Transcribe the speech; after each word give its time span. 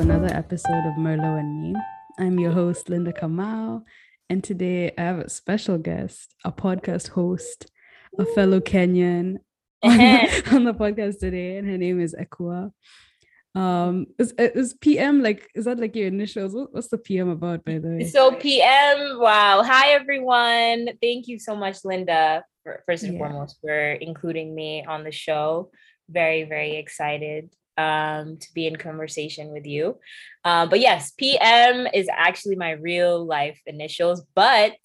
another 0.00 0.28
episode 0.28 0.86
of 0.86 0.94
Merlot 0.94 1.40
and 1.40 1.60
Me. 1.60 1.74
I'm 2.18 2.38
your 2.38 2.52
host, 2.52 2.88
Linda 2.88 3.12
Kamau, 3.12 3.82
and 4.30 4.42
today 4.42 4.92
I 4.96 5.02
have 5.02 5.18
a 5.18 5.28
special 5.28 5.76
guest, 5.76 6.34
a 6.42 6.50
podcast 6.50 7.08
host, 7.08 7.70
a 8.18 8.24
fellow 8.24 8.60
Kenyan 8.60 9.36
on 9.82 9.98
the, 9.98 10.42
on 10.52 10.64
the 10.64 10.72
podcast 10.72 11.18
today, 11.18 11.58
and 11.58 11.68
her 11.68 11.76
name 11.76 12.00
is 12.00 12.14
Ekua. 12.18 12.72
Um, 13.54 14.06
is, 14.18 14.32
is 14.38 14.72
PM 14.72 15.22
like, 15.22 15.50
is 15.54 15.66
that 15.66 15.78
like 15.78 15.94
your 15.94 16.06
initials? 16.06 16.54
What, 16.54 16.72
what's 16.72 16.88
the 16.88 16.96
PM 16.96 17.28
about, 17.28 17.62
by 17.66 17.76
the 17.78 17.88
way? 17.88 18.04
So, 18.04 18.32
PM, 18.32 19.18
wow. 19.20 19.62
Hi, 19.62 19.90
everyone. 19.90 20.88
Thank 21.02 21.28
you 21.28 21.38
so 21.38 21.54
much, 21.54 21.84
Linda, 21.84 22.42
for, 22.62 22.82
first 22.86 23.02
and 23.02 23.12
Yeah. 23.12 23.18
foremost, 23.18 23.58
for 23.60 23.92
including 23.92 24.54
me 24.54 24.82
on 24.82 25.04
the 25.04 25.12
show. 25.12 25.70
Very, 26.08 26.44
very 26.44 26.76
excited 26.76 27.50
um, 27.80 28.36
to 28.36 28.48
be 28.54 28.66
in 28.66 28.76
conversation 28.76 29.52
with 29.52 29.66
you. 29.66 29.98
Um, 30.44 30.68
but 30.70 30.80
yes, 30.80 31.12
PM 31.12 31.86
is 31.92 32.08
actually 32.12 32.56
my 32.56 32.72
real 32.72 33.24
life 33.24 33.60
initials, 33.66 34.22
but 34.34 34.76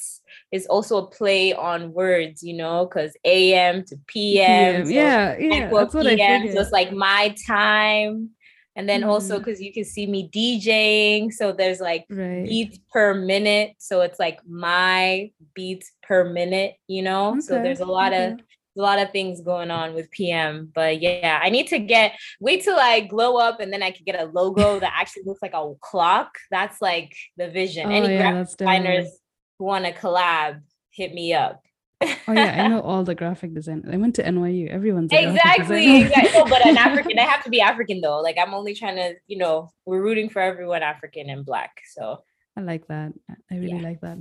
it's 0.52 0.68
also 0.68 0.98
a 0.98 1.08
play 1.10 1.54
on 1.54 1.94
words, 1.94 2.44
you 2.44 2.56
know, 2.56 2.86
because 2.86 3.12
AM 3.26 3.84
to 3.86 3.96
PM. 4.08 4.86
so 4.86 4.92
yeah, 4.92 5.38
yeah, 5.38 5.66
Equal 5.66 5.80
that's 5.80 5.94
what 5.94 6.08
I 6.08 6.16
PM, 6.16 6.42
figured. 6.42 6.56
So 6.56 6.62
it's 6.62 6.72
like 6.72 6.92
my 6.94 7.36
time. 7.48 8.32
And 8.78 8.90
then 8.90 9.04
also 9.06 9.36
Mhm. 9.36 9.46
because 9.46 9.62
you 9.62 9.72
can 9.72 9.86
see 9.86 10.06
me 10.06 10.30
DJing. 10.36 11.32
So 11.32 11.54
there's 11.54 11.80
like 11.80 12.04
right. 12.10 12.44
beats 12.44 12.78
per 12.92 13.14
minute. 13.14 13.76
So 13.80 14.02
it's 14.02 14.20
like 14.20 14.40
my 14.46 15.32
beats 15.54 15.92
per 16.04 16.26
minute, 16.26 16.76
you 16.88 17.02
know? 17.02 17.40
So 17.40 17.54
there's 17.64 17.80
a 17.80 17.86
lot 17.86 18.12
of 18.14 18.34
okay. 18.34 18.44
A 18.78 18.82
lot 18.82 19.00
of 19.00 19.12
things 19.12 19.42
going 19.42 19.72
on 19.72 19.94
with 19.94 20.12
PM. 20.12 20.72
But 20.74 21.02
yeah, 21.02 21.40
I 21.42 21.50
need 21.50 21.68
to 21.68 21.80
get 21.80 22.14
wait 22.40 22.64
till 22.64 22.78
I 22.78 23.02
glow 23.02 23.38
up 23.38 23.60
and 23.60 23.72
then 23.72 23.82
I 23.84 23.92
can 23.92 24.04
get 24.06 24.20
a 24.20 24.26
logo 24.26 24.80
that 24.80 24.94
actually 24.96 25.24
looks 25.26 25.42
like 25.42 25.54
a 25.54 25.74
clock. 25.82 26.38
That's 26.52 26.82
like 26.82 27.16
the 27.38 27.50
vision. 27.50 27.88
Oh, 27.88 27.92
Any 27.92 28.14
yeah, 28.14 28.32
graphic 28.32 28.58
designers 28.58 29.20
who 29.58 29.66
want 29.66 29.86
to 29.86 29.94
collab, 29.94 30.62
hit 30.92 31.14
me 31.14 31.34
up. 31.34 31.62
Oh 32.02 32.34
yeah, 32.34 32.64
I 32.64 32.68
know 32.68 32.82
all 32.90 33.04
the 33.04 33.16
graphic 33.16 33.54
design. 33.54 33.84
I 33.92 33.98
went 33.98 34.16
to 34.16 34.24
NYU. 34.24 34.70
Everyone's 34.70 35.12
Exactly, 35.12 36.02
exactly. 36.02 36.32
No, 36.38 36.46
but 36.46 36.66
an 36.66 36.78
African, 36.88 37.18
I 37.18 37.24
have 37.24 37.44
to 37.46 37.50
be 37.50 37.62
African 37.62 38.02
though. 38.02 38.20
Like 38.20 38.38
I'm 38.38 38.54
only 38.54 38.76
trying 38.76 38.98
to, 38.98 39.16
you 39.28 39.38
know, 39.38 39.72
we're 39.86 40.02
rooting 40.02 40.30
for 40.30 40.42
everyone 40.42 40.84
African 40.84 41.30
and 41.30 41.46
black. 41.46 41.72
So 41.94 42.22
I 42.58 42.62
like 42.62 42.88
that. 42.88 43.14
I 43.52 43.56
really 43.56 43.78
Yeah. 43.78 43.82
like 43.82 44.02
that. 44.02 44.18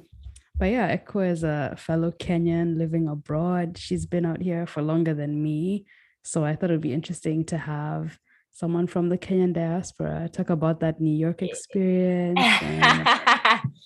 But 0.56 0.66
yeah, 0.66 0.96
Ekwa 0.96 1.30
is 1.30 1.42
a 1.42 1.74
fellow 1.76 2.12
Kenyan 2.12 2.78
living 2.78 3.08
abroad. 3.08 3.76
She's 3.76 4.06
been 4.06 4.24
out 4.24 4.40
here 4.40 4.66
for 4.66 4.82
longer 4.82 5.12
than 5.14 5.42
me. 5.42 5.86
So 6.22 6.44
I 6.44 6.54
thought 6.54 6.70
it 6.70 6.74
would 6.74 6.80
be 6.80 6.92
interesting 6.92 7.44
to 7.46 7.58
have 7.58 8.18
someone 8.52 8.86
from 8.86 9.08
the 9.08 9.18
Kenyan 9.18 9.52
diaspora 9.52 10.28
talk 10.32 10.50
about 10.50 10.78
that 10.80 11.00
New 11.00 11.14
York 11.14 11.42
experience 11.42 12.38
and 12.62 13.08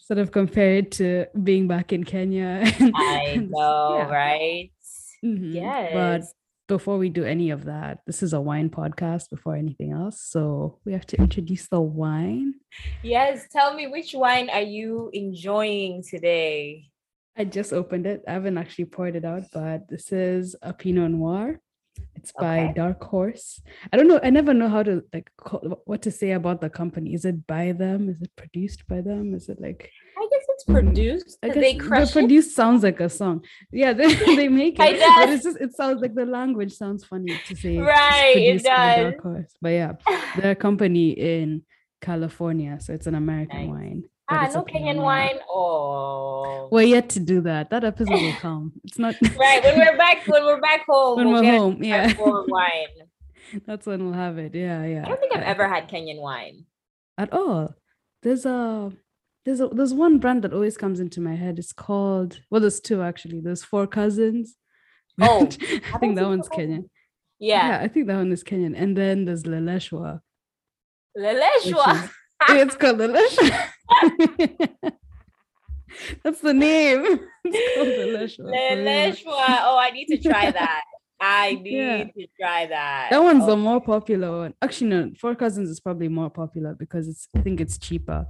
sort 0.06 0.19
of 0.19 0.30
compare 0.30 0.77
it 0.77 0.92
to 0.92 1.25
being 1.42 1.69
back 1.69 1.92
in 1.92 2.05
Kenya. 2.05 2.60
I 2.94 3.47
know, 3.48 3.97
yeah. 3.98 4.10
right? 4.10 4.70
Mhm. 5.25 5.55
Yes. 5.55 5.92
But 5.94 6.38
before 6.69 6.98
we 6.98 7.08
do 7.08 7.24
any 7.24 7.50
of 7.50 7.64
that, 7.64 8.00
this 8.06 8.22
is 8.22 8.34
a 8.34 8.41
wine 8.41 8.69
podcast 8.70 9.30
before 9.30 9.56
anything 9.56 9.92
else. 9.92 10.20
So 10.20 10.78
we 10.84 10.92
have 10.92 11.06
to 11.06 11.16
introduce 11.16 11.66
the 11.69 11.80
wine. 11.80 12.55
Yes, 13.02 13.47
tell 13.50 13.75
me 13.75 13.86
which 13.86 14.12
wine 14.14 14.50
are 14.50 14.60
you 14.62 15.10
enjoying 15.12 16.05
today? 16.08 16.91
I 17.36 17.44
just 17.44 17.72
opened 17.72 18.06
it. 18.06 18.22
I 18.28 18.33
haven't 18.33 18.58
actually 18.58 18.84
poured 18.86 19.16
it 19.16 19.25
out, 19.25 19.44
but 19.52 19.88
this 19.88 20.12
is 20.12 20.55
a 20.62 20.72
Pinot 20.72 21.10
Noir. 21.10 21.60
It's 22.15 22.32
by 22.32 22.65
Okay. 22.65 22.72
Dark 22.75 23.03
Horse. 23.03 23.60
I 23.93 23.97
don't 23.97 24.09
know. 24.09 24.20
I 24.22 24.31
never 24.31 24.53
know 24.53 24.69
how 24.69 24.82
to 24.82 25.03
like 25.12 25.31
call, 25.37 25.81
what 25.84 26.03
to 26.03 26.10
say 26.10 26.32
about 26.32 26.60
the 26.60 26.70
company. 26.70 27.14
Is 27.14 27.25
it 27.25 27.47
by 27.47 27.72
them? 27.72 28.09
Is 28.09 28.20
it 28.20 28.31
produced 28.37 28.87
by 28.87 29.00
them? 29.00 29.34
Is 29.34 29.48
it 29.48 29.60
like 29.60 29.91
it's 30.58 30.64
produced. 30.64 31.38
I 31.42 31.48
guess 31.48 31.56
they 31.56 31.72
the 31.74 31.78
crush 31.78 32.10
it? 32.10 32.12
produced 32.14 32.54
sounds 32.56 32.82
like 32.82 32.98
a 33.00 33.08
song. 33.08 33.44
Yeah, 33.70 33.92
they, 33.92 34.12
they 34.36 34.48
make 34.48 34.74
it, 34.78 35.00
but 35.16 35.28
it's 35.28 35.44
just 35.44 35.58
it 35.60 35.74
sounds 35.74 36.00
like 36.02 36.14
the 36.14 36.26
language 36.26 36.72
sounds 36.74 37.04
funny 37.04 37.38
to 37.46 37.54
say. 37.56 37.78
Right, 37.78 38.34
it 38.36 38.62
does. 38.64 39.14
Horse. 39.22 39.54
But 39.62 39.69
yeah, 39.70 39.92
they're 40.36 40.52
a 40.52 40.56
company 40.56 41.10
in 41.10 41.62
California, 42.00 42.78
so 42.80 42.92
it's 42.92 43.06
an 43.06 43.14
American 43.14 43.60
Nice. 43.60 43.69
wine. 43.70 44.04
Ah, 44.30 44.50
no 44.52 44.62
Kenyan 44.62 45.00
wine. 45.02 45.38
Oh, 45.48 46.69
We're 46.70 46.82
yet 46.82 47.08
to 47.10 47.20
do 47.20 47.40
that. 47.42 47.70
That 47.70 47.84
episode 47.84 48.20
will 48.20 48.32
come. 48.40 48.72
It's 48.84 48.98
not 48.98 49.14
right. 49.38 49.62
When 49.64 49.78
we're 49.78 49.96
back, 49.96 50.26
when 50.26 50.44
we're 50.44 50.60
back 50.60 50.84
home, 50.86 51.16
when 51.16 51.30
we'll 51.32 51.42
we're 51.42 51.50
home. 51.58 51.82
Yeah, 51.82 52.12
wine. 52.19 52.88
that's 53.66 53.86
when 53.86 54.04
we'll 54.04 54.12
have 54.14 54.36
it. 54.38 54.54
Yeah, 54.54 54.84
yeah. 54.84 55.02
I 55.04 55.08
don't 55.08 55.20
think 55.20 55.34
I've 55.34 55.42
ever 55.44 55.66
had 55.69 55.88
Kenyan 55.88 56.20
wine. 56.20 56.64
at 57.16 57.32
all. 57.32 57.75
There's 58.22 58.44
a 58.44 58.92
there's 59.48 59.60
a 59.62 59.69
there's 59.69 59.94
one 59.94 60.19
brand 60.19 60.42
that 60.44 60.53
always 60.53 60.76
comes 60.76 61.00
into 61.00 61.22
my 61.22 61.34
head. 61.34 61.59
It's 61.59 61.72
called 61.72 62.41
well, 62.50 62.60
there's 62.60 62.81
two 62.81 63.00
actually. 63.03 63.41
There's 63.41 63.64
Four 63.64 63.86
Cousins. 63.86 64.56
Oh, 65.20 65.48
I 65.94 65.98
think 65.98 66.14
that 66.16 66.26
one's 66.28 66.48
Kenyan. 66.48 66.84
Yeah, 67.41 67.81
I 67.82 67.88
think 67.88 68.06
that 68.06 68.16
one 68.16 68.31
is 68.31 68.44
Kenyan. 68.44 68.75
And 68.81 68.97
then 68.97 69.25
there's 69.25 69.42
Leleshwa. 69.44 70.20
Leleshwa. 71.16 72.04
is- 72.04 72.10
it's 72.50 72.76
called 72.76 72.98
Leleshwa. 72.98 73.50
That's 76.22 76.41
the 76.41 76.54
name. 76.54 77.20
It's 77.44 77.75
called 77.76 77.88
Leleshwa. 77.88 78.53
Leleshwa. 78.54 79.44
Oh, 79.66 79.78
I 79.78 79.91
need 79.91 80.06
to 80.08 80.19
try 80.19 80.50
that. 80.50 80.82
I 81.20 81.54
need 81.54 81.72
Yeah. 81.76 82.04
to 82.04 82.26
try 82.41 82.66
that. 82.66 83.08
That 83.10 83.22
one's 83.22 83.42
Oh, 83.44 83.47
the 83.47 83.56
more 83.56 83.81
popular 83.81 84.38
one. 84.42 84.54
Actually, 84.62 84.91
no, 84.91 85.10
Four 85.19 85.34
Cousins 85.34 85.69
is 85.70 85.81
probably 85.81 86.06
more 86.08 86.31
popular 86.31 86.75
because 86.78 87.08
it's 87.08 87.26
I 87.34 87.41
think 87.41 87.60
it's 87.60 87.76
cheaper. 87.78 88.26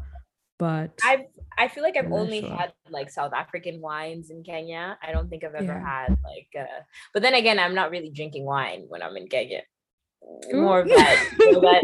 But 0.58 0.90
I've 1.04 1.26
I 1.56 1.68
feel 1.68 1.82
like 1.82 1.96
I've 1.96 2.12
only 2.12 2.42
Leleshwa. 2.42 2.56
had 2.58 2.72
like 2.90 3.10
South 3.10 3.32
African 3.32 3.80
wines 3.80 4.30
in 4.30 4.42
Kenya. 4.44 4.98
I 5.02 5.12
don't 5.12 5.28
think 5.30 5.44
I've 5.44 5.54
ever 5.54 5.64
Yeah. 5.72 5.84
had 5.84 6.08
like 6.24 6.48
uh 6.58 6.80
but 7.12 7.22
then 7.22 7.34
again 7.34 7.58
I'm 7.58 7.74
not 7.74 7.90
really 7.90 8.10
drinking 8.10 8.44
wine 8.44 8.84
when 8.88 9.02
I'm 9.02 9.16
in 9.16 9.28
Kenya. 9.28 9.62
More 10.52 10.80
of 10.80 10.88
that, 10.88 11.16
that, 11.38 11.82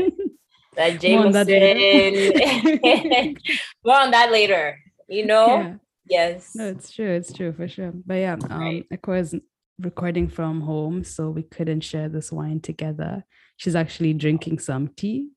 that 0.77 1.03
More 1.05 1.27
on 1.27 1.33
that 1.33 1.47
Jameson. 1.47 1.49
later. 1.49 3.39
More 3.85 3.97
on 4.01 4.11
that 4.11 4.33
later. 4.33 4.79
You 5.09 5.27
know? 5.27 5.47
yeah. 5.47 5.75
Yes. 6.07 6.51
No, 6.55 6.67
it's 6.69 6.91
true. 6.91 7.09
It's 7.11 7.33
true 7.33 7.53
for 7.53 7.67
sure. 7.69 7.93
But 8.05 8.15
yeah, 8.17 8.37
um, 8.51 8.61
Right. 8.61 8.87
Is 9.09 9.35
recording 9.81 10.29
from 10.29 10.61
home, 10.63 11.03
so 11.05 11.31
we 11.31 11.43
couldn't 11.45 11.81
share 11.81 12.09
this 12.09 12.31
wine 12.31 12.61
together. 12.61 13.25
She's 13.57 13.75
actually 13.77 14.13
drinking 14.15 14.59
some 14.59 14.89
tea. 14.89 15.31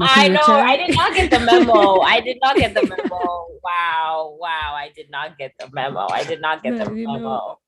I 0.00 0.28
know. 0.28 0.40
I 0.46 0.76
did 0.76 0.96
not 0.96 1.14
get 1.14 1.30
the 1.30 1.40
memo. 1.40 2.00
I 2.00 2.20
did 2.20 2.38
not 2.42 2.56
get 2.56 2.74
the 2.74 2.86
memo. 2.86 3.46
Wow. 3.62 4.36
Wow. 4.40 4.74
I 4.76 4.90
did 4.94 5.10
not 5.10 5.38
get 5.38 5.52
the 5.58 5.68
memo. 5.72 6.06
I 6.10 6.24
did 6.24 6.40
not 6.40 6.62
get 6.62 6.74
No, 6.74 6.84
the 6.84 6.94
you 6.94 7.06
know, 7.06 7.12
memo. 7.14 7.58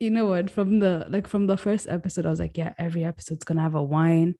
you 0.00 0.10
know 0.10 0.26
what? 0.26 0.50
From 0.50 0.78
the 0.80 1.06
like 1.08 1.26
from 1.26 1.46
the 1.46 1.56
first 1.56 1.86
episode, 1.88 2.26
I 2.26 2.30
was 2.30 2.40
like, 2.40 2.56
yeah, 2.58 2.74
every 2.78 3.04
episode's 3.04 3.44
gonna 3.44 3.62
have 3.62 3.74
a 3.74 3.82
wine, 3.82 4.34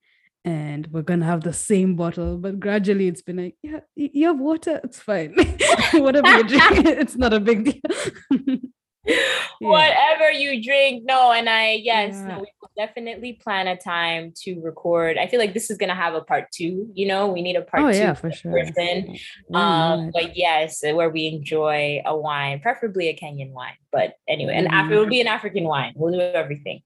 and 0.45 0.87
we're 0.89 1.03
gonna 1.03 1.25
have 1.27 1.43
the 1.43 1.53
same 1.53 1.97
bottle. 1.97 2.37
But 2.39 2.61
gradually, 2.61 3.09
it's 3.09 3.23
been 3.23 3.37
like, 3.39 3.57
yeah, 3.63 3.81
you 3.95 4.27
have 4.27 4.39
water, 4.39 4.81
it's 4.85 4.99
fine. 5.01 5.35
Whatever 5.95 6.29
you 6.39 6.45
drink, 6.45 6.87
it's 6.87 7.17
not 7.17 7.33
a 7.33 7.41
big 7.41 7.65
deal. 7.65 8.59
Whatever 9.61 10.31
you 10.33 10.63
drink. 10.63 11.05
No, 11.07 11.33
and 11.33 11.49
I 11.49 11.73
yes, 11.73 12.15
Yeah. 12.15 12.35
no, 12.35 12.41
we 12.41 12.49
will 12.61 12.71
definitely 12.77 13.35
plan 13.35 13.67
a 13.69 13.77
time 13.77 14.33
to 14.43 14.61
record. 14.61 15.17
I 15.19 15.27
feel 15.27 15.39
like 15.41 15.55
this 15.55 15.71
is 15.71 15.79
gonna 15.79 15.95
have 15.95 16.15
a 16.15 16.21
part 16.23 16.47
two, 16.53 16.89
you 16.95 17.07
know, 17.07 17.29
we 17.29 17.43
need 17.43 17.57
a 17.57 17.63
part 17.63 17.85
Oh 17.85 17.91
two 17.93 17.99
yeah, 17.99 18.15
for 18.15 18.31
sure. 18.33 18.53
person. 18.53 19.17
Why 19.49 19.61
Um, 19.61 20.11
but 20.13 20.37
yes, 20.37 20.83
where 20.83 21.11
we 21.11 21.27
enjoy 21.29 22.03
a 22.05 22.17
wine, 22.17 22.61
preferably 22.61 23.09
a 23.09 23.17
Kenyan 23.17 23.53
wine. 23.53 23.77
But 23.93 24.15
anyway, 24.29 24.55
and 24.55 24.69
Mhm. 24.69 24.91
it 24.93 24.97
will 24.97 25.07
be 25.07 25.21
an 25.21 25.27
African 25.29 25.65
wine. 25.65 25.93
We'll 25.97 26.13
do 26.13 26.21
everything. 26.21 26.83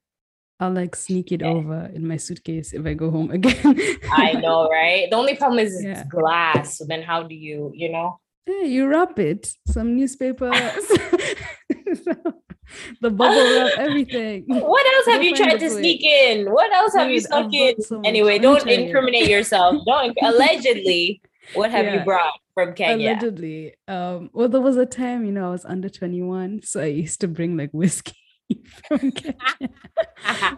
I'll 0.61 0.71
like 0.73 0.95
sneak 0.95 1.33
it 1.33 1.41
Yeah. 1.41 1.49
over 1.49 1.91
in 1.95 2.07
my 2.07 2.19
suitcase 2.19 2.73
if 2.75 2.85
I 2.87 2.93
go 2.95 3.11
home 3.11 3.31
again. 3.31 3.77
I 4.13 4.33
know, 4.45 4.69
right? 4.69 5.09
The 5.11 5.17
only 5.17 5.35
problem 5.35 5.59
is 5.59 5.83
it's 5.83 6.03
glass. 6.09 6.77
So 6.79 6.85
then 6.87 7.03
how 7.03 7.23
do 7.23 7.35
you, 7.35 7.73
you 7.75 7.89
know? 7.91 8.21
Yeah, 8.47 8.63
you 8.65 8.87
wrap 8.89 9.19
it, 9.19 9.53
some 9.67 9.97
newspaper, 9.97 10.51
the 13.01 13.11
bubble 13.11 13.43
wrap, 13.43 13.73
everything. 13.79 14.45
What 14.49 14.87
else 14.87 15.07
have 15.07 15.23
you 15.23 15.35
tried 15.35 15.59
to 15.59 15.71
sneak 15.71 16.03
in? 16.03 16.51
What 16.51 16.73
else 16.73 16.95
have 16.95 17.11
you 17.11 17.21
Dude, 17.21 17.33
I've 17.33 17.51
snuck 17.51 17.55
in? 17.55 17.83
so. 17.83 18.01
Anyway, 18.05 18.39
don't 18.39 18.67
incriminate 18.69 19.29
yourself. 19.29 19.83
Don't 19.87 20.17
allegedly. 20.23 21.21
What 21.55 21.71
have 21.71 21.93
you 21.93 22.01
brought 22.01 22.35
from 22.55 22.75
Kenya? 22.75 23.11
Allegedly. 23.11 23.75
Um, 23.89 24.31
well, 24.33 24.49
there 24.49 24.61
was 24.61 24.77
a 24.77 24.87
time, 24.87 25.25
you 25.25 25.33
know, 25.33 25.49
I 25.49 25.51
was 25.51 25.65
under 25.65 25.89
21, 25.89 26.63
so 26.63 26.81
I 26.81 26.87
used 26.87 27.21
to 27.23 27.29
bring 27.29 27.57
like 27.57 27.71
whiskey 27.73 28.20
from 28.89 29.11
Kenya 29.13 29.37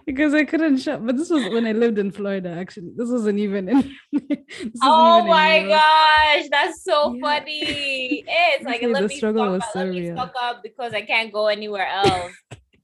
because 0.06 0.34
I 0.34 0.44
couldn't 0.44 0.78
shop. 0.78 1.00
But 1.04 1.16
this 1.16 1.30
was 1.30 1.48
when 1.52 1.66
I 1.66 1.72
lived 1.72 1.98
in 1.98 2.10
Florida, 2.10 2.50
actually. 2.50 2.92
This 2.96 3.08
wasn't 3.10 3.38
even 3.38 3.68
in. 3.68 3.94
oh 4.82 5.18
even 5.18 5.28
my 5.30 5.56
York. 5.58 5.68
gosh, 5.70 6.44
that's 6.50 6.84
so 6.84 7.14
Yeah. 7.14 7.20
funny. 7.20 8.24
It's 8.26 8.64
like 8.64 8.82
let 8.82 9.02
the 9.02 9.08
me 9.08 9.16
struggle 9.16 9.50
was 9.50 9.62
up, 9.62 9.68
so 9.72 9.78
let 9.80 9.88
me 9.90 10.10
stock 10.12 10.32
up 10.40 10.62
because 10.62 10.92
I 10.94 11.02
can't 11.02 11.32
go 11.32 11.46
anywhere 11.48 11.86
else. 11.86 12.32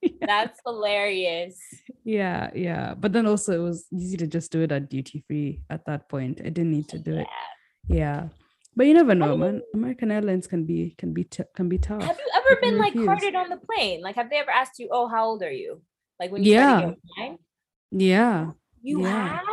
Yeah. 0.02 0.10
That's 0.26 0.60
hilarious. 0.64 1.58
Yeah, 2.04 2.50
yeah. 2.54 2.94
But 2.94 3.12
then 3.12 3.26
also 3.26 3.52
it 3.52 3.62
was 3.62 3.86
easy 3.92 4.16
to 4.18 4.26
just 4.26 4.52
do 4.52 4.62
it 4.62 4.70
at 4.72 4.88
duty 4.88 5.24
free 5.26 5.60
at 5.70 5.84
that 5.86 6.08
point. 6.08 6.40
I 6.40 6.50
didn't 6.50 6.70
need 6.70 6.88
to 6.90 6.98
do 6.98 7.14
Yeah. 7.14 7.20
it. 7.22 7.26
Yeah. 7.88 8.28
But 8.78 8.86
you 8.86 8.94
never 8.94 9.12
know, 9.12 9.32
oh. 9.32 9.36
man. 9.36 9.60
American 9.74 10.12
Airlines 10.12 10.46
can 10.46 10.64
be 10.64 10.94
can 10.96 11.12
be 11.12 11.24
t- 11.24 11.42
can 11.56 11.68
be 11.68 11.78
tough. 11.78 12.00
Have 12.00 12.16
you 12.16 12.30
ever 12.36 12.60
been 12.60 12.78
like 12.78 12.94
carded 12.94 13.34
on 13.34 13.48
the 13.48 13.56
plane? 13.56 14.00
Like, 14.02 14.14
have 14.14 14.30
they 14.30 14.36
ever 14.36 14.52
asked 14.52 14.78
you, 14.78 14.88
"Oh, 14.92 15.08
how 15.08 15.24
old 15.24 15.42
are 15.42 15.50
you?" 15.50 15.82
Like 16.20 16.30
when 16.30 16.44
you 16.44 16.52
yeah, 16.52 16.92
yeah, 17.90 18.50
you 18.80 19.02
yeah. 19.02 19.38
have. 19.38 19.44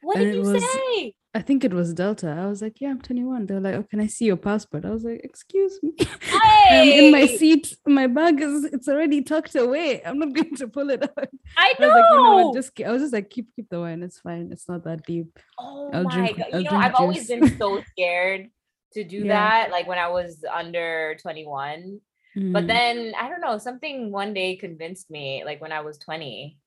What 0.00 0.16
and 0.16 0.32
did 0.32 0.34
you 0.34 0.52
was, 0.52 0.64
say? 0.64 1.14
I 1.32 1.42
think 1.42 1.62
it 1.62 1.72
was 1.72 1.94
Delta. 1.94 2.28
I 2.30 2.46
was 2.46 2.60
like, 2.60 2.80
yeah, 2.80 2.90
I'm 2.90 3.00
21. 3.00 3.46
They're 3.46 3.60
like, 3.60 3.76
oh, 3.76 3.84
can 3.84 4.00
I 4.00 4.08
see 4.08 4.24
your 4.24 4.36
passport? 4.36 4.84
I 4.84 4.90
was 4.90 5.04
like, 5.04 5.20
excuse 5.22 5.78
me. 5.82 5.92
Hey! 5.98 6.66
I'm 6.98 7.04
in 7.04 7.12
my 7.12 7.26
seat. 7.26 7.74
My 7.86 8.08
bag 8.08 8.40
is 8.40 8.64
it's 8.64 8.88
already 8.88 9.22
tucked 9.22 9.54
away. 9.54 10.02
I'm 10.04 10.18
not 10.18 10.32
going 10.34 10.56
to 10.56 10.66
pull 10.66 10.90
it 10.90 11.04
out. 11.04 11.28
I 11.56 11.74
know. 11.78 11.88
I 11.88 11.94
was 11.94 11.94
like, 11.94 12.10
you 12.10 12.22
know 12.22 12.46
what? 12.48 12.54
Just 12.56 12.80
I 12.84 12.90
was 12.90 13.02
just 13.02 13.14
like, 13.14 13.30
keep 13.30 13.54
keep 13.54 13.68
the 13.70 13.78
wine. 13.78 14.02
It's 14.02 14.18
fine. 14.18 14.50
It's 14.50 14.68
not 14.68 14.82
that 14.84 15.06
deep. 15.06 15.38
Oh 15.56 15.88
I'll 15.92 16.02
my 16.02 16.14
drink, 16.14 16.38
god. 16.38 16.46
I'll 16.52 16.60
you 16.60 16.70
know, 16.70 16.76
I've 16.76 16.90
juice. 16.90 17.00
always 17.00 17.28
been 17.28 17.56
so 17.56 17.80
scared 17.92 18.50
to 18.92 19.04
do 19.04 19.18
yeah. 19.18 19.28
that. 19.28 19.70
Like 19.70 19.86
when 19.86 19.98
I 19.98 20.08
was 20.08 20.44
under 20.52 21.16
21. 21.20 22.00
Mm. 22.36 22.52
But 22.52 22.66
then 22.66 23.12
I 23.18 23.28
don't 23.28 23.40
know, 23.40 23.58
something 23.58 24.10
one 24.10 24.32
day 24.32 24.56
convinced 24.56 25.10
me, 25.10 25.42
like 25.44 25.60
when 25.60 25.72
I 25.72 25.80
was 25.80 25.98
20. 25.98 26.58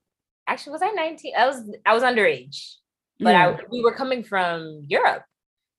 Actually, 0.47 0.73
was 0.73 0.81
I 0.83 0.91
19? 0.91 1.33
I 1.35 1.47
was 1.47 1.75
I 1.85 1.93
was 1.93 2.03
underage 2.03 2.75
but 3.19 3.31
yeah. 3.31 3.47
I, 3.47 3.57
we 3.69 3.81
were 3.81 3.93
coming 3.93 4.23
from 4.23 4.83
Europe. 4.87 5.23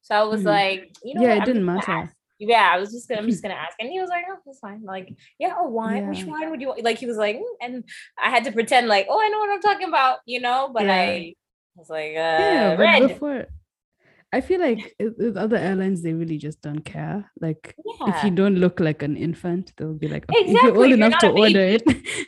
So 0.02 0.14
I 0.14 0.22
was 0.24 0.40
mm-hmm. 0.40 0.48
like, 0.48 0.96
you 1.02 1.14
know, 1.14 1.22
yeah, 1.22 1.28
what? 1.28 1.36
it 1.36 1.40
I'm 1.40 1.46
didn't 1.46 1.64
matter. 1.64 1.92
Ask. 1.92 2.14
Yeah, 2.38 2.70
I 2.72 2.78
was 2.78 2.92
just 2.92 3.08
gonna, 3.08 3.20
I'm 3.22 3.28
just 3.28 3.42
gonna 3.42 3.54
ask, 3.54 3.74
and 3.80 3.88
he 3.88 3.98
was 3.98 4.10
like, 4.10 4.24
"Oh, 4.30 4.36
that's 4.44 4.58
fine." 4.58 4.82
Like, 4.84 5.14
yeah, 5.38 5.54
oh, 5.58 5.68
wine. 5.68 6.02
Yeah. 6.02 6.08
Which 6.10 6.24
wine 6.24 6.50
would 6.50 6.60
you 6.60 6.68
want? 6.68 6.84
Like, 6.84 6.98
he 6.98 7.06
was 7.06 7.16
like, 7.16 7.36
mm, 7.36 7.42
and 7.62 7.84
I 8.22 8.30
had 8.30 8.44
to 8.44 8.52
pretend 8.52 8.88
like, 8.88 9.06
"Oh, 9.08 9.20
I 9.20 9.28
know 9.28 9.38
what 9.38 9.50
I'm 9.50 9.60
talking 9.60 9.88
about," 9.88 10.18
you 10.26 10.40
know. 10.40 10.70
But. 10.72 10.88
I 10.88 11.34
was 11.74 11.90
like, 11.90 12.10
uh, 12.10 12.38
"Yeah, 12.40 12.74
red." 12.76 13.48
I 14.36 14.42
feel 14.42 14.60
like 14.60 14.94
with 14.98 15.38
other 15.38 15.56
airlines, 15.56 16.02
they 16.02 16.12
really 16.12 16.36
just 16.36 16.60
don't 16.60 16.84
care. 16.84 17.32
Like, 17.40 17.74
yeah. 17.86 18.18
if 18.18 18.22
you 18.22 18.30
don't 18.30 18.56
look 18.56 18.80
like 18.80 19.02
an 19.02 19.16
infant, 19.16 19.72
they'll 19.78 19.94
be 19.94 20.08
like, 20.08 20.26
okay, 20.28 20.40
exactly. 20.40 20.56
if 20.56 20.62
you're 20.62 20.76
old 20.76 20.88
you're 20.90 20.98
enough 20.98 21.18
to 21.20 21.30
order 21.30 21.60
it, 21.60 21.82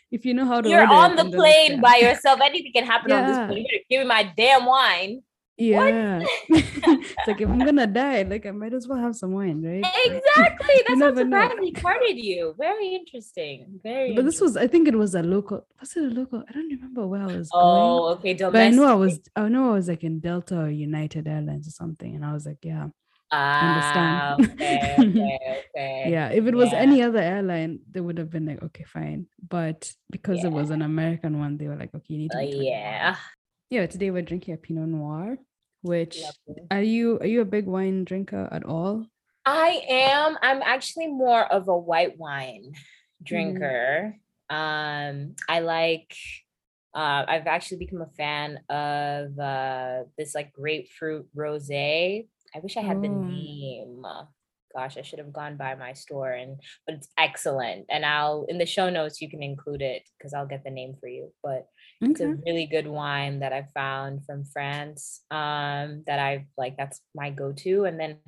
if 0.10 0.24
you 0.24 0.32
know 0.32 0.46
how 0.46 0.62
to, 0.62 0.70
you're 0.70 0.90
on 0.90 1.16
the 1.16 1.26
plane 1.26 1.82
by 1.82 1.96
yourself. 1.96 2.40
Anything 2.42 2.72
can 2.72 2.86
happen 2.86 3.12
on 3.12 3.26
this 3.26 3.36
plane. 3.46 3.66
Give 3.90 4.00
me 4.00 4.06
my 4.06 4.32
damn 4.38 4.64
wine. 4.64 5.20
Yeah. 5.58 6.22
it's 6.48 7.26
like 7.26 7.40
if 7.40 7.48
I'm 7.48 7.58
gonna 7.58 7.86
die, 7.86 8.22
like 8.22 8.46
I 8.46 8.52
might 8.52 8.72
as 8.72 8.86
well 8.86 8.98
have 8.98 9.16
some 9.16 9.32
wine, 9.32 9.60
right? 9.62 9.84
Exactly. 10.06 10.74
That's 10.86 11.00
what 11.00 11.16
surprisingly 11.16 11.72
carded 11.72 12.16
you. 12.16 12.54
Very 12.56 12.94
interesting. 12.94 13.80
Very 13.82 14.14
But 14.14 14.24
this 14.24 14.40
was 14.40 14.56
I 14.56 14.68
think 14.68 14.86
it 14.86 14.96
was 14.96 15.16
a 15.16 15.22
local 15.22 15.66
was 15.80 15.96
it 15.96 16.04
a 16.04 16.14
local? 16.14 16.44
I 16.48 16.52
don't 16.52 16.68
remember 16.68 17.06
where 17.06 17.22
I 17.22 17.26
was 17.26 17.50
oh, 17.52 17.60
going. 17.60 18.18
okay. 18.18 18.34
Domestic. 18.34 18.52
But 18.52 18.62
I 18.62 18.70
know 18.70 18.84
I 18.90 18.94
was 18.94 19.20
I 19.34 19.48
know 19.48 19.70
I 19.70 19.74
was 19.74 19.88
like 19.88 20.04
in 20.04 20.20
Delta 20.20 20.60
or 20.60 20.70
United 20.70 21.26
Airlines 21.26 21.66
or 21.66 21.72
something. 21.72 22.14
And 22.14 22.24
I 22.24 22.32
was 22.32 22.46
like, 22.46 22.58
yeah. 22.62 22.88
Ah, 23.30 24.36
understand. 24.36 24.52
Okay, 24.54 24.94
okay, 24.98 25.62
okay. 25.76 26.04
yeah, 26.08 26.30
if 26.30 26.46
it 26.46 26.54
was 26.54 26.72
yeah. 26.72 26.78
any 26.78 27.02
other 27.02 27.18
airline, 27.18 27.80
they 27.90 28.00
would 28.00 28.16
have 28.16 28.30
been 28.30 28.46
like, 28.46 28.62
okay, 28.62 28.84
fine. 28.84 29.26
But 29.46 29.92
because 30.10 30.38
yeah. 30.38 30.46
it 30.46 30.52
was 30.52 30.70
an 30.70 30.80
American 30.80 31.38
one, 31.38 31.58
they 31.58 31.68
were 31.68 31.76
like, 31.76 31.94
okay, 31.94 32.14
you 32.14 32.18
need 32.20 32.30
to. 32.30 32.38
Uh, 32.38 32.40
yeah. 32.40 33.16
Yeah. 33.70 33.86
Today 33.86 34.10
we're 34.10 34.22
drinking 34.22 34.54
a 34.54 34.56
Pinot 34.56 34.88
Noir 34.88 35.38
which 35.82 36.22
are 36.70 36.82
you 36.82 37.18
are 37.20 37.26
you 37.26 37.40
a 37.40 37.44
big 37.44 37.66
wine 37.66 38.04
drinker 38.04 38.48
at 38.50 38.64
all? 38.64 39.06
I 39.44 39.82
am. 39.88 40.36
I'm 40.42 40.62
actually 40.62 41.06
more 41.06 41.44
of 41.50 41.68
a 41.68 41.76
white 41.76 42.18
wine 42.18 42.72
mm-hmm. 42.72 43.24
drinker. 43.24 44.16
Mm. 44.50 44.54
Um, 44.54 45.36
I 45.48 45.60
like 45.60 46.14
uh, 46.94 47.24
I've 47.28 47.46
actually 47.46 47.78
become 47.78 48.02
a 48.02 48.14
fan 48.16 48.58
of 48.68 49.38
uh, 49.38 50.04
this 50.16 50.34
like 50.34 50.52
grapefruit 50.52 51.26
rosé. 51.36 52.26
I 52.54 52.58
wish 52.60 52.76
I 52.76 52.80
had 52.80 52.98
oh. 52.98 53.02
the 53.02 53.08
name. 53.08 54.02
Gosh, 54.74 54.98
I 54.98 55.02
should 55.02 55.18
have 55.18 55.32
gone 55.32 55.56
by 55.56 55.74
my 55.76 55.92
store 55.92 56.32
and 56.32 56.60
but 56.86 56.96
it's 56.96 57.08
excellent. 57.16 57.86
And 57.88 58.04
I'll 58.04 58.46
in 58.48 58.58
the 58.58 58.66
show 58.66 58.90
notes 58.90 59.20
you 59.20 59.30
can 59.30 59.42
include 59.42 59.82
it 59.82 60.02
because 60.18 60.34
I'll 60.34 60.46
get 60.46 60.64
the 60.64 60.70
name 60.70 60.96
for 61.00 61.08
you. 61.08 61.32
But 61.42 61.68
Okay. 62.02 62.12
It's 62.12 62.20
a 62.20 62.36
really 62.46 62.66
good 62.66 62.86
wine 62.86 63.40
that 63.40 63.52
I 63.52 63.66
found 63.74 64.24
from 64.24 64.44
France. 64.44 65.22
Um, 65.30 66.04
that 66.06 66.18
I've 66.18 66.46
like. 66.56 66.76
That's 66.76 67.00
my 67.14 67.30
go-to. 67.30 67.84
And 67.84 67.98
then 67.98 68.18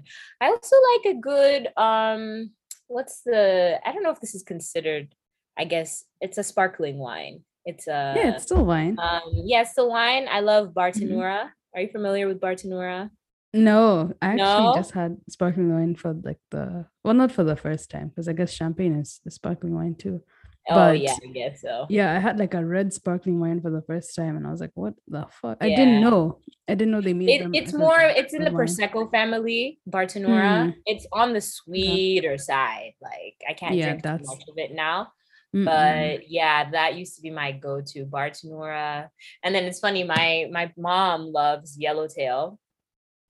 I 0.40 0.49
also 0.49 0.76
like 0.96 1.14
a 1.14 1.20
good 1.20 1.69
um, 1.76 2.50
what's 2.88 3.22
the? 3.22 3.78
I 3.84 3.93
don't 3.93 4.02
know 4.02 4.11
if 4.11 4.20
this 4.20 4.34
is 4.34 4.43
considered. 4.43 5.14
I 5.56 5.64
guess 5.64 6.05
it's 6.20 6.38
a 6.38 6.43
sparkling 6.43 6.99
wine. 6.99 7.44
It's 7.64 7.87
a 7.87 8.14
yeah, 8.17 8.34
it's 8.34 8.44
still 8.44 8.64
wine. 8.64 8.96
Um, 8.99 9.22
yeah, 9.32 9.62
it's 9.62 9.73
still 9.73 9.90
wine. 9.90 10.26
I 10.31 10.40
love 10.40 10.73
Bartenura. 10.75 11.44
Mm-hmm. 11.44 11.76
Are 11.76 11.81
you 11.81 11.88
familiar 11.88 12.26
with 12.26 12.40
Bartenura? 12.40 13.11
No, 13.52 14.12
I 14.23 14.28
actually 14.34 14.78
just 14.78 14.93
had 14.93 15.16
sparkling 15.28 15.75
wine 15.75 15.94
for 15.96 16.14
like 16.14 16.38
the 16.50 16.87
well, 17.05 17.14
not 17.14 17.32
for 17.32 17.44
the 17.44 17.56
first 17.56 17.90
time 17.90 18.08
because 18.08 18.28
I 18.28 18.32
guess 18.32 18.52
champagne 18.52 18.94
is 18.94 19.20
a 19.26 19.31
sparkling 19.31 19.75
wine 19.75 19.96
too. 19.96 20.23
Oh 20.70 20.75
but, 20.75 21.00
yeah, 21.00 21.17
I 21.22 21.32
guess 21.32 21.61
so. 21.62 21.87
Yeah, 21.88 22.14
I 22.14 22.20
had 22.20 22.38
like 22.38 22.55
a 22.55 22.64
red 22.64 22.93
sparkling 22.93 23.40
wine 23.40 23.61
for 23.61 23.70
the 23.70 23.82
first 23.82 24.14
time, 24.14 24.37
and 24.37 24.46
I 24.46 24.50
was 24.50 24.61
like, 24.61 24.70
"What 24.75 24.94
the 25.08 25.26
fuck?" 25.31 25.58
Yeah. 25.61 25.67
I 25.67 25.75
didn't 25.75 26.00
know. 26.00 26.38
I 26.69 26.75
didn't 26.75 26.93
know 26.93 27.00
they 27.00 27.12
made 27.12 27.40
it, 27.40 27.50
It's 27.52 27.72
more. 27.72 28.00
It's 28.00 28.32
in 28.32 28.44
the 28.44 28.52
wine. 28.52 28.67
prosecco 28.67 29.11
family, 29.11 29.81
Bartenura. 29.88 30.69
Mm. 30.69 30.75
It's 30.87 31.06
on 31.12 31.32
the 31.32 31.40
sweeter 31.40 32.32
yeah. 32.32 32.37
side. 32.37 32.93
Like 33.02 33.34
I 33.49 33.55
can't 33.55 33.75
yeah, 33.75 33.87
drink 33.88 34.02
that's... 34.05 34.26
much 34.28 34.43
of 34.49 34.56
it 34.58 34.72
now. 34.72 35.08
Mm-mm. 35.55 35.64
But 35.64 36.31
yeah, 36.31 36.70
that 36.70 36.94
used 36.94 37.16
to 37.16 37.23
be 37.23 37.31
my 37.31 37.50
go-to 37.50 38.06
Bartenura. 38.06 39.08
And 39.43 39.52
then 39.55 39.64
it's 39.64 39.81
funny, 39.81 40.05
my 40.05 40.49
my 40.52 40.73
mom 40.76 41.32
loves 41.32 41.76
Yellowtail. 41.78 42.58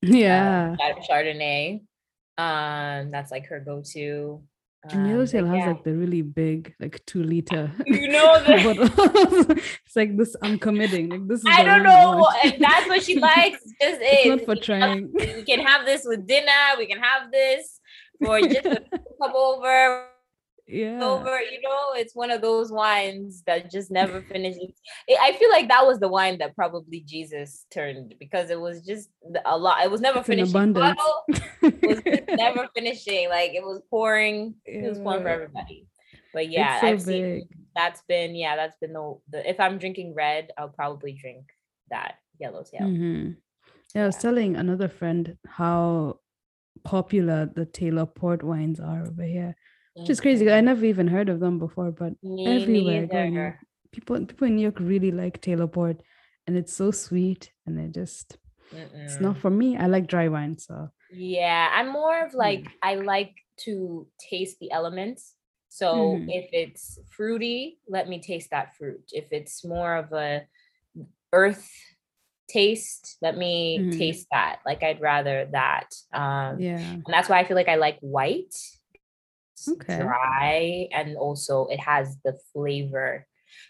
Yeah, 0.02 0.76
uh, 0.80 0.94
Chardonnay. 1.06 1.82
Um, 2.38 3.10
that's 3.10 3.30
like 3.30 3.48
her 3.48 3.60
go-to. 3.60 4.42
Um, 4.88 5.04
has 5.18 5.34
yeah. 5.34 5.42
like 5.42 5.84
the 5.84 5.94
really 5.94 6.22
big, 6.22 6.74
like 6.80 7.04
two 7.04 7.22
liter. 7.22 7.70
You 7.86 8.08
know 8.08 8.42
the- 8.44 9.62
it's 9.84 9.96
like 9.96 10.16
this. 10.16 10.34
I'm 10.42 10.58
committing. 10.58 11.10
Like 11.10 11.28
this. 11.28 11.40
Is 11.40 11.46
I 11.48 11.62
don't 11.62 11.82
know, 11.82 12.26
that's 12.58 12.88
what 12.88 13.02
she 13.02 13.18
likes. 13.18 13.62
Just 13.80 14.00
it's 14.00 14.26
not 14.26 14.40
for 14.46 14.56
trying. 14.56 15.12
We 15.12 15.42
can 15.44 15.60
have 15.60 15.84
this 15.84 16.04
with 16.06 16.26
dinner. 16.26 16.78
We 16.78 16.86
can 16.86 16.98
have 16.98 17.30
this 17.30 17.78
for 18.22 18.40
just 18.40 18.64
a 18.64 18.82
come 19.20 19.32
over 19.34 20.06
yeah. 20.70 21.02
over 21.02 21.40
you 21.40 21.60
know 21.62 21.92
it's 21.94 22.14
one 22.14 22.30
of 22.30 22.40
those 22.40 22.70
wines 22.70 23.42
that 23.46 23.70
just 23.70 23.90
never 23.90 24.22
finishes. 24.22 24.72
I 25.20 25.32
feel 25.32 25.50
like 25.50 25.68
that 25.68 25.86
was 25.86 25.98
the 25.98 26.08
wine 26.08 26.38
that 26.38 26.54
probably 26.54 27.00
jesus 27.00 27.66
turned 27.70 28.14
because 28.18 28.50
it 28.50 28.60
was 28.60 28.82
just 28.82 29.10
a 29.44 29.56
lot 29.56 29.84
it 29.84 29.90
was 29.90 30.00
never 30.00 30.18
it's 30.18 30.26
finishing 30.26 30.76
it 30.76 32.06
was 32.06 32.26
never 32.36 32.68
finishing 32.74 33.28
like 33.28 33.52
it 33.54 33.62
was 33.62 33.80
pouring 33.90 34.54
yeah. 34.66 34.80
it 34.80 34.88
was 34.88 34.98
pouring 34.98 35.22
for 35.22 35.28
everybody. 35.28 35.86
But 36.32 36.48
yeah 36.48 36.80
so 36.80 36.86
i've 36.86 37.06
big. 37.06 37.06
seen 37.06 37.48
that's 37.74 38.02
been 38.08 38.34
yeah 38.34 38.56
that's 38.56 38.76
been 38.80 38.92
the, 38.92 39.18
the 39.30 39.48
if 39.48 39.58
i'm 39.58 39.78
drinking 39.78 40.14
red 40.14 40.50
i'll 40.58 40.68
probably 40.68 41.12
drink 41.12 41.44
that 41.90 42.16
yellowtail. 42.38 42.82
Mm-hmm. 42.82 43.32
yeah, 43.94 44.02
i 44.04 44.06
was 44.06 44.16
telling 44.16 44.56
another 44.56 44.88
friend 44.88 45.36
how 45.46 46.20
popular 46.84 47.50
the 47.54 47.66
taylor 47.66 48.06
port 48.06 48.42
wines 48.42 48.80
are 48.80 49.06
over 49.06 49.24
here 49.24 49.56
which 49.94 50.10
is 50.10 50.20
crazy. 50.20 50.50
I 50.50 50.60
never 50.60 50.84
even 50.84 51.08
heard 51.08 51.28
of 51.28 51.40
them 51.40 51.58
before, 51.58 51.90
but 51.90 52.12
Me 52.22 52.46
everywhere 52.46 53.60
people 53.92 54.24
people 54.26 54.46
in 54.46 54.56
New 54.56 54.62
York 54.62 54.78
really 54.80 55.10
like 55.10 55.40
Taylor 55.40 55.66
Port, 55.66 56.00
and 56.46 56.56
it's 56.56 56.72
so 56.72 56.90
sweet, 56.90 57.52
and 57.66 57.78
it 57.78 57.92
just 57.92 58.38
Mm-mm. 58.72 59.04
it's 59.04 59.20
not 59.20 59.38
for 59.38 59.50
me. 59.50 59.76
I 59.76 59.86
like 59.86 60.06
dry 60.06 60.28
wine, 60.28 60.58
so 60.58 60.88
yeah, 61.12 61.70
I'm 61.72 61.92
more 61.92 62.24
of 62.24 62.34
like 62.34 62.64
mm. 62.64 62.72
I 62.82 62.94
like 62.96 63.34
to 63.64 64.06
taste 64.30 64.58
the 64.60 64.70
elements. 64.70 65.34
So 65.68 66.16
mm. 66.18 66.26
if 66.28 66.48
it's 66.52 66.98
fruity, 67.10 67.78
let 67.88 68.08
me 68.08 68.20
taste 68.20 68.50
that 68.50 68.76
fruit. 68.76 69.10
If 69.12 69.26
it's 69.30 69.64
more 69.64 69.96
of 69.96 70.12
a 70.12 70.42
earth 71.32 71.70
taste, 72.48 73.16
let 73.22 73.36
me 73.36 73.78
mm. 73.78 73.98
taste 73.98 74.26
that. 74.32 74.60
Like 74.66 74.82
I'd 74.82 75.00
rather 75.00 75.48
that. 75.52 75.94
Um, 76.12 76.60
yeah, 76.60 76.78
and 76.78 77.04
that's 77.06 77.28
why 77.28 77.38
I 77.38 77.44
feel 77.44 77.56
like 77.56 77.68
I 77.68 77.76
like 77.76 77.98
white 78.00 78.54
okay. 79.68 79.98
dry 79.98 80.88
and 80.92 81.16
also 81.16 81.66
it 81.66 81.80
has 81.80 82.16
the 82.24 82.38
flavor. 82.52 83.26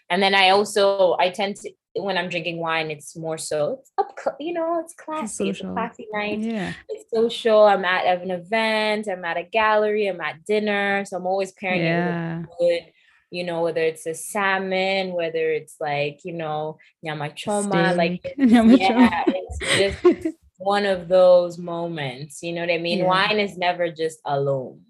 And 0.09 0.21
then 0.21 0.35
I 0.35 0.49
also 0.49 1.15
I 1.19 1.29
tend 1.29 1.55
to 1.57 1.71
when 1.95 2.17
I'm 2.17 2.29
drinking 2.29 2.57
wine, 2.57 2.89
it's 2.89 3.15
more 3.17 3.37
so 3.37 3.79
it's 3.79 3.91
up, 3.97 4.37
you 4.39 4.53
know, 4.53 4.79
it's 4.79 4.93
classy. 4.93 5.49
It's, 5.49 5.59
it's 5.59 5.69
a 5.69 5.73
classy 5.73 6.07
night. 6.13 6.39
Yeah. 6.39 6.73
It's 6.89 7.05
social. 7.13 7.63
I'm 7.63 7.83
at 7.83 8.21
an 8.21 8.31
event, 8.31 9.07
I'm 9.07 9.25
at 9.25 9.37
a 9.37 9.43
gallery, 9.43 10.07
I'm 10.07 10.21
at 10.21 10.45
dinner. 10.45 11.03
So 11.05 11.17
I'm 11.17 11.25
always 11.25 11.51
pairing 11.51 11.81
yeah. 11.81 12.39
it 12.39 12.39
with 12.39 12.49
good, 12.59 12.91
you 13.29 13.43
know, 13.43 13.61
whether 13.61 13.81
it's 13.81 14.05
a 14.05 14.13
salmon, 14.13 15.11
whether 15.11 15.51
it's 15.51 15.75
like, 15.79 16.21
you 16.23 16.33
know, 16.33 16.77
nyama 17.03 17.31
choma, 17.35 17.93
like 17.93 18.21
yeah, 18.37 19.23
it's 19.27 20.01
just 20.23 20.37
one 20.57 20.85
of 20.85 21.09
those 21.09 21.57
moments. 21.57 22.41
You 22.41 22.53
know 22.53 22.61
what 22.61 22.71
I 22.71 22.77
mean? 22.77 22.99
Yeah. 22.99 23.05
Wine 23.05 23.39
is 23.39 23.57
never 23.57 23.91
just 23.91 24.19
alone 24.25 24.81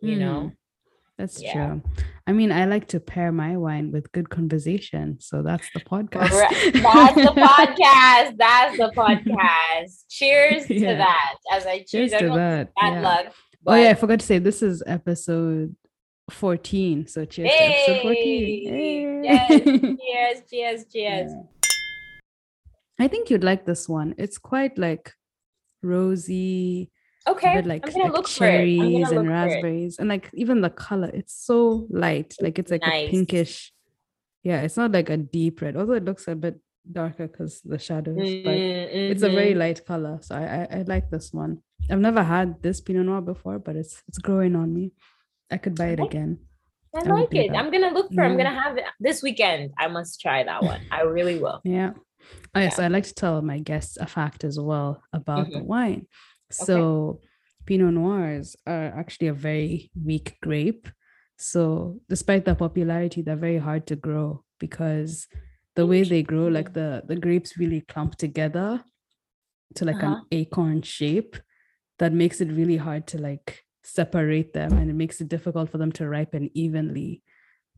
you 0.00 0.16
mm. 0.16 0.20
know 0.20 0.52
That's 1.18 1.42
Yeah. 1.42 1.52
true. 1.52 1.82
I 2.28 2.32
mean, 2.32 2.52
I 2.52 2.66
like 2.66 2.86
to 2.88 3.00
pair 3.00 3.32
my 3.32 3.56
wine 3.56 3.90
with 3.90 4.12
good 4.12 4.30
conversation. 4.30 5.18
So 5.18 5.42
that's 5.42 5.68
the 5.74 5.80
podcast. 5.80 6.30
That's 6.30 7.14
the 7.16 7.32
podcast. 7.34 8.36
That's 8.36 8.76
the 8.76 8.92
podcast. 8.94 10.04
Cheers 10.08 10.66
to 10.68 10.78
that. 10.78 11.34
As 11.50 11.66
I 11.66 11.82
Cheers 11.82 12.12
to 12.12 12.28
that. 12.28 12.72
bad 12.80 12.92
yeah. 12.94 13.00
luck. 13.00 13.26
Oh 13.66 13.74
yeah, 13.74 13.90
I 13.90 13.94
forgot 13.94 14.20
to 14.20 14.26
say 14.26 14.38
this 14.38 14.62
is 14.62 14.82
episode 14.86 15.74
14. 16.30 17.06
So 17.08 17.24
cheers 17.24 17.50
to 17.50 17.62
episode 17.62 18.02
14. 18.02 18.14
Hey! 18.14 18.64
Hey. 18.64 19.22
Yes. 19.22 19.48
Cheers, 19.64 20.42
cheers, 20.50 20.84
cheers. 20.92 21.32
Yeah. 21.32 21.42
I 23.00 23.08
think 23.08 23.30
you'd 23.30 23.44
like 23.44 23.64
this 23.66 23.88
one. 23.88 24.14
It's 24.18 24.38
quite 24.38 24.78
like 24.78 25.12
rosy, 25.82 26.90
Okay. 27.28 27.54
bit 27.56 27.66
like, 27.66 27.86
I'm 27.86 27.92
gonna 27.92 28.04
like 28.04 28.12
look 28.12 28.28
for 28.28 28.44
it. 28.46 28.48
I'm 28.48 28.54
cherries 28.54 28.80
gonna 28.80 28.96
and 28.96 29.10
look 29.10 29.26
for 29.26 29.46
it. 29.46 29.46
raspberries, 29.54 29.98
and 29.98 30.08
like 30.08 30.30
even 30.34 30.60
the 30.60 30.70
color. 30.70 31.10
It's 31.12 31.34
so 31.34 31.86
light, 31.90 32.34
like 32.40 32.58
it's 32.58 32.70
like 32.70 32.82
Nice. 32.86 33.08
a 33.08 33.10
pinkish. 33.10 33.72
Yeah, 34.44 34.62
it's 34.62 34.76
not 34.76 34.92
like 34.92 35.10
a 35.10 35.16
deep 35.16 35.60
red, 35.60 35.76
although 35.76 35.94
it 35.94 36.04
looks 36.04 36.26
a 36.28 36.34
bit 36.34 36.58
darker 36.90 37.26
because 37.28 37.60
the 37.62 37.78
shadows. 37.78 38.16
But 38.16 38.54
Mm, 38.58 39.10
it's 39.10 39.22
a 39.22 39.30
very 39.30 39.54
mhm. 39.54 39.58
light 39.58 39.84
color, 39.84 40.18
so 40.22 40.34
I, 40.36 40.44
I 40.72 40.78
I 40.78 40.82
like 40.86 41.10
this 41.10 41.32
one. 41.32 41.62
I've 41.90 42.00
never 42.00 42.22
had 42.22 42.62
this 42.62 42.80
Pinot 42.80 43.06
Noir 43.06 43.20
before, 43.20 43.58
but 43.58 43.76
it's 43.76 44.02
it's 44.08 44.18
growing 44.18 44.54
on 44.56 44.72
me. 44.72 44.92
I 45.50 45.56
could 45.58 45.74
buy 45.74 45.88
it 45.88 46.00
again. 46.00 46.38
I, 46.94 47.00
I 47.00 47.02
like 47.02 47.34
it. 47.34 47.50
I'm 47.54 47.70
gonna 47.70 47.90
look 47.92 48.12
for. 48.14 48.22
I'm 48.24 48.36
gonna 48.36 48.58
have 48.62 48.76
it 48.78 48.84
this 49.00 49.22
weekend. 49.22 49.72
I 49.78 49.88
must 49.88 50.20
try 50.20 50.44
that 50.44 50.62
one. 50.62 50.80
I 50.90 51.02
really 51.02 51.38
will. 51.38 51.60
Yeah. 51.64 51.92
Oh, 52.54 52.60
yeah. 52.60 52.62
Yeah. 52.64 52.68
So 52.70 52.84
I'd 52.84 52.92
like 52.92 53.04
to 53.04 53.14
tell 53.14 53.40
my 53.42 53.58
guests 53.58 53.96
a 53.96 54.06
fact 54.06 54.44
as 54.44 54.58
well 54.58 55.02
about 55.12 55.50
the 55.50 55.58
Mhm. 55.58 55.64
wine. 55.64 56.06
So 56.50 57.20
Pinot 57.66 57.94
Noirs 57.94 58.56
are 58.66 58.86
actually 58.86 59.28
a 59.28 59.34
very 59.34 59.90
weak 60.02 60.38
grape. 60.42 60.88
So 61.36 62.00
despite 62.08 62.44
their 62.44 62.54
popularity, 62.54 63.22
they're 63.22 63.36
very 63.36 63.58
hard 63.58 63.86
to 63.88 63.96
grow 63.96 64.44
because 64.58 65.28
the 65.76 65.86
way 65.86 66.02
they 66.02 66.22
grow, 66.22 66.48
like 66.48 66.72
the, 66.72 67.04
the 67.06 67.16
grapes 67.16 67.56
really 67.58 67.82
clump 67.82 68.16
together 68.16 68.84
to 69.74 69.84
like 69.84 70.02
Uh-huh. 70.02 70.02
an 70.02 70.26
acorn 70.32 70.82
shape 70.82 71.36
that 71.98 72.12
makes 72.12 72.40
it 72.40 72.48
really 72.52 72.76
hard 72.76 73.06
to 73.08 73.18
like 73.18 73.64
separate 73.82 74.52
them 74.52 74.78
and 74.78 74.90
it 74.90 74.94
makes 74.94 75.20
it 75.20 75.28
difficult 75.28 75.70
for 75.70 75.78
them 75.78 75.92
to 75.92 76.08
ripen 76.08 76.50
evenly. 76.54 77.22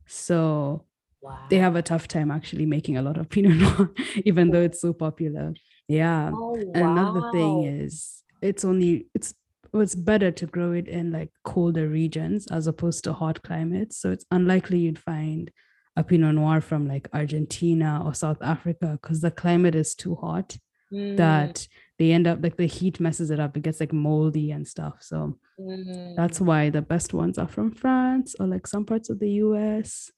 So 0.07 0.85
Wow. 1.21 1.37
they 1.49 1.57
have 1.57 1.75
a 1.75 1.81
tough 1.83 2.07
time 2.07 2.31
actually 2.31 2.65
making 2.65 2.97
a 2.97 3.01
lot 3.01 3.17
of 3.17 3.29
Pinot 3.31 3.57
Noir, 3.57 3.91
even 4.25 4.51
though 4.51 4.61
it's 4.61 4.81
so 4.81 4.93
popular. 4.93 5.53
Yeah. 5.87 6.33
Oh, 6.33 6.71
And 6.73 6.85
another 6.85 7.23
thing 7.23 7.63
is 7.63 8.20
it's 8.41 8.65
only 8.65 9.07
it's 9.13 9.33
well, 9.71 9.81
it's 9.83 9.95
better 9.95 10.31
to 10.31 10.45
grow 10.45 10.73
it 10.73 10.87
in 10.87 11.11
like 11.11 11.29
colder 11.45 11.87
regions 11.87 12.47
as 12.47 12.67
opposed 12.67 13.03
to 13.05 13.13
hot 13.13 13.41
climates. 13.43 13.97
So 13.97 14.11
it's 14.11 14.25
unlikely 14.31 14.79
you'd 14.79 14.99
find 14.99 15.49
a 15.95 16.03
Pinot 16.03 16.35
Noir 16.35 16.61
from 16.61 16.87
like 16.87 17.07
Argentina 17.13 18.01
or 18.03 18.13
South 18.13 18.41
Africa 18.41 18.99
because 19.01 19.21
the 19.21 19.31
climate 19.31 19.75
is 19.75 19.95
too 19.95 20.15
hot 20.15 20.57
Mm, 20.93 21.15
that 21.15 21.67
they 21.99 22.11
end 22.11 22.27
up 22.27 22.39
like 22.43 22.57
the 22.57 22.65
heat 22.65 22.99
messes 22.99 23.31
it 23.31 23.39
up. 23.39 23.55
It 23.55 23.63
gets 23.63 23.79
like 23.79 23.93
moldy 23.93 24.51
and 24.51 24.67
stuff. 24.67 24.97
So 24.99 25.37
mm, 25.59 26.15
that's 26.15 26.41
why 26.41 26.69
the 26.69 26.81
best 26.81 27.13
ones 27.13 27.37
are 27.37 27.47
from 27.47 27.71
France 27.71 28.35
or 28.39 28.47
like 28.47 28.67
some 28.67 28.85
parts 28.85 29.09
of 29.09 29.19
the 29.19 29.29
US. 29.43 30.11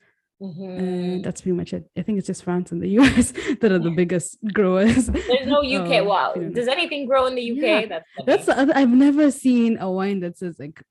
Mhm. 0.43 0.77
And 0.79 1.23
that's 1.23 1.41
pretty 1.41 1.55
much 1.55 1.73
it. 1.73 1.89
I 1.97 2.01
think 2.01 2.17
it's 2.17 2.27
just 2.27 2.43
France 2.43 2.71
and 2.71 2.81
the 2.81 2.89
US 2.99 3.31
that 3.61 3.71
are 3.71 3.79
the 3.79 3.91
biggest 3.91 4.37
growers. 4.53 5.07
There's 5.07 5.47
no 5.47 5.61
UK. 5.61 6.01
of 6.01 6.05
wow. 6.07 6.31
Pinot 6.33 6.49
Noir. 6.49 6.55
Does 6.55 6.67
anything 6.67 7.05
grow 7.07 7.25
in 7.27 7.35
the 7.35 7.51
UK? 7.51 7.57
Yeah, 7.57 7.85
That's 7.87 8.05
funny. 8.17 8.25
That's 8.27 8.45
the 8.45 8.59
other, 8.59 8.73
I've 8.75 8.89
never 9.07 9.31
seen 9.31 9.77
a 9.79 9.89
wine 9.89 10.19
that 10.21 10.37
says 10.37 10.59
like 10.59 10.83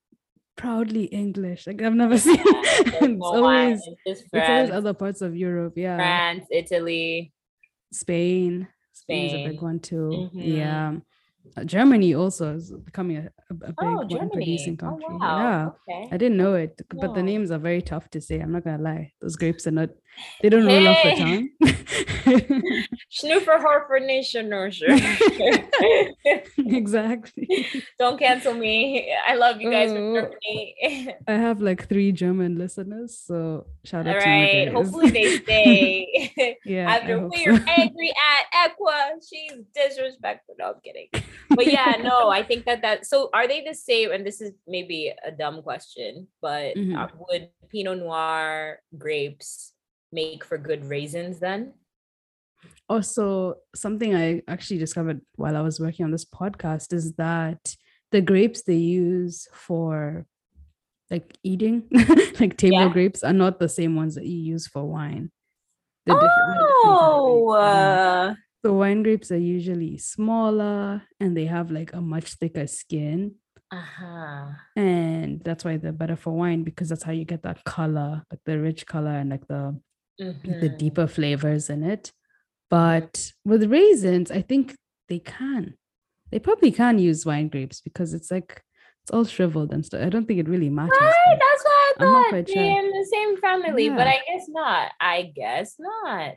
proudly 0.56 1.04
English. 1.04 1.66
Like 1.66 1.82
I've 1.82 1.94
never 1.94 2.18
seen. 2.26 2.36
Yeah, 2.36 2.42
it's 2.44 3.20
always 3.22 3.80
it's 4.04 4.22
it's 4.32 4.48
always 4.48 4.70
other 4.70 4.94
parts 4.94 5.20
of 5.22 5.36
Europe. 5.36 5.74
Yeah, 5.76 5.96
France, 5.96 6.46
Italy. 6.50 7.32
Spain. 7.92 8.68
Spain 8.92 9.26
is 9.26 9.32
a 9.34 9.48
big 9.50 9.62
one 9.62 9.80
too. 9.80 10.30
Mhm. 10.34 10.56
Yeah. 10.56 10.94
Germany 11.66 12.14
also 12.14 12.54
is 12.54 12.72
becoming 12.72 13.16
a, 13.18 13.28
a, 13.50 13.54
big 13.54 13.74
Oh, 13.80 13.96
wine 13.98 14.08
Germany. 14.08 14.30
producing 14.32 14.74
Oh, 14.74 14.76
country. 14.86 15.16
wow. 15.20 15.38
Yeah. 15.38 15.68
Okay. 15.88 16.08
I 16.12 16.16
didn't 16.16 16.36
know 16.38 16.54
it, 16.54 16.80
but 16.94 17.14
the 17.14 17.22
names 17.22 17.50
are 17.50 17.58
very 17.58 17.82
tough 17.82 18.08
to 18.10 18.20
say. 18.20 18.38
I'm 18.40 18.52
not 18.52 18.64
gonna 18.64 18.82
lie; 18.82 19.12
those 19.20 19.36
grapes 19.36 19.66
are 19.66 19.70
not. 19.72 19.90
They 20.42 20.48
don't 20.50 20.66
roll 20.66 20.88
off 20.88 21.02
the 21.02 21.10
Hey. 21.10 21.18
tongue. 21.18 21.48
Schnufferhofer 23.10 24.04
Nation 24.04 24.52
exactly. 26.58 27.66
Don't 27.98 28.18
cancel 28.18 28.54
me. 28.54 29.12
I 29.26 29.34
love 29.34 29.60
you 29.60 29.70
guys 29.70 29.90
Oh. 29.92 30.14
Germany. 30.14 31.14
I 31.26 31.32
have 31.32 31.60
like 31.60 31.88
three 31.88 32.12
German 32.12 32.58
listeners, 32.58 33.18
so 33.18 33.66
shout 33.84 34.06
out 34.06 34.16
All 34.16 34.22
to 34.22 34.28
you 34.28 34.34
right. 34.34 34.64
guys. 34.66 34.74
Hopefully 34.74 35.10
they 35.10 35.36
stay. 35.38 36.56
yeah, 36.64 36.90
After 36.90 37.26
we're 37.28 37.56
so. 37.58 37.64
angry 37.68 38.12
at 38.14 38.70
Equa, 38.70 39.12
she's 39.28 39.52
disrespectful. 39.74 40.54
No, 40.58 40.74
I'm 40.74 40.80
kidding. 40.84 41.08
But 41.50 41.66
yeah, 41.66 41.96
no, 42.02 42.28
I 42.28 42.42
think 42.42 42.64
that 42.66 42.82
that. 42.82 43.06
So 43.06 43.30
are 43.34 43.48
they 43.48 43.62
the 43.66 43.74
same? 43.74 44.12
And 44.12 44.26
this 44.26 44.40
is 44.40 44.52
maybe 44.66 45.12
a 45.24 45.30
dumb 45.30 45.62
question, 45.62 46.28
but 46.40 46.74
Mhm. 46.76 46.96
uh, 46.96 47.08
would 47.28 47.48
Pinot 47.70 47.98
Noir 47.98 48.78
grapes 48.96 49.71
make 50.12 50.44
for 50.44 50.58
good 50.58 50.84
raisins 50.84 51.38
then? 51.40 51.72
Also, 52.88 53.54
something 53.74 54.14
I 54.14 54.42
actually 54.46 54.78
discovered 54.78 55.20
while 55.36 55.56
I 55.56 55.60
was 55.62 55.80
working 55.80 56.04
on 56.04 56.10
this 56.12 56.24
podcast 56.24 56.92
is 56.92 57.14
that 57.14 57.74
the 58.12 58.20
grapes 58.20 58.62
they 58.62 58.76
use 58.76 59.48
for 59.52 60.26
like 61.10 61.36
eating, 61.42 61.84
like 62.40 62.56
table 62.56 62.78
Yeah. 62.80 62.88
grapes, 62.92 63.22
are 63.22 63.32
not 63.32 63.58
the 63.58 63.68
same 63.68 63.96
ones 63.96 64.14
that 64.14 64.26
you 64.26 64.38
use 64.38 64.66
for 64.66 64.84
wine. 64.84 65.30
They're 66.06 66.14
different- 66.14 66.32
different 66.58 66.82
kind 66.82 67.00
Oh, 67.14 67.50
uh, 67.50 68.34
So 68.64 68.74
wine 68.74 69.02
grapes 69.02 69.30
are 69.32 69.38
usually 69.38 69.98
smaller 69.98 71.02
and 71.20 71.36
they 71.36 71.46
have 71.46 71.70
like 71.70 71.92
a 71.92 72.00
much 72.00 72.34
thicker 72.34 72.66
skin. 72.66 73.36
uh-huh. 73.70 74.48
And 74.76 75.42
that's 75.44 75.64
why 75.64 75.78
they're 75.78 75.92
better 75.92 76.16
for 76.16 76.32
wine 76.32 76.62
because 76.62 76.88
that's 76.90 77.02
how 77.02 77.12
you 77.12 77.24
get 77.24 77.42
that 77.42 77.64
color, 77.64 78.22
like 78.30 78.40
the 78.44 78.58
rich 78.60 78.86
color 78.86 79.10
and 79.10 79.30
like 79.30 79.46
the 79.48 79.80
the 80.18 80.34
Mhm. 80.34 80.78
deeper 80.78 81.06
flavors 81.06 81.68
in 81.70 81.82
it. 81.82 82.12
But 82.70 83.32
with 83.44 83.70
raisins, 83.70 84.30
I 84.30 84.42
think 84.42 84.74
they 85.08 85.18
can. 85.18 85.74
They 86.30 86.38
probably 86.38 86.72
can 86.72 86.98
use 86.98 87.26
wine 87.26 87.48
grapes 87.48 87.80
because 87.80 88.14
it's 88.14 88.30
like 88.30 88.62
it's 89.02 89.10
all 89.10 89.24
shriveled 89.24 89.72
and 89.72 89.84
stuff. 89.84 90.00
I 90.00 90.08
don't 90.08 90.26
think 90.26 90.38
it 90.38 90.48
really 90.48 90.70
matters. 90.70 90.96
Right, 91.00 91.38
that's 91.40 91.64
what 91.64 91.72
I 91.72 91.92
thought. 92.30 92.46
They're 92.46 92.78
in 92.80 92.90
the 92.90 93.08
same 93.12 93.36
family, 93.38 93.88
but 93.90 94.06
I 94.06 94.20
guess 94.26 94.46
not. 94.48 94.92
I 95.00 95.32
guess 95.34 95.74
not. 95.78 96.34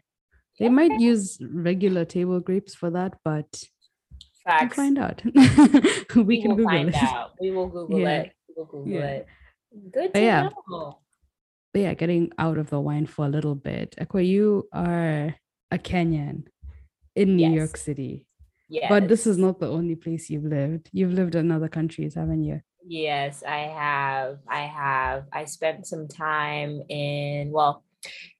They 0.59 0.69
might 0.69 0.99
use 0.99 1.37
regular 1.41 2.05
table 2.05 2.39
grapes 2.39 2.73
for 2.73 2.89
that, 2.89 3.17
but 3.23 3.63
we'll 4.47 4.69
find 4.69 4.97
out. 4.97 5.21
we, 6.15 6.41
can 6.41 6.49
will 6.49 6.55
Google 6.55 6.65
find 6.65 6.89
it. 6.89 6.95
out. 6.95 7.33
We 7.39 7.51
will 7.51 7.67
Google 7.75 7.99
Yeah. 7.99 8.21
it. 8.21 8.31
We 8.49 8.53
will 8.57 8.65
Google 8.65 8.87
Yeah. 8.91 9.05
it. 9.07 9.27
Good 9.91 10.13
to 10.13 10.21
yeah. 10.21 10.49
know. 10.69 10.99
But 11.75 11.81
yeah, 11.81 11.93
getting 11.93 12.31
out 12.37 12.57
of 12.57 12.69
the 12.69 12.79
wine 12.79 13.05
for 13.05 13.25
a 13.25 13.27
little 13.27 13.53
bit. 13.53 13.95
Aqua, 13.99 14.21
you 14.21 14.65
are 14.71 15.35
a 15.71 15.77
Kenyan 15.77 16.45
in 17.17 17.35
New 17.35 17.51
York 17.51 17.75
City. 17.75 18.25
Yes. 18.69 18.87
But 18.87 19.09
this 19.09 19.27
is 19.27 19.37
not 19.37 19.59
the 19.59 19.67
only 19.69 19.95
place 19.95 20.29
you've 20.29 20.45
lived. 20.45 20.89
You've 20.93 21.11
lived 21.11 21.35
in 21.35 21.51
other 21.51 21.67
countries, 21.67 22.15
haven't 22.15 22.45
you? 22.45 22.61
Yes, 22.87 23.43
I 23.45 23.67
have. 23.67 24.37
I 24.47 24.61
have. 24.61 25.25
I 25.33 25.43
spent 25.43 25.85
some 25.85 26.07
time 26.07 26.81
in, 26.87 27.51
well, 27.51 27.83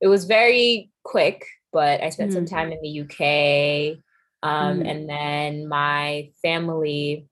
it 0.00 0.06
was 0.06 0.24
very 0.24 0.90
quick, 1.02 1.44
but 1.74 2.02
I 2.02 2.08
spent 2.08 2.32
some 2.32 2.46
Mhm. 2.46 2.50
time 2.50 2.72
in 2.72 2.80
the 2.80 2.88
UK. 2.88 4.00
Um, 4.42 4.80
Mhm. 4.80 4.88
And 4.88 5.08
then 5.10 5.68
my 5.68 6.32
family, 6.40 7.28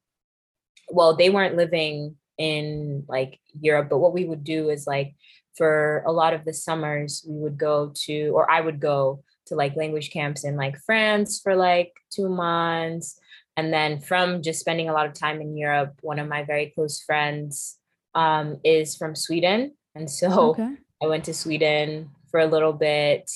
well, 0.90 1.16
they 1.16 1.30
weren't 1.30 1.56
living 1.56 2.18
in 2.36 3.06
like 3.08 3.40
Europe, 3.58 3.88
but 3.88 4.00
what 4.00 4.12
we 4.12 4.26
would 4.26 4.44
do 4.44 4.68
is 4.68 4.86
like 4.86 5.14
for 5.56 6.02
a 6.06 6.12
lot 6.12 6.34
of 6.34 6.44
the 6.44 6.52
summers, 6.52 7.24
we 7.28 7.38
would 7.38 7.58
go 7.58 7.92
to, 8.06 8.28
or 8.30 8.50
I 8.50 8.60
would 8.60 8.80
go 8.80 9.22
to 9.46 9.54
like 9.54 9.76
language 9.76 10.10
camps 10.10 10.44
in 10.44 10.56
like 10.56 10.78
France 10.78 11.40
for 11.40 11.54
like 11.54 11.92
two 12.10 12.28
months. 12.28 13.18
And 13.56 13.72
then 13.72 14.00
from 14.00 14.42
just 14.42 14.60
spending 14.60 14.88
a 14.88 14.92
lot 14.92 15.06
of 15.06 15.14
time 15.14 15.40
in 15.40 15.56
Europe, 15.56 15.98
one 16.02 16.18
of 16.18 16.28
my 16.28 16.42
very 16.44 16.72
close 16.74 17.02
friends 17.02 17.78
um, 18.14 18.58
is 18.64 18.96
from 18.96 19.14
Sweden. 19.14 19.74
And 19.94 20.10
so 20.10 20.50
Okay. 20.50 20.76
I 21.02 21.06
went 21.06 21.24
to 21.26 21.34
Sweden 21.34 22.10
for 22.30 22.40
a 22.40 22.46
little 22.46 22.72
bit. 22.72 23.30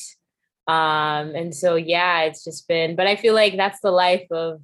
Um, 0.67 1.35
and 1.35 1.55
so, 1.55 1.77
yeah, 1.77 2.23
it's 2.23 2.45
just 2.45 2.67
been, 2.67 2.97
but 2.97 3.07
I 3.07 3.17
feel 3.17 3.35
like 3.35 3.57
that's 3.57 3.81
the 3.81 3.91
life 3.91 4.27
of, 4.31 4.61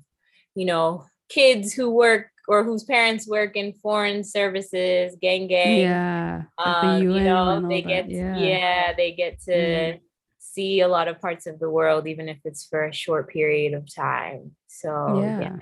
you 0.55 0.65
know, 0.65 1.07
kids 1.29 1.73
who 1.73 1.91
work 1.91 2.31
or 2.49 2.63
whose 2.65 2.85
parents 2.85 3.27
work 3.29 3.57
in 3.57 3.73
foreign 3.75 4.23
services, 4.25 5.17
gang 5.21 5.47
gang. 5.47 5.79
Yeah. 5.81 6.43
Um, 6.59 7.03
you 7.03 7.21
know, 7.21 7.67
they 7.69 7.83
get, 7.83 8.11
yeah. 8.11 8.37
yeah. 8.39 8.93
they 8.97 9.13
get 9.13 9.41
to 9.43 9.53
Mhm. 9.53 10.01
see 10.39 10.81
a 10.81 10.89
lot 10.89 11.09
of 11.09 11.21
parts 11.21 11.47
of 11.47 11.59
the 11.59 11.71
world, 11.71 12.07
even 12.07 12.29
if 12.29 12.39
it's 12.45 12.65
for 12.67 12.85
a 12.85 12.93
short 12.93 13.29
period 13.29 13.73
of 13.75 13.93
time. 13.93 14.57
So, 14.69 15.21
Yeah. 15.21 15.41
yeah. 15.41 15.57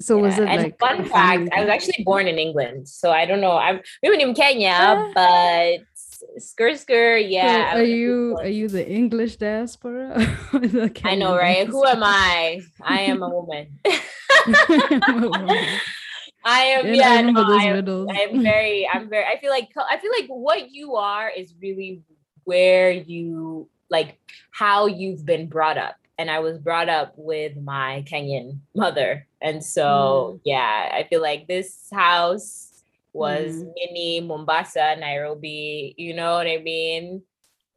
So 0.00 0.18
was 0.18 0.36
Yeah, 0.36 0.44
it 0.44 0.48
and 0.50 0.62
like 0.62 0.78
fun 0.78 1.04
fact, 1.04 1.48
I 1.54 1.60
was 1.60 1.70
actually 1.70 2.02
born 2.04 2.26
in 2.26 2.36
England, 2.38 2.88
so 2.88 3.12
I 3.12 3.24
don't 3.26 3.40
know. 3.40 3.56
I'm 3.56 3.80
we 4.02 4.10
in 4.20 4.34
Kenya, 4.34 4.74
Ah. 4.74 5.10
but 5.14 5.80
skr 6.38 6.74
skr, 6.74 7.16
yeah. 7.22 7.72
I 7.74 7.78
are 7.78 7.84
you 7.84 8.36
are 8.40 8.48
you 8.60 8.66
the 8.68 8.84
English 8.86 9.36
diaspora? 9.36 10.18
the 10.52 10.90
I 11.04 11.14
know, 11.14 11.36
right? 11.36 11.66
Who 11.66 11.86
am? 11.86 12.02
I? 12.02 12.60
I 12.82 13.00
am 13.02 13.22
a 13.22 13.28
woman. 13.30 13.78
I 16.46 16.60
am, 16.62 16.86
I 16.86 16.90
yeah, 16.90 17.20
no, 17.22 17.42
I 17.42 17.64
am. 17.64 18.08
I'm 18.10 18.42
very, 18.42 18.88
I'm 18.92 19.08
very, 19.08 19.24
I 19.24 19.38
feel 19.40 19.50
like, 19.50 19.70
I 19.90 19.96
feel 19.98 20.10
like 20.10 20.26
what 20.28 20.70
you 20.70 20.96
are 20.96 21.30
is 21.30 21.54
really 21.60 22.02
where 22.44 22.90
you, 22.90 23.68
like, 23.90 24.18
how 24.50 24.86
you've 24.86 25.24
been 25.24 25.48
brought 25.48 25.78
up. 25.78 25.96
And 26.18 26.30
I 26.30 26.40
was 26.40 26.58
brought 26.58 26.88
up 26.88 27.14
with 27.16 27.56
my 27.56 28.04
Kenyan 28.08 28.60
mother. 28.74 29.26
And 29.40 29.64
so, 29.64 30.40
yeah, 30.44 30.90
I 30.92 31.06
feel 31.08 31.22
like 31.22 31.48
this 31.48 31.88
house 31.92 32.70
was 33.12 33.62
Mm. 33.62 33.72
mini 33.74 34.20
Mombasa, 34.20 34.96
Nairobi, 34.98 35.94
you 35.96 36.14
know 36.14 36.34
what 36.34 36.46
I 36.46 36.58
mean? 36.58 37.22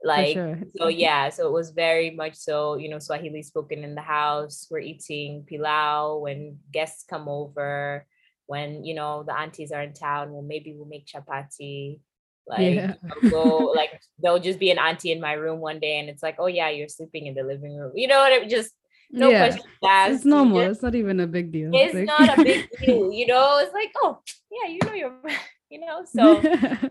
Like, 0.04 0.34
sure. 0.34 0.60
so 0.78 0.88
yeah, 0.88 1.30
so 1.30 1.48
it 1.48 1.52
was 1.52 1.72
very 1.72 2.12
much 2.12 2.36
so, 2.36 2.76
you 2.76 2.90
know, 2.90 3.00
Swahili 3.00 3.42
spoken 3.44 3.84
in 3.84 3.96
the 3.96 4.02
house. 4.02 4.68
We're 4.70 4.80
eating 4.80 5.44
pilau 5.48 6.20
when 6.20 6.60
guests 6.72 7.04
come 7.10 7.28
over. 7.28 8.06
When 8.46 8.86
you 8.86 8.94
know 8.96 9.24
the 9.24 9.38
aunties 9.38 9.72
are 9.74 9.82
in 9.82 9.94
town, 9.94 10.32
well, 10.32 10.42
maybe 10.42 10.74
we'll 10.74 10.88
make 10.88 11.06
chapati. 11.06 12.00
Like 12.48 12.76
Yeah. 12.76 12.94
Go, 13.30 13.74
like 13.76 14.00
there'll 14.20 14.40
just 14.40 14.60
be 14.60 14.72
an 14.72 14.80
auntie 14.80 15.12
in 15.12 15.20
my 15.20 15.34
room 15.34 15.60
one 15.60 15.80
day, 15.80 16.00
and 16.00 16.08
it's 16.10 16.24
like, 16.24 16.38
oh 16.40 16.48
yeah, 16.48 16.70
you're 16.70 16.88
sleeping 16.88 17.26
in 17.28 17.34
the 17.36 17.44
living 17.44 17.76
room. 17.76 17.92
You 17.96 18.08
know 18.08 18.20
what? 18.20 18.32
I 18.32 18.40
mean? 18.40 18.50
Just 18.50 18.72
no 19.12 19.30
yeah. 19.30 19.40
questions 19.40 19.66
asked. 19.84 20.14
It's 20.16 20.26
normal. 20.26 20.62
just- 20.62 20.78
It's 20.78 20.84
not 20.84 20.96
even 20.96 21.20
a 21.20 21.28
big 21.28 21.52
deal. 21.52 21.72
it's 21.74 21.94
like- 21.94 22.06
not 22.06 22.40
a 22.40 22.44
big 22.44 22.70
deal. 22.80 23.12
You 23.12 23.28
know, 23.28 23.60
it's 23.60 23.74
like, 23.74 23.92
oh 23.98 24.20
yeah, 24.52 24.70
you 24.72 24.80
know 24.86 24.94
you're, 24.94 25.14
you 25.70 25.80
know. 25.80 26.06
So 26.16 26.40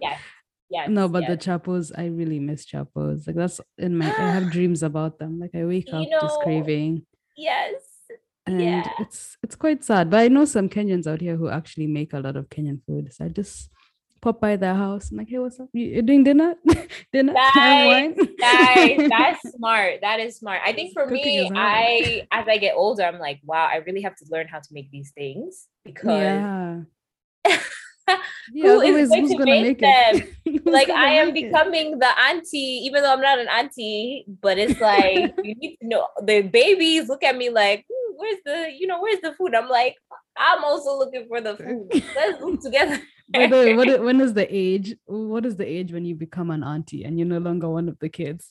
yeah, 0.03 0.19
yeah. 0.71 0.87
no, 0.89 1.09
but 1.09 1.27
the 1.27 1.37
chapos, 1.37 1.93
I 1.97 2.07
really 2.07 2.39
miss 2.39 2.65
chapos. 2.65 3.27
Like 3.27 3.37
that's 3.37 3.61
in 3.79 3.97
my. 3.97 4.07
I 4.07 4.31
have 4.31 4.51
dreams 4.57 4.83
about 4.83 5.19
them. 5.19 5.39
Like 5.39 5.55
I 5.55 5.65
wake 5.65 5.89
You 5.89 5.99
up 5.99 6.09
just 6.23 6.41
craving, 6.41 7.07
yes, 7.37 7.75
and 8.47 8.61
yeah. 8.61 8.89
it's 8.99 9.37
it's 9.43 9.57
quite 9.57 9.85
sad. 9.85 10.11
But 10.11 10.21
I 10.21 10.29
know 10.29 10.45
some 10.45 10.69
Kenyans 10.69 11.07
out 11.07 11.21
here 11.21 11.37
who 11.37 11.49
actually 11.49 11.87
make 11.87 12.13
a 12.13 12.21
lot 12.21 12.37
of 12.37 12.49
Kenyan 12.49 12.81
food. 12.87 13.13
So 13.13 13.25
I 13.25 13.29
just 13.29 13.71
pop 14.21 14.41
by 14.41 14.57
their 14.57 14.75
house. 14.75 15.11
I'm 15.11 15.19
like, 15.19 15.29
hey, 15.29 15.39
what's 15.39 15.61
up? 15.61 15.69
You 15.73 15.87
you 15.87 16.03
doing 16.03 16.25
dinner? 16.25 16.55
dinner? 17.13 17.35
Nice. 17.57 18.17
Nice. 18.39 19.09
That's 19.09 19.53
smart. 19.55 20.01
That 20.03 20.21
is 20.21 20.37
smart. 20.37 20.63
I 20.65 20.73
think 20.73 20.93
for 20.93 21.05
Cooking 21.05 21.53
me. 21.53 21.59
I 21.59 22.27
as 22.33 22.47
I 22.49 22.59
get 22.59 22.75
older, 22.75 23.05
I'm 23.05 23.19
like, 23.19 23.41
wow, 23.45 23.69
I 23.71 23.77
really 23.77 24.03
have 24.03 24.17
to 24.17 24.25
learn 24.31 24.49
how 24.49 24.59
to 24.59 24.69
make 24.73 24.91
these 24.91 25.13
things 25.13 25.69
because 25.85 26.21
yeah. 26.21 26.81
Who 28.53 28.81
is 28.81 29.09
going 29.09 29.23
who's 29.23 29.31
to 29.33 29.39
gonna 29.39 29.51
make? 29.51 29.81
Who's 30.45 30.61
like 30.65 30.89
I 30.89 31.15
am 31.15 31.33
make 31.33 31.45
it? 31.45 31.53
becoming 31.53 31.99
the 31.99 32.19
auntie, 32.19 32.83
even 32.85 33.03
though 33.03 33.13
I'm 33.13 33.21
not 33.21 33.39
an 33.39 33.49
auntie, 33.49 34.25
but 34.41 34.59
it's 34.59 34.81
like 34.81 35.35
you 35.43 35.55
need 35.57 35.77
to 35.83 35.89
know 35.89 36.07
the 36.23 36.43
babies 36.43 37.09
look 37.09 37.25
at 37.25 37.37
me 37.37 37.51
like, 37.51 37.85
"Hmm, 37.91 38.15
where's 38.17 38.39
the, 38.45 38.71
you 38.79 38.87
know, 38.87 39.01
where's 39.01 39.21
the 39.21 39.33
food? 39.35 39.55
I'm 39.55 39.69
like, 39.69 39.97
I'm 40.37 40.65
also 40.65 40.97
looking 40.99 41.27
for 41.29 41.41
the 41.41 41.57
food. 41.57 42.03
Let's 42.15 42.41
look 42.41 42.61
together. 42.61 43.01
By 43.29 43.49
the 43.49 43.57
way, 43.57 43.75
what 43.75 44.03
when 44.03 44.21
is 44.21 44.35
the 44.35 44.47
age? 44.49 44.95
What 45.07 45.45
is 45.45 45.57
the 45.57 45.67
age 45.67 45.93
when 45.93 46.05
you 46.05 46.15
become 46.15 46.51
an 46.51 46.63
auntie 46.63 47.05
and 47.05 47.19
you're 47.19 47.27
no 47.27 47.39
longer 47.39 47.69
one 47.69 47.89
of 47.89 47.99
the 47.99 48.09
kids? 48.09 48.49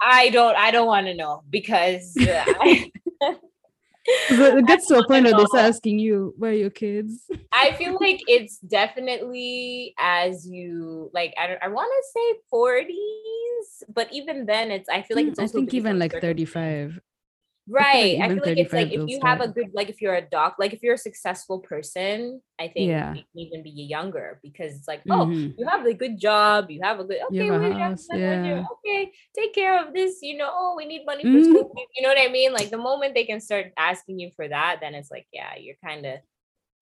I 0.00 0.30
don't, 0.30 0.56
I 0.56 0.70
don't 0.70 0.86
want 0.86 1.06
to 1.06 1.14
know 1.14 1.42
because 1.48 2.16
uh, 2.20 2.44
I, 2.46 2.90
it 4.30 4.66
gets 4.66 4.86
to 4.88 4.98
a 4.98 5.06
point 5.06 5.24
where 5.24 5.34
they 5.34 5.44
start 5.46 5.64
asking 5.74 5.98
you, 5.98 6.34
"Where 6.36 6.50
are 6.50 6.54
your 6.54 6.70
kids?" 6.70 7.30
I 7.52 7.72
feel 7.72 7.96
like 8.00 8.22
it's 8.26 8.58
definitely 8.58 9.94
as 9.98 10.46
you 10.46 11.10
like. 11.12 11.34
I 11.38 11.56
I 11.62 11.68
want 11.68 11.90
to 11.90 12.02
say 12.14 12.40
40s, 12.52 13.84
but 13.94 14.12
even 14.12 14.46
then, 14.46 14.70
it's. 14.70 14.88
I 14.88 15.02
feel 15.02 15.16
like 15.16 15.26
Mm, 15.26 15.30
it's. 15.30 15.40
I 15.40 15.46
think 15.46 15.74
even 15.74 15.98
like 15.98 16.12
35. 16.20 17.00
Right. 17.68 18.18
I 18.22 18.28
feel 18.28 18.42
like 18.42 18.56
it's 18.58 18.72
like 18.72 18.90
if 18.92 19.08
you 19.08 19.20
have 19.22 19.40
a 19.40 19.48
good, 19.48 19.70
like 19.74 19.90
if 19.90 20.00
you're 20.00 20.14
a 20.14 20.22
doc, 20.22 20.56
like 20.58 20.72
if 20.72 20.82
you're 20.82 20.94
a 20.94 20.98
successful 20.98 21.60
person, 21.60 22.40
I 22.58 22.68
think 22.68 22.88
Yeah. 22.88 23.12
you 23.14 23.22
can 23.22 23.38
even 23.40 23.62
be 23.62 23.70
younger 23.70 24.40
because 24.42 24.74
it's 24.74 24.88
like, 24.88 25.02
oh, 25.10 25.26
Mhm. 25.26 25.54
you 25.58 25.66
have 25.68 25.84
a 25.84 25.92
good 25.92 26.18
job, 26.18 26.70
you 26.70 26.80
have 26.82 26.98
a 27.00 27.04
good, 27.04 27.20
okay, 27.30 27.46
have 27.46 27.60
a 27.62 27.74
house, 27.74 28.06
where's 28.08 28.46
your- 28.46 28.58
yeah. 28.58 28.64
okay, 28.72 29.12
take 29.34 29.52
care 29.54 29.78
of 29.86 29.92
this, 29.92 30.22
you 30.22 30.36
know, 30.38 30.50
oh, 30.50 30.74
we 30.76 30.86
need 30.86 31.04
money 31.04 31.22
for 31.24 31.28
Mhm. 31.28 31.44
school, 31.44 31.72
you 31.94 32.02
know 32.02 32.08
what 32.08 32.18
I 32.20 32.28
mean? 32.28 32.52
Like 32.52 32.70
the 32.70 32.78
moment 32.78 33.14
they 33.14 33.24
can 33.24 33.40
start 33.40 33.72
asking 33.76 34.18
you 34.18 34.30
for 34.34 34.48
that, 34.48 34.80
then 34.80 34.94
it's 34.94 35.10
like, 35.10 35.26
yeah, 35.32 35.56
you're 35.56 35.76
kind 35.84 36.06
of, 36.06 36.20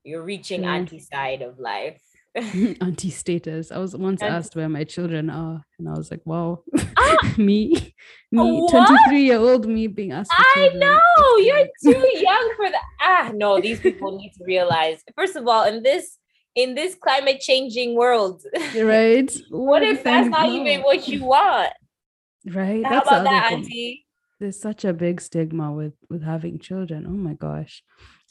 you're 0.05 0.22
reaching 0.22 0.62
True. 0.62 0.70
auntie 0.70 1.01
side 1.01 1.42
of 1.42 1.59
life. 1.59 2.01
auntie 2.81 3.11
status. 3.11 3.72
I 3.72 3.79
was 3.79 3.96
once 3.96 4.22
Auntie- 4.22 4.35
asked 4.35 4.57
where 4.57 4.68
my 4.68 4.85
children 4.85 5.31
are, 5.31 5.64
and 5.79 5.88
I 5.88 5.92
was 5.92 6.11
like, 6.11 6.20
"Wow, 6.25 6.62
Ah! 6.96 7.35
me, 7.38 7.94
me, 8.31 8.68
23 8.70 9.22
year 9.22 9.38
old 9.38 9.66
me 9.66 9.87
being 9.87 10.12
asked." 10.12 10.31
I 10.35 10.70
know 10.75 11.01
you're 11.38 11.66
too 11.83 12.09
young 12.18 12.53
for 12.57 12.70
that. 12.70 12.83
Ah, 13.01 13.31
no, 13.35 13.61
these 13.61 13.81
people 13.81 14.18
need 14.18 14.33
to 14.38 14.44
realize. 14.44 15.03
First 15.16 15.37
of 15.37 15.46
all, 15.49 15.64
in 15.64 15.83
this 15.83 16.18
in 16.55 16.75
this 16.75 16.94
climate 16.94 17.40
changing 17.40 17.94
world, 17.94 18.42
right. 18.77 19.31
what 19.51 19.83
if 19.83 20.03
that's 20.05 20.29
not 20.29 20.49
now? 20.49 20.55
even 20.55 20.83
what 20.83 21.07
you 21.09 21.25
want? 21.25 21.72
Right. 22.46 22.85
How 22.85 22.90
That's 22.90 23.09
about 23.09 23.25
that, 23.25 23.49
thing. 23.51 23.59
Auntie? 23.59 24.07
There's 24.38 24.61
such 24.61 24.85
a 24.85 24.92
big 24.92 25.20
stigma 25.20 25.72
with 25.72 25.94
with 26.11 26.22
having 26.22 26.59
children. 26.59 27.07
Oh 27.07 27.11
my 27.11 27.35
gosh. 27.35 27.83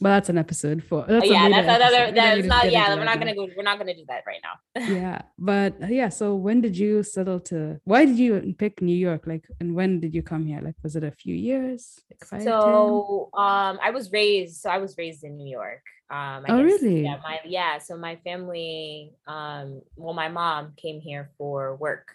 But 0.02 0.10
that's 0.10 0.30
an 0.30 0.38
episode 0.38 0.84
for. 0.84 1.06
That's 1.08 1.26
Oh, 1.26 1.32
yeah, 1.32 1.48
that's 1.50 1.68
another. 1.68 1.86
episode. 1.86 2.14
We 2.14 2.20
don't 2.20 2.36
That's 2.36 2.48
not. 2.48 2.72
Yeah, 2.72 2.96
we're 2.96 3.06
not 3.06 3.18
gonna 3.20 3.36
go. 3.36 3.48
We're 3.56 3.64
not 3.64 3.78
gonna 3.80 3.96
do 3.96 4.06
that 4.10 4.24
right 4.28 4.42
now. 4.44 4.56
yeah 4.94 5.22
but 5.40 5.72
uh, 5.82 5.88
yeah 5.88 6.10
so 6.10 6.36
when 6.36 6.60
did 6.60 6.78
you 6.78 7.02
settle 7.02 7.40
to 7.40 7.80
why 7.86 8.04
did 8.06 8.18
you 8.20 8.54
pick 8.58 8.82
new 8.82 8.96
york 8.96 9.26
like 9.26 9.46
and 9.62 9.74
when 9.74 10.02
did 10.02 10.14
you 10.14 10.22
come 10.22 10.46
here 10.46 10.60
like 10.62 10.76
was 10.84 10.98
it 10.98 11.04
a 11.04 11.12
few 11.12 11.34
years 11.34 11.98
like 12.12 12.24
five, 12.30 12.44
so 12.44 13.30
um 13.34 13.80
i 13.82 13.90
was 13.90 14.12
raised 14.12 14.62
so 14.62 14.70
i 14.70 14.78
was 14.78 14.98
raised 14.98 15.24
in 15.24 15.38
new 15.38 15.50
york 15.50 15.82
um 16.12 16.44
I 16.44 16.48
Oh, 16.50 16.62
guess, 16.62 16.82
really? 16.82 17.04
yeah 17.06 17.18
my 17.24 17.40
yeah 17.46 17.78
so 17.80 17.96
my 17.98 18.18
family 18.18 19.14
um 19.28 19.82
well 19.96 20.14
my 20.14 20.28
mom 20.28 20.74
came 20.76 21.00
here 21.00 21.32
for 21.38 21.76
work 21.78 22.08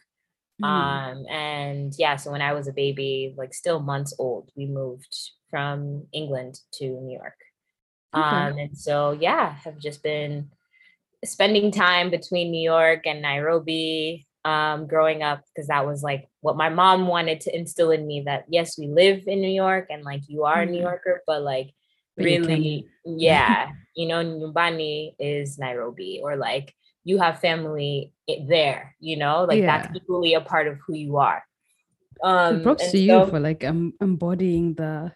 Mm. 0.60 0.66
um 0.66 1.26
and 1.30 1.94
yeah 1.98 2.16
so 2.16 2.30
when 2.30 2.42
i 2.42 2.52
was 2.52 2.68
a 2.68 2.72
baby 2.74 3.34
like 3.38 3.54
still 3.54 3.80
months 3.80 4.14
old 4.18 4.50
we 4.54 4.66
moved 4.66 5.16
from 5.48 6.06
england 6.12 6.60
to 6.74 6.84
new 6.84 7.16
york 7.18 7.38
Okay. 8.14 8.22
um 8.22 8.58
and 8.58 8.76
so 8.76 9.12
yeah 9.12 9.52
have 9.64 9.78
just 9.78 10.02
been 10.02 10.50
spending 11.24 11.70
time 11.70 12.10
between 12.10 12.50
new 12.50 12.62
york 12.62 13.06
and 13.06 13.22
nairobi 13.22 14.26
um 14.44 14.86
growing 14.86 15.22
up 15.22 15.42
because 15.54 15.68
that 15.68 15.86
was 15.86 16.02
like 16.02 16.28
what 16.40 16.56
my 16.56 16.68
mom 16.68 17.06
wanted 17.06 17.40
to 17.40 17.54
instill 17.54 17.90
in 17.90 18.06
me 18.06 18.22
that 18.22 18.44
yes 18.48 18.78
we 18.78 18.86
live 18.88 19.22
in 19.28 19.40
new 19.40 19.50
york 19.50 19.86
and 19.90 20.02
like 20.02 20.22
you 20.28 20.44
are 20.44 20.62
a 20.62 20.66
new 20.66 20.78
Mhm. 20.78 20.82
yorker 20.82 21.22
but 21.26 21.42
like 21.42 21.70
But 22.16 22.24
really 22.24 22.86
yeah 23.04 23.70
you 23.94 24.08
know 24.08 24.22
nyumbani 24.24 25.14
is 25.18 25.58
nairobi 25.58 26.20
or 26.22 26.36
like 26.36 26.74
you 27.04 27.18
have 27.18 27.38
family 27.40 28.12
there 28.48 28.96
you 28.98 29.16
know 29.16 29.44
like 29.44 29.64
that's 29.66 29.86
Yeah. 29.86 29.94
equally 29.94 30.34
a 30.34 30.40
part 30.40 30.66
of 30.68 30.78
who 30.86 30.94
you 30.94 31.18
are 31.18 31.44
um 32.24 32.62
props 32.62 32.90
to 32.90 32.98
you 32.98 33.24
for 33.26 33.38
like 33.40 33.62
um, 33.64 33.92
embodying 34.00 34.74
the 34.74 35.12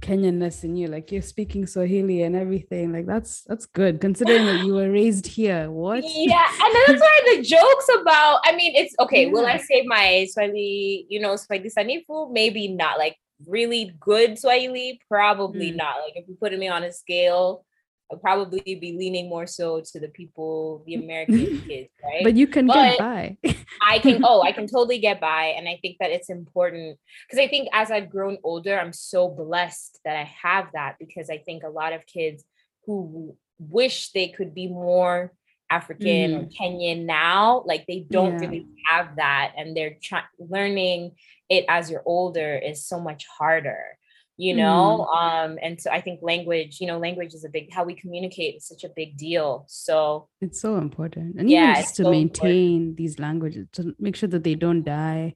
kenyanness 0.00 0.64
in 0.64 0.76
you 0.76 0.86
like 0.86 1.10
you're 1.10 1.22
speaking 1.22 1.66
swahili 1.66 2.22
and 2.22 2.36
everything 2.36 2.92
like 2.92 3.06
that's 3.06 3.42
that's 3.48 3.64
good 3.64 4.00
considering 4.00 4.44
that 4.44 4.62
you 4.64 4.74
were 4.74 4.90
raised 4.90 5.26
here 5.26 5.70
what 5.70 6.04
Yeah, 6.04 6.46
and 6.62 6.74
that's 6.86 7.00
why 7.00 7.20
the 7.36 7.42
jokes 7.42 7.88
about. 8.00 8.40
I 8.44 8.54
mean, 8.54 8.74
it's 8.76 8.94
okay. 9.00 9.26
Will 9.26 9.46
I 9.46 9.56
say 9.58 9.82
my 9.86 10.26
Swahili? 10.30 11.06
You 11.08 11.20
know, 11.20 11.36
Swahili 11.36 11.70
Sanifu? 11.70 12.30
Maybe 12.32 12.68
not. 12.68 12.98
Like 12.98 13.16
really 13.46 13.92
good 14.00 14.38
Swahili, 14.38 15.00
probably 15.08 15.72
Mm. 15.72 15.76
not. 15.76 15.96
Like 16.04 16.16
if 16.16 16.28
you 16.28 16.36
put 16.38 16.52
me 16.58 16.68
on 16.68 16.82
a 16.84 16.92
scale, 16.92 17.64
I'll 18.10 18.18
probably 18.18 18.60
be 18.60 18.94
leaning 18.98 19.28
more 19.28 19.46
so 19.46 19.80
to 19.92 20.00
the 20.00 20.08
people, 20.08 20.82
the 20.86 20.96
American 20.96 21.60
kids, 21.66 21.90
right? 22.02 22.22
but 22.22 22.36
you 22.36 22.46
can 22.46 22.66
But- 22.66 22.74
get 22.74 22.98
by 22.98 23.36
I 23.80 23.98
can 23.98 24.24
oh, 24.24 24.42
I 24.42 24.52
can 24.58 24.66
totally 24.66 24.98
get 24.98 25.20
by. 25.20 25.54
And 25.56 25.68
I 25.68 25.78
think 25.80 25.96
that 26.00 26.10
it's 26.10 26.30
important 26.30 26.98
because 27.26 27.42
I 27.42 27.48
think 27.48 27.68
as 27.72 27.90
I've 27.90 28.10
grown 28.10 28.38
older, 28.42 28.78
I'm 28.78 28.92
so 28.92 29.28
blessed 29.28 30.00
that 30.04 30.16
I 30.16 30.30
have 30.42 30.68
that 30.74 30.96
because 30.98 31.30
I 31.30 31.38
think 31.38 31.62
a 31.62 31.68
lot 31.68 31.92
of 31.92 32.06
kids 32.06 32.44
who 32.86 33.36
wish 33.58 34.10
they 34.12 34.28
could 34.28 34.54
be 34.54 34.66
more 34.68 35.32
African 35.70 36.34
or 36.34 36.40
mm-hmm. 36.40 36.62
Kenyan 36.64 37.04
now, 37.06 37.62
like 37.66 37.86
they 37.86 38.06
don't 38.10 38.34
Yeah. 38.34 38.48
really 38.48 38.66
have 38.88 39.16
that. 39.16 39.54
And 39.56 39.76
they're 39.76 39.96
trying 40.02 40.24
learning 40.38 41.12
it 41.48 41.64
as 41.68 41.90
you're 41.90 42.02
older 42.04 42.56
is 42.56 42.86
so 42.86 43.00
much 43.00 43.26
harder. 43.26 43.98
You 44.36 44.56
know, 44.56 45.04
um, 45.06 45.58
and 45.62 45.80
so 45.80 45.90
I 45.90 46.00
think 46.00 46.20
language, 46.22 46.80
you 46.80 46.86
know, 46.88 46.98
language 46.98 47.34
is 47.34 47.44
a 47.44 47.48
big 47.48 47.72
how 47.72 47.84
we 47.84 47.94
communicate 47.94 48.56
is 48.56 48.66
such 48.66 48.82
a 48.84 48.88
big 48.94 49.16
deal. 49.16 49.64
So 49.68 50.28
it's 50.40 50.60
so 50.60 50.76
important 50.76 51.36
and 51.38 51.48
Yeah, 51.48 51.72
even 51.72 51.74
just 51.74 51.96
to 51.96 52.02
so 52.02 52.10
important. 52.10 52.60
maintain 52.60 52.94
these 52.96 53.18
languages 53.18 53.66
to 53.72 53.94
make 53.98 54.16
sure 54.16 54.28
that 54.28 54.44
they 54.44 54.54
don't 54.54 54.82
die 54.84 55.34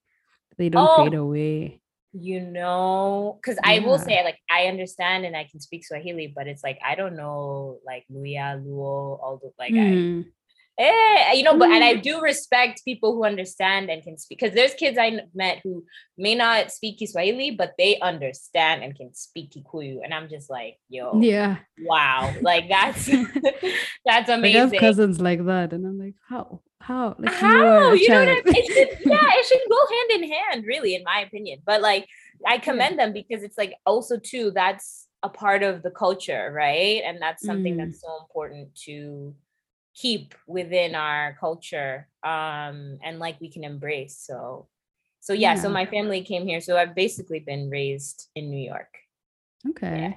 they 0.59 0.69
don't 0.69 0.89
Oh, 0.89 0.95
fade 0.97 1.15
away 1.15 1.81
You 2.13 2.41
know, 2.41 3.39
because 3.41 3.59
yeah. 3.61 3.65
I 3.65 3.81
will 3.81 3.99
say, 3.99 4.25
like, 4.25 4.39
I 4.51 4.67
understand 4.67 5.27
and 5.27 5.37
I 5.37 5.45
can 5.45 5.61
speak 5.61 5.87
Swahili, 5.87 6.33
but 6.35 6.47
it's 6.49 6.65
like 6.65 6.79
I 6.85 6.95
don't 6.97 7.17
know, 7.17 7.81
like 7.87 8.05
Luhya, 8.13 8.63
Luo, 8.65 9.19
all 9.23 9.39
the 9.43 9.53
like 9.59 9.75
mm. 9.75 9.79
I 9.79 10.07
hmm 10.23 10.23
eh, 10.79 11.33
you 11.33 11.43
know, 11.43 11.57
but 11.59 11.71
and 11.71 11.83
I 11.83 11.95
mm. 11.97 12.03
do 12.03 12.21
respect 12.21 12.85
people 12.85 13.15
who 13.15 13.25
understand 13.25 13.91
and 13.91 14.03
can 14.03 14.17
speak 14.17 14.39
because 14.39 14.55
there's 14.55 14.75
kids 14.75 14.97
I 14.99 15.21
met 15.35 15.61
who 15.65 15.85
may 16.17 16.35
not 16.35 16.71
speak 16.71 16.99
Kiswahili, 16.99 17.51
but 17.51 17.75
they 17.79 17.99
understand 18.01 18.83
and 18.83 18.95
can 18.95 19.15
speak 19.15 19.51
Kikuyu. 19.51 19.99
And 20.05 20.15
I'm 20.15 20.29
just 20.29 20.49
like, 20.49 20.77
yo, 20.89 21.21
yeah, 21.21 21.57
wow, 21.81 22.33
like 22.41 22.69
that's 22.69 23.07
that's 24.05 24.29
amazing. 24.29 24.57
I 24.57 24.65
have 24.65 24.73
cousins 24.73 25.21
like 25.21 25.45
that, 25.47 25.73
and 25.73 25.87
I'm 25.87 25.99
like, 25.99 26.15
how? 26.29 26.63
How? 26.81 27.17
Like, 27.19 27.35
how? 27.35 27.93
You, 27.93 27.99
you 27.99 28.09
know 28.09 28.21
what 28.21 28.29
I 28.29 28.35
mean? 28.35 28.43
It 28.47 28.67
should, 28.67 29.07
yeah, 29.11 29.31
it 29.33 29.47
should 29.47 29.61
go 29.69 29.77
hand 29.91 30.23
in 30.23 30.31
hand, 30.31 30.65
really, 30.67 30.95
in 30.95 31.03
my 31.03 31.21
opinion. 31.21 31.59
But 31.67 31.83
like, 31.83 32.07
I 32.47 32.59
commend 32.59 32.97
yeah. 32.97 33.07
them 33.07 33.13
because 33.13 33.43
it's 33.43 33.59
like 33.59 33.75
also 33.85 34.17
too 34.17 34.53
that's 34.55 35.07
a 35.23 35.29
part 35.29 35.65
of 35.65 35.83
the 35.83 35.91
culture, 35.91 36.53
right? 36.55 37.03
And 37.05 37.21
that's 37.21 37.45
something 37.45 37.75
mm. 37.75 37.79
that's 37.79 38.01
so 38.01 38.19
important 38.21 38.75
to 38.87 39.35
keep 39.99 40.35
within 40.47 40.95
our 40.95 41.37
culture 41.41 42.07
um 42.23 42.99
and 43.03 43.19
like 43.19 43.41
we 43.41 43.51
can 43.51 43.65
embrace 43.65 44.23
so 44.23 44.69
so 45.21 45.33
yeah, 45.33 45.55
yeah. 45.55 45.61
so 45.61 45.69
my 45.69 45.87
family 45.87 46.23
came 46.23 46.47
here 46.47 46.61
so 46.61 46.77
i've 46.77 46.95
basically 46.95 47.41
been 47.41 47.69
raised 47.69 48.29
in 48.37 48.51
new 48.51 48.63
york 48.63 48.95
okay 49.69 50.15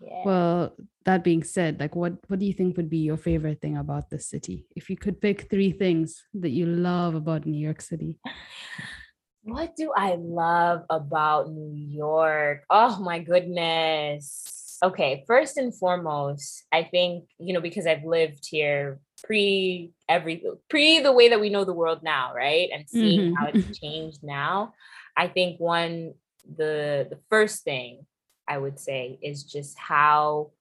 yeah. 0.00 0.08
yeah. 0.08 0.22
well 0.24 0.74
that 1.04 1.22
being 1.22 1.42
said 1.42 1.78
like 1.78 1.94
what 1.94 2.14
what 2.28 2.38
do 2.38 2.46
you 2.46 2.54
think 2.54 2.76
would 2.76 2.88
be 2.88 3.04
your 3.04 3.18
favorite 3.18 3.60
thing 3.60 3.76
about 3.76 4.08
the 4.08 4.18
city 4.18 4.66
if 4.74 4.88
you 4.88 4.96
could 4.96 5.20
pick 5.20 5.50
three 5.50 5.72
things 5.72 6.24
that 6.32 6.50
you 6.50 6.64
love 6.64 7.14
about 7.14 7.44
new 7.44 7.60
york 7.60 7.82
city 7.82 8.18
what 9.42 9.76
do 9.76 9.92
i 9.94 10.16
love 10.18 10.84
about 10.88 11.50
new 11.50 11.74
york 11.76 12.64
oh 12.70 12.98
my 13.00 13.18
goodness 13.18 14.78
okay 14.82 15.24
first 15.26 15.58
and 15.58 15.74
foremost 15.74 16.64
i 16.72 16.82
think 16.82 17.28
you 17.38 17.52
know 17.52 17.60
because 17.60 17.86
i've 17.86 18.04
lived 18.04 18.46
here 18.48 19.00
pre 19.24 19.92
every 20.08 20.42
pre 20.68 21.00
the 21.00 21.12
way 21.12 21.28
that 21.28 21.40
we 21.40 21.50
know 21.50 21.64
the 21.64 21.72
world 21.72 22.02
now, 22.02 22.32
right? 22.34 22.68
And 22.72 22.88
seeing 22.88 23.32
mm-hmm. 23.32 23.34
how 23.34 23.50
it's 23.52 23.78
changed 23.78 24.22
now. 24.22 24.74
I 25.16 25.28
think 25.28 25.58
one 25.58 26.14
the 26.56 27.06
the 27.10 27.18
first 27.28 27.64
thing 27.64 28.06
I 28.46 28.58
would 28.58 28.78
say 28.78 29.18
is 29.22 29.44
just 29.44 29.78
how 29.78 30.52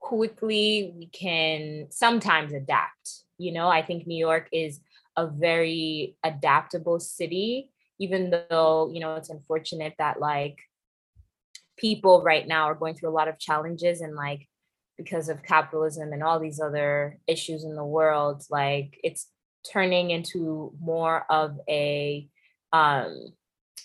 quickly 0.00 0.92
we 0.96 1.06
can 1.06 1.86
sometimes 1.90 2.52
adapt. 2.52 3.24
You 3.38 3.52
know, 3.52 3.68
I 3.68 3.82
think 3.82 4.06
New 4.06 4.18
York 4.18 4.48
is 4.52 4.80
a 5.16 5.26
very 5.26 6.16
adaptable 6.22 7.00
city, 7.00 7.70
even 7.98 8.30
though, 8.30 8.90
you 8.92 9.00
know, 9.00 9.16
it's 9.16 9.30
unfortunate 9.30 9.94
that 9.98 10.20
like 10.20 10.58
people 11.76 12.22
right 12.22 12.46
now 12.46 12.64
are 12.64 12.74
going 12.74 12.94
through 12.94 13.10
a 13.10 13.18
lot 13.18 13.28
of 13.28 13.38
challenges 13.38 14.00
and 14.00 14.14
like 14.14 14.48
because 14.96 15.28
of 15.28 15.42
capitalism 15.42 16.12
and 16.12 16.22
all 16.22 16.40
these 16.40 16.60
other 16.60 17.18
issues 17.26 17.64
in 17.64 17.74
the 17.74 17.84
world 17.84 18.42
like 18.50 18.98
it's 19.02 19.28
turning 19.70 20.10
into 20.10 20.72
more 20.80 21.24
of 21.30 21.58
a 21.68 22.28
um, 22.72 23.32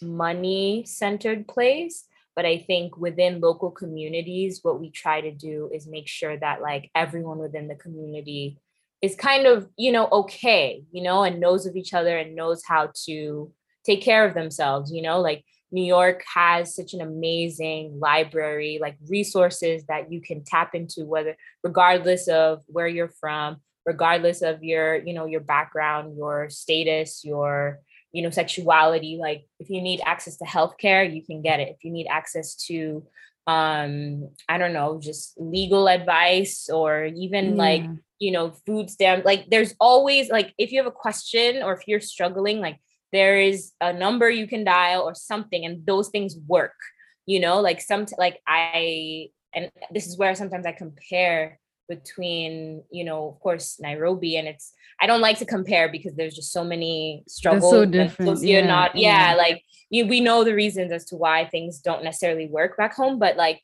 money 0.01 0.83
centered 0.85 1.47
place. 1.47 2.05
But 2.33 2.45
i 2.45 2.59
think 2.59 2.97
within 2.97 3.41
local 3.41 3.71
communities 3.71 4.59
what 4.61 4.79
we 4.79 4.89
try 4.89 5.19
to 5.19 5.31
do 5.31 5.69
is 5.73 5.85
make 5.85 6.07
sure 6.07 6.37
that 6.37 6.61
like 6.61 6.89
everyone 6.95 7.39
within 7.39 7.67
the 7.67 7.75
community 7.75 8.57
is 9.01 9.15
kind 9.15 9.45
of 9.45 9.67
you 9.75 9.91
know 9.91 10.07
okay 10.11 10.83
you 10.91 11.03
know 11.03 11.23
and 11.23 11.41
knows 11.41 11.65
of 11.65 11.75
each 11.75 11.93
other 11.93 12.17
and 12.17 12.35
knows 12.35 12.63
how 12.65 12.89
to 13.05 13.51
take 13.85 14.01
care 14.01 14.25
of 14.25 14.33
themselves 14.33 14.93
you 14.93 15.01
know 15.01 15.19
like 15.19 15.43
New 15.71 15.83
York 15.83 16.23
has 16.33 16.75
such 16.75 16.93
an 16.93 17.01
amazing 17.01 17.99
library, 17.99 18.79
like 18.81 18.97
resources 19.07 19.85
that 19.87 20.11
you 20.11 20.21
can 20.21 20.43
tap 20.43 20.75
into, 20.75 21.05
whether 21.05 21.35
regardless 21.63 22.27
of 22.27 22.61
where 22.67 22.87
you're 22.87 23.13
from, 23.19 23.57
regardless 23.85 24.41
of 24.41 24.63
your, 24.63 24.95
you 24.95 25.13
know, 25.13 25.25
your 25.25 25.39
background, 25.39 26.17
your 26.17 26.49
status, 26.49 27.23
your, 27.23 27.79
you 28.11 28.21
know, 28.21 28.29
sexuality. 28.29 29.17
Like 29.19 29.45
if 29.59 29.69
you 29.69 29.81
need 29.81 30.01
access 30.05 30.37
to 30.37 30.45
healthcare, 30.45 31.13
you 31.13 31.23
can 31.23 31.41
get 31.41 31.59
it. 31.59 31.69
If 31.69 31.83
you 31.83 31.91
need 31.91 32.07
access 32.07 32.55
to 32.67 33.03
um, 33.47 34.29
I 34.47 34.57
don't 34.57 34.73
know, 34.73 34.99
just 35.01 35.33
legal 35.37 35.89
advice 35.89 36.69
or 36.69 37.05
even 37.05 37.51
yeah. 37.51 37.55
like, 37.55 37.85
you 38.19 38.31
know, 38.31 38.51
food 38.65 38.89
stamp, 38.89 39.25
like 39.25 39.49
there's 39.49 39.73
always 39.79 40.29
like 40.29 40.53
if 40.57 40.71
you 40.71 40.79
have 40.79 40.87
a 40.87 40.91
question 40.91 41.63
or 41.63 41.73
if 41.73 41.87
you're 41.87 42.01
struggling, 42.01 42.59
like 42.59 42.79
there 43.11 43.39
is 43.39 43.71
a 43.81 43.91
number 43.91 44.29
you 44.29 44.47
can 44.47 44.63
dial 44.63 45.03
or 45.03 45.15
something 45.15 45.65
and 45.65 45.85
those 45.85 46.09
things 46.09 46.37
work 46.47 46.73
you 47.25 47.39
know? 47.39 47.61
Like 47.61 47.81
some 47.81 48.05
like 48.17 48.41
i 48.47 49.29
and 49.53 49.71
this 49.91 50.07
is 50.07 50.17
where 50.17 50.33
sometimes 50.35 50.65
i 50.65 50.71
compare 50.71 51.59
between 51.89 52.83
you 52.89 53.03
know 53.03 53.27
of 53.27 53.39
course 53.41 53.77
nairobi 53.81 54.37
and 54.37 54.47
it's 54.47 54.71
i 55.01 55.05
don't 55.05 55.19
like 55.19 55.37
to 55.39 55.45
compare 55.45 55.91
because 55.91 56.15
there's 56.15 56.35
just 56.35 56.53
so 56.53 56.63
many 56.63 57.21
struggles 57.27 57.69
so 57.69 57.83
different. 57.83 58.37
so 58.37 58.45
yeah, 58.45 58.65
not 58.65 58.95
yeah, 58.95 59.31
yeah. 59.31 59.35
like 59.35 59.61
you, 59.89 60.05
we 60.05 60.21
know 60.21 60.45
the 60.45 60.55
reasons 60.55 60.89
as 60.93 61.03
to 61.03 61.17
why 61.17 61.45
things 61.45 61.79
don't 61.79 62.01
necessarily 62.01 62.47
work 62.47 62.77
back 62.77 62.95
home 62.95 63.19
but 63.19 63.35
like 63.35 63.59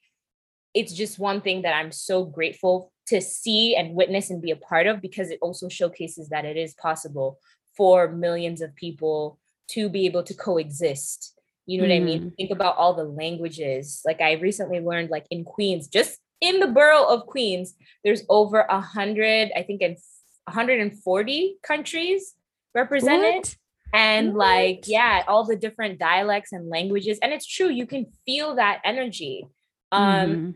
it's 0.73 0.91
just 0.91 1.19
one 1.19 1.39
thing 1.39 1.61
that 1.61 1.73
i'm 1.73 1.91
so 1.91 2.25
grateful 2.25 2.91
to 3.07 3.21
see 3.21 3.77
and 3.77 3.95
witness 3.95 4.29
and 4.29 4.41
be 4.41 4.51
a 4.51 4.57
part 4.57 4.87
of 4.87 5.01
because 5.01 5.29
it 5.29 5.39
also 5.41 5.69
showcases 5.69 6.27
that 6.27 6.43
it 6.43 6.57
is 6.57 6.73
possible 6.73 7.39
for 7.77 8.11
millions 8.11 8.61
of 8.61 8.75
people 8.75 9.39
to 9.69 9.87
be 9.87 10.05
able 10.05 10.23
to 10.23 10.33
coexist. 10.33 11.33
You 11.65 11.77
know 11.77 11.85
mm. 11.85 11.89
what 11.89 11.95
I 11.95 11.99
mean? 11.99 12.19
Mm-hmm. 12.19 12.35
Think 12.35 12.51
about 12.51 12.77
all 12.77 12.93
the 12.93 13.03
languages. 13.03 14.01
Like 14.05 14.19
I 14.21 14.33
recently 14.33 14.79
learned, 14.79 15.09
like 15.09 15.27
in 15.29 15.43
Queens, 15.43 15.87
just 15.87 16.19
in 16.41 16.59
the 16.59 16.67
borough 16.67 17.05
of 17.05 17.27
Queens, 17.27 17.75
there's 18.03 18.23
over 18.29 18.61
a 18.61 18.81
hundred, 18.81 19.51
I 19.55 19.63
think, 19.63 19.81
in 19.81 19.97
140 20.45 21.57
countries 21.63 22.33
represented. 22.73 23.35
What? 23.35 23.55
And 23.93 24.33
what? 24.33 24.37
like, 24.37 24.83
yeah, 24.87 25.23
all 25.27 25.45
the 25.45 25.55
different 25.55 25.99
dialects 25.99 26.51
and 26.51 26.69
languages. 26.69 27.19
And 27.21 27.31
it's 27.31 27.45
true, 27.45 27.69
you 27.69 27.85
can 27.85 28.07
feel 28.25 28.55
that 28.55 28.81
energy. 28.83 29.47
Um, 29.91 30.29
mm 30.29 30.55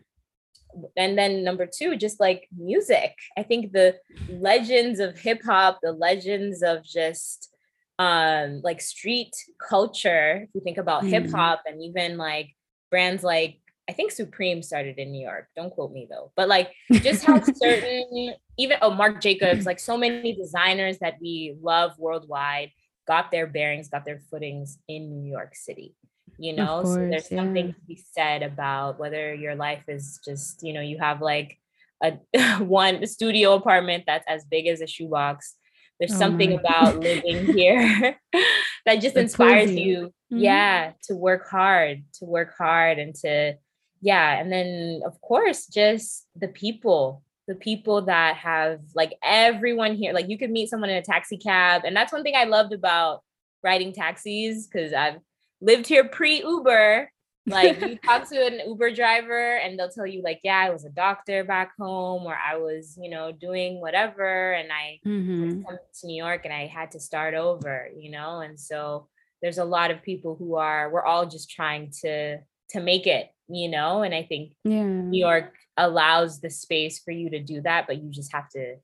and 0.97 1.17
then 1.17 1.43
number 1.43 1.65
two 1.65 1.95
just 1.95 2.19
like 2.19 2.47
music 2.57 3.15
i 3.37 3.43
think 3.43 3.71
the 3.71 3.95
legends 4.29 4.99
of 4.99 5.17
hip 5.17 5.41
hop 5.43 5.79
the 5.81 5.91
legends 5.91 6.61
of 6.61 6.83
just 6.83 7.53
um 7.99 8.61
like 8.63 8.81
street 8.81 9.33
culture 9.69 10.41
if 10.43 10.49
you 10.53 10.61
think 10.61 10.77
about 10.77 11.03
mm. 11.03 11.09
hip 11.09 11.29
hop 11.31 11.61
and 11.65 11.81
even 11.81 12.17
like 12.17 12.49
brands 12.89 13.23
like 13.23 13.57
I 13.89 13.93
think 13.93 14.11
Supreme 14.11 14.61
started 14.63 14.99
in 14.99 15.11
New 15.11 15.21
York. 15.21 15.47
Don't 15.53 15.69
quote 15.69 15.91
me 15.91 16.07
though. 16.09 16.31
But 16.37 16.47
like 16.47 16.71
just 16.91 17.25
how 17.25 17.41
certain 17.55 18.35
even 18.57 18.77
oh 18.81 18.91
Marc 18.91 19.19
Jacobs, 19.19 19.65
like 19.65 19.79
so 19.79 19.97
many 19.97 20.33
designers 20.33 20.97
that 20.99 21.15
we 21.19 21.57
love 21.61 21.97
worldwide 21.97 22.71
got 23.05 23.31
their 23.31 23.47
bearings, 23.47 23.89
got 23.89 24.05
their 24.05 24.19
footings 24.29 24.77
in 24.87 25.21
New 25.21 25.29
York 25.29 25.55
City 25.55 25.95
you 26.41 26.53
know 26.53 26.81
course, 26.81 26.95
so 26.95 26.95
there's 26.95 27.31
yeah. 27.31 27.37
something 27.37 27.73
to 27.73 27.79
be 27.87 28.03
said 28.13 28.41
about 28.41 28.99
whether 28.99 29.33
your 29.33 29.55
life 29.55 29.83
is 29.87 30.19
just 30.25 30.63
you 30.63 30.73
know 30.73 30.81
you 30.81 30.97
have 30.97 31.21
like 31.21 31.57
a 32.03 32.13
one 32.59 33.05
studio 33.05 33.53
apartment 33.53 34.03
that's 34.07 34.25
as 34.27 34.43
big 34.45 34.67
as 34.67 34.81
a 34.81 34.87
shoebox 34.87 35.55
there's 35.99 36.13
oh 36.13 36.17
something 36.17 36.53
about 36.59 36.99
living 36.99 37.45
here 37.53 38.17
that 38.85 39.01
just 39.01 39.15
inspires 39.15 39.71
you 39.71 40.07
mm-hmm. 40.33 40.39
yeah 40.39 40.93
to 41.03 41.15
work 41.15 41.47
hard 41.47 42.03
to 42.13 42.25
work 42.25 42.53
hard 42.57 42.97
and 42.97 43.13
to 43.13 43.53
yeah 44.01 44.39
and 44.39 44.51
then 44.51 45.01
of 45.05 45.21
course 45.21 45.67
just 45.67 46.27
the 46.35 46.47
people 46.47 47.23
the 47.47 47.55
people 47.55 48.03
that 48.03 48.35
have 48.35 48.79
like 48.95 49.13
everyone 49.23 49.93
here 49.95 50.13
like 50.13 50.27
you 50.27 50.37
could 50.37 50.51
meet 50.51 50.69
someone 50.69 50.89
in 50.89 50.97
a 50.97 51.03
taxi 51.03 51.37
cab 51.37 51.83
and 51.85 51.95
that's 51.95 52.13
one 52.13 52.23
thing 52.23 52.35
i 52.35 52.45
loved 52.45 52.73
about 52.73 53.21
riding 53.63 53.93
taxis 53.93 54.65
because 54.65 54.93
i've 54.93 55.19
lived 55.61 55.87
here 55.87 56.07
pre 56.07 56.41
Uber. 56.41 57.11
Like 57.47 57.81
you 57.81 57.97
talk 58.05 58.29
to 58.29 58.45
an 58.45 58.61
Uber 58.67 58.91
driver 58.91 59.57
and 59.57 59.77
they'll 59.77 59.89
tell 59.89 60.05
you, 60.05 60.21
like, 60.21 60.41
yeah, 60.43 60.59
I 60.59 60.69
was 60.69 60.85
a 60.85 60.89
doctor 60.89 61.43
back 61.43 61.71
home 61.79 62.23
or 62.23 62.35
I 62.35 62.57
was, 62.57 62.97
you 63.01 63.09
know, 63.09 63.31
doing 63.31 63.81
whatever. 63.81 64.53
And 64.53 64.71
I 64.71 64.99
mm-hmm. 65.05 65.63
come 65.63 65.77
to 66.01 66.07
New 66.07 66.21
York 66.21 66.41
and 66.45 66.53
I 66.53 66.67
had 66.67 66.91
to 66.91 66.99
start 66.99 67.33
over, 67.33 67.89
you 67.97 68.11
know? 68.11 68.41
And 68.41 68.59
so 68.59 69.07
there's 69.41 69.57
a 69.57 69.65
lot 69.65 69.89
of 69.89 70.03
people 70.03 70.35
who 70.35 70.55
are, 70.55 70.89
we're 70.91 71.03
all 71.03 71.25
just 71.25 71.49
trying 71.49 71.91
to 72.01 72.39
to 72.69 72.79
make 72.79 73.07
it, 73.07 73.29
you 73.47 73.69
know? 73.69 74.03
And 74.03 74.13
I 74.13 74.23
think 74.23 74.51
yeah. 74.63 74.83
New 74.83 75.19
York 75.19 75.53
allows 75.77 76.39
the 76.39 76.49
space 76.49 76.99
for 76.99 77.11
you 77.11 77.29
to 77.31 77.39
do 77.39 77.61
that, 77.61 77.87
but 77.87 78.01
you 78.01 78.09
just 78.11 78.31
have 78.33 78.49
to 78.49 78.75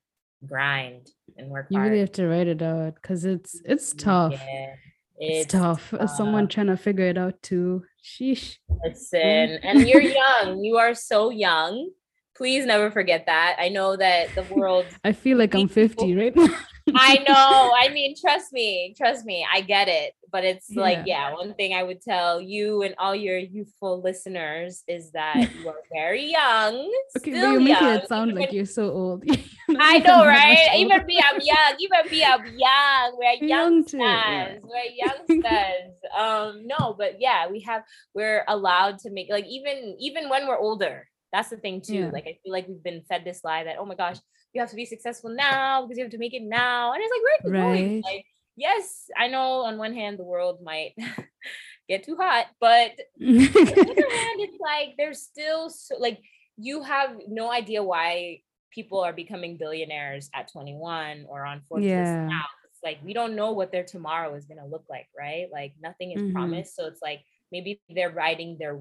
grind 0.46 1.10
and 1.38 1.50
work 1.50 1.68
you 1.70 1.78
hard. 1.78 1.90
really 1.90 2.00
have 2.00 2.12
to 2.14 2.28
write 2.28 2.48
it 2.48 2.62
out 2.62 2.96
because 2.96 3.26
it's 3.26 3.60
it's 3.66 3.94
tough. 3.94 4.34
Yeah. 4.34 4.76
It's, 5.18 5.46
it's 5.46 5.54
tough. 5.54 5.94
Uh, 5.94 6.08
someone 6.08 6.48
trying 6.48 6.68
to 6.68 6.78
figure 6.78 7.06
it 7.06 7.18
out 7.18 7.42
too. 7.42 7.84
Sheesh. 8.04 8.58
Listen, 8.86 9.60
and 9.64 9.88
you're 9.88 10.02
young. 10.02 10.64
You 10.64 10.78
are 10.78 10.94
so 10.94 11.30
young. 11.30 11.90
Please 12.36 12.66
never 12.66 12.92
forget 12.92 13.26
that. 13.26 13.56
I 13.60 13.70
know 13.70 13.98
that 13.98 14.36
the 14.36 14.44
world. 14.54 14.86
I 15.04 15.12
feel 15.12 15.38
like 15.38 15.56
I'm 15.56 15.68
50 15.68 15.96
people, 16.06 16.24
right 16.24 16.36
now. 16.36 16.56
I 16.96 17.16
know. 17.28 17.74
I 17.76 17.90
mean, 17.92 18.14
trust 18.20 18.54
me. 18.54 18.94
Trust 18.96 19.26
me. 19.26 19.46
I 19.52 19.62
get 19.62 19.88
it. 19.88 20.14
But 20.32 20.44
it's 20.44 20.68
yeah. 20.70 20.82
like, 20.82 21.00
yeah, 21.06 21.34
one 21.34 21.54
thing 21.54 21.74
I 21.74 21.84
would 21.84 22.02
tell 22.02 22.42
you 22.42 22.82
and 22.82 22.96
all 22.98 23.16
your 23.16 23.38
youthful 23.38 24.02
listeners 24.02 24.84
is 24.88 25.12
that 25.12 25.36
you 25.56 25.70
are 25.70 25.82
very 25.94 26.32
young. 26.32 26.92
Okay, 27.18 27.32
but 27.32 27.38
you're 27.38 27.60
making 27.60 27.88
it 27.88 28.08
sound 28.08 28.34
like 28.34 28.52
you're 28.52 28.66
so 28.66 28.92
old. 28.92 29.24
I 29.70 30.00
know, 30.00 30.26
right? 30.26 30.70
Even 30.76 31.06
me, 31.06 31.22
I'm 31.24 31.40
young. 31.42 31.76
Even 31.80 32.12
me, 32.12 32.24
I'm 32.24 32.46
young. 32.58 33.18
We're 33.18 33.48
young 33.48 33.68
youngsters. 33.68 34.00
Yeah. 34.00 34.58
We're 34.64 34.92
youngsters. 34.96 35.94
um, 36.18 36.68
no, 36.68 36.96
but 36.98 37.20
yeah, 37.20 37.50
we 37.50 37.62
have 37.62 37.84
we're 38.14 38.44
allowed 38.48 39.00
to 39.00 39.12
make 39.12 39.28
like 39.30 39.46
even 39.46 39.96
even 40.00 40.30
when 40.30 40.48
we're 40.48 40.58
older. 40.58 41.08
That's 41.34 41.50
the 41.50 41.58
thing 41.58 41.82
too. 41.82 41.94
Yeah. 41.94 42.10
Like 42.12 42.24
I 42.24 42.38
feel 42.44 42.54
like 42.54 42.68
we've 42.68 42.84
been 42.84 43.04
fed 43.10 43.24
this 43.26 43.42
lie 43.44 43.66
that 43.66 43.78
oh 43.80 43.86
my 43.86 43.96
gosh, 43.96 44.18
you 44.54 44.62
have 44.62 44.70
to 44.70 44.76
be 44.76 44.86
successful 44.86 45.30
now 45.30 45.84
because 45.84 45.98
you 45.98 46.04
have 46.04 46.12
to 46.12 46.18
make 46.18 46.34
it 46.34 46.44
now. 46.44 46.94
And 46.94 47.02
it's 47.04 47.12
like, 47.12 47.22
where's 47.24 47.54
right. 47.54 47.78
going? 47.78 48.02
Like, 48.02 48.26
yes, 48.58 49.10
I 49.18 49.28
know 49.28 49.62
on 49.62 49.78
one 49.78 49.94
hand 49.94 50.20
the 50.20 50.24
world 50.24 50.60
might 50.62 50.94
get 51.88 52.04
too 52.04 52.18
hot, 52.18 52.48
but 52.60 52.92
on 53.22 53.38
the 53.38 53.72
other 53.72 54.18
hand, 54.18 54.40
it's 54.42 54.60
like 54.60 54.96
there's 54.98 55.22
still 55.22 55.70
so 55.70 55.96
like 55.98 56.20
you 56.58 56.84
have 56.84 57.12
no 57.28 57.52
idea 57.52 57.84
why 57.84 58.42
people 58.74 59.00
are 59.00 59.14
becoming 59.14 59.58
billionaires 59.58 60.30
at 60.34 60.52
21 60.52 61.26
or 61.30 61.46
on 61.46 61.62
Forbes 61.70 61.86
yeah. 61.86 62.26
now. 62.26 62.46
It's 62.66 62.84
like 62.84 62.98
we 63.06 63.14
don't 63.14 63.36
know 63.36 63.52
what 63.54 63.72
their 63.72 63.86
tomorrow 63.86 64.34
is 64.36 64.46
gonna 64.46 64.68
look 64.68 64.86
like, 64.90 65.08
right? 65.18 65.48
Like 65.52 65.74
nothing 65.82 66.12
is 66.12 66.22
mm-hmm. 66.22 66.34
promised. 66.34 66.76
So 66.76 66.88
it's 66.88 67.02
like 67.02 67.22
maybe 67.52 67.80
they're 67.90 68.10
riding 68.10 68.58
their 68.60 68.78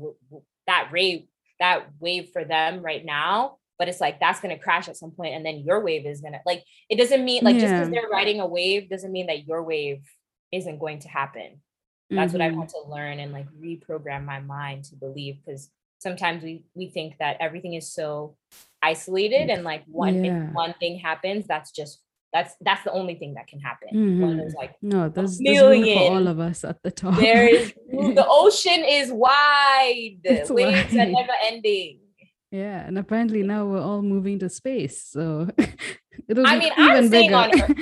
that 0.67 0.91
wave 0.93 1.27
that 1.61 1.87
wave 2.01 2.31
for 2.33 2.45
them 2.45 2.83
right 2.83 3.05
now 3.05 3.57
but 3.79 3.89
it's 3.89 4.01
like 4.01 4.21
that's 4.21 4.41
going 4.41 4.57
to 4.57 4.63
crash 4.63 4.89
at 4.89 4.97
some 4.97 5.11
point 5.11 5.35
and 5.35 5.45
then 5.45 5.59
your 5.59 5.83
wave 5.83 6.07
is 6.07 6.21
going 6.21 6.33
to 6.33 6.41
like 6.47 6.65
it 6.89 6.97
doesn't 6.97 7.25
mean 7.25 7.45
like 7.45 7.55
yeah. 7.57 7.63
just 7.63 7.75
because 7.75 7.91
they're 7.91 8.09
riding 8.11 8.41
a 8.41 8.47
wave 8.47 8.89
doesn't 8.89 9.13
mean 9.13 9.27
that 9.27 9.47
your 9.47 9.63
wave 9.63 10.03
isn't 10.53 10.79
going 10.79 10.99
to 10.99 11.09
happen 11.09 11.61
that's 12.11 12.33
mm-hmm. 12.33 12.41
what 12.41 12.47
i've 12.47 12.57
had 12.57 12.69
to 12.69 12.83
learn 12.89 13.19
and 13.19 13.33
like 13.33 13.47
reprogram 13.61 14.25
my 14.25 14.41
mind 14.41 14.85
to 14.85 14.95
believe 14.97 15.37
because 15.45 15.71
sometimes 15.99 16.43
we 16.43 16.65
we 16.75 16.89
think 16.89 17.17
that 17.19 17.37
everything 17.41 17.75
is 17.75 17.93
so 17.93 18.37
isolated 18.83 19.51
and 19.51 19.65
like 19.65 19.83
one 19.87 20.25
yeah. 20.25 20.49
if 20.49 20.53
one 20.53 20.75
thing 20.79 20.99
happens 20.99 21.47
that's 21.47 21.71
just 21.71 22.01
that's 22.33 22.55
that's 22.61 22.85
the 22.85 22.93
only 22.93 23.15
thing 23.15 23.35
that 23.35 23.47
can 23.47 23.61
happen. 23.61 23.89
Mm-hmm. 23.95 24.37
There's 24.37 24.55
like 24.55 24.75
no, 24.83 25.09
there's, 25.09 25.39
there's 25.39 25.63
room 25.63 25.85
for 25.85 26.15
all 26.15 26.27
of 26.27 26.39
us 26.39 26.65
at 26.65 26.83
the 26.83 26.91
top. 26.91 27.17
There 27.17 27.49
is 27.49 27.73
the 27.91 28.27
ocean 28.29 28.85
is 28.85 29.11
wide. 29.11 30.19
It's 30.25 30.51
Waves 30.51 30.93
wide. 30.93 31.09
are 31.09 31.11
never 31.11 31.33
ending. 31.45 32.01
Yeah, 32.57 32.87
and 32.87 32.99
apparently 32.99 33.43
now 33.43 33.67
we're 33.67 33.83
all 33.83 34.01
moving 34.01 34.39
to 34.39 34.49
space. 34.49 35.05
So 35.05 35.49
it'll 36.29 36.47
I 36.47 36.59
mean, 36.59 36.73
I'm 36.75 37.09
staying 37.09 37.35
on 37.35 37.51
Earth. 37.61 37.71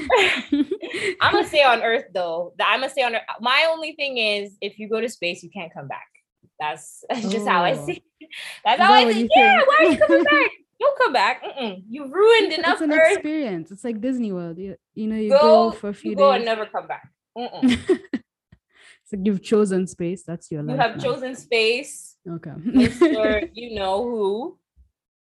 I'm 1.20 1.32
gonna 1.32 1.46
stay 1.46 1.62
on 1.62 1.80
Earth 1.82 2.06
though. 2.12 2.54
I'm 2.60 2.80
gonna 2.80 2.90
stay 2.90 3.04
on 3.04 3.14
Earth. 3.14 3.22
My 3.40 3.68
only 3.70 3.92
thing 3.92 4.18
is, 4.18 4.56
if 4.60 4.80
you 4.80 4.88
go 4.88 5.00
to 5.00 5.08
space, 5.08 5.44
you 5.44 5.50
can't 5.50 5.72
come 5.72 5.86
back. 5.86 6.08
That's, 6.58 7.04
that's 7.08 7.28
just 7.28 7.46
how 7.46 7.62
I 7.62 7.74
oh. 7.74 7.86
see. 7.86 8.02
It. 8.20 8.28
That's 8.64 8.80
how 8.80 8.92
I 8.92 9.12
see. 9.12 9.28
Yeah, 9.32 9.60
why 9.64 9.76
are 9.78 9.90
you 9.92 9.98
coming 9.98 10.24
back? 10.24 10.50
Don't 10.80 10.98
come 10.98 11.12
back. 11.12 11.44
Mm-mm. 11.44 11.84
You 11.88 12.12
ruined 12.12 12.46
it's, 12.52 12.58
enough. 12.58 12.72
It's 12.72 12.82
an 12.82 12.92
Earth. 12.92 13.12
experience. 13.12 13.70
It's 13.70 13.84
like 13.84 14.00
Disney 14.00 14.32
World. 14.32 14.58
You 14.58 14.74
you 14.94 15.06
know 15.06 15.16
you 15.16 15.30
go, 15.30 15.70
go 15.70 15.70
for 15.70 15.90
a 15.90 15.94
few 15.94 16.10
you 16.10 16.16
days. 16.16 16.22
Go 16.22 16.32
and 16.32 16.44
never 16.44 16.66
come 16.66 16.88
back. 16.88 17.08
so 19.04 19.16
you've 19.22 19.42
chosen 19.42 19.86
space. 19.86 20.24
That's 20.24 20.50
your 20.50 20.64
life. 20.64 20.74
You 20.74 20.82
have 20.82 20.96
now. 20.96 21.02
chosen 21.02 21.36
space. 21.36 22.16
Okay. 22.28 22.50
Mr. 22.50 23.50
you 23.54 23.78
know 23.78 24.02
who. 24.02 24.58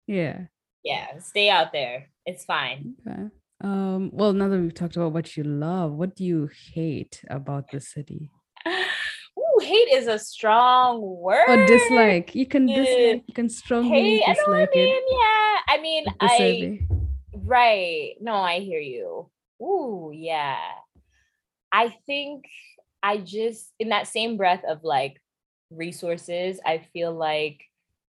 Yeah. 0.08 0.46
Yeah. 0.84 1.20
Stay 1.20 1.50
out 1.50 1.72
there. 1.72 2.10
It's 2.26 2.46
fine. 2.46 2.96
Okay. 3.06 3.30
Um, 3.62 4.12
well, 4.14 4.34
now 4.34 4.48
that 4.50 4.60
we've 4.60 4.74
talked 4.74 4.96
about 4.96 5.14
what 5.14 5.36
you 5.36 5.44
love, 5.44 5.92
what 5.92 6.16
do 6.16 6.24
you 6.24 6.50
hate 6.74 7.24
about 7.30 7.72
the 7.72 7.82
city? 7.82 8.32
Ooh, 8.68 9.60
hate 9.62 9.90
is 9.92 10.08
a 10.08 10.20
strong 10.20 11.02
word. 11.02 11.50
Or 11.50 11.66
dislike. 11.66 12.36
You 12.36 12.46
can 12.46 12.68
dislike, 12.68 13.24
you 13.28 13.34
can 13.34 13.50
strongly 13.50 14.20
hate, 14.20 14.24
dislike 14.28 14.70
I 14.74 14.78
mean, 14.78 14.90
it. 14.90 15.04
Yeah. 15.10 15.58
I 15.68 15.80
mean, 15.82 16.06
I 16.22 16.80
right. 17.34 18.16
No, 18.22 18.36
I 18.36 18.60
hear 18.60 18.80
you. 18.80 19.30
Ooh, 19.62 20.12
yeah. 20.14 20.58
I 21.72 21.90
think 22.06 22.46
I 23.04 23.18
just 23.18 23.72
in 23.80 23.90
that 23.90 24.08
same 24.08 24.38
breath 24.38 24.64
of 24.68 24.84
like 24.84 25.22
resources, 25.72 26.60
I 26.66 26.80
feel 26.94 27.14
like 27.14 27.62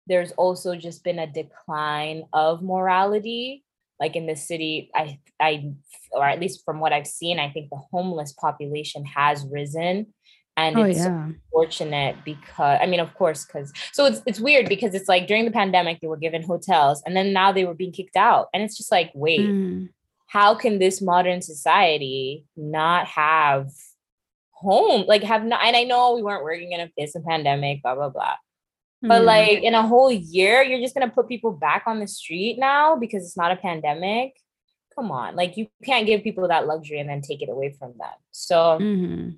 there's 0.09 0.33
also 0.33 0.75
just 0.75 1.05
been 1.05 1.19
a 1.19 1.27
decline 1.27 2.25
of 2.33 2.63
morality 2.63 3.65
like 4.01 4.17
in 4.17 4.27
the 4.27 4.37
city 4.37 4.91
i 4.95 5.19
i 5.41 5.71
or 6.13 6.25
at 6.25 6.41
least 6.41 6.65
from 6.65 6.81
what 6.81 6.93
i've 6.93 7.07
seen 7.07 7.39
i 7.39 7.51
think 7.51 7.71
the 7.71 7.81
homeless 7.91 8.33
population 8.33 9.05
has 9.05 9.45
risen 9.51 10.07
and 10.57 10.77
oh, 10.77 10.83
it's 10.83 10.99
yeah. 10.99 11.29
fortunate 11.53 12.17
because 12.25 12.79
i 12.83 12.87
mean 12.87 13.01
of 13.01 13.13
course 13.15 13.45
because 13.45 13.73
so 13.93 14.07
it's, 14.07 14.23
it's 14.27 14.41
weird 14.41 14.69
because 14.69 14.95
it's 14.95 15.09
like 15.09 15.27
during 15.27 15.45
the 15.45 15.51
pandemic 15.51 16.01
they 16.01 16.09
were 16.09 16.17
given 16.17 16.43
hotels 16.43 17.03
and 17.07 17.17
then 17.17 17.33
now 17.33 17.53
they 17.53 17.65
were 17.65 17.75
being 17.75 17.93
kicked 17.93 18.17
out 18.17 18.49
and 18.53 18.63
it's 18.63 18.77
just 18.77 18.91
like 18.91 19.11
wait 19.15 19.41
mm. 19.41 19.89
how 20.27 20.55
can 20.55 20.79
this 20.79 21.01
modern 21.01 21.43
society 21.43 22.45
not 22.57 23.07
have 23.07 23.71
home 24.51 25.05
like 25.07 25.23
have 25.23 25.45
not 25.45 25.65
and 25.65 25.77
i 25.77 25.85
know 25.85 26.15
we 26.15 26.23
weren't 26.23 26.43
working 26.43 26.73
in 26.73 26.81
a 26.81 26.91
it's 26.97 27.15
a 27.15 27.21
pandemic 27.21 27.81
blah 27.83 27.95
blah 27.95 28.09
blah 28.09 28.35
but 29.03 29.23
mm. 29.23 29.25
like 29.25 29.63
in 29.63 29.75
a 29.75 29.87
whole 29.87 30.11
year, 30.11 30.63
you're 30.63 30.81
just 30.81 30.95
gonna 30.95 31.11
put 31.11 31.29
people 31.29 31.53
back 31.53 31.85
on 31.87 32.01
the 32.01 32.09
street 32.09 32.59
now 32.59 32.97
because 32.97 33.25
it's 33.25 33.37
not 33.37 33.53
a 33.53 33.57
pandemic. 33.57 34.35
Come 34.95 35.11
on, 35.11 35.37
like 35.37 35.57
you 35.57 35.69
can't 35.85 36.07
give 36.07 36.23
people 36.23 36.49
that 36.49 36.67
luxury 36.67 36.99
and 36.99 37.09
then 37.09 37.21
take 37.21 37.43
it 37.43 37.49
away 37.49 37.75
from 37.79 37.95
them. 37.99 38.11
So 38.33 38.79
mm-hmm. 38.81 39.31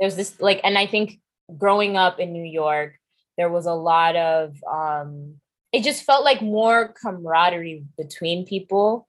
there's 0.00 0.16
this 0.16 0.40
like, 0.40 0.60
and 0.64 0.76
I 0.76 0.86
think 0.86 1.20
growing 1.56 1.96
up 1.96 2.18
in 2.18 2.32
New 2.32 2.44
York, 2.44 2.98
there 3.36 3.50
was 3.50 3.66
a 3.66 3.74
lot 3.74 4.16
of 4.16 4.56
um 4.70 5.34
it 5.72 5.82
just 5.82 6.04
felt 6.04 6.24
like 6.24 6.40
more 6.40 6.94
camaraderie 7.02 7.84
between 7.98 8.46
people 8.46 9.08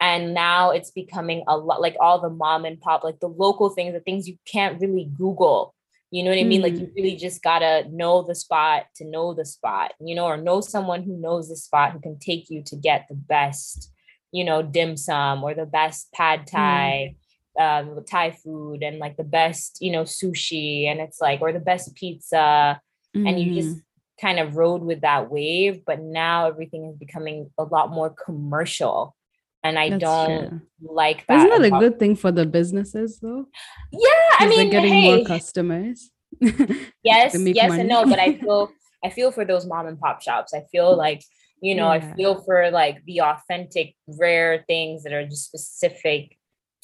and 0.00 0.34
now 0.34 0.70
it's 0.70 0.90
becoming 0.90 1.44
a 1.46 1.56
lot 1.56 1.80
like 1.80 1.96
all 2.00 2.20
the 2.20 2.30
mom 2.30 2.64
and 2.64 2.80
pop 2.80 3.04
like 3.04 3.20
the 3.20 3.28
local 3.28 3.70
things 3.70 3.92
the 3.92 4.00
things 4.00 4.28
you 4.28 4.36
can't 4.50 4.80
really 4.80 5.10
google 5.16 5.74
you 6.10 6.22
know 6.22 6.30
what 6.30 6.38
I 6.38 6.44
mean? 6.44 6.60
Mm. 6.60 6.64
Like 6.64 6.74
you 6.74 6.86
mm. 6.86 6.94
really 6.94 7.16
just 7.16 7.42
gotta 7.42 7.84
know 7.90 8.22
the 8.22 8.34
spot 8.34 8.84
to 8.96 9.04
know 9.04 9.34
the 9.34 9.44
spot, 9.44 9.92
you 10.00 10.14
know, 10.14 10.26
or 10.26 10.36
know 10.36 10.60
someone 10.60 11.02
who 11.02 11.16
knows 11.16 11.48
the 11.48 11.56
spot 11.56 11.92
who 11.92 12.00
can 12.00 12.18
take 12.18 12.48
you 12.48 12.62
to 12.66 12.76
get 12.76 13.06
the 13.08 13.14
best, 13.14 13.92
you 14.30 14.44
know, 14.44 14.62
dim 14.62 14.96
sum 14.96 15.42
or 15.42 15.54
the 15.54 15.66
best 15.66 16.12
pad 16.12 16.46
thai, 16.46 17.16
mm. 17.58 17.98
um, 17.98 18.04
Thai 18.04 18.30
food 18.30 18.82
and 18.82 18.98
like 18.98 19.16
the 19.16 19.24
best, 19.24 19.78
you 19.80 19.90
know, 19.90 20.02
sushi 20.02 20.86
and 20.86 21.00
it's 21.00 21.20
like, 21.20 21.40
or 21.40 21.52
the 21.52 21.60
best 21.60 21.94
pizza. 21.94 22.80
Mm. 23.16 23.28
And 23.28 23.40
you 23.40 23.54
just 23.54 23.76
mm-hmm. 23.76 24.26
kind 24.26 24.38
of 24.38 24.56
rode 24.56 24.82
with 24.82 25.00
that 25.00 25.30
wave. 25.30 25.84
But 25.84 26.00
now 26.00 26.46
everything 26.46 26.84
is 26.84 26.96
becoming 26.96 27.50
a 27.58 27.64
lot 27.64 27.90
more 27.90 28.10
commercial 28.10 29.15
and 29.68 29.78
I 29.78 29.90
That's 29.90 30.00
don't 30.00 30.48
true. 30.48 30.60
like 30.80 31.26
that. 31.26 31.38
Isn't 31.38 31.62
that 31.62 31.66
a 31.66 31.78
good 31.78 31.98
thing 31.98 32.16
for 32.16 32.32
the 32.32 32.46
businesses 32.46 33.18
though? 33.20 33.46
Yeah, 33.92 34.08
I 34.38 34.46
mean, 34.48 34.58
they're 34.58 34.80
getting 34.80 34.92
hey, 34.92 35.16
more 35.16 35.26
customers. 35.26 36.10
yes, 37.02 37.36
yes, 37.38 37.68
money. 37.68 37.80
and 37.80 37.88
no, 37.88 38.04
but 38.06 38.18
I 38.18 38.34
feel 38.40 38.70
I 39.04 39.10
feel 39.10 39.30
for 39.30 39.44
those 39.44 39.66
mom 39.66 39.86
and 39.86 39.98
pop 39.98 40.22
shops. 40.22 40.54
I 40.54 40.62
feel 40.72 40.96
like 40.96 41.22
you 41.60 41.74
know, 41.74 41.92
yeah. 41.92 42.10
I 42.12 42.14
feel 42.14 42.42
for 42.42 42.70
like 42.70 43.04
the 43.06 43.22
authentic, 43.22 43.94
rare 44.06 44.64
things 44.66 45.04
that 45.04 45.12
are 45.12 45.24
just 45.24 45.46
specific 45.46 46.36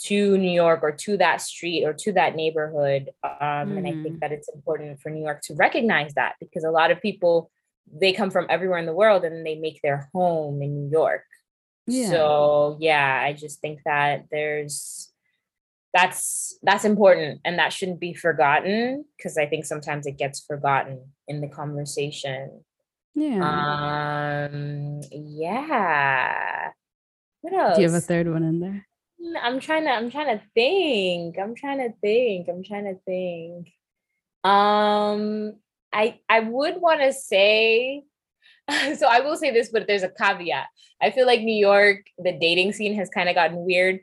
to 0.05 0.37
New 0.37 0.51
York 0.51 0.81
or 0.83 0.93
to 0.93 1.17
that 1.19 1.41
street 1.41 1.85
or 1.85 1.93
to 1.93 2.13
that 2.13 2.35
neighborhood. 2.35 3.11
Um, 3.23 3.31
mm. 3.41 3.79
And 3.79 3.87
I 3.87 3.93
think 4.03 4.17
mm. 4.17 4.21
that 4.21 4.33
it's 4.33 4.49
important 4.49 5.01
for 5.01 5.11
New 5.11 5.23
York 5.23 5.43
to 5.45 5.55
recognize 5.55 6.15
that 6.15 6.35
because 6.41 6.65
a 6.65 6.71
lot 6.71 6.91
of 6.91 7.01
people 7.01 7.51
they 7.93 8.13
come 8.13 8.31
from 8.31 8.47
everywhere 8.49 8.79
in 8.79 8.87
the 8.87 8.95
world 8.95 9.25
and 9.25 9.45
they 9.45 9.57
make 9.57 9.81
their 9.83 10.09
home 10.15 10.63
in 10.63 10.75
New 10.75 10.91
York. 10.91 11.25
Yeah. 11.87 12.11
So 12.11 12.77
yeah, 12.81 13.23
I 13.25 13.33
just 13.33 13.61
think 13.61 13.81
that 13.85 14.27
there's 14.31 15.13
that's 15.93 16.59
that's 16.63 16.85
important 16.85 17.41
and 17.45 17.59
that 17.59 17.73
shouldn't 17.73 18.01
be 18.01 18.15
forgotten 18.15 19.05
because 19.17 19.37
I 19.37 19.47
think 19.47 19.65
sometimes 19.65 20.07
it 20.07 20.17
gets 20.17 20.41
forgotten 20.41 21.13
in 21.29 21.41
the 21.41 21.49
conversation. 21.49 22.65
Yeah. 23.15 24.49
Um 24.49 25.01
yeah. 25.11 26.71
What 27.43 27.53
else? 27.53 27.77
Do 27.77 27.83
you 27.83 27.89
have 27.89 27.97
a 27.97 28.01
third 28.01 28.31
one 28.31 28.43
in 28.43 28.61
there? 28.61 28.87
I'm 29.41 29.61
trying 29.61 29.85
to 29.85 29.91
I'm 29.91 30.11
trying 30.11 30.39
to 30.39 30.45
think. 30.55 31.39
I'm 31.39 31.55
trying 31.55 31.79
to 31.79 31.95
think. 32.01 32.49
I'm 32.49 32.65
trying 32.65 32.85
to 32.85 32.99
think. 33.05 33.69
Um 34.45 35.55
I 35.93 36.21
I 36.29 36.41
would 36.41 36.81
want 36.81 37.01
to 37.01 37.13
say 37.13 38.05
so 38.99 39.07
I 39.09 39.21
will 39.21 39.37
say 39.37 39.51
this, 39.51 39.71
but 39.71 39.87
there's 39.87 40.03
a 40.03 40.09
caveat. 40.09 40.67
I 41.01 41.11
feel 41.11 41.27
like 41.27 41.41
New 41.41 41.55
York, 41.55 42.07
the 42.19 42.33
dating 42.33 42.73
scene 42.73 42.95
has 42.95 43.09
kind 43.09 43.29
of 43.29 43.35
gotten 43.35 43.65
weird, 43.65 44.01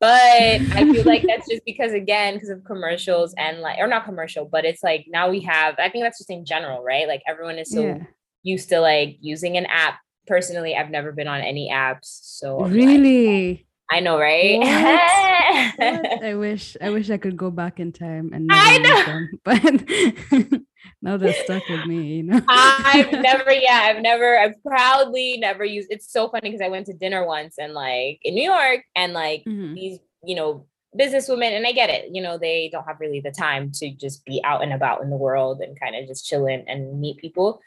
but 0.00 0.10
I 0.10 0.92
feel 0.92 1.04
like 1.04 1.22
that's 1.26 1.48
just 1.48 1.62
because 1.66 1.92
again, 1.92 2.34
because 2.34 2.50
of 2.50 2.64
commercials 2.64 3.34
and 3.38 3.60
like, 3.60 3.78
or 3.78 3.86
not 3.86 4.04
commercial, 4.04 4.44
but 4.44 4.64
it's 4.64 4.82
like 4.82 5.06
now 5.08 5.30
we 5.30 5.40
have. 5.42 5.76
I 5.78 5.88
think 5.88 6.04
that's 6.04 6.18
just 6.18 6.30
in 6.30 6.44
general, 6.44 6.82
right? 6.82 7.06
Like 7.06 7.22
everyone 7.26 7.58
is 7.58 7.70
so 7.70 7.82
yeah. 7.82 7.98
used 8.42 8.68
to 8.70 8.80
like 8.80 9.16
using 9.20 9.56
an 9.56 9.66
app. 9.66 9.98
Personally, 10.26 10.76
I've 10.76 10.90
never 10.90 11.10
been 11.10 11.26
on 11.26 11.40
any 11.40 11.68
apps, 11.72 12.04
so 12.04 12.64
really. 12.64 13.66
I 13.90 14.00
know, 14.00 14.18
right? 14.18 14.58
I 16.22 16.34
wish 16.36 16.76
I 16.80 16.90
wish 16.90 17.10
I 17.10 17.18
could 17.18 17.36
go 17.36 17.50
back 17.50 17.78
in 17.78 17.92
time 17.92 18.30
and 18.32 18.48
I 18.50 18.78
know. 18.78 19.04
them, 19.04 19.40
but 19.44 20.61
now 21.02 21.16
they're 21.16 21.32
stuck 21.32 21.68
with 21.68 21.84
me. 21.84 22.14
You 22.16 22.22
know, 22.22 22.40
I've 22.48 23.12
never, 23.20 23.52
yeah, 23.52 23.80
I've 23.90 24.00
never, 24.02 24.38
I've 24.38 24.62
proudly 24.62 25.36
never 25.38 25.64
used. 25.64 25.88
It's 25.90 26.10
so 26.10 26.28
funny 26.28 26.50
because 26.50 26.60
I 26.64 26.68
went 26.68 26.86
to 26.86 26.92
dinner 26.94 27.26
once 27.26 27.56
and 27.58 27.74
like 27.74 28.20
in 28.22 28.34
New 28.34 28.44
York, 28.44 28.84
and 28.94 29.12
like 29.12 29.44
Mhm. 29.44 29.74
these, 29.74 29.98
you 30.24 30.36
know, 30.36 30.66
businesswomen, 30.98 31.56
and 31.56 31.66
I 31.66 31.72
get 31.72 31.90
it. 31.90 32.10
You 32.12 32.22
know, 32.22 32.38
they 32.38 32.68
don't 32.70 32.84
have 32.86 33.00
really 33.00 33.20
the 33.20 33.30
time 33.30 33.72
to 33.72 33.90
just 33.90 34.24
be 34.24 34.40
out 34.44 34.62
and 34.62 34.72
about 34.72 35.02
in 35.02 35.10
the 35.10 35.16
world 35.16 35.60
and 35.60 35.78
kind 35.78 35.96
of 35.96 36.06
just 36.06 36.26
chill 36.26 36.46
in 36.46 36.64
and 36.68 37.00
meet 37.00 37.16
people. 37.18 37.60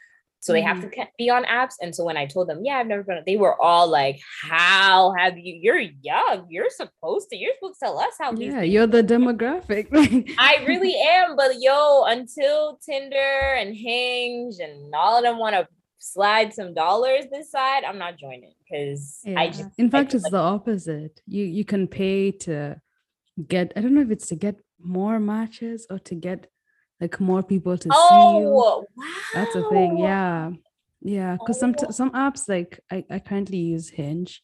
So 0.46 0.52
they 0.52 0.62
have 0.62 0.76
mm-hmm. 0.76 0.90
to 0.90 1.08
be 1.18 1.28
on 1.28 1.44
apps. 1.44 1.74
And 1.80 1.92
so 1.92 2.04
when 2.04 2.16
I 2.16 2.26
told 2.26 2.48
them, 2.48 2.64
yeah, 2.64 2.76
I've 2.76 2.86
never 2.86 3.02
been, 3.02 3.20
they 3.26 3.36
were 3.36 3.60
all 3.60 3.88
like, 3.88 4.20
"How 4.42 5.12
have 5.18 5.36
you? 5.36 5.58
You're 5.60 5.80
young. 6.02 6.46
You're 6.48 6.70
supposed 6.70 7.30
to. 7.30 7.36
You're 7.36 7.54
supposed 7.58 7.80
to 7.80 7.86
tell 7.86 7.98
us 7.98 8.14
how." 8.16 8.32
yeah, 8.34 8.62
you're 8.62 8.86
the 8.86 9.02
demographic. 9.02 9.88
I 10.38 10.64
really 10.68 10.94
am, 10.94 11.34
but 11.34 11.60
yo, 11.60 12.04
until 12.04 12.78
Tinder 12.88 13.56
and 13.58 13.74
Hinge 13.74 14.54
and 14.60 14.94
all 14.94 15.16
of 15.16 15.24
them 15.24 15.38
want 15.38 15.56
to 15.56 15.66
slide 15.98 16.54
some 16.54 16.74
dollars 16.74 17.24
this 17.32 17.50
side, 17.50 17.82
I'm 17.82 17.98
not 17.98 18.16
joining 18.16 18.52
because 18.62 19.22
I 19.36 19.48
just 19.48 19.70
in 19.78 19.90
fact 19.90 20.14
it's 20.14 20.22
like- 20.24 20.30
the 20.30 20.38
opposite 20.38 21.20
you 21.26 21.44
you 21.44 21.64
can 21.64 21.88
pay 21.88 22.30
to 22.30 22.80
get 23.48 23.72
i 23.76 23.80
don't 23.80 23.94
know 23.94 24.00
if 24.00 24.10
it's 24.10 24.28
to 24.28 24.34
get 24.34 24.56
more 24.80 25.20
matches 25.20 25.86
or 25.90 25.98
to 25.98 26.14
get 26.14 26.50
like 27.00 27.20
more 27.20 27.42
people 27.42 27.76
to 27.76 27.88
see 27.88 28.38
you. 28.38 28.48
Oh 28.48 28.86
wow, 28.96 29.04
that's 29.34 29.54
a 29.54 29.68
thing 29.68 29.98
yeah. 29.98 30.50
Yeah 31.02 31.36
because 31.38 31.60
some 31.60 31.74
Oh. 31.82 31.90
some 31.90 32.10
apps 32.12 32.48
like 32.48 32.80
I, 32.90 33.04
I 33.10 33.18
currently 33.18 33.58
use 33.58 33.90
hinge. 33.90 34.42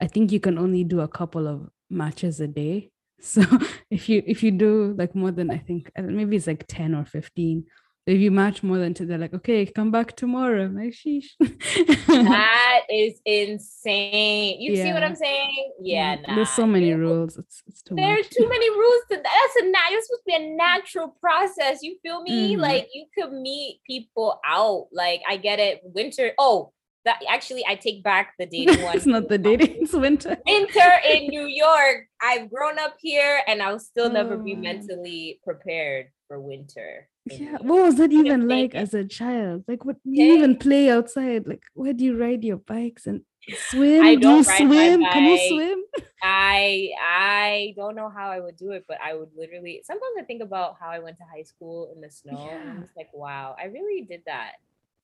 I 0.00 0.06
think 0.06 0.32
you 0.32 0.40
can 0.40 0.58
only 0.58 0.82
do 0.84 1.00
a 1.00 1.08
couple 1.08 1.46
of 1.46 1.68
matches 1.90 2.40
a 2.40 2.48
day. 2.48 2.90
So 3.22 3.42
if 3.90 4.08
you 4.08 4.22
if 4.26 4.42
you 4.42 4.50
do 4.50 4.94
like 4.96 5.14
more 5.14 5.30
than 5.30 5.50
i 5.50 5.58
think 5.58 5.92
maybe 5.94 6.36
it's 6.36 6.46
like 6.46 6.64
10 6.66 6.94
or 6.94 7.04
15 7.04 7.66
if 8.10 8.18
you 8.20 8.30
match 8.30 8.62
more 8.62 8.78
than 8.78 8.92
two 8.94 9.06
they're 9.06 9.18
like 9.18 9.32
okay 9.34 9.64
come 9.66 9.90
back 9.90 10.16
tomorrow 10.16 10.64
I'm 10.64 10.74
like 10.76 10.92
sheesh 10.92 11.28
that 11.38 12.80
is 12.90 13.20
insane. 13.24 14.60
You 14.60 14.76
see 14.76 14.92
what 14.92 15.02
I'm 15.04 15.14
saying? 15.14 15.72
Yeah, 15.80 16.16
Mm, 16.16 16.34
there's 16.36 16.50
so 16.50 16.66
many 16.66 16.92
rules 16.92 17.36
it's, 17.36 17.62
it's 17.68 17.82
too 17.82 17.94
There's 17.94 18.26
much 18.26 18.30
too 18.30 18.48
many 18.48 18.70
rules 18.70 19.02
to 19.10 19.16
that. 19.16 19.22
That's 19.24 19.56
a 19.66 19.70
nat- 19.70 19.90
it's 19.92 20.06
supposed 20.06 20.22
to 20.26 20.30
be 20.32 20.34
a 20.44 20.56
natural 20.56 21.08
process. 21.20 21.82
You 21.82 21.96
feel 22.02 22.22
me? 22.22 22.56
Mhm. 22.56 22.60
Like 22.60 22.88
you 22.92 23.06
could 23.16 23.32
meet 23.32 23.80
people 23.86 24.40
out. 24.44 24.88
Like 24.92 25.20
I 25.28 25.36
get 25.36 25.58
it. 25.58 25.80
Winter. 25.84 26.32
Oh, 26.38 26.72
that 27.04 27.20
actually 27.28 27.64
I 27.66 27.76
take 27.76 28.02
back 28.02 28.34
the 28.38 28.46
dating 28.46 28.82
one. 28.86 28.96
it's 28.96 29.06
not 29.06 29.28
the 29.28 29.38
dating 29.38 29.76
it's 29.82 29.92
winter 29.92 30.36
winter 30.46 30.90
in 31.08 31.28
New 31.34 31.46
York. 31.46 32.06
I've 32.22 32.50
grown 32.50 32.78
up 32.78 32.96
here 33.00 33.40
and 33.46 33.62
I'll 33.62 33.78
still 33.78 34.10
never 34.10 34.36
be 34.36 34.54
Oh. 34.54 34.58
mentally 34.58 35.40
prepared 35.44 36.06
for 36.28 36.40
winter. 36.40 37.08
Yeah, 37.26 37.58
what 37.60 37.82
was 37.82 37.96
that 37.96 38.12
even 38.12 38.48
like 38.48 38.74
as 38.74 38.94
a 38.94 39.04
child? 39.04 39.64
Like, 39.68 39.84
what 39.84 39.96
you 40.04 40.34
even 40.36 40.56
play 40.56 40.90
outside? 40.90 41.46
Like, 41.46 41.62
where 41.74 41.92
do 41.92 42.04
you 42.04 42.16
ride 42.18 42.42
your 42.44 42.56
bikes 42.56 43.06
and 43.06 43.22
swim? 43.52 44.02
I 44.04 44.14
do 44.16 44.20
you 44.20 44.42
don't 44.42 44.44
swim? 44.44 45.06
Can 45.06 45.26
you 45.26 45.38
swim? 45.38 45.84
I 46.22 46.90
I 47.00 47.74
don't 47.76 47.94
know 47.96 48.10
how 48.10 48.30
I 48.30 48.40
would 48.40 48.56
do 48.56 48.72
it, 48.72 48.84
but 48.88 48.98
I 49.02 49.14
would 49.14 49.30
literally 49.36 49.82
sometimes 49.84 50.16
I 50.18 50.22
think 50.24 50.42
about 50.42 50.76
how 50.80 50.88
I 50.88 50.98
went 50.98 51.18
to 51.18 51.24
high 51.24 51.42
school 51.44 51.92
in 51.94 52.00
the 52.00 52.10
snow 52.10 52.58
and 52.60 52.70
I'm 52.70 52.80
just 52.82 52.96
like, 52.96 53.10
wow, 53.14 53.54
I 53.58 53.64
really 53.66 54.02
did 54.02 54.22
that. 54.26 54.52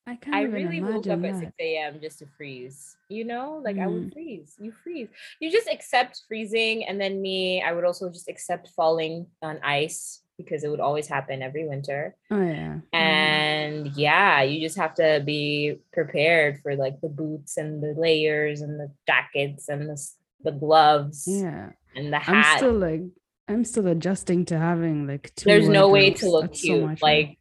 I 0.05 0.15
can't 0.15 0.35
I 0.35 0.41
really 0.43 0.79
woke 0.81 1.09
up 1.09 1.19
imagine 1.19 1.25
at 1.25 1.39
6 1.39 1.77
a.m. 1.77 1.99
just 2.01 2.19
to 2.19 2.27
freeze. 2.37 2.97
You 3.09 3.25
know, 3.25 3.61
like 3.63 3.77
I 3.77 3.87
Mm. 3.87 3.93
would 4.03 4.13
freeze. 4.13 4.55
You 4.59 4.71
freeze. 4.71 5.09
You 5.39 5.51
just 5.51 5.67
accept 5.69 6.23
freezing. 6.27 6.85
And 6.85 6.99
then 6.99 7.21
me, 7.21 7.61
I 7.61 7.71
would 7.73 7.83
also 7.85 8.09
just 8.09 8.27
accept 8.29 8.69
falling 8.75 9.27
on 9.41 9.59
ice 9.63 10.21
because 10.37 10.63
it 10.63 10.69
would 10.69 10.79
always 10.79 11.07
happen 11.07 11.41
every 11.41 11.67
winter. 11.67 12.15
Oh 12.31 12.41
yeah. 12.41 12.77
And 12.93 13.87
yeah, 13.95 14.41
you 14.43 14.61
just 14.61 14.77
have 14.77 14.93
to 14.95 15.21
be 15.25 15.79
prepared 15.93 16.59
for 16.61 16.75
like 16.75 17.01
the 17.01 17.09
boots 17.09 17.57
and 17.57 17.81
the 17.81 17.93
layers 17.99 18.61
and 18.61 18.79
the 18.79 18.91
jackets 19.07 19.67
and 19.69 19.89
the, 19.89 20.01
the 20.43 20.51
gloves 20.51 21.25
yeah. 21.27 21.69
and 21.95 22.13
the 22.13 22.17
I'm 22.17 22.21
hat. 22.21 22.57
still 22.57 22.73
like, 22.73 23.01
I'm 23.47 23.63
still 23.65 23.87
adjusting 23.87 24.45
to 24.45 24.57
having 24.59 25.07
like 25.07 25.33
two. 25.35 25.45
There's 25.45 25.67
no 25.69 25.89
way 25.89 26.11
to 26.11 26.29
look 26.29 26.45
That's 26.47 26.61
so 26.61 26.67
cute. 26.67 26.83
much 26.85 27.01
like, 27.01 27.37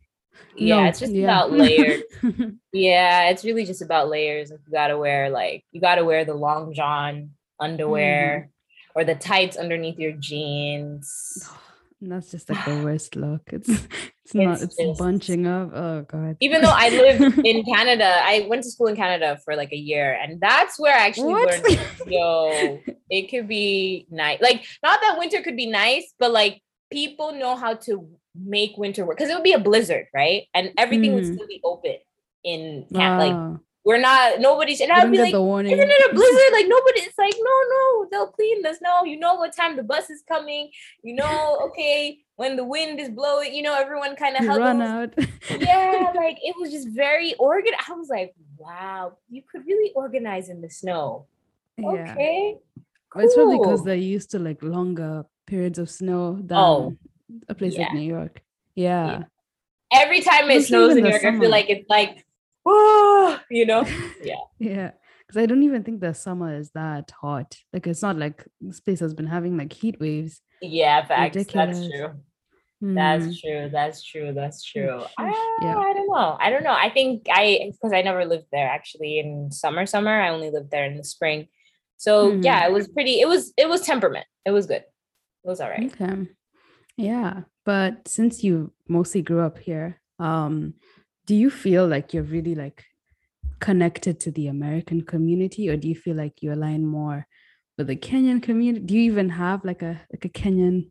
yeah, 0.56 0.82
No, 0.82 0.88
it's 0.88 1.00
just 1.00 1.12
yeah. 1.12 1.24
about 1.24 1.52
layers. 1.52 2.02
Yeah, 2.72 3.30
it's 3.30 3.42
really 3.44 3.64
just 3.64 3.80
about 3.80 4.10
layers. 4.10 4.50
Like 4.50 4.60
you 4.66 4.72
gotta 4.72 4.98
wear 4.98 5.30
like 5.30 5.64
you 5.72 5.80
gotta 5.80 6.04
wear 6.04 6.24
the 6.26 6.34
long 6.34 6.74
john 6.74 7.30
underwear 7.58 8.50
Mm-hmm. 8.50 9.00
or 9.00 9.04
the 9.04 9.14
tights 9.14 9.56
underneath 9.56 9.98
your 9.98 10.12
jeans. 10.12 11.48
And 12.02 12.12
that's 12.12 12.30
just 12.30 12.48
like 12.50 12.62
the 12.64 12.82
worst 12.84 13.16
look. 13.16 13.42
It's 13.52 13.68
it's 13.68 14.34
not 14.34 14.54
It's 14.54 14.62
it's 14.64 14.76
just- 14.76 14.98
bunching 14.98 15.46
up. 15.46 15.70
Oh 15.74 16.02
god. 16.02 16.36
Even 16.40 16.60
though 16.60 16.72
I 16.74 16.90
live 16.90 17.38
in 17.38 17.64
Canada, 17.74 18.20
I 18.22 18.46
went 18.48 18.62
to 18.64 18.70
school 18.70 18.88
in 18.88 18.96
Canada 18.96 19.38
for 19.44 19.56
like 19.56 19.72
a 19.72 19.76
year, 19.78 20.12
and 20.20 20.40
that's 20.40 20.78
where 20.78 20.94
I 20.94 21.06
actually 21.06 21.32
What? 21.32 21.62
learned. 21.62 21.80
Yo, 22.06 22.80
it 23.08 23.30
could 23.30 23.48
be 23.48 24.06
nice. 24.10 24.40
Like 24.40 24.64
not 24.82 25.00
that 25.00 25.16
winter 25.18 25.40
could 25.42 25.56
be 25.56 25.66
nice, 25.66 26.12
but 26.18 26.32
like 26.32 26.60
people 26.92 27.32
know 27.32 27.56
how 27.56 27.74
to 27.74 28.08
make 28.38 28.76
winter 28.76 29.04
work 29.06 29.16
because 29.16 29.30
it 29.30 29.34
would 29.34 29.42
be 29.42 29.54
a 29.54 29.58
blizzard, 29.58 30.06
right? 30.14 30.44
And 30.54 30.72
everything 30.76 31.14
would 31.14 31.24
Mm. 31.24 31.34
still 31.34 31.46
be 31.48 31.60
open 31.64 31.96
in 32.44 32.86
Can- 32.94 33.18
like 33.18 33.32
Wow. 33.32 33.60
We're 33.86 34.00
not 34.00 34.40
nobody's 34.40 34.80
and 34.80 34.90
I'd 34.90 35.12
be 35.12 35.16
like 35.16 35.28
isn't 35.32 35.90
it 35.96 36.10
a 36.10 36.12
blizzard? 36.12 36.52
Like 36.52 36.66
nobody, 36.66 37.00
it's 37.02 37.16
like, 37.16 37.34
no, 37.38 37.56
no, 37.70 38.08
they'll 38.10 38.32
clean 38.32 38.60
the 38.60 38.74
snow. 38.74 39.04
You 39.04 39.16
know 39.16 39.36
what 39.36 39.54
time 39.54 39.76
the 39.76 39.84
bus 39.84 40.10
is 40.10 40.24
coming. 40.26 40.70
You 41.04 41.14
know, 41.14 41.58
okay, 41.68 42.18
when 42.34 42.56
the 42.56 42.64
wind 42.64 42.98
is 42.98 43.10
blowing, 43.10 43.54
you 43.54 43.62
know, 43.62 43.76
everyone 43.76 44.16
kind 44.16 44.36
of 44.36 44.42
You 44.42 44.48
run 44.56 44.82
out. 44.82 45.14
Yeah, 45.48 46.12
like 46.16 46.36
it 46.42 46.56
was 46.58 46.72
just 46.72 46.88
very 46.88 47.34
organized. 47.34 47.84
I 47.88 47.92
was 47.92 48.08
like, 48.08 48.34
wow, 48.58 49.18
you 49.30 49.42
could 49.48 49.64
really 49.64 49.92
organize 49.94 50.48
in 50.48 50.60
the 50.62 50.68
snow. 50.70 51.26
yeah. 51.78 51.86
Okay. 52.12 52.56
But 53.14 53.24
It's 53.24 53.34
probably 53.36 53.58
because 53.58 53.84
they're 53.84 53.94
used 53.94 54.32
to 54.32 54.40
like 54.40 54.64
longer 54.64 55.24
periods 55.46 55.78
of 55.78 55.88
snow 55.88 56.34
than 56.42 56.58
Oh, 56.58 56.96
a 57.48 57.54
place 57.54 57.74
yeah. 57.74 57.84
like 57.84 57.94
New 57.94 58.00
York. 58.00 58.42
Yeah. 58.74 59.22
Every 59.92 60.22
time 60.22 60.50
it 60.50 60.56
Especially 60.56 60.62
snows 60.64 60.90
in 60.90 60.98
in 60.98 61.04
New 61.04 61.10
York, 61.10 61.24
I 61.24 61.38
feel 61.38 61.50
like 61.50 61.70
it's 61.70 61.88
like, 61.88 62.25
oh, 62.66 63.38
you 63.50 63.66
know? 63.66 63.86
Yeah. 64.22 64.34
Yeah. 64.58 64.90
Because 65.26 65.42
I 65.42 65.46
don't 65.46 65.62
even 65.64 65.82
think 65.82 66.00
the 66.00 66.14
summer 66.14 66.54
is 66.56 66.70
that 66.72 67.10
hot. 67.10 67.56
Like 67.72 67.86
it's 67.86 68.02
not 68.02 68.16
like 68.16 68.46
this 68.60 68.80
place 68.80 69.00
has 69.00 69.12
been 69.12 69.26
having 69.26 69.56
like 69.56 69.72
heat 69.72 69.98
waves. 70.00 70.40
Yeah, 70.60 71.04
facts. 71.04 71.46
That's 71.52 71.88
true. 71.88 72.12
Mm, 72.82 72.94
That's 72.94 73.40
true. 73.40 73.68
That's 73.72 74.02
true. 74.04 74.32
That's 74.32 74.62
true. 74.62 75.02
I, 75.18 75.58
yeah. 75.62 75.76
I 75.78 75.92
don't 75.94 76.06
know. 76.08 76.36
I 76.38 76.50
don't 76.50 76.62
know. 76.62 76.76
I 76.78 76.90
think 76.90 77.26
I 77.30 77.70
because 77.72 77.92
I 77.92 78.02
never 78.02 78.24
lived 78.24 78.46
there 78.52 78.68
actually 78.68 79.18
in 79.18 79.50
summer. 79.50 79.84
Summer. 79.86 80.10
I 80.20 80.28
only 80.28 80.50
lived 80.50 80.70
there 80.70 80.84
in 80.84 80.96
the 80.96 81.04
spring. 81.04 81.48
So 81.96 82.32
Mhm. 82.32 82.44
yeah, 82.44 82.66
it 82.66 82.72
was 82.72 82.86
pretty. 82.88 83.20
It 83.20 83.26
was 83.26 83.52
it 83.56 83.68
was 83.68 83.80
temperament. 83.80 84.26
It 84.44 84.52
was 84.52 84.66
good. 84.66 84.84
It 85.44 85.48
was 85.48 85.60
all 85.60 85.70
right. 85.70 85.92
Okay. 85.92 86.28
Yeah. 86.96 87.42
But 87.64 88.06
since 88.06 88.44
you 88.44 88.72
mostly 88.88 89.22
grew 89.22 89.40
up 89.40 89.58
here, 89.58 90.00
um, 90.18 90.74
do 91.26 91.34
you 91.34 91.50
feel 91.50 91.86
like 91.86 92.14
you're 92.14 92.22
really 92.22 92.54
like 92.54 92.84
connected 93.60 94.20
to 94.20 94.30
the 94.30 94.48
American 94.48 95.02
community, 95.02 95.68
or 95.68 95.76
do 95.76 95.88
you 95.88 95.94
feel 95.96 96.16
like 96.16 96.42
you 96.42 96.52
align 96.52 96.86
more 96.86 97.26
with 97.78 97.88
the 97.88 97.96
Kenyan 97.96 98.42
community? 98.42 98.84
Do 98.86 98.94
you 98.94 99.02
even 99.02 99.30
have 99.30 99.64
like 99.64 99.82
a 99.82 100.00
like 100.12 100.24
a 100.24 100.28
Kenyan 100.30 100.90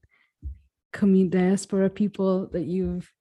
community 0.93 1.37
diaspora 1.37 1.89
people 1.89 2.47
that 2.51 2.65
you've 2.65 3.11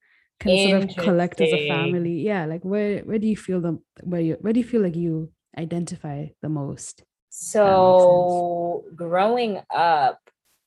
can 0.40 0.56
sort 0.58 0.74
of 0.74 0.96
collect 0.96 1.40
as 1.40 1.52
a 1.52 1.58
family? 1.58 2.20
Yeah, 2.20 2.46
like 2.46 2.64
where 2.64 3.00
where 3.02 3.18
do 3.18 3.26
you 3.26 3.36
feel 3.36 3.60
the 3.60 3.78
where 4.02 4.20
you 4.20 4.36
where 4.40 4.52
do 4.52 4.60
you 4.60 4.66
feel 4.66 4.82
like 4.82 4.96
you 4.96 5.32
identify 5.58 6.26
the 6.42 6.48
most? 6.48 7.04
So 7.30 8.84
growing 8.94 9.60
up, 9.70 10.20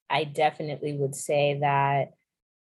I 0.09 0.23
definitely 0.23 0.93
would 0.93 1.15
say 1.15 1.59
that 1.59 2.13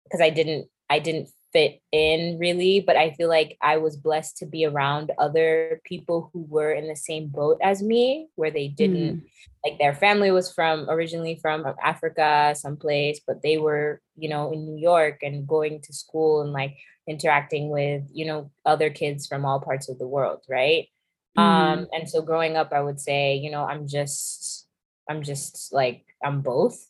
because 0.05 0.21
I 0.21 0.31
didn't 0.31 0.69
I 0.91 0.99
didn't 0.99 1.31
fit 1.53 1.81
in 1.93 2.39
really, 2.39 2.81
but 2.81 2.97
I 2.97 3.13
feel 3.13 3.29
like 3.29 3.57
I 3.63 3.79
was 3.79 3.97
blessed 3.97 4.37
to 4.39 4.47
be 4.47 4.67
around 4.67 5.13
other 5.19 5.81
people 5.85 6.31
who 6.33 6.47
were 6.49 6.73
in 6.73 6.89
the 6.89 6.97
same 6.97 7.29
boat 7.29 7.59
as 7.63 7.83
me, 7.83 8.29
where 8.35 8.51
they 8.51 8.69
didn't 8.69 9.17
mm. 9.17 9.23
like 9.65 9.79
their 9.79 9.95
family 9.95 10.31
was 10.31 10.53
from 10.53 10.89
originally 10.91 11.37
from 11.41 11.65
uh, 11.65 11.73
Africa, 11.83 12.55
someplace, 12.57 13.21
but 13.27 13.43
they 13.43 13.57
were, 13.57 14.01
you 14.17 14.29
know, 14.29 14.53
in 14.53 14.67
New 14.67 14.77
York 14.77 15.21
and 15.23 15.47
going 15.47 15.81
to 15.83 15.93
school 15.93 16.43
and 16.43 16.53
like 16.53 16.77
interacting 17.07 17.71
with, 17.71 18.03
you 18.13 18.27
know, 18.27 18.51
other 18.67 18.91
kids 18.91 19.27
from 19.27 19.45
all 19.45 19.61
parts 19.61 19.89
of 19.89 19.99
the 19.99 20.07
world, 20.07 20.43
right? 20.49 20.89
Um, 21.37 21.45
mm. 21.47 21.87
and 21.93 22.09
so 22.09 22.21
growing 22.21 22.57
up, 22.57 22.73
I 22.73 22.81
would 22.81 23.01
say, 23.01 23.37
you 23.37 23.51
know, 23.51 23.65
I'm 23.65 23.87
just, 23.89 24.67
I'm 25.09 25.23
just 25.23 25.73
like, 25.73 26.05
I'm 26.23 26.43
both. 26.43 26.87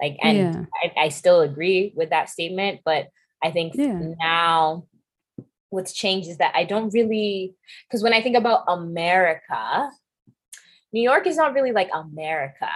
Like, 0.00 0.16
and 0.22 0.38
yeah. 0.38 0.64
I, 0.96 1.04
I 1.04 1.08
still 1.10 1.42
agree 1.42 1.92
with 1.94 2.10
that 2.10 2.30
statement, 2.30 2.80
but 2.84 3.08
I 3.42 3.50
think 3.50 3.74
Yeah. 3.74 4.00
now 4.18 4.86
what's 5.70 5.92
changed 5.92 6.28
is 6.28 6.38
that 6.38 6.52
I 6.54 6.64
don't 6.64 6.92
really, 6.92 7.54
because 7.88 8.02
when 8.02 8.12
I 8.12 8.22
think 8.22 8.36
about 8.36 8.64
America, 8.68 9.90
New 10.92 11.02
York 11.02 11.26
is 11.26 11.36
not 11.36 11.54
really 11.54 11.72
like 11.72 11.88
America. 11.94 12.68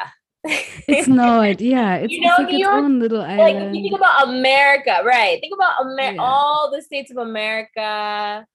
it's 0.44 1.08
not. 1.22 1.60
Yeah, 1.60 1.96
it's, 1.96 2.12
you 2.12 2.20
know, 2.22 2.28
it's 2.30 2.38
like 2.38 2.48
New 2.48 2.54
its 2.56 2.62
York, 2.62 2.74
own 2.74 2.98
little 3.00 3.18
like 3.18 3.40
island. 3.40 3.66
if 3.68 3.74
you 3.74 3.82
think 3.82 3.96
about 3.96 4.28
America, 4.28 5.02
right? 5.04 5.38
Think 5.40 5.54
about 5.54 5.74
Amer- 5.82 6.14
Yeah. 6.14 6.22
all 6.22 6.70
the 6.70 6.80
states 6.82 7.10
of 7.10 7.18
America, 7.18 8.46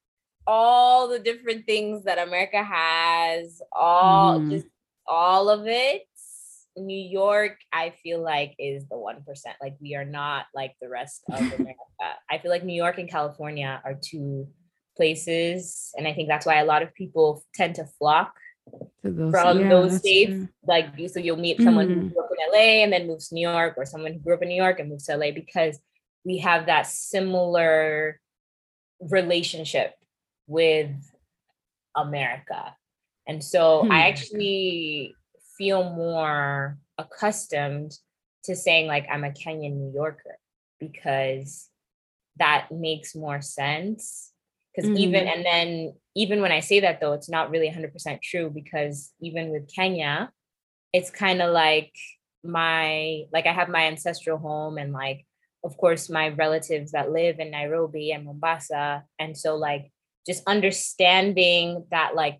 all 0.47 1.07
the 1.07 1.19
different 1.19 1.65
things 1.65 2.03
that 2.05 2.17
America 2.17 2.63
has, 2.63 3.61
all 3.71 4.39
Mhm. 4.39 4.49
just 4.51 4.67
all 5.07 5.49
of 5.49 5.67
it. 5.67 6.03
New 6.77 6.97
York, 6.97 7.57
I 7.73 7.93
feel 8.01 8.21
like 8.21 8.55
is 8.57 8.87
the 8.87 8.97
one 8.97 9.23
percent. 9.23 9.55
Like 9.61 9.75
we 9.81 9.95
are 9.95 10.05
not 10.05 10.45
like 10.55 10.75
the 10.81 10.89
rest 10.89 11.23
of 11.31 11.39
America. 11.59 11.77
I 12.29 12.37
feel 12.37 12.51
like 12.51 12.63
New 12.63 12.73
York 12.75 12.97
and 12.97 13.09
California 13.09 13.81
are 13.83 13.95
two 14.01 14.47
places, 14.97 15.91
and 15.97 16.07
I 16.07 16.13
think 16.13 16.27
that's 16.29 16.45
why 16.45 16.59
a 16.59 16.65
lot 16.65 16.81
of 16.81 16.93
people 16.93 17.43
tend 17.55 17.75
to 17.75 17.85
flock 17.85 18.33
to 19.03 19.11
those, 19.11 19.31
from 19.31 19.59
yeah, 19.61 19.69
those 19.69 19.97
states. 19.97 20.31
true. 20.31 20.47
Like 20.65 20.87
you, 20.97 21.07
so 21.07 21.19
you'll 21.19 21.37
meet 21.37 21.61
someone 21.61 21.87
who 21.89 21.95
Mhm. 21.95 22.13
grew 22.13 22.23
up 22.23 22.29
in 22.31 22.51
LA 22.53 22.83
and 22.83 22.93
then 22.93 23.07
moves 23.07 23.29
to 23.29 23.35
New 23.35 23.47
York, 23.47 23.73
or 23.77 23.85
someone 23.85 24.13
who 24.13 24.19
grew 24.19 24.35
up 24.35 24.41
in 24.43 24.47
New 24.49 24.55
York 24.61 24.79
and 24.79 24.89
moves 24.89 25.05
to 25.07 25.13
LA 25.17 25.31
because 25.31 25.79
we 26.23 26.37
have 26.37 26.67
that 26.67 26.85
similar 26.85 28.19
relationship 28.99 29.95
with 30.47 30.91
America. 31.95 32.75
And 33.27 33.43
so 33.43 33.83
Hmm. 33.83 33.91
I 33.91 34.07
actually 34.07 35.15
feel 35.61 35.83
more 35.93 36.79
accustomed 36.97 37.91
to 38.45 38.55
saying 38.55 38.87
like 38.87 39.05
I'm 39.11 39.23
a 39.23 39.29
Kenyan 39.29 39.77
New 39.77 39.91
Yorker 39.93 40.39
because 40.79 41.69
that 42.37 42.71
makes 42.71 43.13
more 43.15 43.41
sense. 43.41 44.31
Because 44.73 44.89
even 44.97 45.25
Mhm. 45.25 45.33
and 45.33 45.45
then 45.45 45.93
even 46.15 46.41
when 46.41 46.51
I 46.51 46.61
say 46.61 46.79
that 46.79 46.99
though, 46.99 47.13
it's 47.13 47.29
not 47.29 47.51
really 47.51 47.67
100% 47.67 48.23
true 48.23 48.49
because 48.49 49.13
even 49.21 49.51
with 49.51 49.71
Kenya, 49.71 50.31
it's 50.93 51.11
kind 51.11 51.43
of 51.43 51.53
like 51.53 51.93
my 52.43 53.25
like 53.31 53.45
I 53.45 53.53
have 53.53 53.69
my 53.69 53.83
ancestral 53.85 54.39
home 54.39 54.79
and 54.79 54.91
like 54.93 55.27
of 55.63 55.77
course 55.77 56.09
my 56.09 56.29
relatives 56.29 56.93
that 56.93 57.11
live 57.11 57.39
in 57.39 57.51
Nairobi 57.51 58.11
and 58.11 58.25
Mombasa 58.25 59.03
and 59.19 59.37
so 59.37 59.57
like 59.57 59.91
just 60.25 60.41
understanding 60.47 61.85
that 61.91 62.15
like 62.15 62.39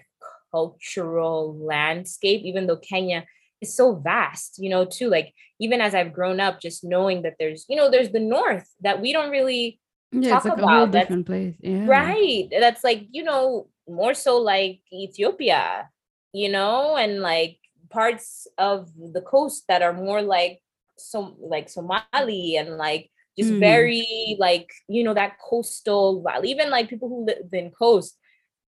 cultural 0.51 1.57
landscape 1.57 2.41
even 2.43 2.67
though 2.67 2.77
Kenya 2.77 3.25
is 3.61 3.75
so 3.75 3.95
vast 3.95 4.55
you 4.57 4.69
know 4.69 4.85
too 4.85 5.09
like 5.09 5.33
even 5.59 5.81
as 5.81 5.93
I've 5.95 6.13
grown 6.13 6.39
up 6.39 6.59
just 6.61 6.83
knowing 6.83 7.21
that 7.23 7.35
there's 7.39 7.65
you 7.69 7.75
know 7.75 7.89
there's 7.89 8.11
the 8.11 8.19
north 8.19 8.67
that 8.81 9.01
we 9.01 9.13
don't 9.13 9.31
really 9.31 9.79
Yeah, 10.11 10.31
talk 10.31 10.45
it's 10.45 10.55
like 10.55 10.63
a 10.63 10.67
whole 10.67 10.87
different 10.87 11.25
place. 11.25 11.55
Yeah. 11.61 11.85
right 11.87 12.47
that's 12.59 12.83
like 12.83 13.07
you 13.11 13.23
know 13.23 13.67
more 13.87 14.13
so 14.13 14.37
like 14.37 14.79
ethiopia 14.93 15.89
you 16.33 16.49
know 16.49 16.95
and 16.97 17.21
like 17.21 17.57
parts 17.89 18.47
of 18.57 18.89
the 19.15 19.21
coast 19.21 19.63
that 19.67 19.81
are 19.81 19.93
more 19.93 20.21
like 20.21 20.59
so 20.97 21.35
like 21.39 21.67
somali 21.69 22.55
and 22.59 22.77
like 22.77 23.09
just 23.37 23.51
Mhm. 23.51 23.59
very 23.59 24.35
like 24.39 24.69
you 24.87 25.03
know 25.03 25.13
that 25.13 25.37
coastal 25.49 26.23
even 26.43 26.69
like 26.69 26.89
people 26.89 27.09
who 27.09 27.25
live 27.25 27.51
in 27.53 27.71
coast 27.71 28.17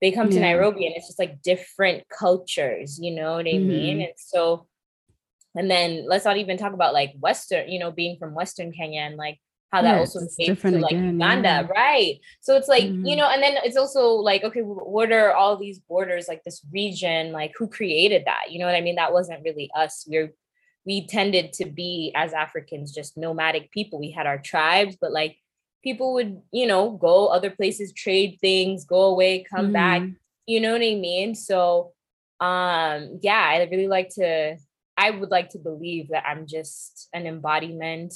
they 0.01 0.11
come 0.11 0.29
to 0.29 0.39
nairobi 0.39 0.85
and 0.85 0.95
it's 0.95 1.07
just 1.07 1.19
like 1.19 1.41
different 1.41 2.03
cultures 2.09 2.99
you 3.01 3.11
know 3.11 3.33
what 3.33 3.47
i 3.47 3.57
mean 3.57 3.97
Mhm. 3.97 4.03
and 4.05 4.13
so 4.17 4.67
and 5.55 5.69
then 5.69 6.05
let's 6.07 6.25
not 6.25 6.37
even 6.37 6.57
talk 6.57 6.73
about 6.73 6.93
like 6.93 7.11
western 7.19 7.69
you 7.69 7.79
know 7.79 7.91
being 7.91 8.17
from 8.17 8.33
western 8.33 8.71
kenya 8.71 9.01
and 9.01 9.17
like 9.17 9.39
how 9.71 9.83
that 9.83 9.93
Yeah, 9.93 9.99
also 9.99 10.19
it's 10.21 10.35
to 10.35 10.77
like 10.79 10.91
again, 10.95 11.13
Uganda, 11.19 11.47
yeah. 11.47 11.67
right? 11.67 12.19
So 12.41 12.55
it's 12.57 12.67
like 12.67 12.85
you 12.85 13.15
Mhm. 13.15 13.17
know, 13.17 13.29
and 13.29 13.43
then 13.43 13.57
it's 13.63 13.77
also 13.77 14.13
like, 14.15 14.43
okay, 14.43 14.61
what 14.61 15.11
are 15.11 15.31
all 15.33 15.57
these 15.57 15.77
borders, 15.77 16.27
like 16.27 16.43
this 16.43 16.65
region, 16.73 17.31
like 17.31 17.51
who 17.55 17.67
created 17.67 18.23
that? 18.25 18.49
You 18.51 18.57
know 18.57 18.65
what 18.65 18.73
I 18.73 18.81
mean? 18.81 18.95
That 18.95 19.13
wasn't 19.13 19.43
really 19.43 19.69
us. 19.75 20.07
We're 20.09 20.33
we 20.85 21.05
tended 21.05 21.53
to 21.53 21.65
be 21.69 22.11
as 22.15 22.33
Africans 22.33 22.91
just 22.91 23.15
nomadic 23.15 23.69
people. 23.69 23.99
We 23.99 24.09
had 24.09 24.25
our 24.25 24.39
tribes, 24.39 24.97
but 24.99 25.11
like 25.11 25.37
people 25.83 26.13
would, 26.13 26.41
you 26.51 26.67
know, 26.67 26.91
go 26.91 27.27
other 27.27 27.49
places, 27.49 27.93
trade 27.93 28.37
things, 28.41 28.85
go 28.85 29.01
away, 29.03 29.43
come 29.43 29.71
back. 29.71 30.01
Mhm. 30.01 30.15
You 30.45 30.61
know 30.61 30.71
what 30.73 30.81
I 30.81 30.95
mean? 30.95 31.35
So 31.35 31.93
um 32.39 33.19
yeah, 33.21 33.43
I 33.53 33.67
really 33.69 33.87
like 33.87 34.09
to 34.15 34.57
I 34.97 35.11
would 35.11 35.29
like 35.31 35.49
to 35.51 35.59
believe 35.59 36.09
that 36.09 36.25
I'm 36.25 36.45
just 36.47 37.07
an 37.13 37.25
embodiment 37.27 38.13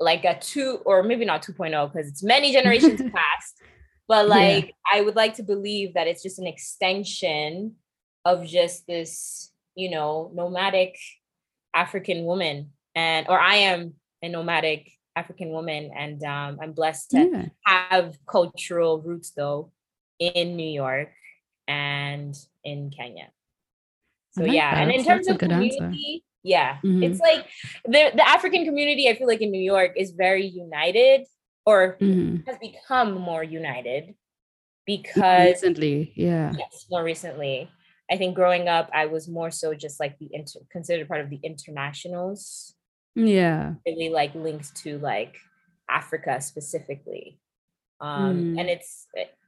like 0.00 0.24
a 0.24 0.38
two 0.38 0.80
or 0.86 1.02
maybe 1.02 1.24
not 1.24 1.42
2.0 1.42 1.92
because 1.92 2.08
it's 2.08 2.22
many 2.22 2.52
generations 2.58 3.02
past 3.14 3.62
but 4.06 4.26
Yeah. 4.26 4.30
like 4.30 4.74
i 4.92 5.00
would 5.00 5.16
like 5.16 5.34
to 5.34 5.42
believe 5.42 5.94
that 5.94 6.06
it's 6.06 6.22
just 6.22 6.38
an 6.38 6.46
extension 6.46 7.74
of 8.24 8.46
just 8.46 8.86
this 8.86 9.50
you 9.74 9.90
know 9.90 10.30
nomadic 10.34 10.96
african 11.74 12.24
woman 12.24 12.70
and 12.94 13.26
or 13.28 13.40
i 13.40 13.56
am 13.56 13.94
a 14.22 14.28
nomadic 14.28 14.92
african 15.20 15.48
woman 15.56 15.82
and 16.04 16.18
um, 16.34 16.52
i'm 16.62 16.72
blessed 16.80 17.06
to 17.14 17.20
Yeah. 17.32 17.46
have 17.66 18.06
cultural 18.36 18.94
roots 19.08 19.30
though 19.38 19.60
in 20.18 20.46
new 20.60 20.72
york 20.84 21.10
and 21.66 22.32
in 22.70 22.78
kenya 22.98 23.28
so 24.34 24.42
like 24.42 24.52
yeah 24.60 24.70
and 24.80 24.90
in 24.96 25.02
terms 25.08 25.26
That's 25.26 25.28
a 25.28 25.32
of 25.34 25.38
good 25.42 25.52
answer. 25.52 25.76
community 25.76 26.24
yeah 26.54 26.70
Mhm. 26.84 27.02
it's 27.06 27.20
like 27.28 27.42
the 27.94 28.02
the 28.20 28.26
african 28.36 28.62
community 28.68 29.04
i 29.10 29.14
feel 29.18 29.26
like 29.32 29.42
in 29.46 29.50
new 29.58 29.66
york 29.74 29.92
is 30.02 30.08
very 30.26 30.46
united 30.66 31.20
or 31.70 31.78
Mhm. 32.00 32.46
has 32.48 32.56
become 32.68 33.10
more 33.30 33.44
united 33.60 34.14
because 34.86 35.54
recently, 35.60 35.96
yeah. 36.26 36.48
yes 36.62 36.74
more 36.92 37.04
recently 37.12 37.68
i 38.10 38.16
think 38.16 38.34
growing 38.40 38.68
up 38.76 38.86
i 39.02 39.04
was 39.14 39.24
more 39.38 39.50
so 39.60 39.74
just 39.84 39.96
like 40.00 40.14
the 40.18 40.28
inter- 40.38 40.64
considered 40.76 41.06
part 41.10 41.20
of 41.24 41.28
the 41.34 41.40
internationals 41.50 42.74
Yeah. 43.18 43.74
really 43.86 44.10
like 44.10 44.34
linked 44.34 44.74
to 44.82 44.98
like 44.98 45.34
africa 45.90 46.40
specifically 46.40 47.40
um 48.00 48.36
Mm. 48.36 48.60
and 48.60 48.66
it's 48.68 49.06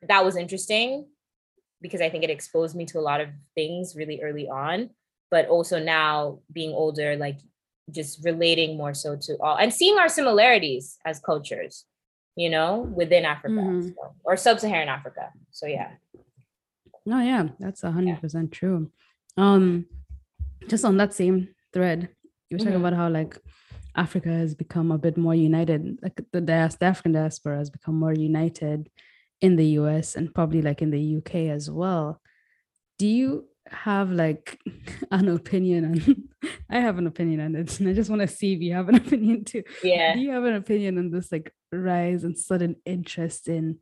that 0.08 0.24
was 0.24 0.34
interesting 0.36 1.06
because 1.80 2.00
i 2.00 2.08
think 2.10 2.24
it 2.24 2.30
exposed 2.30 2.74
me 2.74 2.84
to 2.86 2.98
a 2.98 3.04
lot 3.10 3.20
of 3.20 3.28
things 3.54 3.94
really 3.94 4.18
early 4.26 4.48
on 4.48 4.90
but 5.30 5.46
also 5.48 5.78
now 5.78 6.40
being 6.52 6.72
older 6.74 7.14
like 7.16 7.38
just 7.98 8.24
relating 8.24 8.76
more 8.76 8.94
so 8.94 9.16
to 9.16 9.36
all 9.44 9.56
and 9.56 9.72
seeing 9.72 9.96
our 9.98 10.08
similarities 10.08 10.98
as 11.04 11.20
cultures 11.20 11.84
you 12.36 12.50
know 12.50 12.72
within 13.00 13.24
africa 13.24 13.54
Mhm. 13.62 13.94
so- 13.94 14.14
or 14.24 14.36
sub-saharan 14.36 14.88
africa 14.88 15.30
so 15.50 15.66
yeah 15.66 15.92
No, 17.06 17.18
yeah, 17.32 17.48
that's 17.58 17.82
a 17.82 17.90
hundred 17.90 18.20
percent 18.20 18.52
true. 18.52 18.92
Um, 19.36 19.86
just 20.68 20.84
on 20.84 20.96
that 20.98 21.14
same 21.14 21.48
thread, 21.72 22.00
you 22.48 22.54
were 22.54 22.58
talking 22.64 22.74
Mhm. 22.76 22.84
about 22.84 22.92
how 23.00 23.08
like 23.08 23.32
Africa 23.96 24.28
has 24.30 24.54
become 24.54 24.90
a 24.92 24.98
bit 24.98 25.16
more 25.16 25.34
united. 25.34 25.98
Like 26.02 26.20
the, 26.32 26.40
dias- 26.40 26.76
the 26.76 26.86
African 26.86 27.12
diaspora 27.12 27.58
has 27.58 27.70
become 27.70 27.94
more 27.98 28.12
united 28.12 28.88
in 29.40 29.56
the 29.56 29.66
US 29.80 30.16
and 30.16 30.34
probably 30.34 30.62
like 30.62 30.82
in 30.82 30.90
the 30.90 31.16
UK 31.16 31.34
as 31.50 31.70
well. 31.70 32.20
Do 32.98 33.06
you 33.06 33.46
have 33.68 34.10
like 34.10 34.58
an 35.10 35.28
opinion 35.28 35.84
on 35.84 36.28
I 36.70 36.80
have 36.80 36.98
an 36.98 37.06
opinion 37.06 37.40
on 37.40 37.54
it 37.56 37.78
and 37.80 37.88
I 37.88 37.92
just 37.92 38.10
want 38.10 38.22
to 38.22 38.28
see 38.28 38.54
if 38.54 38.60
you 38.60 38.74
have 38.74 38.88
an 38.88 38.94
opinion 39.04 39.44
too. 39.44 39.62
yeah 39.82 40.14
Do 40.14 40.20
you 40.20 40.30
have 40.30 40.44
an 40.44 40.54
opinion 40.54 40.98
on 40.98 41.10
this 41.10 41.30
like 41.32 41.52
rise 41.72 42.24
and 42.24 42.36
sudden 42.38 42.76
interest 42.84 43.48
in 43.48 43.78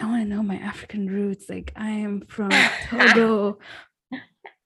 I 0.00 0.04
want 0.06 0.22
to 0.22 0.28
know 0.28 0.44
my 0.44 0.54
African 0.56 1.08
roots. 1.08 1.48
Like 1.50 1.72
I 1.74 1.90
am 1.90 2.22
from 2.28 2.50
Togo. 2.88 3.58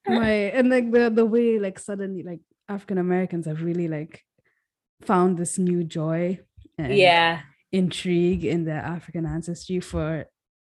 my 0.07 0.29
and 0.29 0.69
like 0.69 0.91
the 0.91 1.09
the 1.09 1.25
way 1.25 1.59
like 1.59 1.79
suddenly 1.79 2.23
like 2.23 2.41
African 2.69 2.97
Americans 2.97 3.47
have 3.47 3.63
really 3.63 3.87
like 3.87 4.23
found 5.05 5.37
this 5.37 5.57
new 5.57 5.83
joy 5.83 6.39
and 6.77 6.95
yeah 6.95 7.41
intrigue 7.71 8.45
in 8.45 8.65
their 8.65 8.81
African 8.95 9.25
ancestry 9.25 9.79
for 9.79 10.25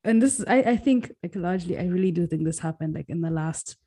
and 0.04 0.22
this 0.22 0.44
I, 0.48 0.58
I 0.74 0.78
think 0.78 1.12
like 1.24 1.36
largely 1.36 1.78
I 1.78 1.86
really 1.86 2.12
do 2.12 2.28
think 2.28 2.44
this 2.46 2.60
happened 2.60 2.94
like 2.94 3.10
in 3.10 3.22
the 3.22 3.30
last 3.32 3.78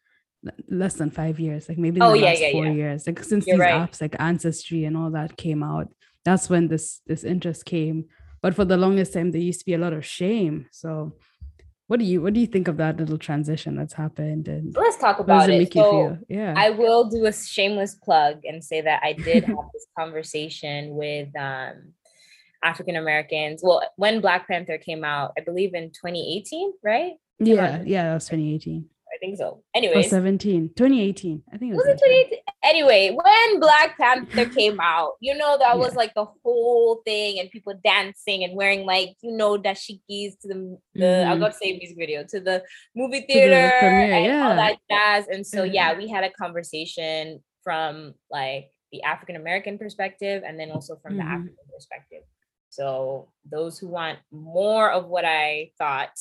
less 0.68 0.94
than 0.94 1.10
five 1.10 1.38
years 1.40 1.68
like 1.68 1.78
maybe 1.78 2.00
Oh, 2.00 2.12
the 2.12 2.18
yeah, 2.20 2.24
last 2.26 2.40
yeah, 2.40 2.52
four 2.52 2.66
yeah. 2.66 2.72
years 2.72 3.06
like 3.06 3.22
since 3.22 3.46
You're 3.46 3.56
these 3.56 3.60
right. 3.60 3.90
apps 3.90 4.00
like 4.00 4.14
ancestry 4.18 4.84
and 4.84 4.96
all 4.96 5.10
that 5.10 5.36
came 5.36 5.62
out 5.62 5.88
that's 6.24 6.48
when 6.50 6.68
this 6.68 7.00
this 7.06 7.24
interest 7.24 7.64
came 7.64 8.04
but 8.42 8.54
for 8.54 8.64
the 8.64 8.76
longest 8.76 9.12
time 9.14 9.30
there 9.30 9.40
used 9.40 9.60
to 9.60 9.66
be 9.66 9.74
a 9.74 9.78
lot 9.78 9.92
of 9.92 10.04
shame 10.04 10.66
so 10.70 11.16
what 11.88 12.00
do 12.00 12.04
you 12.04 12.20
what 12.20 12.32
do 12.34 12.40
you 12.40 12.46
think 12.46 12.68
of 12.68 12.76
that 12.78 12.96
little 12.96 13.18
transition 13.18 13.76
that's 13.76 13.94
happened 13.94 14.48
and 14.48 14.74
let's 14.76 14.96
talk 14.96 15.18
about 15.20 15.48
it 15.48 15.54
it. 15.54 15.58
make 15.58 15.74
you 15.74 15.82
so 15.82 15.90
feel? 15.90 16.18
Yeah. 16.28 16.54
I 16.56 16.70
will 16.70 17.04
do 17.04 17.26
a 17.26 17.32
shameless 17.32 17.94
plug 17.94 18.40
and 18.44 18.62
say 18.62 18.80
that 18.80 19.02
I 19.04 19.12
did 19.12 19.44
have 19.44 19.56
this 19.72 19.86
conversation 19.98 20.96
with 20.96 21.28
um, 21.36 21.92
African 22.62 22.96
Americans. 22.96 23.60
Well, 23.62 23.82
when 23.96 24.20
Black 24.20 24.48
Panther 24.48 24.78
came 24.78 25.04
out, 25.04 25.32
I 25.38 25.42
believe 25.42 25.74
in 25.74 25.90
2018, 25.90 26.72
right? 26.82 27.14
yeah 27.38 27.82
yeah 27.84 28.04
that 28.04 28.14
was 28.14 28.24
2018 28.26 28.86
I 28.88 28.95
think 29.26 29.38
so. 29.38 29.48
or 29.48 29.62
Anyways, 29.74 30.10
17 30.10 30.70
2018 30.76 31.42
i 31.52 31.56
think 31.58 31.72
it 31.72 31.76
was, 31.76 31.84
was 31.84 31.94
it 31.94 32.00
17. 32.00 32.24
2018? 32.30 32.38
Anyway, 32.64 33.16
when 33.16 33.60
Black 33.60 33.96
Panther 33.96 34.46
came 34.58 34.78
out, 34.80 35.12
you 35.20 35.36
know 35.36 35.56
that 35.58 35.78
was 35.78 35.94
like 35.94 36.12
the 36.14 36.26
whole 36.42 37.02
thing, 37.04 37.38
and 37.38 37.50
people 37.50 37.74
dancing 37.84 38.44
and 38.44 38.56
wearing 38.56 38.86
like 38.86 39.14
you 39.22 39.36
know 39.36 39.56
dashikis 39.58 40.38
to 40.40 40.48
the 40.48 40.78
the 40.94 41.26
I 41.26 41.34
Mhm. 41.34 41.40
got 41.40 41.52
to 41.52 41.58
say 41.58 41.76
music 41.76 41.96
video 41.98 42.24
to 42.24 42.40
the 42.40 42.64
movie 42.94 43.20
the 43.20 43.26
theater 43.26 43.72
premiere, 43.78 44.12
and 44.12 44.24
yeah. 44.24 44.48
all 44.48 44.56
that 44.56 44.78
jazz. 44.90 45.28
And 45.28 45.46
so 45.46 45.62
Yeah. 45.64 45.92
yeah, 45.92 45.98
we 45.98 46.08
had 46.08 46.24
a 46.24 46.30
conversation 46.30 47.42
from 47.62 48.14
like 48.30 48.70
the 48.92 49.02
African 49.02 49.36
American 49.36 49.78
perspective 49.78 50.42
and 50.46 50.58
then 50.58 50.70
also 50.70 50.96
from 50.96 51.14
mm-hmm. 51.14 51.26
the 51.28 51.34
African 51.34 51.66
perspective. 51.72 52.22
So 52.70 53.28
those 53.50 53.78
who 53.78 53.88
want 53.88 54.18
more 54.30 54.90
of 54.90 55.06
what 55.06 55.24
I 55.24 55.70
thought 55.78 56.16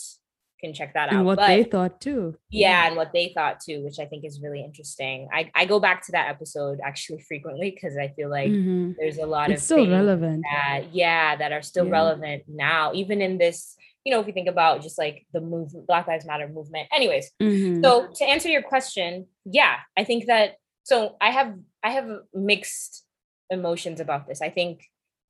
can 0.66 0.74
check 0.74 0.93
that 0.93 1.09
and 1.09 1.20
out. 1.20 1.26
what 1.26 1.38
but, 1.38 1.47
they 1.47 1.63
thought 1.63 2.01
too. 2.01 2.36
Yeah, 2.49 2.88
and 2.88 2.95
what 2.95 3.11
they 3.13 3.32
thought 3.36 3.59
too, 3.59 3.84
which 3.84 3.99
I 3.99 4.05
think 4.05 4.26
is 4.26 4.41
really 4.41 4.63
interesting. 4.63 5.28
I, 5.32 5.51
I 5.53 5.66
go 5.66 5.80
back 5.80 6.05
to 6.05 6.11
that 6.13 6.30
episode 6.30 6.80
actually 6.84 7.22
frequently 7.22 7.72
because 7.72 7.97
I 7.97 8.09
feel 8.09 8.30
like 8.30 8.49
mm-hmm. 8.49 8.93
there's 8.97 9.18
a 9.18 9.26
lot 9.26 9.51
it's 9.51 9.61
of 9.61 9.66
still 9.66 9.89
relevant. 9.89 10.43
That, 10.51 10.93
yeah, 10.93 11.36
that 11.36 11.51
are 11.51 11.61
still 11.61 11.86
yeah. 11.86 11.91
relevant 11.91 12.43
now, 12.47 12.91
even 12.93 13.22
in 13.22 13.38
this, 13.38 13.76
you 14.03 14.11
know, 14.11 14.20
if 14.20 14.28
you 14.28 14.34
think 14.34 14.49
about 14.49 14.82
just 14.82 14.97
like 14.97 15.26
the 15.34 15.41
move 15.41 15.72
Black 15.88 16.07
Lives 16.07 16.26
Matter 16.26 16.47
movement. 16.47 16.88
Anyways, 16.93 17.32
mm-hmm. 17.41 17.84
so 17.84 18.09
to 18.16 18.26
answer 18.26 18.49
your 18.49 18.63
question, 18.63 19.28
yeah, 19.45 19.76
I 19.97 20.03
think 20.03 20.26
that 20.28 20.55
so 20.84 21.16
I 21.22 21.32
have 21.32 21.55
I 21.84 21.91
have 21.91 22.09
mixed 22.34 23.03
emotions 23.49 23.99
about 23.99 24.28
this. 24.28 24.41
I 24.41 24.49
think 24.49 24.82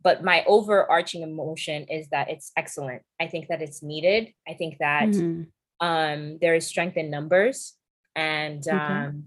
but 0.06 0.24
my 0.24 0.44
overarching 0.46 1.24
emotion 1.24 1.84
is 1.90 2.08
that 2.10 2.30
it's 2.30 2.54
excellent 2.56 3.02
i 3.20 3.28
think 3.28 3.50
that 3.50 3.62
it's 3.62 3.84
needed 3.84 4.32
i 4.48 4.54
think 4.54 4.78
that 4.78 5.10
mm-hmm. 5.10 5.44
um, 5.86 6.38
there 6.40 6.56
is 6.56 6.66
strength 6.66 6.96
in 6.96 7.10
numbers 7.10 7.74
and 8.16 8.66
okay. 8.66 8.78
um, 8.78 9.26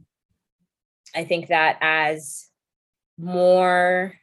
i 1.14 1.24
think 1.24 1.48
that 1.48 1.76
as 1.82 2.46
more 3.18 4.14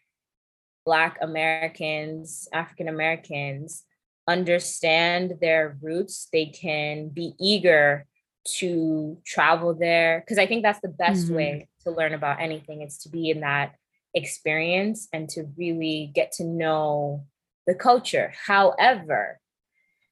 black 0.85 1.17
americans 1.21 2.47
african 2.53 2.87
americans 2.87 3.83
understand 4.27 5.33
their 5.41 5.77
roots 5.81 6.27
they 6.31 6.45
can 6.45 7.09
be 7.09 7.33
eager 7.39 8.07
to 8.47 9.17
travel 9.25 9.75
there 9.75 10.21
because 10.21 10.37
i 10.37 10.47
think 10.47 10.63
that's 10.63 10.81
the 10.81 10.87
best 10.87 11.25
mm-hmm. 11.25 11.35
way 11.35 11.67
to 11.83 11.91
learn 11.91 12.13
about 12.13 12.39
anything 12.39 12.81
it's 12.81 12.99
to 12.99 13.09
be 13.09 13.29
in 13.29 13.41
that 13.41 13.75
experience 14.15 15.07
and 15.13 15.29
to 15.29 15.43
really 15.57 16.11
get 16.15 16.31
to 16.33 16.43
know 16.43 17.23
the 17.67 17.75
culture. 17.75 18.33
However, 18.45 19.39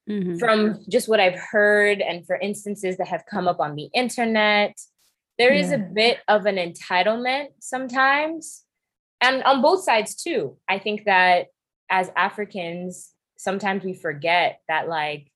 mm-hmm. 0.09 0.37
from 0.37 0.79
just 0.89 1.07
what 1.07 1.19
I've 1.19 1.39
heard 1.39 2.01
and 2.01 2.25
for 2.25 2.35
instances 2.35 2.97
that 2.97 3.07
have 3.07 3.25
come 3.25 3.47
up 3.47 3.59
on 3.59 3.75
the 3.75 3.89
internet, 3.93 4.77
there 5.39 5.53
yeah. 5.53 5.61
is 5.61 5.71
a 5.71 5.77
bit 5.77 6.19
of 6.27 6.45
an 6.45 6.57
entitlement 6.57 7.47
sometimes. 7.59 8.63
And 9.21 9.41
on 9.43 9.61
both 9.61 9.83
sides 9.83 10.21
too. 10.21 10.57
I 10.69 10.79
think 10.79 11.05
that 11.05 11.47
as 11.89 12.11
Africans, 12.15 13.11
sometimes 13.37 13.83
we 13.83 13.93
forget 13.93 14.59
that, 14.67 14.89
like, 14.89 15.31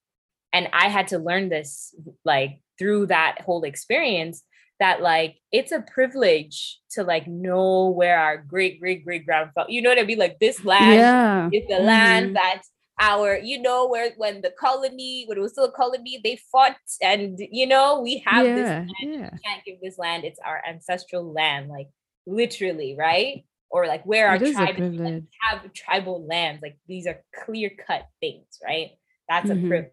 and 0.54 0.70
I 0.74 0.90
had 0.90 1.10
to 1.10 1.20
learn 1.20 1.50
this 1.50 1.94
like 2.26 2.62
through 2.80 3.08
that 3.08 3.42
whole 3.42 3.64
experience 3.64 4.44
that 4.80 5.02
like 5.02 5.38
it's 5.52 5.72
a 5.72 5.84
privilege 5.94 6.80
to 6.92 7.04
like 7.04 7.28
know 7.28 7.90
where 7.90 8.20
our 8.20 8.38
great 8.38 8.80
great 8.80 9.04
great 9.04 9.26
grandfather 9.26 9.70
you 9.70 9.82
know 9.82 9.90
what 9.90 10.00
i 10.00 10.04
mean 10.04 10.20
like 10.20 10.40
this 10.40 10.64
land 10.64 10.94
yeah. 10.96 11.50
is 11.52 11.68
the 11.68 11.76
mm-hmm. 11.76 11.86
land 11.86 12.36
that 12.36 12.62
our 13.00 13.38
you 13.38 13.62
know 13.62 13.88
where 13.88 14.12
when 14.18 14.42
the 14.42 14.52
colony 14.60 15.26
when 15.28 15.38
it 15.38 15.42
was 15.42 15.52
still 15.52 15.66
a 15.66 15.72
colony 15.72 16.20
they 16.24 16.40
fought 16.52 16.76
and 17.02 17.38
you 17.52 17.68
know 17.68 18.02
we 18.02 18.24
have 18.26 18.46
yeah, 18.46 18.56
this 18.56 18.70
land. 18.70 18.90
Yeah. 19.02 19.30
we 19.32 19.40
can't 19.40 19.66
give 19.66 19.76
this 19.82 19.98
land 19.98 20.24
it's 20.24 20.40
our 20.46 20.62
ancestral 20.68 21.32
land 21.32 21.70
like 21.70 21.88
literally 22.26 22.96
right 22.98 23.46
or 23.70 23.86
like 23.86 24.04
where 24.06 24.30
our 24.30 24.40
tribes 24.40 24.80
like, 24.80 25.24
have 25.42 25.74
tribal 25.74 26.26
lands 26.26 26.62
like 26.62 26.78
these 26.88 27.06
are 27.06 27.24
clear 27.46 27.70
cut 27.86 28.08
things 28.20 28.60
right 28.64 28.92
that's 29.30 29.50
mm-hmm. 29.50 29.66
a 29.66 29.70
privilege 29.70 29.92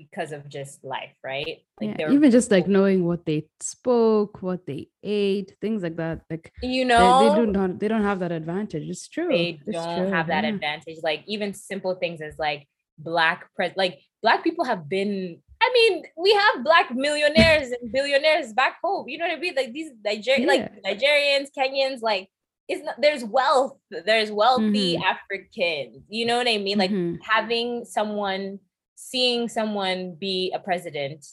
because 0.00 0.32
of 0.32 0.48
just 0.48 0.82
life, 0.84 1.12
right? 1.22 1.58
Like 1.80 1.98
yeah, 1.98 2.10
even 2.10 2.30
just 2.30 2.50
like 2.50 2.66
knowing 2.66 3.04
what 3.04 3.26
they 3.26 3.46
spoke, 3.60 4.42
what 4.42 4.66
they 4.66 4.88
ate, 5.02 5.56
things 5.60 5.82
like 5.82 5.96
that. 5.96 6.22
Like 6.30 6.52
you 6.62 6.84
know, 6.84 7.20
they, 7.20 7.28
they 7.28 7.46
do 7.46 7.52
not 7.52 7.78
they 7.78 7.88
don't 7.88 8.02
have 8.02 8.20
that 8.20 8.32
advantage. 8.32 8.88
It's 8.88 9.08
true. 9.08 9.28
They 9.28 9.60
it's 9.66 9.76
don't 9.76 9.98
true. 9.98 10.10
have 10.10 10.28
that 10.28 10.44
yeah. 10.44 10.50
advantage. 10.50 10.98
Like 11.02 11.22
even 11.26 11.54
simple 11.54 11.94
things 11.96 12.20
as 12.20 12.38
like 12.38 12.66
black 12.98 13.48
pres 13.54 13.72
like 13.76 13.98
black 14.22 14.44
people 14.44 14.64
have 14.64 14.88
been 14.88 15.40
I 15.62 15.70
mean, 15.74 16.04
we 16.16 16.32
have 16.32 16.64
black 16.64 16.94
millionaires 16.94 17.70
and 17.70 17.92
billionaires 17.92 18.54
back 18.54 18.78
home. 18.82 19.08
You 19.08 19.18
know 19.18 19.26
what 19.26 19.36
I 19.36 19.40
mean? 19.40 19.54
Like 19.54 19.74
these 19.74 19.90
Nigerian, 20.02 20.48
yeah. 20.48 20.48
like 20.48 20.82
Nigerians, 20.82 21.48
Kenyans, 21.56 22.00
like 22.00 22.30
it's 22.66 22.84
not 22.84 23.00
there's 23.00 23.24
wealth. 23.24 23.76
There's 23.90 24.30
wealthy 24.30 24.96
mm-hmm. 24.96 25.02
Africans. 25.02 26.02
You 26.08 26.24
know 26.24 26.38
what 26.38 26.48
I 26.48 26.56
mean? 26.56 26.78
Like 26.78 26.90
mm-hmm. 26.90 27.16
having 27.22 27.84
someone 27.84 28.60
seeing 29.00 29.48
someone 29.48 30.14
be 30.14 30.52
a 30.54 30.58
president, 30.58 31.24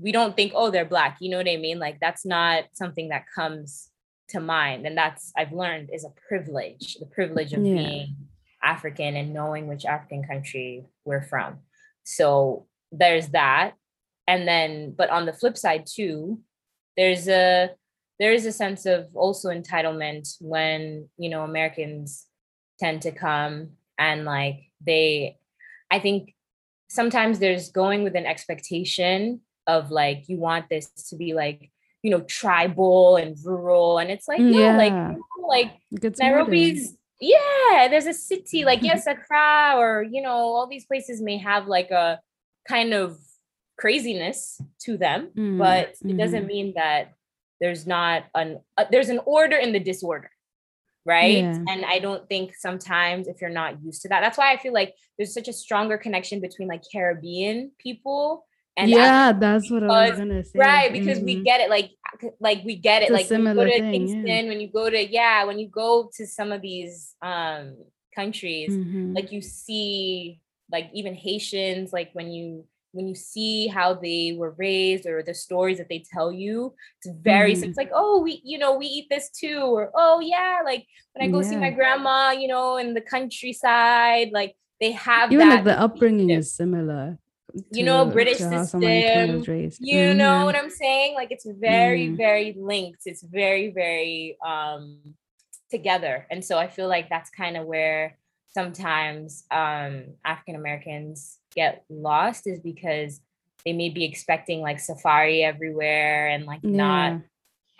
we 0.00 0.10
don't 0.10 0.34
think, 0.34 0.52
oh, 0.54 0.70
they're 0.70 0.84
black. 0.84 1.18
You 1.20 1.30
know 1.30 1.36
what 1.36 1.48
I 1.48 1.56
mean? 1.56 1.78
Like 1.78 2.00
that's 2.00 2.26
not 2.26 2.64
something 2.72 3.10
that 3.10 3.26
comes 3.32 3.88
to 4.30 4.40
mind. 4.40 4.84
And 4.84 4.98
that's 4.98 5.32
I've 5.36 5.52
learned 5.52 5.90
is 5.92 6.04
a 6.04 6.12
privilege, 6.28 6.96
the 6.98 7.06
privilege 7.06 7.52
of 7.52 7.64
yeah. 7.64 7.74
being 7.76 8.16
African 8.62 9.14
and 9.14 9.32
knowing 9.32 9.68
which 9.68 9.84
African 9.84 10.24
country 10.24 10.84
we're 11.04 11.22
from. 11.22 11.58
So 12.02 12.66
there's 12.90 13.28
that. 13.28 13.74
And 14.26 14.48
then, 14.48 14.94
but 14.96 15.10
on 15.10 15.24
the 15.24 15.32
flip 15.32 15.56
side 15.56 15.86
too, 15.86 16.40
there's 16.96 17.28
a 17.28 17.70
there 18.18 18.32
is 18.32 18.46
a 18.46 18.52
sense 18.52 18.86
of 18.86 19.06
also 19.14 19.50
entitlement 19.50 20.34
when 20.40 21.08
you 21.16 21.28
know 21.28 21.42
Americans 21.42 22.26
tend 22.80 23.02
to 23.02 23.12
come 23.12 23.70
and 23.98 24.24
like 24.24 24.70
they 24.84 25.36
I 25.90 26.00
think 26.00 26.33
sometimes 26.88 27.38
there's 27.38 27.70
going 27.70 28.02
with 28.02 28.14
an 28.14 28.26
expectation 28.26 29.40
of 29.66 29.90
like 29.90 30.28
you 30.28 30.38
want 30.38 30.68
this 30.68 30.88
to 31.08 31.16
be 31.16 31.34
like 31.34 31.70
you 32.02 32.10
know 32.10 32.20
tribal 32.20 33.16
and 33.16 33.36
rural 33.44 33.98
and 33.98 34.10
it's 34.10 34.28
like 34.28 34.38
yeah, 34.38 34.76
yeah 34.76 34.76
like 34.76 35.18
like 35.48 36.16
Nairobi's 36.18 36.94
yeah 37.20 37.88
there's 37.88 38.06
a 38.06 38.12
city 38.12 38.64
like 38.64 38.82
yes 38.82 39.06
Accra 39.08 39.74
or 39.76 40.02
you 40.02 40.20
know 40.20 40.30
all 40.30 40.66
these 40.66 40.84
places 40.84 41.20
may 41.22 41.38
have 41.38 41.66
like 41.66 41.90
a 41.90 42.20
kind 42.68 42.92
of 42.92 43.18
craziness 43.78 44.60
to 44.80 44.96
them 44.96 45.30
mm, 45.36 45.58
but 45.58 45.88
it 45.88 45.98
mm-hmm. 46.04 46.18
doesn't 46.18 46.46
mean 46.46 46.74
that 46.76 47.14
there's 47.60 47.86
not 47.86 48.24
an 48.34 48.60
uh, 48.76 48.84
there's 48.90 49.08
an 49.08 49.20
order 49.24 49.56
in 49.56 49.72
the 49.72 49.80
disorder 49.80 50.30
right 51.06 51.42
yeah. 51.42 51.64
and 51.68 51.84
i 51.84 51.98
don't 51.98 52.28
think 52.28 52.54
sometimes 52.54 53.28
if 53.28 53.40
you're 53.40 53.50
not 53.50 53.82
used 53.82 54.02
to 54.02 54.08
that 54.08 54.20
that's 54.20 54.38
why 54.38 54.52
i 54.52 54.56
feel 54.56 54.72
like 54.72 54.94
there's 55.18 55.34
such 55.34 55.48
a 55.48 55.52
stronger 55.52 55.98
connection 55.98 56.40
between 56.40 56.68
like 56.68 56.82
caribbean 56.90 57.70
people 57.78 58.46
and 58.76 58.90
yeah 58.90 59.32
that's 59.32 59.70
what 59.70 59.82
i 59.84 60.08
was 60.10 60.18
gonna 60.18 60.44
say 60.44 60.58
right 60.58 60.92
because 60.92 61.18
mm-hmm. 61.18 61.26
we 61.26 61.42
get 61.42 61.60
it 61.60 61.70
like 61.70 61.90
like 62.40 62.62
we 62.64 62.76
get 62.76 63.02
it 63.02 63.10
it's 63.10 63.12
like 63.12 63.30
when 63.30 63.46
you 63.46 63.54
go 63.54 63.64
to 63.64 63.70
thing, 63.70 63.92
kingston 63.92 64.26
yeah. 64.26 64.42
when 64.44 64.60
you 64.60 64.68
go 64.68 64.88
to 64.88 65.12
yeah 65.12 65.44
when 65.44 65.58
you 65.58 65.68
go 65.68 66.10
to 66.14 66.26
some 66.26 66.52
of 66.52 66.62
these 66.62 67.14
um 67.22 67.76
countries 68.14 68.70
mm-hmm. 68.70 69.12
like 69.14 69.32
you 69.32 69.42
see 69.42 70.40
like 70.70 70.88
even 70.94 71.14
haitians 71.14 71.92
like 71.92 72.10
when 72.12 72.30
you 72.30 72.64
when 72.94 73.08
you 73.08 73.14
see 73.14 73.66
how 73.66 73.94
they 73.94 74.36
were 74.38 74.54
raised 74.56 75.04
or 75.06 75.22
the 75.22 75.34
stories 75.34 75.78
that 75.78 75.88
they 75.88 76.04
tell 76.12 76.32
you, 76.32 76.74
it's 76.98 77.14
very 77.20 77.54
mm. 77.54 77.62
it's 77.64 77.76
like, 77.76 77.90
oh, 77.92 78.22
we, 78.22 78.40
you 78.44 78.58
know, 78.58 78.76
we 78.76 78.86
eat 78.86 79.06
this 79.10 79.30
too, 79.30 79.60
or 79.60 79.90
oh 79.94 80.20
yeah, 80.20 80.60
like 80.64 80.86
when 81.12 81.28
I 81.28 81.30
go 81.30 81.40
yeah. 81.40 81.48
see 81.48 81.56
my 81.56 81.70
grandma, 81.70 82.30
you 82.30 82.48
know, 82.48 82.76
in 82.76 82.94
the 82.94 83.00
countryside, 83.00 84.30
like 84.32 84.54
they 84.80 84.92
have 84.92 85.32
even 85.32 85.48
that, 85.48 85.56
like 85.56 85.64
the 85.64 85.78
upbringing 85.78 86.30
is 86.30 86.52
similar. 86.52 87.18
To, 87.52 87.62
you 87.70 87.84
know, 87.84 88.06
British 88.06 88.38
system. 88.38 88.82
You 88.82 88.88
mm-hmm. 88.88 90.18
know 90.18 90.44
what 90.44 90.56
I'm 90.56 90.70
saying? 90.70 91.14
Like 91.14 91.30
it's 91.30 91.46
very, 91.46 92.08
mm. 92.08 92.16
very 92.16 92.56
linked. 92.58 93.02
It's 93.06 93.22
very, 93.22 93.70
very 93.70 94.36
um 94.44 95.14
together. 95.70 96.26
And 96.30 96.44
so 96.44 96.58
I 96.58 96.68
feel 96.68 96.88
like 96.88 97.08
that's 97.08 97.30
kind 97.30 97.56
of 97.56 97.66
where 97.66 98.18
sometimes 98.54 99.44
um 99.50 100.04
African 100.24 100.54
Americans 100.54 101.38
get 101.54 101.84
lost 101.90 102.46
is 102.46 102.60
because 102.60 103.20
they 103.64 103.72
may 103.72 103.88
be 103.88 104.04
expecting 104.04 104.60
like 104.60 104.78
safari 104.78 105.42
everywhere 105.42 106.28
and 106.28 106.44
like 106.44 106.60
yeah. 106.62 106.70
not 106.70 107.20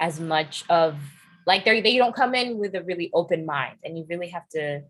as 0.00 0.18
much 0.18 0.64
of 0.68 0.96
like 1.46 1.64
they 1.64 1.80
they 1.80 1.96
don't 1.96 2.14
come 2.14 2.34
in 2.34 2.58
with 2.58 2.74
a 2.74 2.82
really 2.82 3.10
open 3.14 3.46
mind 3.46 3.76
and 3.84 3.96
you 3.96 4.04
really 4.08 4.28
have 4.28 4.48
to 4.48 4.82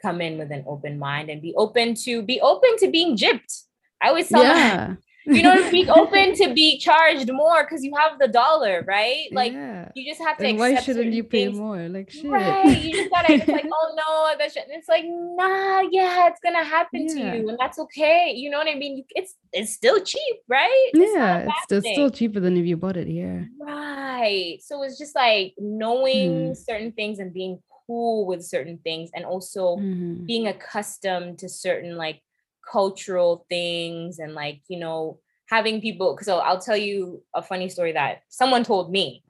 come 0.00 0.20
in 0.20 0.38
with 0.38 0.50
an 0.50 0.64
open 0.66 0.98
mind 0.98 1.30
and 1.30 1.40
be 1.40 1.54
open 1.56 1.94
to 1.94 2.22
be 2.22 2.40
open 2.40 2.76
to 2.78 2.90
being 2.90 3.16
gypped. 3.16 3.62
I 4.00 4.08
always 4.08 4.28
tell 4.28 4.42
yeah. 4.42 4.76
them 4.76 4.98
you 5.26 5.42
know, 5.42 5.70
be 5.70 5.88
open 5.94 6.34
to 6.34 6.52
be 6.52 6.78
charged 6.78 7.30
more 7.32 7.64
because 7.64 7.84
you 7.84 7.92
have 7.96 8.18
the 8.18 8.28
dollar, 8.28 8.84
right? 8.86 9.28
Like 9.32 9.52
yeah. 9.52 9.90
you 9.94 10.10
just 10.10 10.20
have 10.20 10.36
to. 10.38 10.46
And 10.46 10.58
why 10.58 10.74
shouldn't 10.76 11.12
you 11.12 11.24
pay 11.24 11.46
things. 11.46 11.58
more? 11.58 11.88
Like 11.88 12.10
shit. 12.10 12.30
Right? 12.30 12.82
You 12.82 12.92
just 12.92 13.10
gotta. 13.10 13.34
it's 13.34 13.48
like, 13.48 13.66
oh 13.72 13.94
no, 13.96 14.38
that 14.38 14.52
shit. 14.52 14.64
And 14.64 14.76
it's 14.76 14.88
like, 14.88 15.04
nah, 15.06 15.82
yeah, 15.90 16.28
it's 16.28 16.40
gonna 16.42 16.64
happen 16.64 17.08
yeah. 17.08 17.32
to 17.32 17.38
you, 17.38 17.48
and 17.48 17.58
that's 17.58 17.78
okay. 17.78 18.32
You 18.34 18.50
know 18.50 18.58
what 18.58 18.68
I 18.68 18.74
mean? 18.74 19.04
It's 19.10 19.34
it's 19.52 19.72
still 19.72 20.02
cheap, 20.02 20.36
right? 20.48 20.90
It's 20.92 21.14
yeah, 21.14 21.48
it's, 21.70 21.88
still 21.88 22.10
cheaper 22.10 22.40
than 22.40 22.56
if 22.56 22.66
you 22.66 22.76
bought 22.76 22.96
it 22.96 23.06
here. 23.06 23.48
Right. 23.60 24.58
So 24.62 24.82
it's 24.82 24.98
just 24.98 25.14
like 25.14 25.54
knowing 25.58 26.52
mm. 26.52 26.56
certain 26.56 26.92
things 26.92 27.18
and 27.18 27.32
being 27.32 27.58
cool 27.86 28.26
with 28.26 28.44
certain 28.44 28.78
things, 28.78 29.10
and 29.14 29.24
also 29.24 29.76
mm-hmm. 29.76 30.26
being 30.26 30.48
accustomed 30.48 31.38
to 31.40 31.48
certain 31.48 31.96
like 31.96 32.22
cultural 32.70 33.44
things 33.48 34.18
and 34.18 34.34
like 34.34 34.60
you 34.68 34.78
know 34.78 35.18
having 35.50 35.80
people 35.80 36.18
so 36.22 36.38
i'll 36.38 36.60
tell 36.60 36.76
you 36.76 37.22
a 37.34 37.42
funny 37.42 37.68
story 37.68 37.92
that 37.92 38.22
someone 38.28 38.64
told 38.64 38.90
me 38.90 39.22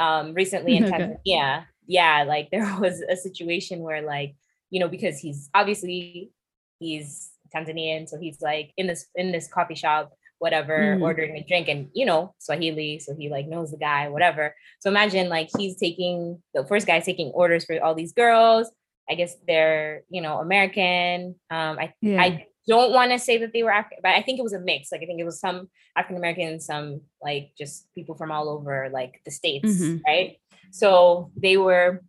um, 0.00 0.34
recently 0.34 0.76
in 0.76 0.84
okay. 0.92 0.96
Tanzania. 0.96 1.16
Yeah, 1.24 1.64
Yeah. 1.86 2.24
like 2.26 2.50
there 2.52 2.76
was 2.80 3.02
a 3.02 3.16
situation 3.16 3.80
where 3.80 4.02
like 4.02 4.34
you 4.70 4.80
know 4.80 4.88
because 4.88 5.18
he's 5.18 5.48
obviously 5.54 6.30
he's 6.78 7.30
Tanzanian, 7.54 8.08
so 8.08 8.18
he's 8.18 8.40
like 8.40 8.72
in 8.76 8.86
this 8.86 9.06
in 9.14 9.32
this 9.32 9.48
coffee 9.48 9.74
shop 9.74 10.12
whatever, 10.40 10.96
mm. 10.96 11.02
ordering 11.02 11.36
a 11.36 11.42
drink 11.42 11.66
and 11.66 11.88
you 11.94 12.06
know, 12.06 12.32
Swahili, 12.38 13.00
so 13.00 13.12
he 13.18 13.28
like 13.28 13.48
knows 13.48 13.72
the 13.72 13.76
guy, 13.76 14.08
whatever. 14.08 14.54
So 14.78 14.88
imagine 14.88 15.28
like 15.28 15.48
he's 15.58 15.76
taking 15.76 16.40
the 16.54 16.64
first 16.64 16.86
guy's 16.86 17.04
taking 17.04 17.28
orders 17.30 17.64
for 17.64 17.82
all 17.82 17.94
these 17.94 18.12
girls. 18.12 18.70
I 19.10 19.16
guess 19.16 19.34
they're, 19.48 20.02
you 20.10 20.20
know, 20.20 20.38
American. 20.38 21.34
Um, 21.50 21.78
I 21.80 21.92
yeah. 22.00 22.22
I 22.22 22.46
don't 22.68 22.92
want 22.92 23.10
to 23.12 23.18
say 23.18 23.38
that 23.38 23.52
they 23.52 23.62
were 23.62 23.72
African, 23.72 23.98
but 24.02 24.10
I 24.10 24.22
think 24.22 24.38
it 24.38 24.42
was 24.42 24.52
a 24.52 24.60
mix. 24.60 24.92
Like 24.92 25.02
I 25.02 25.06
think 25.06 25.18
it 25.18 25.24
was 25.24 25.40
some 25.40 25.68
African 25.96 26.18
Americans, 26.18 26.66
some 26.66 27.00
like 27.22 27.52
just 27.58 27.92
people 27.94 28.14
from 28.14 28.30
all 28.30 28.48
over 28.48 28.90
like 28.92 29.20
the 29.24 29.30
states, 29.30 29.68
mm-hmm. 29.68 29.98
right? 30.06 30.36
So 30.70 31.30
they 31.36 31.56
were 31.56 32.02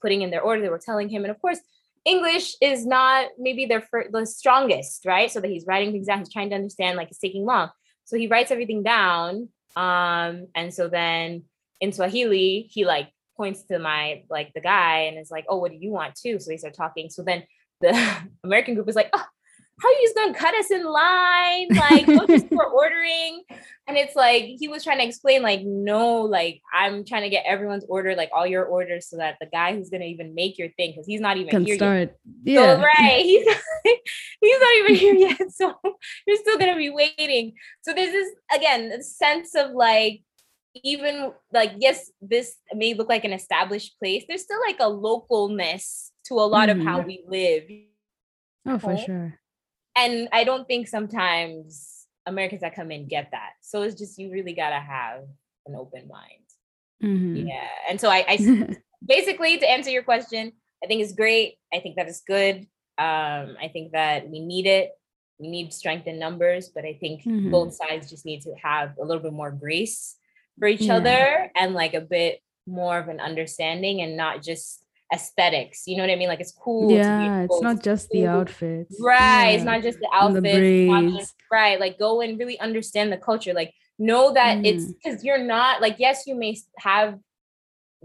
putting 0.00 0.22
in 0.22 0.30
their 0.30 0.40
order. 0.40 0.62
They 0.62 0.68
were 0.68 0.78
telling 0.78 1.08
him, 1.08 1.24
and 1.24 1.30
of 1.30 1.40
course, 1.40 1.58
English 2.04 2.56
is 2.60 2.86
not 2.86 3.26
maybe 3.38 3.66
their 3.66 3.80
fir- 3.80 4.08
the 4.10 4.24
strongest, 4.24 5.04
right? 5.04 5.30
So 5.30 5.40
that 5.40 5.50
he's 5.50 5.66
writing 5.66 5.92
things 5.92 6.06
down. 6.06 6.20
He's 6.20 6.32
trying 6.32 6.50
to 6.50 6.56
understand, 6.56 6.96
like 6.96 7.08
it's 7.08 7.18
taking 7.18 7.44
long. 7.44 7.70
So 8.04 8.16
he 8.16 8.26
writes 8.28 8.50
everything 8.50 8.82
down. 8.82 9.48
Um, 9.76 10.48
and 10.54 10.72
so 10.72 10.88
then 10.88 11.44
in 11.80 11.92
Swahili, 11.92 12.68
he 12.70 12.84
like 12.84 13.10
points 13.36 13.62
to 13.64 13.78
my 13.78 14.22
like 14.28 14.52
the 14.54 14.60
guy 14.60 15.02
and 15.02 15.18
is 15.18 15.30
like, 15.30 15.46
"Oh, 15.48 15.58
what 15.58 15.70
do 15.70 15.78
you 15.78 15.90
want 15.90 16.14
too?" 16.14 16.38
So 16.38 16.50
they 16.50 16.56
start 16.56 16.74
talking. 16.74 17.10
So 17.10 17.22
then 17.22 17.44
the 17.80 17.92
American 18.44 18.74
group 18.74 18.88
is 18.88 18.96
like, 18.96 19.10
"Oh, 19.12 19.24
how 19.80 19.88
are 19.88 19.92
you 19.92 20.02
just 20.04 20.16
gonna 20.16 20.34
cut 20.34 20.54
us 20.54 20.70
in 20.70 20.84
line? 20.84 21.68
Like, 21.70 22.06
don't 22.06 22.28
just 22.28 22.46
start 22.52 22.68
ordering." 22.72 23.42
And 23.88 23.96
it's 23.96 24.14
like 24.14 24.44
he 24.44 24.68
was 24.68 24.84
trying 24.84 24.98
to 24.98 25.04
explain, 25.04 25.42
like, 25.42 25.62
no, 25.64 26.20
like 26.22 26.60
I'm 26.72 27.04
trying 27.04 27.22
to 27.22 27.30
get 27.30 27.44
everyone's 27.46 27.84
order, 27.88 28.14
like 28.14 28.30
all 28.32 28.46
your 28.46 28.64
orders, 28.64 29.08
so 29.08 29.16
that 29.16 29.36
the 29.40 29.46
guy 29.46 29.74
who's 29.74 29.90
gonna 29.90 30.04
even 30.04 30.34
make 30.34 30.58
your 30.58 30.68
thing, 30.76 30.92
because 30.92 31.06
he's 31.06 31.20
not 31.20 31.36
even 31.36 31.50
Can 31.50 31.64
here 31.64 31.76
start. 31.76 32.16
yet. 32.44 32.54
Yeah. 32.54 32.76
So, 32.76 32.82
right. 32.82 33.24
He's 33.24 33.44
he's 34.40 34.60
not 34.60 34.76
even 34.78 34.94
here 34.94 35.14
yet. 35.14 35.50
So 35.50 35.74
you're 36.26 36.36
still 36.36 36.58
gonna 36.58 36.76
be 36.76 36.90
waiting. 36.90 37.54
So 37.82 37.92
there's 37.92 38.12
this 38.12 38.30
again 38.54 38.90
the 38.90 39.02
sense 39.02 39.54
of 39.54 39.72
like 39.72 40.22
even 40.74 41.32
like 41.52 41.72
yes 41.78 42.10
this 42.20 42.56
may 42.74 42.94
look 42.94 43.08
like 43.08 43.24
an 43.24 43.32
established 43.32 43.98
place 43.98 44.24
there's 44.26 44.42
still 44.42 44.60
like 44.66 44.80
a 44.80 44.84
localness 44.84 46.10
to 46.24 46.34
a 46.34 46.46
lot 46.46 46.68
mm-hmm. 46.68 46.80
of 46.80 46.86
how 46.86 46.98
mm-hmm. 46.98 47.08
we 47.08 47.24
live 47.28 47.62
oh 48.66 48.78
for 48.78 48.96
sure 48.96 49.38
and 49.96 50.28
i 50.32 50.44
don't 50.44 50.66
think 50.66 50.88
sometimes 50.88 52.06
americans 52.26 52.60
that 52.60 52.74
come 52.74 52.90
in 52.90 53.06
get 53.06 53.28
that 53.32 53.50
so 53.60 53.82
it's 53.82 53.98
just 53.98 54.18
you 54.18 54.30
really 54.30 54.54
gotta 54.54 54.78
have 54.78 55.22
an 55.66 55.74
open 55.74 56.08
mind 56.08 56.44
mm-hmm. 57.02 57.46
yeah 57.46 57.68
and 57.88 58.00
so 58.00 58.08
i, 58.08 58.24
I 58.28 58.76
basically 59.06 59.58
to 59.58 59.70
answer 59.70 59.90
your 59.90 60.02
question 60.02 60.52
i 60.82 60.86
think 60.86 61.02
it's 61.02 61.12
great 61.12 61.58
i 61.72 61.80
think 61.80 61.96
that 61.96 62.08
is 62.08 62.22
good 62.26 62.66
um 62.98 63.56
i 63.60 63.70
think 63.72 63.92
that 63.92 64.28
we 64.28 64.40
need 64.40 64.66
it 64.66 64.90
we 65.38 65.48
need 65.48 65.72
strength 65.72 66.06
in 66.06 66.18
numbers 66.18 66.70
but 66.74 66.84
i 66.84 66.96
think 67.00 67.22
mm-hmm. 67.22 67.50
both 67.50 67.74
sides 67.74 68.08
just 68.08 68.24
need 68.24 68.42
to 68.42 68.54
have 68.62 68.92
a 69.00 69.04
little 69.04 69.22
bit 69.22 69.32
more 69.32 69.50
grace 69.50 70.16
for 70.58 70.68
each 70.68 70.82
yeah. 70.82 70.96
other 70.96 71.50
and 71.56 71.74
like 71.74 71.94
a 71.94 72.00
bit 72.00 72.40
more 72.66 72.98
of 72.98 73.08
an 73.08 73.20
understanding 73.20 74.00
and 74.02 74.16
not 74.16 74.42
just 74.42 74.81
aesthetics. 75.12 75.86
You 75.86 75.96
know 75.96 76.04
what 76.04 76.10
I 76.10 76.16
mean? 76.16 76.28
Like 76.28 76.40
it's 76.40 76.52
cool. 76.52 76.90
Yeah, 76.90 77.42
it's 77.42 77.60
not 77.60 77.82
just 77.82 78.08
the 78.10 78.26
outfits. 78.26 78.96
Right. 79.00 79.50
Yeah. 79.50 79.56
It's 79.56 79.64
not 79.64 79.82
just 79.82 79.98
the 79.98 80.08
outfits. 80.12 81.18
Just, 81.18 81.34
right. 81.50 81.78
Like 81.78 81.98
go 81.98 82.20
and 82.20 82.38
really 82.38 82.58
understand 82.58 83.12
the 83.12 83.18
culture. 83.18 83.52
Like 83.52 83.74
know 83.98 84.32
that 84.32 84.58
mm. 84.58 84.66
it's 84.66 84.92
because 84.92 85.24
you're 85.24 85.44
not 85.44 85.80
like, 85.80 85.96
yes, 85.98 86.24
you 86.26 86.34
may 86.34 86.56
have 86.78 87.18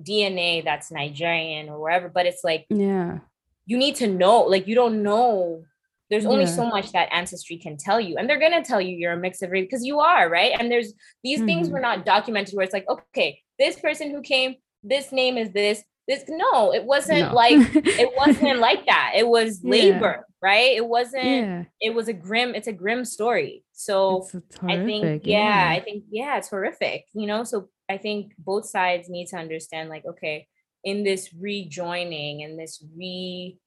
DNA 0.01 0.63
that's 0.63 0.91
Nigerian 0.91 1.69
or 1.69 1.79
wherever, 1.79 2.09
but 2.09 2.25
it's 2.25 2.43
like, 2.43 2.65
yeah, 2.69 3.19
you 3.65 3.77
need 3.77 3.95
to 3.95 4.07
know, 4.07 4.41
like, 4.41 4.67
you 4.67 4.75
don't 4.75 5.03
know 5.03 5.63
there's 6.09 6.25
only 6.25 6.45
yeah. 6.45 6.51
so 6.51 6.65
much 6.65 6.91
that 6.93 7.09
ancestry 7.11 7.57
can 7.57 7.77
tell 7.77 7.99
you 7.99 8.15
and 8.17 8.29
they're 8.29 8.39
going 8.39 8.51
to 8.51 8.63
tell 8.63 8.79
you 8.79 8.95
you're 8.95 9.13
a 9.13 9.17
mix 9.17 9.41
of 9.41 9.51
because 9.51 9.85
you 9.85 9.99
are 9.99 10.29
right 10.29 10.53
and 10.57 10.71
there's 10.71 10.93
these 11.23 11.39
mm-hmm. 11.39 11.47
things 11.47 11.69
were 11.69 11.79
not 11.79 12.05
documented 12.05 12.55
where 12.55 12.63
it's 12.63 12.73
like 12.73 12.87
okay 12.89 13.41
this 13.59 13.79
person 13.79 14.11
who 14.11 14.21
came 14.21 14.55
this 14.83 15.11
name 15.11 15.37
is 15.37 15.51
this 15.51 15.83
this 16.07 16.23
no 16.27 16.73
it 16.73 16.83
wasn't 16.83 17.19
no. 17.19 17.33
like 17.33 17.57
it 17.75 18.09
wasn't 18.17 18.59
like 18.59 18.85
that 18.85 19.13
it 19.15 19.27
was 19.27 19.61
labor 19.63 20.17
yeah. 20.17 20.23
right 20.41 20.75
it 20.75 20.85
wasn't 20.85 21.25
yeah. 21.25 21.63
it 21.81 21.93
was 21.93 22.07
a 22.07 22.13
grim 22.13 22.55
it's 22.55 22.67
a 22.67 22.73
grim 22.73 23.03
story 23.03 23.63
so 23.73 24.27
i 24.63 24.77
think 24.77 25.25
yeah, 25.25 25.69
yeah 25.69 25.77
i 25.77 25.83
think 25.83 26.03
yeah 26.09 26.37
it's 26.37 26.49
horrific 26.49 27.05
you 27.13 27.27
know 27.27 27.43
so 27.43 27.69
i 27.89 27.97
think 27.97 28.33
both 28.37 28.65
sides 28.65 29.09
need 29.09 29.27
to 29.27 29.35
understand 29.35 29.89
like 29.89 30.05
okay 30.05 30.47
in 30.83 31.03
this 31.03 31.33
rejoining 31.33 32.43
and 32.43 32.57
this 32.57 32.83
re 32.95 33.57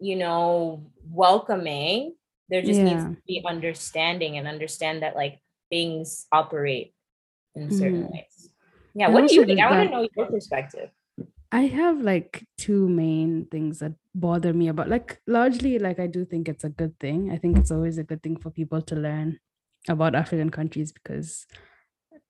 you 0.00 0.16
know, 0.16 0.90
welcoming. 1.10 2.14
There 2.48 2.62
just 2.62 2.80
needs 2.80 3.04
to 3.04 3.16
be 3.26 3.44
understanding 3.46 4.38
and 4.38 4.48
understand 4.48 5.02
that 5.02 5.14
like 5.14 5.38
things 5.68 6.26
operate 6.32 6.94
in 7.54 7.70
certain 7.70 8.04
mm. 8.04 8.12
ways. 8.12 8.50
Yeah. 8.94 9.10
what 9.10 9.28
do 9.28 9.34
you 9.34 9.44
think? 9.44 9.60
I 9.60 9.70
want 9.70 9.90
to 9.90 9.94
know 9.94 10.08
your 10.16 10.26
perspective. 10.26 10.88
I 11.50 11.62
have 11.62 12.00
like 12.00 12.44
two 12.58 12.88
main 12.88 13.46
things 13.50 13.78
that 13.78 13.92
bother 14.14 14.52
me 14.52 14.68
about 14.68 14.88
like 14.88 15.20
largely 15.26 15.78
like 15.78 15.98
I 15.98 16.06
do 16.06 16.24
think 16.24 16.48
it's 16.48 16.64
a 16.64 16.68
good 16.68 16.98
thing. 16.98 17.30
I 17.30 17.38
think 17.38 17.56
it's 17.56 17.70
always 17.70 17.96
a 17.98 18.04
good 18.04 18.22
thing 18.22 18.36
for 18.36 18.50
people 18.50 18.82
to 18.82 18.94
learn 18.94 19.38
about 19.88 20.14
African 20.14 20.50
countries 20.50 20.92
because 20.92 21.46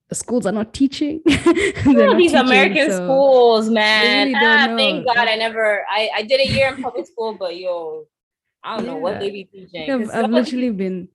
the 0.09 0.15
schools 0.15 0.47
are 0.47 0.53
not 0.53 0.73
teaching. 0.73 1.21
not 1.27 2.17
these 2.17 2.31
teaching, 2.33 2.37
American 2.37 2.91
so 2.91 3.05
schools, 3.05 3.69
man. 3.69 4.29
Really 4.29 4.39
ah, 4.45 4.75
thank 4.77 5.07
God 5.07 5.29
I 5.29 5.35
never. 5.35 5.85
I 5.91 6.11
I 6.17 6.23
did 6.23 6.41
a 6.41 6.49
year 6.49 6.69
in 6.75 6.83
public 6.83 7.07
school, 7.13 7.35
but 7.35 7.57
yo, 7.57 8.07
I 8.63 8.77
don't 8.77 8.87
yeah. 8.87 8.93
know 8.93 8.99
what 8.99 9.19
they 9.19 9.31
be 9.31 9.45
teaching. 9.45 9.91
I've, 9.91 10.11
I've 10.15 10.31
literally 10.31 10.71
been 10.71 11.09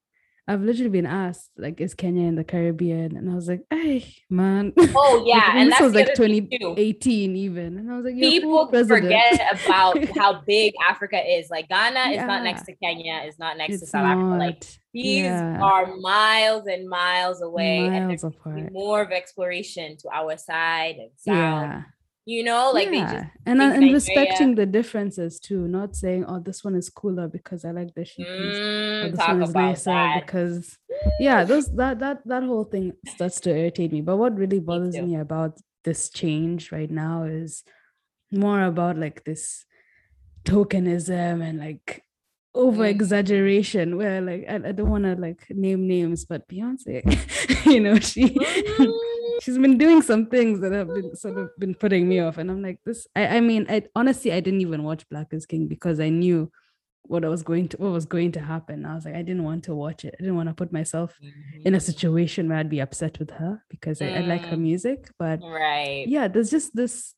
I've 0.46 0.62
literally 0.62 0.90
been 0.90 1.06
asked, 1.06 1.52
like, 1.58 1.80
is 1.80 1.94
Kenya 1.94 2.28
in 2.28 2.36
the 2.36 2.44
Caribbean? 2.44 3.16
And 3.16 3.32
I 3.32 3.36
was 3.36 3.48
like, 3.48 3.62
hey, 3.70 4.14
man. 4.30 4.74
Oh, 4.78 5.24
yeah. 5.28 5.38
like, 5.38 5.56
and 5.56 5.72
this 5.72 5.80
was 5.80 5.96
like 5.96 6.14
2018 6.16 7.36
even. 7.36 7.78
And 7.78 7.90
I 7.90 7.96
was 7.96 8.04
like, 8.06 8.16
people 8.16 8.68
forget 8.68 9.56
about 9.66 10.04
how 10.18 10.42
big 10.46 10.74
Africa 10.86 11.18
is. 11.18 11.50
Like, 11.50 11.70
Ghana 11.70 11.94
yeah. 11.94 12.22
is 12.22 12.28
not 12.28 12.44
next 12.44 12.64
to 12.64 12.76
Kenya, 12.76 13.24
is 13.26 13.40
not 13.40 13.58
next 13.58 13.76
it's 13.76 13.84
to 13.84 13.88
South 13.88 14.04
not. 14.04 14.18
Africa. 14.18 14.38
Like, 14.38 14.64
these 14.94 15.24
yeah. 15.24 15.62
are 15.62 15.96
miles 15.96 16.68
and 16.68 16.90
miles 16.90 17.42
away. 17.42 17.88
Miles 17.88 17.94
and 17.94 18.10
there's 18.10 18.24
apart. 18.26 18.72
more 18.74 19.02
of 19.02 19.12
exploration 19.12 19.96
to 20.00 20.10
our 20.14 20.38
side 20.38 20.96
and 20.98 21.12
south. 21.16 21.36
Yeah 21.36 21.84
you 22.26 22.44
know 22.44 22.72
like 22.72 22.90
yeah. 22.90 23.06
they 23.06 23.18
just 23.18 23.32
and 23.46 23.62
uh, 23.62 23.66
and 23.66 23.92
respecting 23.92 24.56
the 24.56 24.66
differences 24.66 25.40
too 25.40 25.68
not 25.68 25.96
saying 25.96 26.24
oh 26.26 26.40
this 26.40 26.64
one 26.64 26.76
is 26.76 26.90
cooler 26.90 27.28
because 27.28 27.66
i 27.66 27.72
like 27.72 27.94
the 27.96 28.06
sheep 28.06 28.26
mm, 28.26 29.12
this 29.12 29.20
one 29.20 29.44
is 29.44 29.54
nicer 29.54 29.92
that. 29.92 30.26
because 30.26 30.78
yeah 31.20 31.44
those 31.44 31.74
that 31.76 32.00
that 32.00 32.26
that 32.26 32.44
whole 32.44 32.64
thing 32.64 32.94
starts 33.08 33.42
to 33.42 33.50
irritate 33.50 33.92
me 33.92 34.00
but 34.00 34.16
what 34.16 34.38
really 34.38 34.60
bothers 34.60 34.96
me, 34.96 35.02
me 35.02 35.16
about 35.16 35.60
this 35.84 36.10
change 36.10 36.72
right 36.72 36.92
now 36.92 37.24
is 37.24 37.64
more 38.32 38.64
about 38.64 38.98
like 38.98 39.26
this 39.26 39.66
tokenism 40.46 41.44
and 41.44 41.60
like 41.60 42.04
over 42.56 42.86
exaggeration 42.86 43.92
mm. 43.92 43.98
where 43.98 44.22
like 44.22 44.46
I, 44.48 44.70
I 44.70 44.72
don't 44.72 44.90
want 44.90 45.04
to 45.04 45.16
like 45.16 45.46
name 45.50 45.88
names 45.88 46.24
but 46.24 46.48
beyonce 46.48 47.04
you 47.66 47.82
know 47.82 48.00
she 48.00 48.30
mm 48.30 49.10
she's 49.44 49.58
been 49.58 49.78
doing 49.78 50.02
some 50.02 50.28
things 50.28 50.62
that 50.62 50.72
have 50.72 50.88
been 50.88 51.14
sort 51.16 51.38
of 51.38 51.50
been 51.60 51.76
putting 51.76 52.08
me 52.08 52.20
off. 52.20 52.38
And 52.38 52.50
I'm 52.50 52.62
like, 52.62 52.80
this, 52.86 53.06
I, 53.14 53.28
I 53.28 53.40
mean, 53.42 53.66
I 53.68 53.84
honestly 53.94 54.32
I 54.32 54.40
didn't 54.40 54.62
even 54.62 54.84
watch 54.84 55.08
Black 55.10 55.34
is 55.34 55.46
King 55.46 55.68
because 55.68 56.00
I 56.00 56.10
knew 56.10 56.50
what 57.04 57.26
I 57.26 57.28
was 57.28 57.44
going 57.44 57.68
to 57.70 57.78
what 57.78 57.92
was 57.92 58.06
going 58.06 58.32
to 58.34 58.40
happen. 58.40 58.86
I 58.86 58.96
was 58.96 59.04
like, 59.04 59.16
I 59.16 59.22
didn't 59.22 59.44
want 59.44 59.66
to 59.66 59.76
watch 59.76 60.06
it. 60.06 60.16
I 60.18 60.24
didn't 60.24 60.38
want 60.38 60.48
to 60.48 60.56
put 60.56 60.72
myself 60.72 61.14
mm-hmm. 61.22 61.68
in 61.68 61.76
a 61.76 61.80
situation 61.82 62.48
where 62.48 62.58
I'd 62.58 62.70
be 62.70 62.80
upset 62.80 63.20
with 63.20 63.32
her 63.32 63.62
because 63.70 64.00
mm. 64.00 64.10
I, 64.10 64.20
I, 64.20 64.22
like 64.22 64.46
her 64.46 64.56
mm. 64.56 64.62
music. 64.62 65.10
But 65.20 65.42
right. 65.44 66.06
yeah, 66.08 66.30
there's 66.30 66.50
just 66.50 66.74
this 66.74 67.14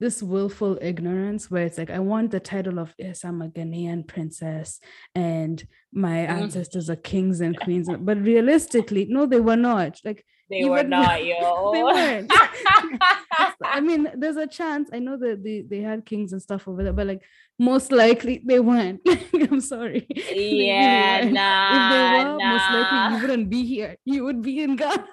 this 0.00 0.22
willful 0.22 0.78
ignorance 0.80 1.50
where 1.50 1.66
it's 1.66 1.78
like 1.78 1.90
I 1.90 1.98
want 1.98 2.30
the 2.30 2.40
title 2.40 2.78
of 2.78 2.94
yes, 2.96 3.22
I'm 3.22 3.42
a 3.42 3.48
Ghanaian 3.48 4.08
princess 4.08 4.80
and 5.14 5.62
my 5.92 6.16
mm. 6.16 6.28
ancestors 6.28 6.88
are 6.88 6.96
kings 6.96 7.42
and 7.42 7.58
queens. 7.60 7.90
But 8.00 8.22
realistically, 8.22 9.06
no, 9.10 9.26
they 9.26 9.40
were 9.40 9.56
not. 9.56 10.00
Like 10.02 10.24
they 10.48 10.64
were 10.64 10.82
not, 10.82 11.24
yo. 11.24 11.72
they 11.72 11.82
weren't. 11.82 12.32
I 13.64 13.80
mean, 13.80 14.08
there's 14.16 14.36
a 14.36 14.46
chance. 14.46 14.90
I 14.92 14.98
know 14.98 15.16
that 15.16 15.42
they, 15.42 15.62
they 15.62 15.80
had 15.80 16.06
kings 16.06 16.32
and 16.32 16.42
stuff 16.42 16.68
over 16.68 16.82
there, 16.82 16.92
but 16.92 17.06
like 17.06 17.22
most 17.58 17.92
likely 17.92 18.42
they 18.44 18.60
weren't. 18.60 19.00
I'm 19.34 19.60
sorry. 19.60 20.06
Yeah, 20.10 21.18
really 21.18 21.32
nah. 21.32 21.68
If 21.72 21.92
they 21.92 22.24
were, 22.24 22.38
nah. 22.38 22.50
most 22.52 22.70
likely 22.70 23.14
you 23.14 23.22
wouldn't 23.22 23.50
be 23.50 23.64
here. 23.64 23.96
You 24.04 24.24
would 24.24 24.42
be 24.42 24.62
in 24.62 24.76
Ghana. 24.76 25.06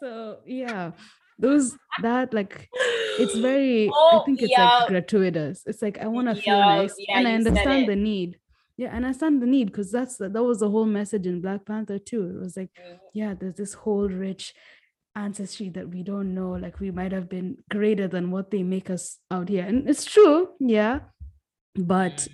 so 0.00 0.38
yeah 0.46 0.92
those 1.38 1.76
that 2.02 2.32
like 2.32 2.68
it's 3.18 3.36
very 3.36 3.90
oh, 3.92 4.20
i 4.20 4.24
think 4.24 4.40
it's 4.40 4.50
yeah. 4.50 4.78
like 4.78 4.88
gratuitous 4.88 5.62
it's 5.66 5.82
like 5.82 5.98
i 5.98 6.06
want 6.06 6.28
to 6.28 6.34
feel 6.34 6.58
nice 6.58 6.94
yeah, 6.98 7.18
and 7.18 7.28
i 7.28 7.34
understand 7.34 7.88
the 7.88 7.96
need 7.96 8.38
yeah 8.76 8.88
and 8.88 9.04
i 9.04 9.08
understand 9.08 9.40
the 9.40 9.46
need 9.46 9.66
because 9.66 9.90
that's 9.92 10.16
that 10.16 10.32
was 10.32 10.60
the 10.60 10.70
whole 10.70 10.86
message 10.86 11.26
in 11.26 11.40
black 11.40 11.64
panther 11.64 11.98
too. 11.98 12.24
It 12.36 12.40
was 12.40 12.56
like 12.56 12.70
yeah. 13.12 13.34
there's 13.34 13.54
this 13.54 13.74
whole 13.74 14.08
rich 14.08 14.54
ancestry 15.16 15.68
that 15.70 15.88
we 15.88 16.02
don't 16.02 16.34
know 16.34 16.50
like 16.52 16.80
we 16.80 16.90
might 16.90 17.12
have 17.12 17.28
been 17.28 17.58
greater 17.70 18.08
than 18.08 18.30
what 18.30 18.50
they 18.50 18.62
make 18.62 18.90
us 18.90 19.18
out 19.30 19.48
here. 19.48 19.64
And 19.64 19.88
it's 19.88 20.04
true 20.04 20.48
yeah. 20.58 21.00
But 21.76 22.26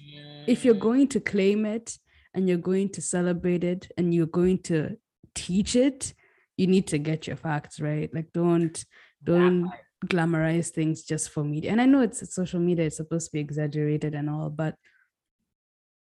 if 0.47 0.64
you're 0.64 0.74
mm. 0.74 0.80
going 0.80 1.09
to 1.09 1.20
claim 1.20 1.66
it 1.66 1.97
and 2.34 2.49
you're 2.49 2.59
going 2.59 2.91
to 2.91 3.03
celebrate 3.03 3.64
it 3.64 3.91
and 3.97 4.14
you're 4.14 4.26
going 4.26 4.59
to 4.64 4.97
teach 5.34 5.76
it 5.76 6.14
you 6.57 6.66
need 6.66 6.86
to 6.88 6.99
get 6.99 7.26
your 7.26 7.36
facts 7.36 7.80
right? 7.80 8.12
Like 8.14 8.32
don't 8.32 8.82
don't 9.22 9.70
glamorize 10.07 10.68
things 10.68 11.03
just 11.03 11.28
for 11.30 11.45
media. 11.45 11.70
And 11.70 11.80
i 11.80 11.84
know 11.84 12.01
it's, 12.01 12.22
it's 12.22 12.34
social 12.34 12.61
media 12.61 12.86
it's 12.86 12.97
supposed 12.97 13.26
to 13.26 13.32
be 13.32 13.41
exaggerated 13.41 14.14
and 14.14 14.30
all 14.30 14.49
but 14.49 14.74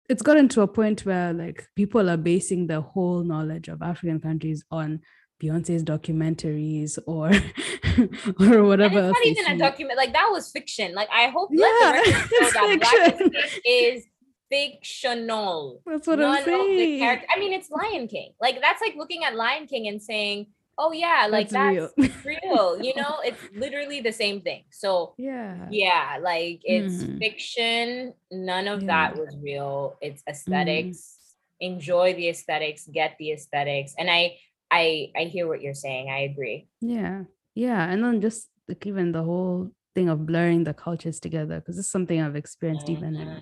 it's 0.09 0.22
gotten 0.22 0.48
to 0.48 0.62
a 0.62 0.68
point 0.68 1.05
where 1.07 1.32
like 1.32 1.66
people 1.74 2.11
are 2.11 2.16
basing 2.16 2.66
their 2.66 2.80
whole 2.80 3.22
knowledge 3.22 3.68
of 3.68 3.82
african 3.82 4.20
countries 4.20 4.64
on 4.70 5.00
Beyonce's 5.42 5.82
documentaries 5.82 6.98
or 7.07 7.28
or 8.40 8.64
whatever. 8.64 9.00
And 9.00 9.16
it's 9.16 9.18
not 9.18 9.26
even 9.26 9.52
a 9.52 9.59
document. 9.59 9.96
Like 9.96 10.12
that 10.12 10.28
was 10.30 10.50
fiction. 10.50 10.94
Like 10.94 11.09
I 11.12 11.28
hope 11.28 11.50
yeah, 11.52 11.66
that 11.68 13.16
Black 13.18 13.32
is 13.66 14.05
fictional. 14.50 15.82
That's 15.86 16.07
what 16.07 16.18
None 16.20 16.36
I'm 16.36 16.44
saying. 16.44 17.02
I 17.02 17.38
mean, 17.38 17.52
it's 17.52 17.70
Lion 17.70 18.09
King. 18.09 18.32
Like 18.40 18.61
that's 18.61 18.80
like 18.80 18.94
looking 18.96 19.24
at 19.24 19.34
Lion 19.34 19.66
King 19.66 19.88
and 19.88 20.00
saying, 20.00 20.46
"Oh 20.78 20.92
yeah, 20.92 21.26
like 21.30 21.48
that's, 21.48 21.92
that's 21.96 22.24
real. 22.24 22.38
real." 22.42 22.82
You 22.82 22.94
know, 22.96 23.20
it's 23.24 23.40
literally 23.54 24.00
the 24.00 24.12
same 24.12 24.40
thing. 24.40 24.64
So 24.70 25.14
yeah, 25.18 25.66
yeah, 25.70 26.18
like 26.20 26.60
it's 26.64 27.02
mm. 27.02 27.18
fiction. 27.18 28.14
None 28.30 28.68
of 28.68 28.82
yeah. 28.82 28.86
that 28.86 29.16
was 29.16 29.36
real. 29.42 29.96
It's 30.00 30.22
aesthetics. 30.28 30.98
Mm. 30.98 31.74
Enjoy 31.74 32.14
the 32.14 32.28
aesthetics. 32.28 32.86
Get 32.92 33.16
the 33.18 33.32
aesthetics. 33.32 33.94
And 33.98 34.10
I 34.10 34.36
I 34.70 35.10
I 35.16 35.24
hear 35.24 35.46
what 35.46 35.62
you're 35.62 35.74
saying. 35.74 36.10
I 36.10 36.20
agree. 36.20 36.68
Yeah. 36.80 37.24
Yeah. 37.54 37.88
And 37.88 38.02
then 38.02 38.20
just 38.20 38.48
like 38.68 38.86
even 38.86 39.12
the 39.12 39.22
whole 39.22 39.70
thing 39.94 40.08
of 40.08 40.26
blurring 40.26 40.64
the 40.64 40.74
cultures 40.74 41.20
together, 41.20 41.60
because 41.60 41.78
it's 41.78 41.90
something 41.90 42.20
I've 42.20 42.36
experienced 42.36 42.86
mm-hmm. 42.86 43.04
even 43.04 43.16
in 43.16 43.28
mm-hmm. 43.28 43.38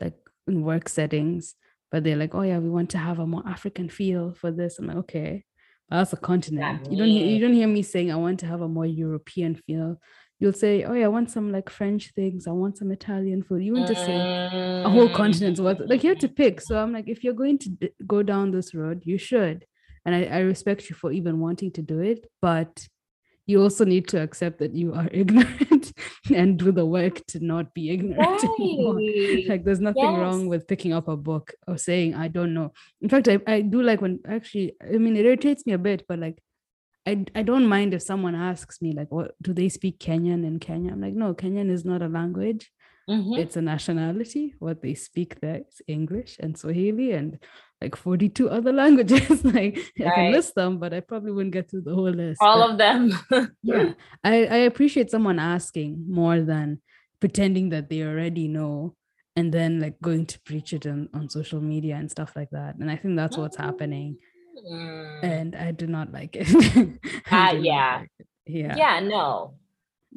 like 0.00 0.18
in 0.46 0.62
work 0.62 0.88
settings. 0.88 1.54
But 1.90 2.04
they're 2.04 2.16
like, 2.16 2.34
oh 2.34 2.42
yeah, 2.42 2.58
we 2.58 2.68
want 2.68 2.90
to 2.90 2.98
have 2.98 3.18
a 3.18 3.26
more 3.26 3.42
African 3.46 3.88
feel 3.88 4.34
for 4.34 4.50
this. 4.50 4.78
I'm 4.78 4.88
like, 4.88 4.98
okay, 4.98 5.44
that's 5.90 6.12
a 6.12 6.16
continent. 6.16 6.90
you 6.90 6.98
don't 6.98 7.08
hear, 7.08 7.26
you 7.26 7.40
don't 7.40 7.54
hear 7.54 7.68
me 7.68 7.82
saying 7.82 8.12
I 8.12 8.16
want 8.16 8.40
to 8.40 8.46
have 8.46 8.60
a 8.60 8.68
more 8.68 8.86
European 8.86 9.54
feel. 9.54 10.00
You'll 10.40 10.52
say, 10.52 10.84
oh 10.84 10.92
yeah, 10.92 11.06
I 11.06 11.08
want 11.08 11.30
some 11.30 11.50
like 11.50 11.68
French 11.68 12.12
things. 12.14 12.46
I 12.46 12.52
want 12.52 12.78
some 12.78 12.92
Italian 12.92 13.42
food. 13.42 13.64
You 13.64 13.72
want 13.72 13.88
to 13.88 13.96
say 13.96 14.14
a 14.84 14.88
whole 14.88 15.08
mm. 15.08 15.14
continent's 15.14 15.60
worth. 15.60 15.80
Like 15.84 16.04
you 16.04 16.10
have 16.10 16.20
to 16.20 16.28
pick. 16.28 16.60
So 16.60 16.78
I'm 16.78 16.92
like, 16.92 17.08
if 17.08 17.24
you're 17.24 17.34
going 17.34 17.58
to 17.58 17.68
d- 17.70 17.90
go 18.06 18.22
down 18.22 18.52
this 18.52 18.72
road, 18.72 19.02
you 19.04 19.18
should 19.18 19.64
and 20.08 20.14
I, 20.14 20.24
I 20.24 20.38
respect 20.40 20.88
you 20.88 20.96
for 20.96 21.12
even 21.12 21.38
wanting 21.38 21.70
to 21.72 21.82
do 21.82 22.00
it 22.00 22.26
but 22.40 22.86
you 23.48 23.62
also 23.62 23.84
need 23.86 24.06
to 24.06 24.20
accept 24.22 24.58
that 24.58 24.74
you 24.74 24.92
are 24.92 25.08
ignorant 25.12 25.92
and 26.32 26.58
do 26.58 26.70
the 26.70 26.84
work 26.84 27.24
to 27.26 27.44
not 27.44 27.72
be 27.72 27.90
ignorant 27.90 28.18
right. 28.42 28.44
anymore. 28.60 29.00
Like 29.48 29.64
there's 29.64 29.80
nothing 29.80 30.04
yes. 30.04 30.18
wrong 30.18 30.48
with 30.48 30.68
picking 30.68 30.92
up 30.92 31.08
a 31.08 31.16
book 31.16 31.54
or 31.66 31.78
saying 31.78 32.14
I 32.14 32.28
don't 32.28 32.52
know. 32.52 32.72
In 33.00 33.08
fact, 33.08 33.26
I, 33.26 33.40
I 33.46 33.62
do 33.62 33.82
like 33.82 34.02
when 34.02 34.20
actually 34.28 34.74
I 34.82 34.98
mean 34.98 35.16
it 35.16 35.24
irritates 35.24 35.64
me 35.64 35.72
a 35.72 35.78
bit, 35.78 36.04
but 36.06 36.18
like 36.18 36.42
I, 37.06 37.24
I 37.34 37.42
don't 37.42 37.66
mind 37.66 37.94
if 37.94 38.02
someone 38.02 38.34
asks 38.34 38.82
me 38.82 38.92
like 38.92 39.10
what 39.10 39.34
do 39.40 39.54
they 39.54 39.70
speak 39.70 39.98
Kenyan 39.98 40.44
in 40.46 40.60
Kenya? 40.60 40.92
I'm 40.92 41.00
like, 41.00 41.14
no, 41.14 41.32
Kenyan 41.32 41.70
is 41.70 41.86
not 41.86 42.02
a 42.02 42.08
language. 42.08 42.70
Mm-hmm. 43.08 43.34
It's 43.34 43.56
a 43.56 43.62
nationality. 43.62 44.54
What 44.58 44.82
they 44.82 44.94
speak 44.94 45.40
there 45.40 45.62
is 45.66 45.80
English 45.86 46.36
and 46.40 46.58
Swahili 46.58 47.12
and 47.12 47.38
like 47.80 47.96
42 47.96 48.50
other 48.50 48.72
languages. 48.82 49.44
like 49.44 49.78
right. 49.98 50.08
I 50.08 50.14
can 50.14 50.32
list 50.32 50.54
them, 50.54 50.78
but 50.78 50.92
I 50.92 51.00
probably 51.00 51.32
wouldn't 51.32 51.54
get 51.54 51.70
through 51.70 51.82
the 51.82 51.94
whole 51.94 52.10
list. 52.10 52.40
All 52.42 52.60
but, 52.60 52.70
of 52.72 52.78
them. 52.78 53.52
yeah. 53.62 53.92
I, 54.24 54.44
I 54.44 54.56
appreciate 54.68 55.10
someone 55.10 55.38
asking 55.38 56.04
more 56.08 56.40
than 56.40 56.82
pretending 57.20 57.70
that 57.70 57.88
they 57.88 58.02
already 58.02 58.46
know 58.46 58.94
and 59.34 59.52
then 59.54 59.80
like 59.80 60.00
going 60.02 60.26
to 60.26 60.40
preach 60.40 60.72
it 60.72 60.86
on, 60.86 61.08
on 61.14 61.30
social 61.30 61.60
media 61.60 61.96
and 61.96 62.10
stuff 62.10 62.32
like 62.36 62.50
that. 62.50 62.76
And 62.76 62.90
I 62.90 62.96
think 62.96 63.16
that's 63.16 63.38
what's 63.38 63.56
happening. 63.56 64.18
Mm. 64.70 65.24
And 65.24 65.56
I 65.56 65.70
do 65.70 65.86
not 65.86 66.12
like 66.12 66.36
it. 66.36 66.48
uh, 67.30 67.54
yeah. 67.58 67.98
Like 68.00 68.10
it. 68.18 68.26
Yeah. 68.46 68.76
Yeah, 68.76 69.00
no. 69.00 69.54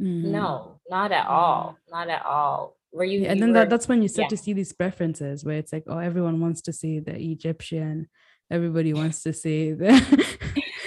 Mm. 0.02 0.26
No, 0.26 0.80
not 0.90 1.12
at 1.12 1.28
all. 1.28 1.78
Not 1.90 2.10
at 2.10 2.26
all 2.26 2.78
where 2.92 3.06
you, 3.06 3.22
yeah, 3.22 3.32
and 3.32 3.42
then 3.42 3.50
were, 3.50 3.60
that, 3.60 3.70
that's 3.70 3.88
when 3.88 4.02
you 4.02 4.08
start 4.08 4.26
yeah. 4.26 4.38
to 4.38 4.38
see 4.38 4.54
these 4.54 4.74
preferences 4.74 5.44
where 5.44 5.58
it's 5.58 5.74
like 5.74 5.84
oh 5.88 5.98
everyone 5.98 6.40
wants 6.40 6.62
to 6.62 6.74
say 6.74 7.00
the 7.00 7.16
egyptian 7.16 8.08
everybody 8.50 8.94
wants 8.94 9.24
to 9.24 9.34
say 9.34 9.72
the 9.72 9.92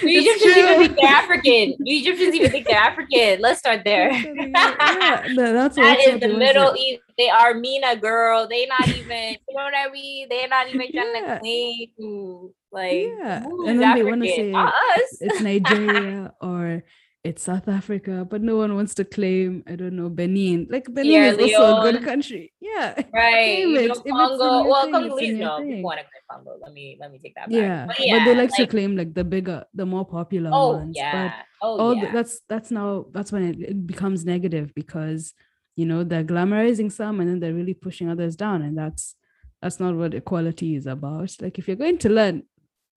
the 0.05 0.15
Egyptians 0.17 0.57
even 0.57 0.79
think 0.79 0.95
they're 0.95 1.09
African. 1.09 1.75
The 1.79 1.91
Egyptians 1.91 2.35
even 2.35 2.51
think 2.51 2.67
they're 2.67 2.77
African. 2.77 3.41
Let's 3.41 3.59
start 3.59 3.81
there. 3.85 4.11
yeah, 4.11 5.23
that's 5.33 5.75
that 5.75 5.99
is 5.99 6.19
the 6.19 6.29
Middle 6.29 6.75
East. 6.75 7.01
They 7.17 7.29
are 7.29 7.53
MENA 7.53 7.97
girl. 7.97 8.47
They 8.47 8.65
not 8.65 8.87
even, 8.87 9.37
you 9.47 9.55
know 9.55 9.63
what 9.63 9.73
I 9.75 9.89
mean? 9.91 10.27
They're 10.29 10.47
not 10.47 10.67
even 10.67 10.91
trying 10.91 11.15
yeah. 11.15 11.33
to 11.35 11.39
claim 11.39 12.51
like 12.71 13.07
yeah. 13.07 13.43
and 13.45 13.79
then 13.79 13.83
African? 13.83 14.05
they 14.05 14.09
want 14.09 14.23
to 14.23 14.29
say 14.29 14.53
us. 14.53 15.17
it's 15.21 15.41
Nigeria 15.41 16.33
or 16.41 16.83
it's 17.25 17.41
South 17.41 17.67
Africa, 17.67 18.23
but 18.29 18.43
no 18.43 18.55
one 18.57 18.75
wants 18.75 18.93
to 18.95 19.03
claim, 19.03 19.63
I 19.65 19.75
don't 19.75 19.95
know, 19.95 20.09
Benin. 20.09 20.67
Like 20.69 20.85
Benin 20.93 21.11
yeah, 21.11 21.31
is 21.31 21.37
Leon. 21.37 21.61
also 21.61 21.81
a 21.81 21.91
good 21.91 22.03
country. 22.03 22.53
Yeah. 22.61 23.01
Right. 23.13 23.59
You 23.59 23.87
know, 23.87 23.95
Congo. 23.95 24.69
Well, 24.69 24.91
Congolese, 24.91 25.37
no, 25.37 25.57
people 25.57 25.81
want 25.81 25.99
to 25.99 26.05
claim 26.05 26.23
Congo. 26.29 26.57
Let 26.61 26.73
me 26.73 26.97
let 26.99 27.11
me 27.11 27.17
take 27.17 27.33
that 27.35 27.49
back. 27.49 27.57
Yeah. 27.57 27.85
But, 27.87 27.99
yeah, 27.99 28.19
but 28.19 28.25
they 28.25 28.35
like, 28.35 28.51
like, 28.51 28.57
to 28.57 28.67
claim 28.67 28.95
like 28.95 29.13
the 29.13 29.23
bigger, 29.23 29.63
the 29.73 29.85
more 29.85 30.05
popular 30.05 30.51
oh, 30.53 30.73
ones. 30.73 30.95
Yeah. 30.95 31.33
But 31.61 31.67
oh, 31.67 31.93
yeah. 31.93 32.05
The, 32.05 32.11
that's 32.11 32.41
that's 32.47 32.71
now 32.71 33.05
that's 33.11 33.31
when 33.31 33.43
it, 33.43 33.59
it 33.59 33.87
becomes 33.87 34.23
negative 34.25 34.75
because 34.75 35.33
you 35.75 35.85
know 35.85 36.03
they're 36.03 36.23
glamorizing 36.23 36.91
some 36.91 37.19
and 37.21 37.29
then 37.29 37.39
they're 37.39 37.53
really 37.53 37.73
pushing 37.73 38.09
others 38.09 38.35
down. 38.35 38.61
And 38.61 38.77
that's 38.77 39.15
that's 39.61 39.79
not 39.79 39.95
what 39.95 40.13
equality 40.13 40.75
is 40.75 40.85
about. 40.85 41.35
Like 41.41 41.57
if 41.57 41.67
you're 41.67 41.77
going 41.77 41.97
to 41.99 42.09
learn, 42.09 42.43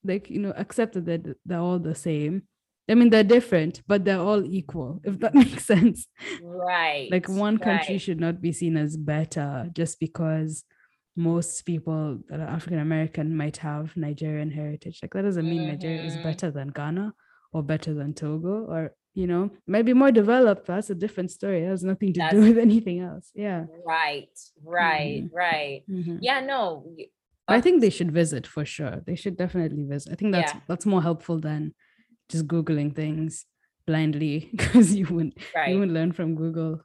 like 0.05 0.29
you 0.29 0.41
know, 0.41 0.53
accept 0.57 0.95
that 0.95 1.07
they're, 1.07 1.37
they're 1.47 1.61
all 1.61 1.79
the 1.79 1.95
same 1.95 2.43
I 2.91 2.95
mean, 2.95 3.11
they're 3.11 3.25
different, 3.25 3.83
but 3.87 4.05
they're 4.05 4.21
all 4.21 4.45
equal, 4.45 5.01
if 5.05 5.19
that 5.21 5.35
makes 5.43 5.65
sense. 5.67 6.07
Right. 6.43 7.09
Like 7.11 7.29
one 7.29 7.59
country 7.59 7.95
right. 7.95 8.01
should 8.01 8.21
not 8.21 8.41
be 8.41 8.53
seen 8.53 8.77
as 8.77 8.97
better 8.97 9.69
just 9.75 10.01
because 10.01 10.65
most 11.17 11.63
people 11.67 12.21
that 12.29 12.41
are 12.41 12.47
African 12.47 12.79
American 12.79 13.37
might 13.37 13.59
have 13.59 13.97
Nigerian 13.97 14.51
heritage. 14.51 15.01
Like 15.03 15.13
that 15.15 15.23
doesn't 15.23 15.45
mean 15.49 15.63
mm-hmm. 15.63 15.71
Nigeria 15.73 16.03
is 16.03 16.15
mm-hmm. 16.15 16.23
better 16.23 16.51
than 16.51 16.69
Ghana 16.69 17.13
or 17.53 17.63
better 17.63 17.93
than 17.93 18.15
Togo 18.15 18.67
or 18.69 18.93
you 19.15 19.27
know, 19.27 19.51
maybe 19.67 19.93
more 19.95 20.13
developed. 20.13 20.67
That's 20.69 20.91
a 20.91 20.95
different 20.95 21.33
story. 21.33 21.65
It 21.65 21.69
has 21.69 21.83
nothing 21.83 22.13
to 22.13 22.21
That's, 22.21 22.35
do 22.35 22.41
with 22.49 22.57
anything 22.57 23.01
else. 23.01 23.33
Yeah. 23.35 23.65
Right. 23.85 24.29
Right. 24.63 25.25
Mm-hmm. 25.25 25.37
Right. 25.37 25.83
Mm-hmm. 25.91 26.17
Yeah. 26.21 26.41
No. 26.41 26.87
I 27.49 27.61
think 27.61 27.81
they 27.81 27.91
should 27.91 28.13
visit 28.13 28.47
for 28.47 28.65
sure. 28.65 29.03
They 29.07 29.17
should 29.17 29.37
definitely 29.37 29.85
visit. 29.85 30.13
I 30.13 30.15
think 30.15 30.33
that's 30.33 30.55
yeah. 30.55 30.61
that's 30.69 30.87
more 30.87 31.03
helpful 31.03 31.41
than 31.41 31.75
just 32.29 32.47
googling 32.47 32.95
things 32.95 33.45
blindly 33.87 34.51
because 34.57 34.95
you 34.95 35.07
wouldn't 35.07 35.39
right. 35.55 35.71
you 35.71 35.79
wouldn't 35.79 35.95
learn 35.95 36.13
from 36.13 36.35
google 36.35 36.81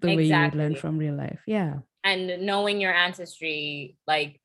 the 0.00 0.08
exactly. 0.08 0.16
way 0.16 0.24
you 0.24 0.44
would 0.44 0.54
learn 0.54 0.74
from 0.74 0.98
real 0.98 1.14
life 1.14 1.40
yeah 1.46 1.74
and 2.04 2.46
knowing 2.46 2.80
your 2.80 2.92
ancestry 2.92 3.96
like 4.06 4.40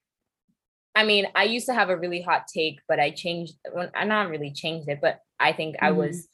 i 0.95 1.03
mean 1.03 1.25
i 1.35 1.43
used 1.43 1.65
to 1.65 1.73
have 1.73 1.89
a 1.89 1.97
really 1.97 2.21
hot 2.21 2.45
take 2.53 2.79
but 2.87 2.99
i 2.99 3.09
changed 3.09 3.53
well, 3.73 3.89
i 3.95 4.03
not 4.03 4.29
really 4.29 4.51
changed 4.51 4.87
it 4.89 4.99
but 5.01 5.19
i 5.39 5.51
think 5.51 5.75
mm-hmm. 5.75 5.85
i 5.85 5.91
was 5.91 6.27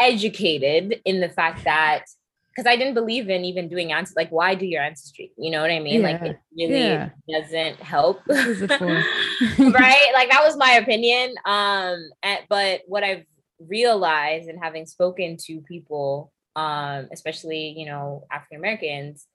educated 0.00 1.00
in 1.04 1.20
the 1.20 1.28
fact 1.28 1.64
that 1.64 2.04
because 2.54 2.70
I 2.70 2.76
didn't 2.76 2.94
believe 2.94 3.28
in 3.28 3.44
even 3.44 3.68
doing 3.68 3.92
ancestry. 3.92 4.24
Like, 4.24 4.30
why 4.30 4.54
do 4.54 4.64
your 4.64 4.80
ancestry? 4.80 5.32
You 5.36 5.50
know 5.50 5.60
what 5.60 5.72
I 5.72 5.80
mean? 5.80 6.02
Yeah. 6.02 6.08
Like, 6.08 6.22
it 6.22 6.38
really 6.56 6.80
yeah. 6.80 7.10
doesn't 7.28 7.80
help, 7.80 8.20
right? 8.28 8.68
Like, 9.58 10.30
that 10.30 10.42
was 10.44 10.56
my 10.56 10.72
opinion. 10.72 11.34
Um, 11.44 12.10
and, 12.22 12.40
but 12.48 12.82
what 12.86 13.02
I've 13.02 13.24
realize 13.58 14.46
and 14.46 14.58
having 14.62 14.86
spoken 14.86 15.36
to 15.36 15.60
people 15.62 16.32
um 16.56 17.08
especially 17.12 17.74
you 17.76 17.86
know 17.86 18.26
african 18.30 18.58
americans 18.58 19.26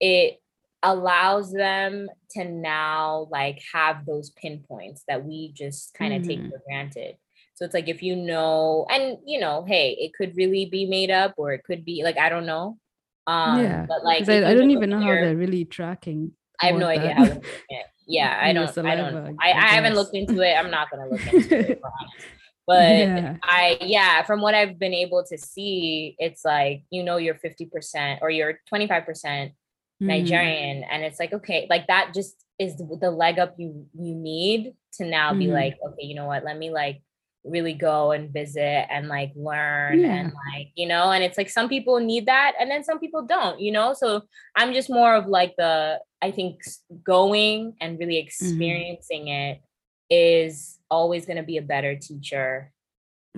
it 0.00 0.40
allows 0.82 1.52
them 1.52 2.08
to 2.30 2.44
now 2.44 3.28
like 3.30 3.60
have 3.72 4.06
those 4.06 4.30
pinpoints 4.30 5.04
that 5.08 5.24
we 5.24 5.52
just 5.52 5.94
kind 5.94 6.14
of 6.14 6.22
mm-hmm. 6.22 6.42
take 6.42 6.50
for 6.50 6.62
granted. 6.66 7.16
So 7.54 7.66
it's 7.66 7.74
like 7.74 7.88
if 7.88 8.02
you 8.02 8.16
know 8.16 8.86
and 8.90 9.18
you 9.26 9.38
know 9.38 9.66
hey 9.68 9.94
it 10.00 10.14
could 10.14 10.34
really 10.36 10.64
be 10.64 10.86
made 10.86 11.10
up 11.10 11.34
or 11.36 11.52
it 11.52 11.62
could 11.64 11.84
be 11.84 12.02
like 12.02 12.16
i 12.16 12.30
don't 12.30 12.46
know. 12.46 12.78
Um 13.26 13.62
yeah 13.62 13.84
but 13.86 14.02
like 14.02 14.26
I, 14.28 14.50
I, 14.50 14.54
don't 14.54 14.70
even 14.70 14.88
know 14.88 15.00
how 15.00 15.08
they're 15.08 15.36
really 15.36 15.66
tracking 15.66 16.32
i 16.62 16.68
have 16.68 16.76
no 16.76 16.86
that. 16.86 16.98
idea 16.98 17.14
how 17.14 17.40
yeah 18.06 18.38
i 18.40 18.54
don't 18.54 18.76
i 18.78 18.96
don't 18.96 19.36
I, 19.38 19.50
I, 19.52 19.66
haven't 19.74 19.94
looked 19.94 20.16
into 20.16 20.40
it. 20.40 20.54
I'm 20.54 20.70
not 20.70 20.90
gonna 20.90 21.08
look 21.10 21.32
into 21.32 21.72
it 21.72 21.82
But 22.70 22.98
yeah. 22.98 23.36
I, 23.42 23.78
yeah, 23.80 24.22
from 24.22 24.40
what 24.40 24.54
I've 24.54 24.78
been 24.78 24.94
able 24.94 25.24
to 25.24 25.36
see, 25.36 26.14
it's 26.20 26.44
like, 26.44 26.84
you 26.90 27.02
know, 27.02 27.16
you're 27.16 27.34
50% 27.34 28.18
or 28.22 28.30
you're 28.30 28.60
25% 28.72 29.06
mm. 29.06 29.52
Nigerian. 29.98 30.84
And 30.84 31.02
it's 31.02 31.18
like, 31.18 31.32
okay, 31.32 31.66
like 31.68 31.88
that 31.88 32.12
just 32.14 32.36
is 32.60 32.76
the 32.76 33.10
leg 33.10 33.40
up 33.40 33.54
you 33.58 33.86
you 33.98 34.14
need 34.14 34.74
to 34.92 35.04
now 35.04 35.32
be 35.32 35.46
mm-hmm. 35.46 35.54
like, 35.54 35.78
okay, 35.84 36.06
you 36.06 36.14
know 36.14 36.26
what? 36.26 36.44
Let 36.44 36.58
me 36.58 36.70
like 36.70 37.02
really 37.42 37.72
go 37.72 38.12
and 38.12 38.32
visit 38.32 38.86
and 38.88 39.08
like 39.08 39.32
learn 39.34 39.98
yeah. 39.98 40.14
and 40.14 40.32
like 40.54 40.68
you 40.76 40.86
know 40.86 41.10
and 41.10 41.24
it's 41.24 41.38
like 41.38 41.48
some 41.48 41.70
people 41.70 41.98
need 41.98 42.26
that 42.26 42.52
and 42.60 42.70
then 42.70 42.84
some 42.84 42.98
people 42.98 43.22
don't 43.22 43.58
you 43.58 43.72
know 43.72 43.94
so 43.94 44.20
i'm 44.56 44.74
just 44.74 44.90
more 44.90 45.14
of 45.14 45.26
like 45.26 45.54
the 45.56 45.98
i 46.20 46.30
think 46.30 46.60
going 47.02 47.74
and 47.80 47.98
really 47.98 48.16
mm-hmm. 48.16 48.26
experiencing 48.26 49.22
mm-hmm. 49.22 49.52
it 49.52 49.62
is 50.10 50.78
always 50.90 51.24
going 51.24 51.36
to 51.36 51.42
be 51.42 51.56
a 51.56 51.62
better 51.62 51.96
teacher 51.96 52.72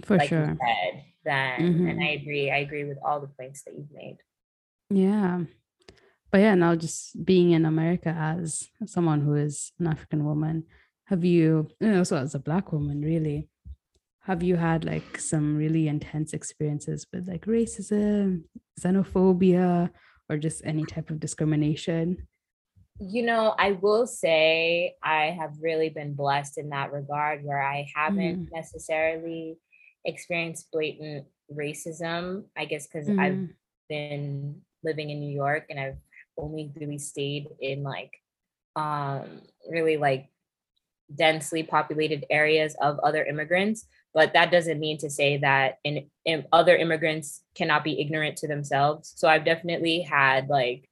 for 0.03 0.16
like 0.16 0.29
sure. 0.29 0.47
said, 0.47 1.05
than 1.25 1.61
mm-hmm. 1.61 1.87
and 1.89 2.03
i 2.03 2.09
agree 2.09 2.51
i 2.51 2.59
agree 2.59 2.85
with 2.85 2.99
all 3.05 3.20
the 3.20 3.27
points 3.27 3.62
that 3.64 3.75
you've 3.75 3.93
made. 3.93 4.16
Yeah. 4.91 5.45
But 6.31 6.39
yeah 6.39 6.55
now 6.55 6.75
just 6.75 7.25
being 7.25 7.51
in 7.51 7.66
america 7.66 8.09
as 8.09 8.68
someone 8.87 9.20
who 9.20 9.35
is 9.35 9.73
an 9.79 9.87
african 9.87 10.25
woman 10.25 10.64
have 11.07 11.25
you, 11.25 11.68
know, 11.81 11.99
also 11.99 12.16
as 12.16 12.35
a 12.35 12.39
black 12.39 12.73
woman 12.73 13.03
really 13.03 13.51
have 14.20 14.43
you 14.43 14.57
had 14.57 14.85
like 14.85 15.18
some 15.18 15.57
really 15.57 15.89
intense 15.89 16.33
experiences 16.33 17.07
with 17.12 17.29
like 17.29 17.45
racism 17.45 18.45
xenophobia 18.81 19.91
or 20.31 20.39
just 20.39 20.62
any 20.64 20.85
type 20.85 21.11
of 21.11 21.20
discrimination 21.20 22.27
you 23.11 23.22
know 23.22 23.55
i 23.59 23.72
will 23.72 24.07
say 24.07 24.94
i 25.03 25.26
have 25.26 25.53
really 25.61 25.88
been 25.88 26.14
blessed 26.14 26.59
in 26.59 26.68
that 26.68 26.92
regard 26.92 27.44
where 27.44 27.61
i 27.61 27.86
haven't 27.94 28.46
mm. 28.46 28.53
necessarily 28.53 29.59
experienced 30.05 30.70
blatant 30.70 31.26
racism 31.53 32.44
i 32.57 32.64
guess 32.64 32.86
because 32.86 33.09
mm. 33.09 33.18
i've 33.20 33.48
been 33.88 34.61
living 34.84 35.11
in 35.11 35.18
new 35.18 35.34
york 35.34 35.66
and 35.68 35.80
i've 35.80 35.98
only 36.38 36.70
really 36.76 36.98
stayed 36.98 37.48
in 37.61 37.82
like 37.82 38.12
um 38.76 39.42
really 39.68 39.96
like 39.96 40.28
densely 41.14 41.62
populated 41.62 42.24
areas 42.30 42.74
of 42.80 42.98
other 43.00 43.24
immigrants 43.24 43.84
but 44.14 44.32
that 44.32 44.50
doesn't 44.50 44.78
mean 44.78 44.98
to 44.98 45.09
say 45.09 45.38
that 45.38 45.78
in, 45.84 46.07
in, 46.24 46.44
other 46.53 46.76
immigrants 46.76 47.42
cannot 47.55 47.82
be 47.82 48.00
ignorant 48.00 48.36
to 48.36 48.46
themselves 48.46 49.12
so 49.16 49.28
i've 49.28 49.44
definitely 49.44 50.00
had 50.00 50.48
like 50.48 50.88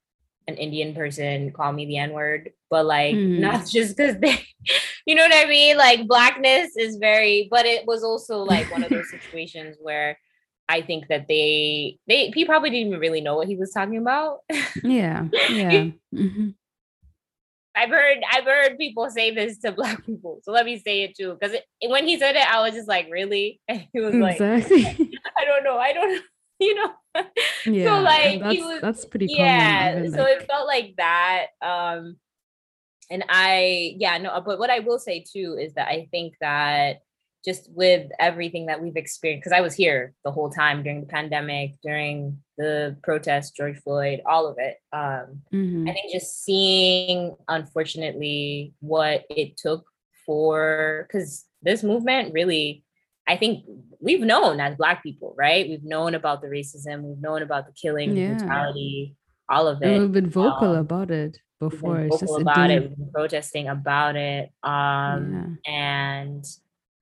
an 0.51 0.57
indian 0.57 0.95
person 0.95 1.51
call 1.53 1.73
me 1.73 1.87
the 1.87 1.97
n 1.97 2.13
word 2.13 2.51
but 2.69 2.85
like 2.85 3.15
mm. 3.15 3.39
not 3.39 3.67
just 3.71 3.97
because 3.97 4.17
they 4.21 4.45
you 5.07 5.15
know 5.15 5.23
what 5.23 5.35
i 5.35 5.49
mean 5.49 5.77
like 5.77 6.07
blackness 6.07 6.77
is 6.77 6.97
very 6.97 7.49
but 7.51 7.65
it 7.67 7.87
was 7.87 8.03
also 8.03 8.39
like 8.39 8.71
one 8.71 8.83
of 8.83 8.91
those 8.91 9.11
situations 9.17 9.77
where 9.81 10.19
i 10.69 10.81
think 10.81 11.07
that 11.09 11.27
they 11.29 11.99
they 12.09 12.31
he 12.35 12.45
probably 12.45 12.71
didn't 12.71 12.89
even 12.89 13.01
really 13.01 13.21
know 13.21 13.37
what 13.37 13.49
he 13.49 13.57
was 13.57 13.71
talking 13.71 13.99
about 13.99 14.41
yeah 14.83 15.27
yeah 15.49 15.71
mm-hmm. 16.15 16.49
I've 17.77 17.91
heard 17.91 18.19
I've 18.31 18.45
heard 18.45 18.79
people 18.79 19.09
say 19.11 19.33
this 19.33 19.59
to 19.59 19.73
black 19.73 20.05
people, 20.05 20.41
so 20.43 20.51
let 20.53 20.67
me 20.67 20.79
say 20.79 21.03
it 21.03 21.17
too. 21.17 21.37
Because 21.39 21.57
when 21.87 22.07
he 22.07 22.19
said 22.19 22.35
it, 22.35 22.47
I 22.47 22.61
was 22.61 22.75
just 22.75 22.89
like, 22.89 23.09
"Really?" 23.11 23.61
And 23.69 23.87
he 23.93 24.01
was 24.01 24.15
exactly. 24.15 24.83
like, 24.83 24.99
"I 25.39 25.45
don't 25.45 25.63
know, 25.63 25.79
I 25.79 25.93
don't 25.93 26.13
know," 26.13 26.21
you 26.61 26.75
know. 26.75 26.91
Yeah, 27.67 27.85
so 27.85 28.03
like 28.03 28.41
that's, 28.41 28.55
he 28.55 28.63
was, 28.63 28.81
that's 28.81 29.05
pretty 29.05 29.27
yeah. 29.31 29.95
Common, 29.95 30.13
so 30.13 30.23
like... 30.23 30.41
it 30.41 30.47
felt 30.47 30.67
like 30.67 30.95
that. 30.97 31.47
Um, 31.63 32.17
and 33.11 33.25
I 33.29 33.97
yeah 33.99 34.19
no, 34.19 34.41
but 34.45 34.59
what 34.59 34.71
I 34.71 34.81
will 34.81 34.99
say 34.99 35.25
too 35.31 35.59
is 35.61 35.75
that 35.75 35.89
I 35.89 36.09
think 36.11 36.35
that 36.41 37.01
just 37.45 37.71
with 37.73 38.11
everything 38.19 38.67
that 38.67 38.83
we've 38.83 38.97
experienced 38.97 39.45
because 39.45 39.57
i 39.57 39.63
was 39.63 39.75
here 39.75 40.13
the 40.25 40.31
whole 40.31 40.51
time 40.51 40.83
during 40.83 41.01
the 41.01 41.07
pandemic 41.07 41.75
during 41.83 42.39
the 42.59 42.97
protest 43.03 43.57
george 43.57 43.79
floyd 43.79 44.21
all 44.27 44.47
of 44.47 44.57
it 44.59 44.77
um, 44.93 45.41
mm-hmm. 45.53 45.89
i 45.89 45.93
think 45.93 46.13
just 46.13 46.45
seeing 46.45 47.35
unfortunately 47.49 48.75
what 48.81 49.25
it 49.31 49.57
took 49.57 49.87
for 50.27 51.07
because 51.09 51.45
this 51.63 51.83
movement 51.83 52.33
really 52.33 52.85
i 53.33 53.37
think 53.37 53.65
we've 54.01 54.27
known 54.33 54.61
as 54.61 54.77
black 54.77 55.03
people 55.03 55.35
right 55.39 55.69
we've 55.69 55.85
known 55.85 56.15
about 56.15 56.41
the 56.43 56.49
racism 56.49 57.03
we've 57.03 57.23
known 57.23 57.43
about 57.43 57.67
the 57.67 57.73
killing 57.73 58.17
yeah. 58.17 58.35
brutality 58.35 59.17
all 59.49 59.67
of 59.67 59.83
it 59.83 59.89
and 59.89 60.03
we've 60.03 60.13
been 60.13 60.31
vocal 60.31 60.73
um, 60.73 60.77
about 60.77 61.11
it 61.11 61.39
before 61.59 62.07
vocal 62.09 62.37
about 62.37 62.71
it 62.71 62.83
we've 62.83 62.97
been 62.97 63.11
protesting 63.13 63.69
about 63.69 64.17
it 64.17 64.51
um, 64.63 65.59
yeah. 65.65 65.73
and 65.73 66.45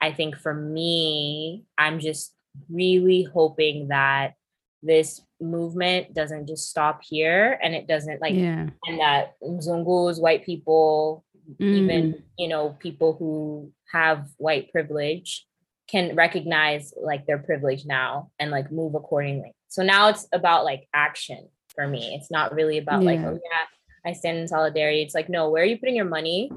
I 0.01 0.13
think 0.13 0.37
for 0.37 0.55
me, 0.55 1.65
I'm 1.77 2.01
just 2.01 2.35
really 2.71 3.25
hoping 3.25 3.89
that 3.89 4.35
this 4.83 5.21
movement 5.41 6.15
doesn't 6.15 6.47
just 6.47 6.69
stop 6.69 7.01
here 7.03 7.59
and 7.63 7.75
it 7.75 7.89
doesn't 7.89 8.21
like 8.21 8.35
yeah. 8.35 8.69
and 8.87 9.01
that 9.01 9.35
Mzungus, 9.43 10.21
white 10.21 10.45
people, 10.45 11.25
mm. 11.61 11.67
even 11.67 12.23
you 12.39 12.49
know, 12.49 12.77
people 12.79 13.17
who 13.19 13.73
have 13.93 14.29
white 14.37 14.71
privilege 14.71 15.47
can 15.89 16.15
recognize 16.15 16.93
like 17.01 17.27
their 17.27 17.39
privilege 17.39 17.85
now 17.87 18.31
and 18.39 18.51
like 18.51 18.71
move 18.71 18.95
accordingly. 18.95 19.55
So 19.69 19.83
now 19.83 20.09
it's 20.09 20.27
about 20.33 20.65
like 20.65 20.87
action 20.93 21.49
for 21.75 21.87
me. 21.87 22.15
It's 22.15 22.31
not 22.31 22.55
really 22.55 22.79
about 22.79 23.03
yeah. 23.03 23.11
like, 23.11 23.21
oh 23.21 23.41
yeah, 23.43 24.11
I 24.11 24.13
stand 24.13 24.39
in 24.39 24.49
solidarity. 24.49 25.03
It's 25.03 25.15
like, 25.15 25.29
no, 25.29 25.51
where 25.51 25.63
are 25.63 25.67
you 25.67 25.79
putting 25.79 25.97
your 25.97 26.05
money? 26.05 26.51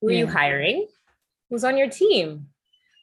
Who 0.00 0.08
are 0.08 0.12
yeah. 0.12 0.18
you 0.18 0.26
hiring? 0.26 0.86
Who's 1.50 1.64
on 1.64 1.78
your 1.78 1.88
team? 1.88 2.48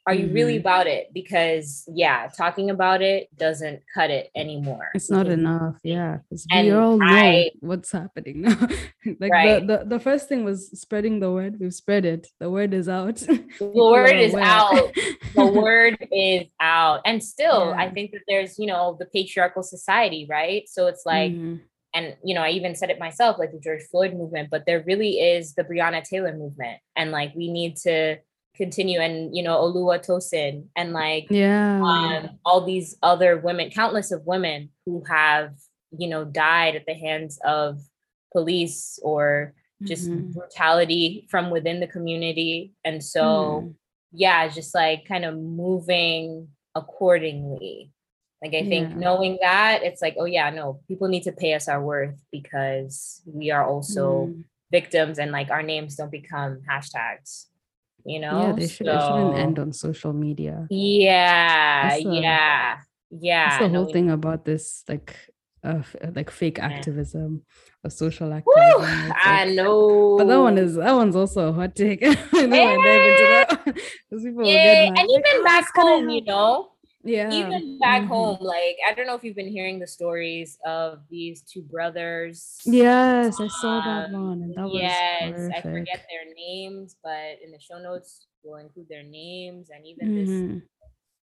Are 0.06 0.14
you 0.14 0.26
mm-hmm. 0.26 0.34
really 0.34 0.56
about 0.56 0.86
it? 0.86 1.12
Because 1.12 1.84
yeah 1.92 2.28
talking 2.36 2.70
about 2.70 3.02
it 3.02 3.28
doesn't 3.36 3.82
cut 3.92 4.10
it 4.10 4.30
anymore. 4.36 4.90
It's 4.94 5.10
not 5.10 5.26
enough 5.26 5.76
yeah 5.82 6.18
we 6.30 6.70
all 6.70 6.96
know 6.96 7.06
I, 7.06 7.50
what's 7.60 7.92
happening 7.92 8.42
now. 8.42 8.68
Like 9.20 9.30
right. 9.30 9.64
the, 9.64 9.78
the, 9.78 9.84
the 9.84 10.00
first 10.00 10.28
thing 10.28 10.44
was 10.44 10.68
spreading 10.80 11.20
the 11.20 11.30
word. 11.30 11.60
We've 11.60 11.72
spread 11.72 12.04
it. 12.04 12.26
The 12.40 12.50
word 12.50 12.74
is 12.74 12.88
out. 12.88 13.22
The 13.58 13.66
word 13.66 14.16
is 14.16 14.34
out. 14.34 14.92
The 15.34 15.46
word 15.62 16.08
is 16.10 16.48
out. 16.60 17.02
And 17.04 17.22
still 17.22 17.70
yeah. 17.70 17.82
i 17.84 17.90
think 17.90 18.10
that 18.12 18.22
there's 18.28 18.58
you 18.58 18.66
know 18.66 18.96
the 18.98 19.06
patriarchal 19.06 19.62
society 19.62 20.26
right? 20.28 20.68
So 20.68 20.86
it's 20.86 21.06
like 21.06 21.32
mm-hmm. 21.32 21.56
and 21.94 22.16
you 22.24 22.34
know 22.34 22.42
i 22.42 22.50
even 22.50 22.74
said 22.74 22.90
it 22.90 22.98
myself 22.98 23.38
like 23.38 23.52
the 23.52 23.60
george 23.60 23.82
floyd 23.90 24.14
movement 24.14 24.50
but 24.50 24.64
there 24.66 24.82
really 24.86 25.20
is 25.20 25.54
the 25.54 25.64
breonna 25.64 26.02
taylor 26.02 26.36
movement. 26.36 26.78
And 26.96 27.10
like 27.10 27.32
we 27.34 27.50
need 27.50 27.76
to 27.78 28.18
continue 28.56 29.00
and 29.00 29.36
you 29.36 29.42
know 29.42 29.56
Oluwatoyin 29.60 30.66
and 30.74 30.92
like 30.92 31.26
yeah 31.30 31.80
um, 31.82 32.38
all 32.44 32.64
these 32.64 32.96
other 33.02 33.38
women 33.38 33.70
countless 33.70 34.10
of 34.12 34.26
women 34.26 34.70
who 34.84 35.04
have 35.08 35.52
you 35.96 36.08
know 36.08 36.24
died 36.24 36.76
at 36.76 36.86
the 36.86 36.94
hands 36.94 37.38
of 37.44 37.80
police 38.32 38.98
or 39.02 39.54
just 39.82 40.08
mm-hmm. 40.08 40.32
brutality 40.32 41.26
from 41.30 41.50
within 41.50 41.80
the 41.80 41.86
community 41.86 42.72
and 42.84 43.04
so 43.04 43.64
mm. 43.64 43.74
yeah 44.12 44.48
just 44.48 44.74
like 44.74 45.06
kind 45.06 45.24
of 45.24 45.36
moving 45.36 46.48
accordingly 46.74 47.92
like 48.42 48.54
i 48.54 48.62
think 48.62 48.90
yeah. 48.90 48.96
knowing 48.96 49.38
that 49.42 49.82
it's 49.82 50.00
like 50.00 50.16
oh 50.18 50.24
yeah 50.24 50.48
no 50.48 50.80
people 50.88 51.08
need 51.08 51.22
to 51.22 51.32
pay 51.32 51.52
us 51.52 51.68
our 51.68 51.82
worth 51.82 52.18
because 52.32 53.20
we 53.26 53.50
are 53.50 53.66
also 53.66 54.26
mm. 54.26 54.44
victims 54.70 55.18
and 55.18 55.30
like 55.30 55.50
our 55.50 55.62
names 55.62 55.96
don't 55.96 56.10
become 56.10 56.62
hashtags 56.68 57.46
you 58.06 58.20
know 58.20 58.40
yeah 58.40 58.52
they, 58.52 58.68
should, 58.68 58.86
so, 58.86 59.00
shouldn't 59.00 59.38
end 59.38 59.58
on 59.58 59.72
social 59.72 60.12
media 60.12 60.66
yeah 60.70 61.96
yeah 61.96 62.78
yeah 63.10 63.48
that's 63.48 63.62
the 63.62 63.68
whole 63.68 63.92
thing 63.92 64.10
about 64.10 64.44
this 64.44 64.84
like 64.88 65.16
uh, 65.66 65.82
like 66.14 66.30
fake 66.30 66.58
activism 66.58 67.42
or 67.82 67.90
social 67.90 68.32
activism. 68.32 68.82
like, 68.82 69.12
I 69.24 69.44
know, 69.46 70.16
but 70.16 70.26
that 70.26 70.40
one 70.40 70.58
is 70.58 70.76
that 70.76 70.92
one's 70.92 71.16
also 71.16 71.48
a 71.48 71.52
hot 71.52 71.74
take. 71.74 72.00
yeah. 72.02 72.14
yeah. 72.32 73.44
and 74.86 74.98
even 74.98 75.42
like, 75.42 75.44
back 75.44 75.74
home, 75.74 76.08
you 76.08 76.24
know, 76.24 76.70
yeah 77.06 77.30
even 77.32 77.78
back 77.78 78.02
mm-hmm. 78.02 78.12
home 78.12 78.38
like 78.40 78.76
i 78.86 78.92
don't 78.92 79.06
know 79.06 79.14
if 79.14 79.22
you've 79.22 79.36
been 79.36 79.48
hearing 79.48 79.78
the 79.78 79.86
stories 79.86 80.58
of 80.66 81.00
these 81.08 81.42
two 81.42 81.62
brothers 81.62 82.58
yes 82.64 83.38
um, 83.38 83.46
i 83.46 83.48
saw 83.48 83.80
that 83.80 84.14
um, 84.14 84.28
one 84.28 84.42
and 84.42 84.54
that 84.54 84.72
yes 84.72 85.34
horrific. 85.34 85.56
i 85.56 85.60
forget 85.62 86.06
their 86.10 86.34
names 86.34 86.96
but 87.02 87.38
in 87.44 87.52
the 87.52 87.60
show 87.60 87.78
notes 87.78 88.26
we'll 88.42 88.58
include 88.58 88.88
their 88.88 89.02
names 89.02 89.68
and 89.74 89.86
even 89.86 90.08
mm-hmm. 90.08 90.54
this 90.54 90.62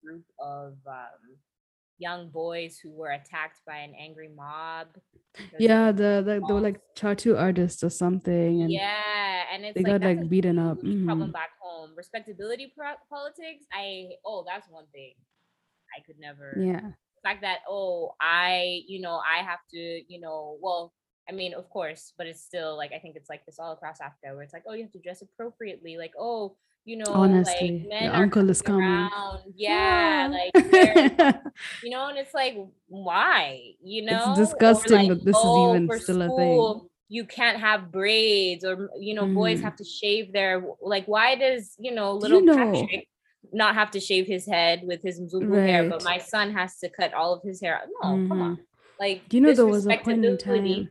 group 0.03 0.23
of 0.39 0.73
um, 0.87 1.37
young 1.99 2.29
boys 2.29 2.79
who 2.81 2.91
were 2.91 3.11
attacked 3.11 3.59
by 3.65 3.77
an 3.77 3.93
angry 3.99 4.29
mob 4.35 4.87
yeah 5.59 5.91
the, 5.91 6.23
the 6.25 6.41
they 6.47 6.53
were 6.53 6.61
like 6.61 6.79
tattoo 6.95 7.37
artists 7.37 7.83
or 7.83 7.89
something 7.89 8.61
and 8.61 8.71
yeah 8.71 9.43
and 9.53 9.65
it's 9.65 9.75
they 9.75 9.83
like, 9.83 10.01
got 10.01 10.07
like 10.07 10.29
beaten 10.29 10.57
up 10.57 10.77
mm-hmm. 10.77 11.05
problem 11.05 11.31
back 11.31 11.51
home 11.61 11.91
respectability 11.95 12.73
pro- 12.75 12.99
politics 13.09 13.65
i 13.71 14.09
oh 14.25 14.43
that's 14.47 14.67
one 14.69 14.85
thing 14.91 15.13
I 15.97 16.01
could 16.01 16.19
never. 16.19 16.57
Yeah. 16.59 16.81
The 16.81 17.29
fact 17.29 17.41
that 17.41 17.59
oh 17.69 18.15
I 18.19 18.81
you 18.87 19.01
know 19.01 19.19
I 19.19 19.43
have 19.43 19.59
to 19.71 20.01
you 20.07 20.19
know 20.19 20.57
well 20.61 20.93
I 21.29 21.31
mean 21.31 21.53
of 21.53 21.69
course 21.69 22.13
but 22.17 22.27
it's 22.27 22.41
still 22.41 22.75
like 22.75 22.91
I 22.93 22.99
think 22.99 23.15
it's 23.15 23.29
like 23.29 23.45
this 23.45 23.59
all 23.59 23.71
across 23.71 24.01
Africa 24.01 24.33
where 24.33 24.43
it's 24.43 24.53
like 24.53 24.63
oh 24.67 24.73
you 24.73 24.83
have 24.83 24.91
to 24.91 24.99
dress 24.99 25.21
appropriately 25.21 25.97
like 25.97 26.11
oh 26.19 26.55
you 26.83 26.97
know 26.97 27.05
honestly 27.07 27.87
like, 27.89 28.01
your 28.01 28.13
uncle 28.13 28.49
is 28.49 28.61
coming 28.61 28.81
around. 28.81 29.39
yeah, 29.55 30.27
yeah. 30.27 30.39
like 30.51 31.35
you 31.83 31.89
know 31.89 32.09
and 32.09 32.17
it's 32.17 32.33
like 32.33 32.57
why 32.87 33.61
you 33.81 34.03
know 34.03 34.31
it's 34.31 34.39
disgusting 34.39 35.07
like, 35.07 35.09
that 35.09 35.25
this 35.25 35.35
oh, 35.37 35.75
is 35.75 35.81
even 35.81 35.99
still 35.99 36.15
school, 36.15 36.71
a 36.71 36.79
thing 36.79 36.89
you 37.13 37.25
can't 37.25 37.59
have 37.59 37.91
braids 37.91 38.65
or 38.65 38.89
you 38.99 39.13
know 39.13 39.25
mm. 39.25 39.35
boys 39.35 39.61
have 39.61 39.75
to 39.75 39.83
shave 39.83 40.33
their 40.33 40.63
like 40.81 41.05
why 41.05 41.35
does 41.35 41.75
you 41.79 41.93
know 41.93 42.13
little 42.13 42.39
you 42.39 42.45
know, 42.45 42.55
Patrick 42.55 43.07
not 43.51 43.75
have 43.75 43.91
to 43.91 43.99
shave 43.99 44.27
his 44.27 44.45
head 44.45 44.81
with 44.83 45.01
his 45.01 45.19
Mzungu 45.19 45.49
right. 45.49 45.69
hair, 45.69 45.89
but 45.89 46.03
my 46.03 46.17
son 46.17 46.51
has 46.53 46.77
to 46.79 46.89
cut 46.89 47.13
all 47.13 47.33
of 47.33 47.43
his 47.43 47.61
hair. 47.61 47.81
No, 48.01 48.09
mm-hmm. 48.09 48.27
come 48.27 48.41
on. 48.41 48.59
Like, 48.99 49.27
do 49.27 49.37
you 49.37 49.41
know 49.41 49.53
there 49.53 49.65
was 49.65 49.85
a 49.85 49.97
point 49.97 50.23
in 50.23 50.37
time? 50.37 50.89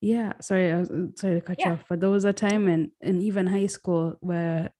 Yeah, 0.00 0.32
sorry, 0.40 0.72
I 0.72 0.78
was 0.78 0.90
uh, 0.90 1.06
sorry 1.14 1.36
to 1.36 1.40
cut 1.40 1.58
yeah. 1.60 1.68
you 1.68 1.72
off, 1.74 1.84
but 1.88 2.00
there 2.00 2.10
was 2.10 2.24
a 2.24 2.32
time 2.32 2.68
in 2.68 2.90
in 3.00 3.22
even 3.22 3.46
high 3.46 3.68
school 3.68 4.16
where 4.20 4.70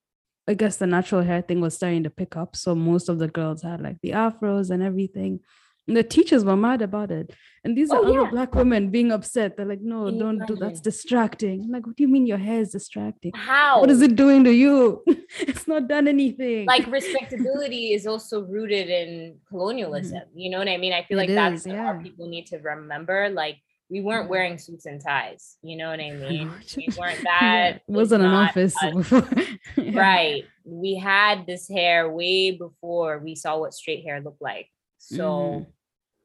I 0.48 0.54
guess 0.54 0.76
the 0.76 0.86
natural 0.86 1.22
hair 1.22 1.42
thing 1.42 1.60
was 1.60 1.74
starting 1.74 2.02
to 2.02 2.10
pick 2.10 2.36
up. 2.36 2.56
So 2.56 2.74
most 2.74 3.08
of 3.08 3.18
the 3.18 3.28
girls 3.28 3.62
had 3.62 3.80
like 3.80 4.00
the 4.02 4.10
afros 4.10 4.70
and 4.70 4.82
everything. 4.82 5.40
And 5.88 5.96
the 5.96 6.04
teachers 6.04 6.44
were 6.44 6.56
mad 6.56 6.80
about 6.80 7.10
it. 7.10 7.34
And 7.64 7.76
these 7.76 7.90
oh, 7.90 7.96
are 7.96 8.20
other 8.20 8.30
black 8.30 8.54
women 8.54 8.90
being 8.90 9.12
upset. 9.12 9.56
They're 9.56 9.66
like, 9.66 9.80
no, 9.80 10.06
Can 10.06 10.18
don't 10.18 10.46
do 10.46 10.56
that's 10.56 10.80
distracting. 10.80 11.62
I'm 11.62 11.70
like, 11.70 11.86
what 11.86 11.96
do 11.96 12.02
you 12.02 12.08
mean 12.08 12.26
your 12.26 12.38
hair 12.38 12.60
is 12.60 12.70
distracting? 12.70 13.32
How? 13.34 13.80
What 13.80 13.90
is 13.90 14.02
it 14.02 14.16
doing 14.16 14.44
to 14.44 14.52
you? 14.52 15.02
it's 15.40 15.66
not 15.66 15.88
done 15.88 16.08
anything. 16.08 16.66
Like 16.66 16.86
respectability 16.86 17.92
is 17.92 18.06
also 18.06 18.42
rooted 18.42 18.88
in 18.88 19.38
colonialism. 19.48 20.18
Mm-hmm. 20.18 20.38
You 20.38 20.50
know 20.50 20.58
what 20.58 20.68
I 20.68 20.76
mean? 20.76 20.92
I 20.92 21.02
feel 21.04 21.18
it 21.18 21.22
like 21.22 21.30
is, 21.30 21.34
that's 21.34 21.66
yeah. 21.66 21.92
what 21.92 22.02
people 22.02 22.28
need 22.28 22.46
to 22.46 22.58
remember. 22.58 23.28
Like 23.28 23.58
we 23.90 24.00
weren't 24.00 24.24
mm-hmm. 24.24 24.30
wearing 24.30 24.58
suits 24.58 24.86
and 24.86 25.00
ties. 25.00 25.56
You 25.62 25.76
know 25.76 25.90
what 25.90 26.00
I 26.00 26.10
mean? 26.10 26.50
we 26.76 26.88
weren't 26.98 27.22
that. 27.24 27.76
it 27.76 27.82
wasn't 27.86 28.24
an 28.24 28.30
office 28.30 28.74
yeah. 29.76 30.00
Right. 30.00 30.44
We 30.64 30.96
had 30.96 31.46
this 31.46 31.68
hair 31.68 32.10
way 32.10 32.52
before 32.52 33.18
we 33.18 33.34
saw 33.34 33.58
what 33.58 33.74
straight 33.74 34.04
hair 34.04 34.20
looked 34.20 34.42
like. 34.42 34.68
So 35.02 35.24
mm-hmm. 35.24 35.70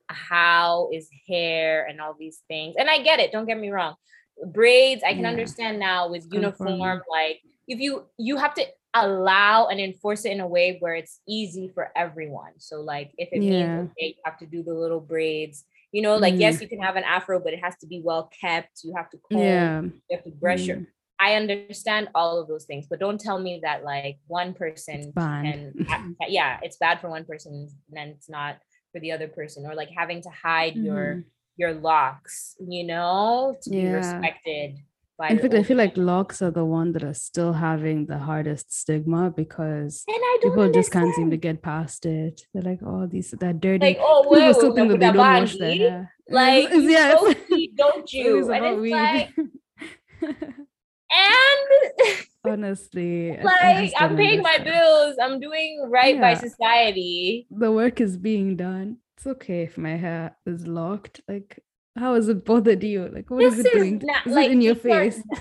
how 0.07 0.89
is 0.93 1.09
hair 1.27 1.85
and 1.85 1.99
all 1.99 2.15
these 2.17 2.41
things? 2.47 2.75
And 2.77 2.89
I 2.89 3.01
get 3.01 3.19
it, 3.19 3.31
don't 3.31 3.47
get 3.47 3.59
me 3.59 3.69
wrong. 3.69 3.95
Braids, 4.45 5.01
I 5.03 5.13
can 5.13 5.23
yeah. 5.23 5.29
understand 5.29 5.79
now 5.79 6.09
with 6.09 6.27
uniform, 6.31 7.01
like 7.09 7.41
if 7.67 7.79
you 7.79 8.05
you 8.17 8.37
have 8.37 8.53
to 8.53 8.65
allow 8.93 9.67
and 9.67 9.79
enforce 9.79 10.25
it 10.25 10.31
in 10.31 10.39
a 10.39 10.47
way 10.47 10.77
where 10.79 10.95
it's 10.95 11.19
easy 11.27 11.71
for 11.73 11.91
everyone. 11.95 12.51
So 12.59 12.81
like 12.81 13.11
if 13.17 13.29
it 13.31 13.41
yeah. 13.41 13.77
means 13.77 13.91
okay, 13.91 14.07
you 14.07 14.21
have 14.25 14.37
to 14.39 14.45
do 14.45 14.61
the 14.61 14.73
little 14.73 15.01
braids, 15.01 15.65
you 15.91 16.03
know, 16.03 16.17
like 16.17 16.35
mm. 16.35 16.39
yes, 16.39 16.61
you 16.61 16.67
can 16.67 16.81
have 16.81 16.97
an 16.97 17.03
afro, 17.03 17.39
but 17.39 17.53
it 17.53 17.63
has 17.63 17.75
to 17.79 17.87
be 17.87 18.01
well 18.03 18.29
kept. 18.39 18.83
You 18.83 18.93
have 18.95 19.09
to 19.09 19.17
comb, 19.29 19.39
yeah. 19.39 19.81
you 19.81 20.01
have 20.11 20.23
to 20.23 20.31
brush 20.31 20.61
mm. 20.61 20.67
your 20.67 20.87
I 21.19 21.33
understand 21.33 22.09
all 22.13 22.39
of 22.39 22.47
those 22.47 22.65
things, 22.65 22.85
but 22.87 22.99
don't 22.99 23.19
tell 23.19 23.39
me 23.39 23.59
that 23.63 23.83
like 23.83 24.19
one 24.27 24.53
person 24.53 25.11
can 25.15 25.73
yeah, 26.27 26.59
it's 26.61 26.77
bad 26.77 27.01
for 27.01 27.09
one 27.09 27.25
person 27.25 27.69
and 27.95 28.11
it's 28.11 28.29
not 28.29 28.57
for 28.97 29.01
the 29.01 29.11
other 29.11 29.27
person 29.27 29.65
or 29.65 29.75
like 29.75 29.89
having 29.95 30.21
to 30.23 30.29
hide 30.29 30.75
mm. 30.75 30.85
your 30.85 31.05
mm-hmm. 31.05 31.19
your 31.57 31.73
locks, 31.73 32.55
you 32.59 32.83
know, 32.83 33.55
to 33.61 33.69
yeah. 33.69 33.81
be 33.81 33.89
respected. 33.89 34.77
By 35.19 35.29
in 35.29 35.39
fact, 35.39 35.53
I 35.55 35.63
feel 35.63 35.77
like 35.77 35.97
locks 35.97 36.43
are 36.43 36.51
the 36.51 36.65
one 36.65 36.91
that 36.93 37.03
are 37.03 37.13
still 37.13 37.53
having 37.53 38.05
the 38.05 38.19
hardest 38.19 38.71
stigma 38.71 39.31
because 39.35 40.03
people 40.41 40.61
understand. 40.61 40.73
just 40.73 40.91
can't 40.91 41.15
seem 41.15 41.31
to 41.31 41.37
get 41.37 41.63
past 41.63 42.05
it. 42.05 42.41
They're 42.53 42.61
like, 42.61 42.79
oh, 42.85 43.07
these 43.07 43.33
they're 43.39 43.53
dirty. 43.53 43.85
Like, 43.85 43.97
oh, 43.99 44.27
well, 44.29 44.53
still 44.53 44.75
think 44.75 44.89
that 44.89 44.99
they 44.99 45.07
don't 45.07 45.17
wash 45.17 45.57
their 45.57 45.75
hair. 45.75 46.13
Like, 46.29 46.69
yeah, 46.73 47.15
don't 47.77 48.11
you? 48.13 48.51
And 48.51 48.65
it's 48.65 48.91
like, 48.91 49.33
and 51.09 52.26
honestly 52.51 53.37
like 53.43 53.93
i'm 53.97 54.15
paying 54.15 54.41
my 54.41 54.57
bills. 54.57 55.15
I'm 55.21 55.39
doing 55.39 55.85
right 55.89 56.15
yeah. 56.15 56.21
by 56.21 56.33
society. 56.35 57.47
The 57.51 57.71
work 57.71 58.01
is 58.01 58.17
being 58.17 58.55
done. 58.55 58.97
It's 59.17 59.27
okay 59.27 59.63
if 59.63 59.77
my 59.77 59.95
hair 59.95 60.35
is 60.45 60.67
locked. 60.67 61.21
Like 61.27 61.63
how 61.95 62.15
has 62.15 62.29
it 62.29 62.45
bothered 62.45 62.83
you? 62.83 63.09
Like 63.13 63.29
what 63.29 63.39
this 63.39 63.59
is 63.59 63.65
it 63.65 63.73
doing? 63.73 64.01
not, 64.03 64.27
is 64.27 64.33
like, 64.33 64.47
it 64.47 64.51
in 64.51 64.61
your 64.61 64.75
face? 64.75 65.21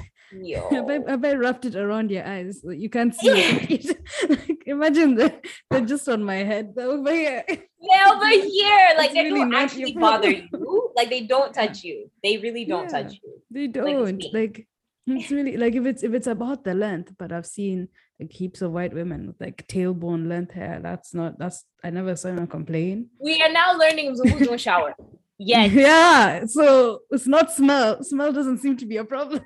have, 0.71 0.91
I, 0.91 1.11
have 1.11 1.25
I 1.25 1.35
wrapped 1.35 1.67
it 1.67 1.77
around 1.77 2.11
your 2.11 2.27
eyes? 2.27 2.63
You 2.65 2.91
can't 2.91 3.15
see 3.15 3.29
it. 3.29 3.99
Like, 4.29 4.63
imagine 4.67 5.15
that 5.17 5.45
they're 5.71 5.83
just 5.83 6.09
on 6.09 6.25
my 6.25 6.37
head. 6.37 6.75
Over 6.79 7.13
here. 7.13 7.45
Yeah 7.49 8.13
over 8.13 8.29
here. 8.29 8.89
Like 8.97 9.13
they 9.13 9.25
really 9.25 9.41
don't 9.41 9.55
actually 9.55 9.93
bother 9.93 10.31
you. 10.31 10.93
Like 10.97 11.11
they 11.11 11.23
don't 11.23 11.53
touch 11.53 11.85
you. 11.85 12.11
They 12.23 12.39
really 12.39 12.65
don't 12.65 12.91
yeah, 12.91 13.03
touch 13.03 13.13
you. 13.23 13.43
they 13.51 13.67
don't. 13.67 14.25
like 14.33 14.67
it's 15.07 15.31
really 15.31 15.57
like 15.57 15.75
if 15.75 15.87
it's 15.87 16.03
if 16.03 16.15
it's 16.15 16.27
about 16.27 16.65
the 16.65 16.75
length, 16.75 17.15
but 17.19 17.33
I've 17.33 17.47
seen 17.47 17.89
like 18.19 18.33
heaps 18.33 18.63
of 18.63 18.73
white 18.73 18.93
women 18.93 19.29
with 19.29 19.41
like 19.41 19.67
tailbone 19.69 20.29
length 20.29 20.53
hair. 20.53 20.81
That's 20.83 21.15
not 21.15 21.39
that's 21.39 21.65
I 21.85 21.91
never 21.91 22.17
saw 22.17 22.29
anyone 22.29 22.49
complain. 22.49 23.11
We 23.19 23.41
are 23.43 23.53
now 23.53 23.77
learning 23.77 24.09
who's 24.09 24.21
don't 24.21 24.61
shower. 24.61 24.95
Yes. 25.39 25.73
Yeah. 25.73 26.47
So 26.47 27.01
it's 27.11 27.27
not 27.27 27.53
smell. 27.53 28.03
Smell 28.03 28.33
doesn't 28.33 28.61
seem 28.61 28.79
to 28.79 28.87
be 28.87 28.97
a 28.97 29.05
problem. 29.05 29.43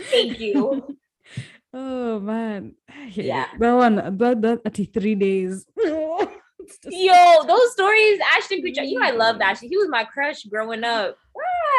Thank 0.00 0.40
you. 0.40 0.96
oh 1.72 2.18
man. 2.18 2.74
Yeah. 3.12 3.46
That 3.58 3.72
one 3.72 3.96
that 4.18 4.42
that 4.42 4.60
at 4.64 4.74
three 4.92 5.14
days. 5.14 5.64
Yo, 6.84 7.44
those 7.46 7.72
stories, 7.72 8.18
Ashton 8.36 8.62
Kutcher. 8.62 8.88
You 8.88 8.98
know, 8.98 9.06
I 9.06 9.10
loved 9.10 9.40
Ashton. 9.42 9.68
He 9.68 9.76
was 9.76 9.88
my 9.88 10.04
crush 10.04 10.42
growing 10.44 10.82
up. 10.82 11.16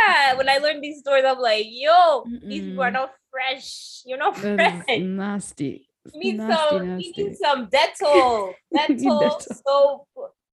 Ah, 0.07 0.33
when 0.37 0.49
I 0.49 0.57
learned 0.57 0.83
these 0.83 0.99
stories, 0.99 1.25
I'm 1.25 1.39
like, 1.39 1.65
yo, 1.69 2.23
Mm-mm. 2.23 2.49
these 2.49 2.63
people 2.63 2.83
are 2.83 2.91
not 2.91 3.11
fresh. 3.31 4.01
You're 4.05 4.17
not 4.17 4.37
fresh. 4.37 4.83
Nasty. 4.99 5.89
You 6.13 6.19
need 6.19 6.37
nasty, 6.37 6.55
some. 6.55 6.87
Nasty. 6.87 7.13
You 7.15 7.29
need 7.29 7.37
some 7.37 7.67
Dettol. 7.73 8.53
Dettol 8.73 9.41
soap. 9.41 10.07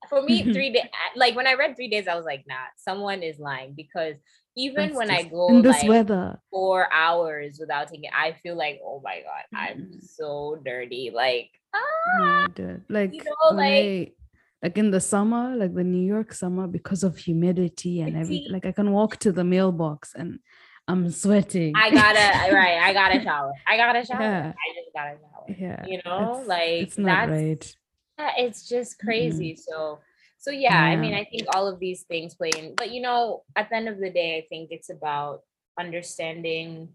For 0.09 0.23
me, 0.23 0.43
three 0.53 0.73
days. 0.73 0.85
Like 1.17 1.37
when 1.37 1.47
I 1.47 1.55
read 1.55 1.77
three 1.77 1.89
days, 1.89 2.09
I 2.09 2.15
was 2.17 2.25
like, 2.25 2.45
nah, 2.49 2.55
someone 2.77 3.23
is 3.23 3.39
lying 3.39 3.75
because 3.77 4.17
even 4.57 4.89
That's 4.89 4.99
when 4.99 5.11
I 5.11 5.23
go 5.25 5.49
in 5.49 5.63
this 5.63 5.77
like 5.83 5.89
weather 5.89 6.41
four 6.51 6.93
hours 6.93 7.59
without 7.61 7.89
taking, 7.89 8.11
I 8.15 8.33
feel 8.43 8.57
like, 8.57 8.81
oh 8.85 9.01
my 9.05 9.21
god, 9.21 9.45
I'm 9.55 10.01
so 10.01 10.61
dirty. 10.65 11.13
Like, 11.15 11.51
ah, 11.75 12.47
like 12.89 13.15
you 13.15 13.23
know, 13.25 13.57
like 13.57 14.15
like 14.63 14.77
in 14.77 14.91
the 14.91 15.01
summer, 15.01 15.57
like 15.57 15.75
the 15.75 15.85
New 15.85 16.07
York 16.07 16.33
summer, 16.33 16.67
because 16.67 17.03
of 17.03 17.17
humidity 17.17 18.01
and 18.03 18.17
everything. 18.17 18.53
Like 18.53 18.67
I 18.67 18.73
can 18.73 18.93
walk 18.93 19.17
to 19.19 19.33
the 19.33 19.45
mailbox 19.45 20.15
and 20.15 20.39
I'm 20.87 21.11
sweating. 21.11 21.73
I 21.77 21.91
gotta 21.91 22.53
right. 22.55 22.79
I 22.79 22.93
gotta 22.93 23.23
shower. 23.23 23.53
I 23.67 23.77
gotta 23.77 24.05
shower. 24.05 24.21
Yeah. 24.21 24.53
I 24.53 24.75
just 24.75 24.95
gotta 24.95 25.17
shower. 25.21 25.57
Yeah. 25.59 25.87
You 25.87 26.01
know, 26.05 26.39
it's, 26.39 26.49
like 26.49 26.83
it's 26.83 26.99
not 26.99 27.29
that's, 27.29 27.43
right. 27.43 27.77
Yeah, 28.19 28.45
it's 28.45 28.69
just 28.69 28.99
crazy. 28.99 29.53
Mm-hmm. 29.53 29.73
So 29.73 30.01
so 30.39 30.51
yeah, 30.51 30.73
yeah, 30.73 30.93
I 30.93 30.97
mean, 30.97 31.15
I 31.15 31.25
think 31.25 31.55
all 31.55 31.69
of 31.69 31.79
these 31.79 32.03
things 32.05 32.35
play 32.35 32.51
in, 32.57 32.75
but 32.75 32.91
you 32.91 33.03
know, 33.03 33.43
at 33.57 33.69
the 33.69 33.77
end 33.77 33.89
of 33.89 33.99
the 33.99 34.09
day, 34.09 34.39
I 34.39 34.47
think 34.49 34.71
it's 34.73 34.89
about 34.89 35.43
understanding 35.79 36.89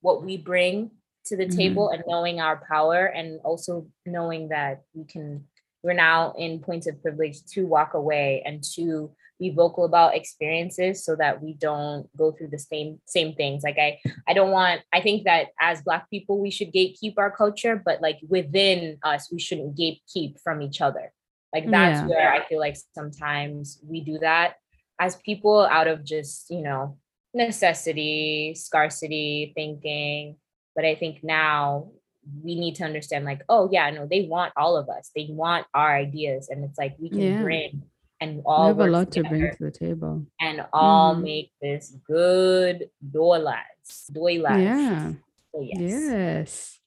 what 0.00 0.24
we 0.24 0.38
bring 0.38 0.90
to 1.26 1.36
the 1.36 1.44
mm-hmm. 1.44 1.58
table 1.58 1.90
and 1.90 2.02
knowing 2.06 2.40
our 2.40 2.64
power 2.66 3.04
and 3.04 3.40
also 3.44 3.86
knowing 4.06 4.48
that 4.48 4.82
we 4.94 5.04
can 5.04 5.44
we're 5.82 5.94
now 5.94 6.32
in 6.36 6.60
points 6.60 6.86
of 6.86 7.00
privilege 7.02 7.44
to 7.52 7.66
walk 7.66 7.94
away 7.94 8.42
and 8.44 8.62
to 8.74 9.10
be 9.38 9.50
vocal 9.50 9.84
about 9.84 10.16
experiences 10.16 11.04
so 11.04 11.14
that 11.14 11.40
we 11.40 11.54
don't 11.54 12.08
go 12.16 12.32
through 12.32 12.48
the 12.48 12.58
same 12.58 13.00
same 13.06 13.34
things. 13.34 13.62
Like 13.62 13.78
i 13.78 13.98
i 14.26 14.32
don't 14.32 14.50
want 14.50 14.82
i 14.92 15.00
think 15.00 15.24
that 15.24 15.48
as 15.60 15.82
black 15.82 16.10
people 16.10 16.40
we 16.40 16.50
should 16.50 16.72
gatekeep 16.72 17.14
our 17.18 17.30
culture 17.30 17.80
but 17.82 18.02
like 18.02 18.18
within 18.28 18.98
us 19.04 19.30
we 19.30 19.38
shouldn't 19.38 19.76
gatekeep 19.76 20.40
from 20.42 20.62
each 20.62 20.80
other. 20.80 21.12
Like 21.54 21.70
that's 21.70 22.00
yeah. 22.00 22.06
where 22.06 22.32
i 22.32 22.46
feel 22.46 22.58
like 22.58 22.76
sometimes 22.94 23.80
we 23.82 24.00
do 24.00 24.18
that. 24.18 24.54
As 25.00 25.16
people 25.16 25.60
out 25.60 25.86
of 25.86 26.04
just 26.04 26.50
you 26.50 26.62
know 26.62 26.98
necessity 27.34 28.54
scarcity 28.56 29.52
thinking 29.54 30.34
but 30.74 30.86
i 30.86 30.94
think 30.94 31.22
now 31.22 31.90
we 32.42 32.54
need 32.54 32.74
to 32.74 32.84
understand 32.84 33.24
like 33.24 33.42
oh 33.48 33.68
yeah 33.72 33.90
no 33.90 34.06
they 34.06 34.22
want 34.22 34.52
all 34.56 34.76
of 34.76 34.88
us 34.88 35.10
they 35.14 35.26
want 35.30 35.66
our 35.74 35.96
ideas 35.96 36.48
and 36.48 36.64
it's 36.64 36.78
like 36.78 36.94
we 36.98 37.08
can 37.08 37.20
yeah. 37.20 37.42
bring 37.42 37.82
and 38.20 38.42
all 38.44 38.64
we 38.64 38.68
have 38.68 38.88
a 38.88 38.90
lot 38.90 39.10
to 39.12 39.22
bring 39.22 39.50
to 39.50 39.64
the 39.64 39.70
table 39.70 40.24
and 40.40 40.64
all 40.72 41.14
mm. 41.14 41.22
make 41.22 41.52
this 41.62 41.94
good 42.06 42.90
doy 43.10 43.38
lads 43.38 44.10
yeah 44.14 45.12
so 45.52 45.60
yes. 45.60 45.78
yes 45.80 46.78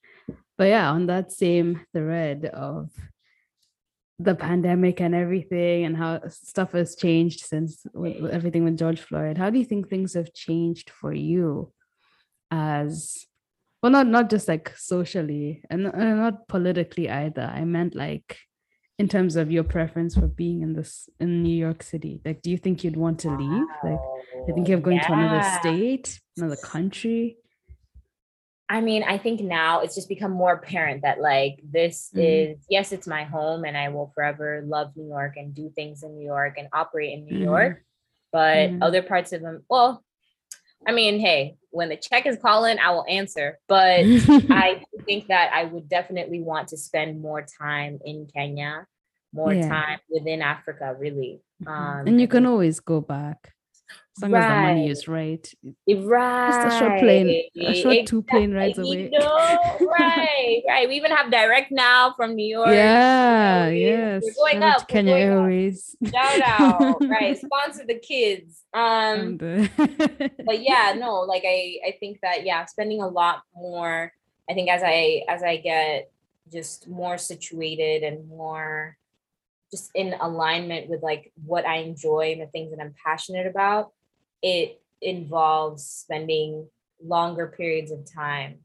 but 0.58 0.66
yeah 0.66 0.92
on 0.92 1.08
that 1.08 1.32
same 1.32 1.82
thread 1.94 2.46
of 2.46 2.90
the 4.20 4.36
pandemic 4.36 5.02
and 5.02 5.16
everything 5.16 5.86
and 5.86 5.98
how 5.98 6.22
stuff 6.28 6.74
has 6.74 6.96
changed 6.96 7.40
since 7.40 7.84
with, 7.94 8.22
with 8.22 8.32
everything 8.32 8.64
with 8.64 8.78
George 8.78 9.00
Floyd 9.00 9.38
how 9.38 9.50
do 9.50 9.58
you 9.58 9.66
think 9.66 9.90
things 9.90 10.14
have 10.14 10.32
changed 10.34 10.90
for 10.90 11.12
you 11.12 11.72
as 12.52 13.26
well 13.82 13.92
not 13.92 14.08
not 14.08 14.30
just 14.30 14.48
like 14.48 14.74
socially 14.78 15.64
and, 15.70 15.88
and 15.88 16.18
not 16.18 16.48
politically 16.48 17.10
either 17.10 17.52
i 17.54 17.64
meant 17.64 17.96
like 17.96 18.38
in 19.00 19.08
terms 19.08 19.36
of 19.36 19.52
your 19.52 19.64
preference 19.64 20.16
for 20.16 20.28
being 20.28 20.62
in 20.62 20.74
this 20.74 21.10
in 21.20 21.42
new 21.42 21.56
york 21.56 21.82
city 21.82 22.22
like 22.24 22.42
do 22.42 22.52
you 22.52 22.58
think 22.58 22.84
you'd 22.84 22.98
want 22.98 23.20
to 23.20 23.30
leave 23.36 23.68
like 23.84 24.00
i 24.48 24.52
think 24.54 24.68
you're 24.68 24.80
going 24.80 24.98
yeah. 24.98 25.08
to 25.08 25.14
another 25.14 25.60
state 25.60 26.20
another 26.38 26.58
country 26.58 27.38
I 28.72 28.80
mean, 28.80 29.04
I 29.04 29.18
think 29.18 29.42
now 29.42 29.82
it's 29.82 29.96
just 29.96 30.08
become 30.08 30.32
more 30.32 30.54
apparent 30.54 31.02
that 31.02 31.20
like 31.20 31.60
this 31.62 32.10
mm-hmm. 32.16 32.22
is 32.54 32.66
yes, 32.70 32.94
it's 32.94 33.06
my 33.06 33.26
home 33.26 33.66
and 33.66 33.76
I 33.76 33.90
will 33.90 34.14
forever 34.16 34.64
love 34.66 34.94
New 34.96 35.10
York 35.10 35.34
and 35.36 35.54
do 35.54 35.70
things 35.76 36.04
in 36.04 36.18
New 36.18 36.26
York 36.26 36.54
and 36.58 36.70
operate 36.72 37.12
in 37.12 37.26
New 37.26 37.34
mm-hmm. 37.34 37.44
York. 37.44 37.84
But 38.32 38.70
mm-hmm. 38.70 38.82
other 38.82 39.02
parts 39.02 39.34
of 39.34 39.42
them, 39.42 39.66
well, 39.70 40.06
I 40.88 40.92
mean, 40.92 41.20
hey, 41.20 41.56
when 41.70 41.90
the 41.90 41.98
check 41.98 42.26
is 42.26 42.38
calling, 42.38 42.78
I 42.80 42.92
will 42.92 43.06
answer. 43.08 43.60
But 43.68 44.06
I 44.50 44.84
think 45.06 45.28
that 45.28 45.52
I 45.54 45.66
would 45.66 45.88
definitely 45.88 46.42
want 46.42 46.70
to 46.70 46.78
spend 46.78 47.22
more 47.22 47.46
time 47.62 48.00
in 48.04 48.28
Kenya, 48.34 48.88
more 49.34 49.54
Yeah. 49.54 49.70
time 49.70 50.00
within 50.10 50.42
Africa, 50.42 50.96
really. 50.98 51.42
Um, 51.68 52.08
and 52.08 52.20
you 52.20 52.28
can 52.28 52.46
always 52.46 52.80
go 52.80 53.02
back 53.02 53.54
as 54.18 54.24
long 54.24 54.36
as 54.36 54.44
the 54.44 54.62
money 54.62 54.90
is 54.90 55.08
right. 55.08 55.54
right. 55.88 56.52
Just 56.52 56.76
a 56.76 56.80
short 56.80 57.00
plane, 57.00 57.44
a 57.60 57.74
short 57.74 58.06
two 58.06 58.22
plane 58.24 58.54
rides 58.54 58.78
away. 58.78 59.10
You 59.12 59.20
know, 59.20 59.78
right, 59.88 60.62
right. 60.68 60.90
We 60.90 60.96
even 60.96 61.12
have 61.12 61.32
direct 61.32 61.72
now 61.72 62.14
from 62.18 62.36
New 62.36 62.46
York. 62.46 62.68
Yeah, 62.70 63.68
Airways. 63.68 63.82
yes. 63.82 64.24
We're 64.26 64.34
going 64.34 64.62
Shout 64.62 64.76
out 64.76 64.82
up. 64.82 64.88
Kenya 64.90 65.14
going 65.14 65.24
up. 65.24 65.38
Airways. 65.38 65.96
Shout 66.12 66.42
out, 66.46 67.08
right? 67.08 67.38
Sponsor 67.38 67.86
the 67.88 68.00
kids. 68.00 68.64
Um, 68.74 69.38
but 69.38 70.62
yeah, 70.62 70.94
no, 70.98 71.22
like 71.22 71.44
I, 71.46 71.78
I 71.88 71.96
think 72.00 72.20
that 72.22 72.46
yeah, 72.46 72.66
spending 72.66 73.02
a 73.02 73.08
lot 73.08 73.44
more. 73.56 74.12
I 74.50 74.54
think 74.54 74.70
as 74.70 74.82
I 74.84 75.24
as 75.30 75.42
I 75.42 75.58
get 75.58 76.12
just 76.52 76.90
more 76.90 77.18
situated 77.18 78.04
and 78.04 78.28
more 78.28 78.98
just 79.72 79.90
in 79.96 80.14
alignment 80.20 80.90
with 80.90 81.02
like 81.02 81.32
what 81.46 81.66
I 81.66 81.78
enjoy 81.78 82.34
and 82.34 82.42
the 82.42 82.48
things 82.48 82.72
that 82.72 82.82
I'm 82.82 82.94
passionate 83.06 83.48
about, 83.48 83.94
it 84.42 84.82
involves 85.02 85.86
spending 85.86 86.70
longer 87.04 87.48
periods 87.48 87.92
of 87.92 88.06
time 88.12 88.60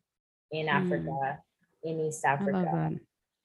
in 0.50 0.66
Mm. 0.66 0.72
Africa, 0.72 1.42
in 1.82 2.00
East 2.00 2.24
Africa. 2.24 2.92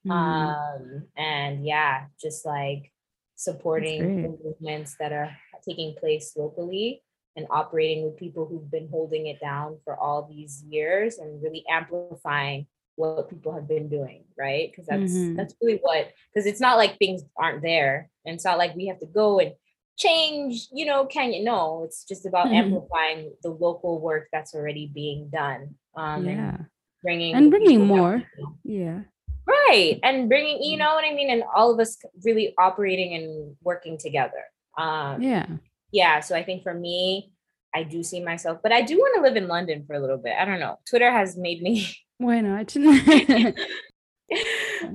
Mhm. 0.06 0.12
Um, 0.12 1.08
and 1.16 1.66
yeah, 1.66 2.08
just 2.20 2.46
like 2.46 2.92
supporting 3.36 4.22
the 4.22 4.38
movements 4.44 4.96
that 5.00 5.12
are 5.12 5.32
taking 5.64 5.96
place 5.96 6.36
locally 6.36 7.04
and 7.36 7.48
operating 7.50 8.04
with 8.04 8.18
people 8.18 8.46
who've 8.46 8.70
been 8.70 8.90
holding 8.90 9.28
it 9.28 9.40
down 9.40 9.80
for 9.84 9.96
all 9.98 10.24
these 10.28 10.64
years 10.64 11.18
and 11.18 11.42
really 11.42 11.64
amplifying 11.70 12.68
what 12.96 13.30
people 13.30 13.54
have 13.54 13.68
been 13.68 13.88
doing, 13.90 14.26
right? 14.38 14.70
Because 14.70 14.86
that's 14.86 15.14
Mhm. 15.14 15.38
that's 15.38 15.56
really 15.62 15.78
what 15.78 16.12
because 16.34 16.46
it's 16.46 16.60
not 16.60 16.78
like 16.78 16.98
things 16.98 17.24
aren't 17.38 17.62
there. 17.62 18.10
And 18.26 18.36
it's 18.36 18.44
not 18.46 18.58
like 18.58 18.76
we 18.76 18.88
have 18.88 19.00
to 19.00 19.06
go 19.06 19.40
and 19.40 19.56
change, 19.98 20.68
you 20.74 20.86
know, 20.86 21.06
Kenya. 21.06 21.44
No, 21.44 21.84
it's 21.86 22.04
just 22.06 22.26
about 22.26 22.48
Mhm. 22.48 22.56
amplifying 22.56 23.34
the 23.44 23.50
local 23.50 24.00
work 24.00 24.28
that's 24.32 24.54
already 24.56 24.88
being 24.94 25.30
done. 25.30 25.76
Um, 25.96 26.28
and 26.28 26.38
yeah. 26.38 26.58
bringing 27.04 27.36
And 27.36 27.50
bringing 27.50 27.86
more. 27.86 28.24
Yeah. 28.64 29.02
right 29.48 30.00
and 30.04 30.30
bringing 30.30 30.62
you 30.62 30.78
know 30.78 30.94
what 30.94 31.04
i 31.04 31.12
mean 31.14 31.32
and 31.32 31.44
all 31.56 31.74
of 31.74 31.80
us 31.80 31.98
really 32.24 32.54
operating 32.60 33.16
and 33.16 33.58
working 33.64 33.98
together 33.98 34.44
um 34.78 35.20
yeah, 35.20 35.48
Yeah. 35.92 36.20
so 36.22 36.36
i 36.36 36.44
think 36.44 36.62
for 36.62 36.76
me 36.76 37.32
i 37.74 37.82
do 37.82 38.04
see 38.04 38.22
myself 38.24 38.60
but 38.62 38.72
i 38.72 38.84
do 38.84 38.98
want 39.00 39.16
to 39.16 39.22
live 39.22 39.36
in 39.36 39.48
london 39.48 39.84
for 39.88 39.96
a 39.96 40.00
little 40.00 40.20
bit 40.20 40.36
i 40.40 40.46
don't 40.46 40.60
know 40.60 40.78
twitter 40.88 41.12
has 41.12 41.36
made 41.38 41.62
me 41.64 41.88
Why 42.20 42.40
not? 42.42 42.72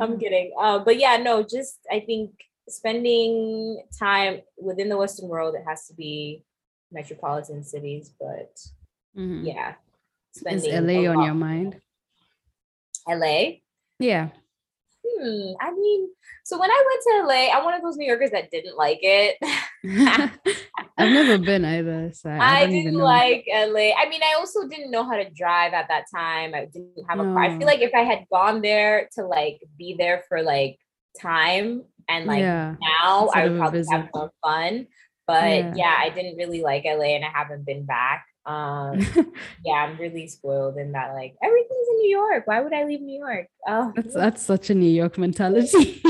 i'm 0.01 0.18
kidding 0.18 0.53
uh, 0.59 0.78
but 0.78 0.99
yeah 0.99 1.16
no 1.16 1.42
just 1.42 1.78
i 1.90 2.01
think 2.01 2.30
spending 2.69 3.83
time 3.99 4.41
within 4.59 4.89
the 4.89 4.97
western 4.97 5.29
world 5.29 5.55
it 5.55 5.62
has 5.67 5.87
to 5.87 5.95
be 5.95 6.43
metropolitan 6.91 7.62
cities 7.62 8.12
but 8.19 8.55
Mhm. 9.17 9.47
yeah 9.47 9.75
Is 10.35 10.67
LA 10.67 11.07
on 11.07 11.23
your 11.23 11.35
mind? 11.35 11.81
la 13.09 13.51
Yeah. 13.99 14.29
Hmm, 15.09 15.53
I 15.61 15.71
mean, 15.71 16.09
so 16.45 16.59
when 16.59 16.71
I 16.71 16.85
went 16.89 17.03
to 17.03 17.33
LA, 17.33 17.51
I'm 17.57 17.64
one 17.64 17.75
of 17.75 17.83
those 17.83 17.97
New 17.97 18.07
Yorkers 18.07 18.33
that 18.33 18.51
didn't 18.51 18.77
like 18.77 18.99
it. 19.03 19.37
I've 20.99 21.11
never 21.12 21.39
been 21.39 21.64
either, 21.64 22.11
so 22.12 22.29
I, 22.29 22.62
I 22.62 22.67
didn't 22.67 22.95
like 22.99 23.45
LA. 23.49 23.93
I 23.95 24.09
mean, 24.09 24.21
I 24.23 24.35
also 24.37 24.67
didn't 24.67 24.91
know 24.91 25.05
how 25.05 25.17
to 25.17 25.31
drive 25.31 25.73
at 25.73 25.89
that 25.89 26.05
time. 26.14 26.55
I 26.55 26.67
didn't 26.67 27.05
have 27.09 27.21
a 27.21 27.23
car. 27.23 27.39
I 27.39 27.57
feel 27.57 27.67
like 27.67 27.81
if 27.81 27.95
I 27.95 28.03
had 28.03 28.27
gone 28.33 28.61
there 28.62 29.09
to 29.14 29.25
like 29.25 29.61
be 29.79 29.95
there 29.99 30.25
for 30.29 30.43
like 30.43 30.77
time 31.21 31.85
and 32.09 32.27
like 32.27 32.41
yeah. 32.41 32.75
now, 32.81 33.25
instead 33.25 33.41
I 33.41 33.49
would 33.49 33.59
probably 33.59 33.85
have 33.91 34.09
more 34.15 34.31
fun. 34.43 34.87
But 35.27 35.45
Yeah. 35.45 35.73
yeah. 35.77 35.97
I 35.99 36.11
didn't 36.11 36.37
really 36.37 36.63
like 36.63 36.85
LA 36.85 37.17
and 37.17 37.25
I 37.25 37.29
haven't 37.29 37.67
been 37.67 37.85
back. 37.85 38.27
Um, 38.47 39.01
yeah, 39.64 39.74
I'm 39.74 39.99
really 39.99 40.28
spoiled 40.28 40.76
in 40.76 40.92
that 40.92 41.14
like 41.14 41.34
everything's 41.42 41.88
in 41.90 41.97
New 41.97 42.11
York. 42.16 42.47
Why 42.47 42.61
would 42.61 42.72
I 42.72 42.84
leave 42.84 43.01
New 43.01 43.18
York? 43.18 43.49
Oh, 43.66 43.92
that's 43.97 44.14
that's 44.14 44.42
such 44.42 44.70
a 44.70 44.74
New 44.74 44.88
York 44.88 45.18
mentality. 45.18 46.01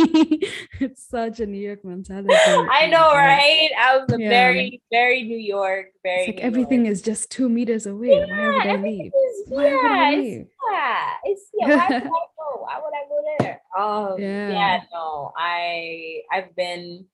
it's 0.80 1.08
such 1.08 1.40
a 1.40 1.46
New 1.46 1.58
York 1.60 1.82
mentality. 1.82 2.34
I 2.34 2.88
know, 2.90 3.08
right? 3.14 3.70
I 3.78 3.96
was 3.96 4.12
a 4.12 4.20
Yeah. 4.20 4.28
very, 4.28 4.82
very 4.90 5.22
New 5.22 5.38
York, 5.38 5.86
very 6.04 6.18
It's 6.20 6.28
like 6.28 6.36
New 6.36 6.42
everything 6.42 6.84
York. 6.84 6.92
is 6.92 7.00
just 7.00 7.30
two 7.30 7.48
meters 7.48 7.86
away. 7.86 8.10
Why 8.10 8.48
would 8.48 8.66
I 8.66 8.76
leave? 8.76 9.12
is- 9.14 9.44
Why 9.48 9.64
would 9.74 9.90
I 9.90 10.10
yeah, 10.10 10.16
leave? 10.20 10.40
it's, 10.42 10.50
yeah, 10.70 11.08
it's 11.24 11.44
yeah. 11.54 11.66
Why 11.68 11.86
would 11.88 11.96
I 11.96 12.00
go? 12.36 12.60
Why 12.66 12.80
would 12.82 12.94
I 12.94 13.04
go 13.08 13.18
there? 13.38 13.62
Oh, 13.74 14.16
yeah. 14.18 14.50
Yeah. 14.50 14.80
no, 14.92 15.32
I 15.38 16.20
I've 16.30 16.54
been 16.54 17.06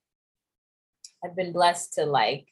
I've 1.24 1.36
been 1.36 1.52
blessed 1.52 1.94
to 1.94 2.06
like. 2.06 2.46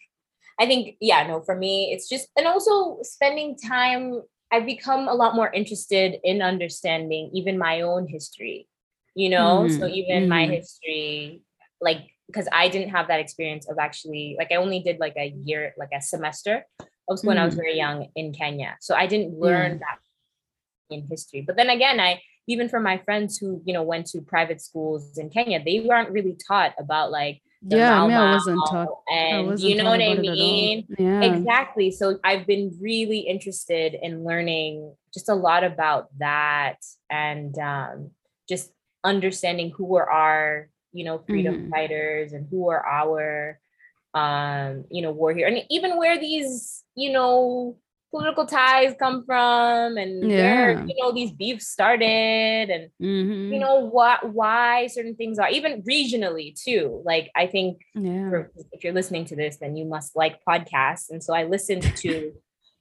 I 0.60 0.66
think 0.66 0.96
yeah, 1.00 1.26
no, 1.26 1.40
for 1.40 1.56
me 1.56 1.90
it's 1.92 2.08
just 2.08 2.28
and 2.36 2.46
also 2.46 2.98
spending 3.02 3.56
time. 3.56 4.22
I've 4.52 4.66
become 4.66 5.08
a 5.08 5.14
lot 5.14 5.36
more 5.36 5.50
interested 5.52 6.18
in 6.24 6.42
understanding 6.42 7.30
even 7.32 7.56
my 7.56 7.80
own 7.82 8.06
history. 8.08 8.68
You 9.14 9.30
know, 9.30 9.68
so 9.68 9.86
Mhm, 9.86 9.90
even 9.90 10.28
my 10.28 10.46
mhm. 10.46 10.50
history, 10.56 11.42
like 11.80 11.98
because 12.26 12.46
I 12.52 12.68
didn't 12.68 12.90
have 12.90 13.08
that 13.08 13.20
experience 13.20 13.68
of 13.68 13.78
actually 13.78 14.36
like 14.38 14.52
I 14.52 14.56
only 14.56 14.80
did 14.80 14.98
like 15.00 15.14
a 15.16 15.28
year, 15.44 15.74
like 15.78 15.90
a 15.96 16.00
semester. 16.02 16.66
of 17.08 17.18
when 17.24 17.38
I 17.38 17.44
was 17.44 17.54
Mhm. 17.54 17.58
very 17.64 17.76
young 17.76 18.06
in 18.14 18.32
Kenya. 18.32 18.76
So 18.80 18.94
I 18.94 19.06
didn't 19.08 19.34
learn 19.40 19.80
that 19.80 19.98
in 20.90 21.06
history. 21.08 21.40
But 21.42 21.56
then 21.56 21.70
again, 21.70 21.98
I 22.00 22.20
even 22.46 22.68
for 22.68 22.80
my 22.80 22.98
friends 22.98 23.38
who 23.38 23.62
you 23.64 23.72
know 23.72 23.82
went 23.82 24.06
to 24.12 24.20
private 24.20 24.60
schools 24.60 25.18
in 25.18 25.30
Kenya, 25.30 25.62
they 25.64 25.80
weren't 25.80 26.10
really 26.10 26.36
taught 26.48 26.74
about 26.78 27.10
like 27.10 27.42
yeah, 27.62 27.98
Mau 27.98 28.08
me, 28.08 28.14
I 28.14 28.32
wasn't 28.32 28.66
taught. 28.66 28.88
I 29.08 29.12
and 29.12 29.46
wasn't 29.46 29.70
you 29.70 29.76
know 29.76 29.90
what 29.90 30.00
I 30.00 30.14
mean. 30.16 30.86
Yeah. 30.98 31.22
Exactly. 31.22 31.90
So 31.90 32.18
I've 32.24 32.46
been 32.46 32.76
really 32.80 33.18
interested 33.20 33.94
in 33.94 34.24
learning 34.24 34.94
just 35.12 35.28
a 35.28 35.34
lot 35.34 35.64
about 35.64 36.08
that 36.18 36.76
and 37.10 37.56
um, 37.58 38.10
just 38.48 38.72
understanding 39.04 39.70
who 39.76 39.96
are 39.96 40.08
our, 40.08 40.68
you 40.92 41.04
know, 41.04 41.18
freedom 41.26 41.54
Mhm. 41.54 41.70
fighters 41.70 42.32
and 42.32 42.46
who 42.50 42.68
are 42.70 42.84
our, 42.84 43.58
um, 44.14 44.84
you 44.90 45.02
know, 45.02 45.12
war 45.12 45.32
here 45.32 45.46
and 45.46 45.64
even 45.70 45.96
where 45.96 46.18
these, 46.18 46.84
you 46.94 47.12
know, 47.12 47.76
political 48.10 48.44
ties 48.44 48.94
come 48.98 49.24
from 49.24 49.96
and 49.96 50.26
where, 50.26 50.84
you 50.84 50.94
know, 50.98 51.12
these 51.12 51.30
beefs 51.30 51.68
started 51.68 52.68
and 52.70 52.90
Mhm. 53.00 53.52
you 53.52 53.58
know 53.58 53.76
what 53.80 54.32
why 54.32 54.88
certain 54.88 55.14
things 55.14 55.38
are 55.38 55.48
even 55.50 55.82
regionally 55.82 56.52
too 56.60 57.02
like 57.04 57.30
i 57.36 57.46
think 57.46 57.78
yeah. 57.94 58.28
for, 58.30 58.50
if 58.72 58.82
you're 58.82 58.92
listening 58.92 59.24
to 59.26 59.36
this, 59.36 59.58
then 59.58 59.76
you 59.76 59.84
must 59.84 60.16
like 60.16 60.38
podcasts. 60.48 61.10
And 61.10 61.22
so 61.22 61.34
I 61.34 61.44
listened 61.44 61.82
to 61.98 62.32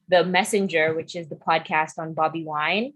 The 0.07 0.23
Messenger, 0.25 0.95
which 0.95 1.15
is 1.15 1.27
the 1.30 1.36
podcast 1.36 1.99
on 1.99 2.13
Bobby 2.15 2.43
Wine. 2.43 2.93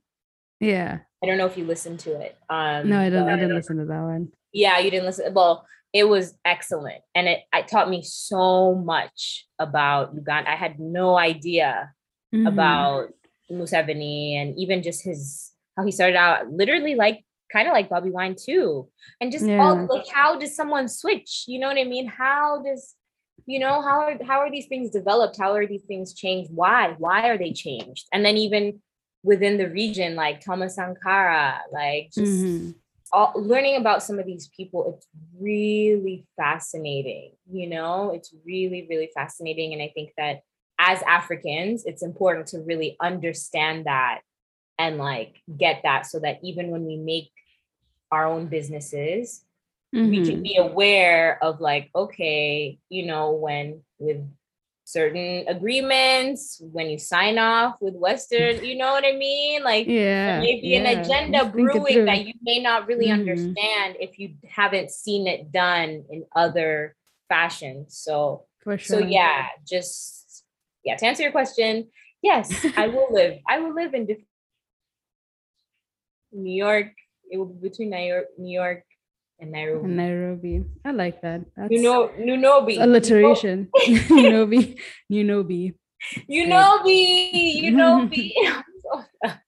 Yeah. 0.60 1.00
I 1.22 1.26
don't 1.28 1.38
know 1.38 1.46
if 1.46 1.58
you 1.58 1.66
listened 1.66 2.00
to 2.02 2.20
it. 2.20 2.36
Um, 2.50 2.90
No, 2.90 3.00
I 3.00 3.10
didn't. 3.10 3.30
I 3.30 3.36
didn't 3.36 3.56
listen 3.56 3.78
to 3.78 3.86
that 3.86 4.02
one. 4.02 4.32
Yeah, 4.52 4.80
you 4.80 4.90
didn't 4.92 5.06
listen. 5.06 5.34
Well, 5.34 5.66
it 5.94 6.06
was 6.06 6.36
excellent, 6.44 7.02
and 7.14 7.28
it, 7.28 7.42
it 7.54 7.68
taught 7.68 7.88
me 7.90 8.02
so 8.04 8.74
much 8.74 9.46
about 9.60 10.16
Uganda. 10.16 10.50
I 10.50 10.56
had 10.56 10.80
no 10.80 11.16
idea 11.16 11.94
Mhm. 12.34 12.48
about 12.48 13.14
Museveni 13.52 14.34
and 14.36 14.58
even 14.58 14.82
just 14.82 15.04
his 15.04 15.52
how 15.78 15.86
he 15.86 15.92
started 15.92 16.16
out 16.16 16.50
literally 16.52 16.96
like 16.96 17.24
kind 17.52 17.68
of 17.68 17.74
like 17.74 17.90
Bobby 17.90 18.10
Wine 18.10 18.36
too. 18.36 18.90
And 19.22 19.32
just 19.32 19.46
all 19.60 19.88
like 19.88 20.08
how 20.12 20.38
does 20.38 20.56
someone 20.56 20.88
switch? 20.88 21.46
You 21.48 21.60
know 21.60 21.68
what 21.68 21.78
I 21.78 21.84
mean? 21.84 22.08
How 22.08 22.62
does 22.64 22.96
you 23.46 23.60
know 23.60 23.82
how 23.82 24.02
are 24.02 24.18
how 24.24 24.40
are 24.40 24.50
these 24.52 24.68
things 24.68 24.90
developed? 24.90 25.38
How 25.38 25.54
are 25.54 25.68
these 25.68 25.84
things 25.84 26.14
changed? 26.14 26.52
Why? 26.54 26.96
Why 26.98 27.30
are 27.30 27.38
they 27.38 27.54
changed? 27.54 28.08
And 28.12 28.26
then 28.26 28.38
even 28.38 28.82
within 29.24 29.58
the 29.58 29.70
region, 29.70 30.16
like 30.16 30.42
Thomas 30.42 30.76
Sankara, 30.76 31.62
like 31.72 32.06
just 32.14 32.46
Mhm. 32.46 32.76
all, 33.12 33.32
learning 33.36 33.76
about 33.78 34.02
some 34.04 34.18
of 34.20 34.26
these 34.26 34.48
people, 34.50 34.96
it's 34.96 35.08
really 35.40 36.26
fascinating. 36.36 37.34
You 37.52 37.68
know, 37.68 38.12
it's 38.12 38.34
really, 38.46 38.88
really 38.90 39.12
fascinating. 39.14 39.74
And 39.74 39.82
I 39.82 39.92
think 39.94 40.12
that 40.18 40.42
as 40.80 41.02
Africans, 41.04 41.86
it's 41.86 42.04
important 42.04 42.48
to 42.48 42.60
really 42.60 42.96
understand 43.00 43.86
that 43.86 44.22
and 44.78 44.98
like 44.98 45.42
get 45.58 45.82
that 45.84 46.06
so 46.06 46.20
that 46.20 46.40
even 46.44 46.70
when 46.70 46.86
we 46.86 46.98
make 46.98 47.32
our 48.12 48.26
own 48.26 48.48
businesses, 48.48 49.44
we 49.92 50.26
can 50.26 50.40
Mhm. 50.40 50.44
be 50.44 50.56
aware 50.58 51.38
of 51.44 51.62
like, 51.62 51.90
okay, 51.96 52.80
you 52.90 53.06
know, 53.06 53.32
when 53.32 53.84
with 54.00 54.28
certain 54.86 55.48
agreements, 55.48 56.60
when 56.72 56.90
you 56.90 56.98
sign 56.98 57.38
off 57.38 57.80
with 57.80 57.96
Western, 57.96 58.64
you 58.66 58.76
know 58.76 58.92
what 58.92 59.06
I 59.06 59.14
mean? 59.14 59.64
Like 59.64 59.88
Yeah. 59.88 60.34
there 60.34 60.42
may 60.42 60.60
be 60.62 60.68
yeah. 60.70 60.80
an 60.80 61.00
agenda 61.00 61.46
brewing 61.46 62.06
that 62.06 62.26
you 62.26 62.34
may 62.42 62.60
not 62.60 62.88
really 62.88 63.08
Mhm. 63.08 63.14
understand 63.20 63.98
if 64.00 64.20
you 64.20 64.36
haven't 64.50 64.92
seen 64.92 65.28
it 65.28 65.52
done 65.52 66.06
in 66.10 66.26
other 66.36 66.96
fashions. 67.30 67.98
So 67.98 68.46
For 68.60 68.78
so 68.78 68.98
yeah, 69.00 69.48
just 69.66 70.23
yeah, 70.84 70.96
to 70.96 71.06
answer 71.06 71.24
your 71.24 71.32
question, 71.32 71.90
yes, 72.22 72.66
I 72.78 72.88
will 72.88 73.08
live. 73.12 73.40
I 73.48 73.60
will 73.60 73.74
live 73.74 73.94
in 73.94 74.08
New 76.32 76.56
York. 76.56 76.92
It 77.32 77.38
will 77.38 77.46
be 77.46 77.70
between 77.70 77.90
New 77.90 78.54
York, 78.54 78.84
and 79.40 79.52
Nairobi. 79.52 79.86
And 79.86 79.98
Nairobi. 79.98 80.64
I 80.86 80.92
like 80.92 81.22
that. 81.22 81.42
That's 81.56 81.72
you 81.72 81.82
know, 81.82 82.10
Nunobi. 82.20 82.82
Alliteration. 82.82 83.70
Nunobi. 83.86 84.78
Nunobi. 85.12 85.74
Nunobi. 86.30 87.64
Nunobi. 87.64 88.32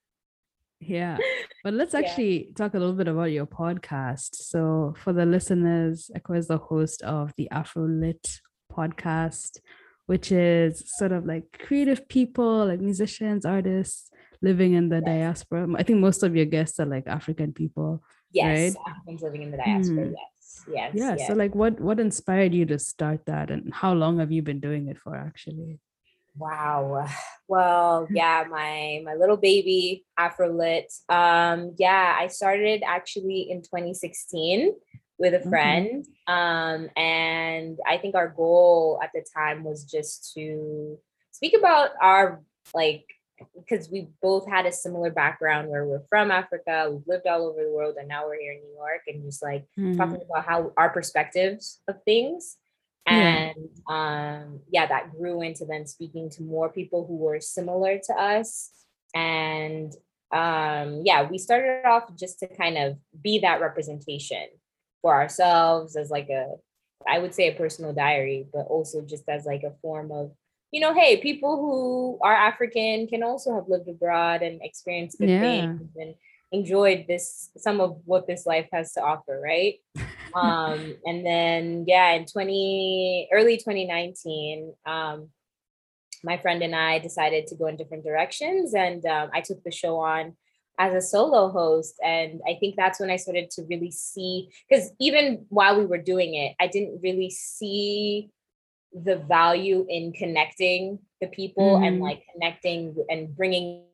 yeah. 0.80 1.16
But 1.64 1.74
let's 1.74 1.94
actually 1.94 2.46
yeah. 2.46 2.52
talk 2.56 2.74
a 2.74 2.78
little 2.78 2.94
bit 2.94 3.08
about 3.08 3.32
your 3.32 3.46
podcast. 3.46 4.36
So 4.36 4.94
for 5.02 5.12
the 5.12 5.26
listeners, 5.26 6.10
Echo 6.14 6.34
is 6.34 6.48
the 6.48 6.58
host 6.58 7.02
of 7.02 7.32
the 7.36 7.50
Afro 7.50 7.86
Lit 7.86 8.40
podcast, 8.72 9.60
which 10.06 10.32
is 10.32 10.82
sort 10.86 11.12
of 11.12 11.26
like 11.26 11.58
creative 11.58 12.08
people, 12.08 12.66
like 12.66 12.80
musicians, 12.80 13.44
artists 13.44 14.10
living 14.42 14.74
in 14.74 14.88
the 14.88 15.00
diaspora. 15.00 15.66
I 15.76 15.82
think 15.82 15.98
most 16.00 16.22
of 16.22 16.34
your 16.34 16.46
guests 16.46 16.80
are 16.80 16.86
like 16.86 17.06
African 17.06 17.52
people. 17.52 18.02
Yes, 18.32 18.74
right? 18.74 18.82
Africans 18.88 19.22
living 19.22 19.42
in 19.42 19.50
the 19.50 19.58
diaspora. 19.58 20.06
Mm. 20.06 20.12
Yes, 20.12 20.64
yes. 20.72 20.92
Yeah. 20.94 21.14
Yes. 21.16 21.26
So, 21.26 21.34
like, 21.34 21.54
what 21.54 21.80
what 21.80 22.00
inspired 22.00 22.54
you 22.54 22.66
to 22.66 22.78
start 22.78 23.26
that, 23.26 23.50
and 23.50 23.72
how 23.72 23.92
long 23.92 24.18
have 24.18 24.32
you 24.32 24.42
been 24.42 24.60
doing 24.60 24.88
it 24.88 24.98
for? 24.98 25.14
Actually. 25.16 25.78
Wow. 26.36 27.06
Well, 27.48 28.08
yeah, 28.10 28.44
my 28.50 29.00
my 29.04 29.14
little 29.14 29.36
baby 29.36 30.04
Afro 30.18 30.52
Lit. 30.52 30.92
Um, 31.08 31.74
yeah, 31.78 32.16
I 32.18 32.26
started 32.26 32.82
actually 32.84 33.48
in 33.48 33.62
2016 33.62 34.74
with 35.18 35.34
a 35.34 35.48
friend. 35.48 36.06
Mm-hmm. 36.28 36.32
Um, 36.32 36.90
and 36.96 37.78
I 37.86 37.98
think 37.98 38.14
our 38.14 38.28
goal 38.28 39.00
at 39.02 39.10
the 39.14 39.24
time 39.34 39.64
was 39.64 39.84
just 39.84 40.34
to 40.34 40.98
speak 41.30 41.54
about 41.56 41.90
our 42.00 42.40
like 42.74 43.04
because 43.54 43.90
we 43.90 44.08
both 44.22 44.48
had 44.48 44.64
a 44.64 44.72
similar 44.72 45.10
background 45.10 45.68
where 45.68 45.84
we're 45.84 46.02
from 46.08 46.30
Africa, 46.30 46.88
we've 46.90 47.06
lived 47.06 47.26
all 47.26 47.46
over 47.46 47.62
the 47.62 47.70
world, 47.70 47.96
and 47.98 48.08
now 48.08 48.26
we're 48.26 48.40
here 48.40 48.52
in 48.52 48.60
New 48.60 48.74
York, 48.74 49.02
and 49.06 49.22
just 49.22 49.42
like 49.42 49.66
mm-hmm. 49.78 49.96
talking 49.96 50.22
about 50.28 50.46
how 50.46 50.72
our 50.76 50.90
perspectives 50.90 51.80
of 51.88 52.02
things. 52.04 52.56
And 53.06 53.54
yeah. 53.88 54.40
um, 54.42 54.60
yeah, 54.70 54.86
that 54.86 55.12
grew 55.12 55.42
into 55.42 55.64
then 55.64 55.86
speaking 55.86 56.28
to 56.30 56.42
more 56.42 56.70
people 56.70 57.06
who 57.06 57.16
were 57.16 57.40
similar 57.40 58.00
to 58.06 58.12
us. 58.14 58.70
And 59.14 59.92
um, 60.32 61.02
yeah, 61.04 61.22
we 61.22 61.38
started 61.38 61.86
off 61.86 62.04
just 62.16 62.40
to 62.40 62.48
kind 62.48 62.76
of 62.76 62.96
be 63.22 63.40
that 63.40 63.60
representation 63.60 64.48
for 65.02 65.14
ourselves 65.14 65.96
as 65.96 66.10
like 66.10 66.28
a, 66.28 66.54
I 67.08 67.18
would 67.18 67.34
say 67.34 67.48
a 67.48 67.56
personal 67.56 67.92
diary, 67.92 68.46
but 68.52 68.66
also 68.66 69.02
just 69.02 69.28
as 69.28 69.46
like 69.46 69.62
a 69.62 69.74
form 69.82 70.10
of 70.10 70.32
you 70.72 70.80
know, 70.80 70.92
hey, 70.92 71.16
people 71.18 71.56
who 71.56 72.18
are 72.22 72.34
African 72.34 73.06
can 73.06 73.22
also 73.22 73.54
have 73.54 73.68
lived 73.68 73.88
abroad 73.88 74.42
and 74.42 74.60
experienced 74.62 75.18
good 75.18 75.30
yeah. 75.30 75.40
things 75.40 75.88
and 75.96 76.14
enjoyed 76.52 77.06
this 77.08 77.50
some 77.56 77.80
of 77.80 78.00
what 78.04 78.26
this 78.26 78.46
life 78.46 78.68
has 78.72 78.92
to 78.92 79.02
offer, 79.02 79.40
right? 79.42 79.76
um, 80.34 80.96
and 81.04 81.24
then 81.24 81.84
yeah, 81.86 82.12
in 82.12 82.26
20 82.26 83.28
early 83.32 83.56
2019, 83.56 84.74
um, 84.84 85.28
my 86.24 86.36
friend 86.38 86.62
and 86.62 86.74
I 86.74 86.98
decided 86.98 87.46
to 87.48 87.54
go 87.54 87.66
in 87.66 87.76
different 87.76 88.04
directions, 88.04 88.74
and 88.74 89.04
um, 89.06 89.30
I 89.32 89.40
took 89.40 89.62
the 89.62 89.70
show 89.70 89.98
on 89.98 90.36
as 90.78 90.94
a 90.94 91.00
solo 91.00 91.50
host. 91.50 91.94
And 92.04 92.40
I 92.46 92.56
think 92.60 92.76
that's 92.76 93.00
when 93.00 93.10
I 93.10 93.16
started 93.16 93.50
to 93.52 93.62
really 93.68 93.90
see, 93.90 94.50
because 94.68 94.90
even 95.00 95.46
while 95.48 95.78
we 95.78 95.86
were 95.86 95.98
doing 95.98 96.34
it, 96.34 96.54
I 96.60 96.66
didn't 96.66 97.00
really 97.02 97.30
see 97.30 98.30
the 98.92 99.16
value 99.16 99.86
in 99.88 100.12
connecting 100.12 100.98
the 101.20 101.26
people 101.28 101.76
mm-hmm. 101.76 101.84
and 101.84 102.00
like 102.00 102.22
connecting 102.32 102.94
and 103.08 103.34
bringing 103.34 103.84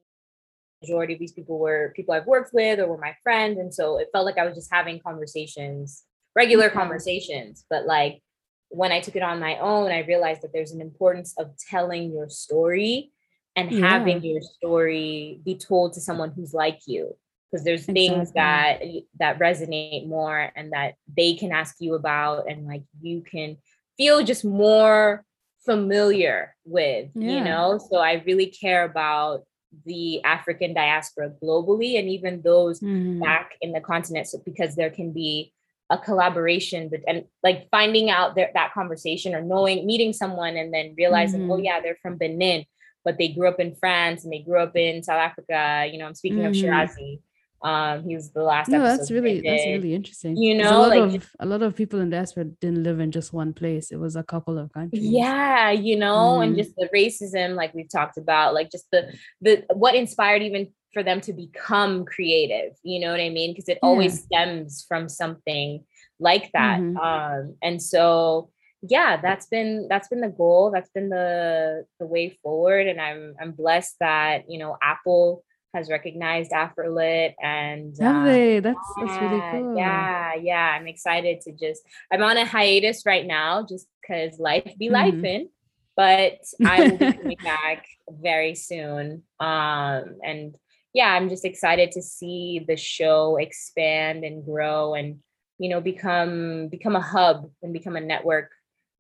majority 0.82 1.14
of 1.14 1.20
these 1.20 1.32
people 1.32 1.58
were 1.58 1.92
people 1.94 2.14
I've 2.14 2.26
worked 2.26 2.52
with 2.52 2.80
or 2.80 2.88
were 2.88 2.98
my 2.98 3.14
friends. 3.22 3.58
And 3.58 3.72
so 3.72 3.98
it 3.98 4.08
felt 4.12 4.26
like 4.26 4.38
I 4.38 4.44
was 4.44 4.56
just 4.56 4.72
having 4.72 5.00
conversations, 5.00 6.02
regular 6.34 6.68
mm-hmm. 6.68 6.78
conversations. 6.78 7.64
But 7.70 7.86
like 7.86 8.20
when 8.68 8.90
I 8.90 9.00
took 9.00 9.16
it 9.16 9.22
on 9.22 9.38
my 9.38 9.58
own, 9.58 9.92
I 9.92 10.00
realized 10.00 10.42
that 10.42 10.52
there's 10.52 10.72
an 10.72 10.80
importance 10.80 11.34
of 11.38 11.52
telling 11.70 12.12
your 12.12 12.28
story 12.28 13.12
and 13.56 13.70
yeah. 13.70 13.88
having 13.88 14.22
your 14.22 14.40
story 14.40 15.40
be 15.44 15.56
told 15.56 15.94
to 15.94 16.00
someone 16.00 16.32
who's 16.32 16.54
like 16.54 16.80
you. 16.86 17.16
Because 17.50 17.64
there's 17.64 17.86
exactly. 17.86 18.08
things 18.08 18.32
that 18.32 18.80
that 19.18 19.38
resonate 19.38 20.06
more 20.08 20.50
and 20.56 20.72
that 20.72 20.94
they 21.14 21.34
can 21.34 21.52
ask 21.52 21.76
you 21.80 21.94
about 21.94 22.50
and 22.50 22.66
like 22.66 22.82
you 23.02 23.20
can 23.20 23.58
feel 23.98 24.24
just 24.24 24.42
more 24.42 25.22
familiar 25.66 26.56
with, 26.64 27.10
yeah. 27.14 27.32
you 27.32 27.44
know? 27.44 27.78
So 27.90 27.98
I 27.98 28.22
really 28.26 28.46
care 28.46 28.84
about 28.84 29.44
the 29.86 30.22
African 30.24 30.74
diaspora 30.74 31.32
globally 31.42 31.98
and 31.98 32.08
even 32.08 32.42
those 32.42 32.80
mm-hmm. 32.80 33.20
back 33.20 33.52
in 33.60 33.72
the 33.72 33.80
continent 33.80 34.26
so 34.26 34.38
because 34.44 34.74
there 34.76 34.90
can 34.90 35.12
be 35.12 35.52
a 35.88 35.96
collaboration 35.98 36.88
but 36.90 37.00
and 37.06 37.24
like 37.42 37.68
finding 37.70 38.10
out 38.10 38.34
their, 38.34 38.50
that 38.54 38.72
conversation 38.74 39.34
or 39.34 39.40
knowing 39.40 39.86
meeting 39.86 40.12
someone 40.12 40.56
and 40.56 40.72
then 40.72 40.94
realizing 40.96 41.42
oh, 41.42 41.44
mm-hmm. 41.44 41.52
oh 41.52 41.58
yeah 41.58 41.80
they're 41.80 41.98
from 42.02 42.16
Benin 42.16 42.64
but 43.04 43.18
they 43.18 43.28
grew 43.28 43.48
up 43.48 43.60
in 43.60 43.74
France 43.74 44.24
and 44.24 44.32
they 44.32 44.40
grew 44.40 44.58
up 44.58 44.76
in 44.76 45.02
South 45.02 45.20
Africa 45.20 45.88
you 45.90 45.98
know 45.98 46.06
I'm 46.06 46.14
speaking 46.14 46.38
mm-hmm. 46.38 46.48
of 46.48 46.54
Shirazi 46.54 47.20
um, 47.62 48.04
he 48.04 48.16
was 48.16 48.32
the 48.32 48.42
last. 48.42 48.68
No, 48.68 48.82
that's 48.82 49.10
really 49.10 49.40
that's 49.40 49.64
really 49.64 49.94
interesting. 49.94 50.36
You 50.36 50.56
know, 50.56 50.78
a 50.78 50.78
lot 50.78 50.88
like 50.88 51.14
of 51.14 51.30
a 51.38 51.46
lot 51.46 51.62
of 51.62 51.76
people 51.76 52.00
in 52.00 52.10
diaspora 52.10 52.44
didn't 52.44 52.82
live 52.82 52.98
in 52.98 53.12
just 53.12 53.32
one 53.32 53.52
place. 53.52 53.92
It 53.92 54.00
was 54.00 54.16
a 54.16 54.24
couple 54.24 54.58
of 54.58 54.72
countries. 54.72 55.04
Yeah, 55.04 55.70
you 55.70 55.96
know, 55.96 56.38
mm. 56.38 56.44
and 56.44 56.56
just 56.56 56.74
the 56.76 56.88
racism, 56.92 57.54
like 57.54 57.72
we've 57.72 57.90
talked 57.90 58.18
about, 58.18 58.52
like 58.52 58.70
just 58.70 58.86
the 58.90 59.14
the 59.40 59.64
what 59.74 59.94
inspired 59.94 60.42
even 60.42 60.72
for 60.92 61.04
them 61.04 61.20
to 61.20 61.32
become 61.32 62.04
creative. 62.04 62.72
You 62.82 63.00
know 63.00 63.12
what 63.12 63.20
I 63.20 63.28
mean? 63.28 63.52
Because 63.52 63.68
it 63.68 63.78
yeah. 63.80 63.88
always 63.88 64.24
stems 64.24 64.84
from 64.88 65.08
something 65.08 65.84
like 66.18 66.50
that. 66.54 66.80
Mm-hmm. 66.80 66.96
Um, 66.96 67.56
and 67.62 67.80
so 67.80 68.50
yeah, 68.82 69.20
that's 69.20 69.46
been 69.46 69.86
that's 69.88 70.08
been 70.08 70.20
the 70.20 70.28
goal. 70.28 70.72
That's 70.72 70.90
been 70.90 71.08
the 71.08 71.86
the 72.00 72.06
way 72.06 72.36
forward. 72.42 72.88
And 72.88 73.00
I'm 73.00 73.34
I'm 73.40 73.52
blessed 73.52 73.96
that 74.00 74.50
you 74.50 74.58
know 74.58 74.76
Apple 74.82 75.44
has 75.74 75.88
recognized 75.88 76.50
Afrolit 76.50 77.34
and 77.40 77.96
have 78.00 78.16
um, 78.16 78.24
they? 78.24 78.58
That's 78.58 78.78
yeah, 78.98 79.04
that's 79.06 79.22
really 79.22 79.40
cool. 79.50 79.76
Yeah, 79.76 80.34
yeah. 80.34 80.76
I'm 80.78 80.88
excited 80.88 81.40
to 81.42 81.52
just 81.52 81.82
I'm 82.12 82.22
on 82.22 82.36
a 82.36 82.44
hiatus 82.44 83.06
right 83.06 83.26
now 83.26 83.64
just 83.66 83.86
because 84.00 84.38
life 84.38 84.64
be 84.78 84.86
mm-hmm. 84.86 84.94
life 84.94 85.24
in, 85.24 85.48
but 85.96 86.38
I 86.64 86.88
will 86.88 86.98
be 86.98 87.12
coming 87.12 87.38
back 87.44 87.86
very 88.10 88.56
soon. 88.56 89.22
Um 89.38 90.16
and 90.24 90.56
yeah, 90.92 91.08
I'm 91.08 91.28
just 91.28 91.44
excited 91.44 91.92
to 91.92 92.02
see 92.02 92.64
the 92.66 92.76
show 92.76 93.36
expand 93.36 94.24
and 94.24 94.44
grow 94.44 94.94
and 94.94 95.20
you 95.58 95.68
know 95.68 95.80
become 95.80 96.66
become 96.68 96.96
a 96.96 97.00
hub 97.00 97.48
and 97.62 97.72
become 97.72 97.94
a 97.94 98.00
network 98.00 98.50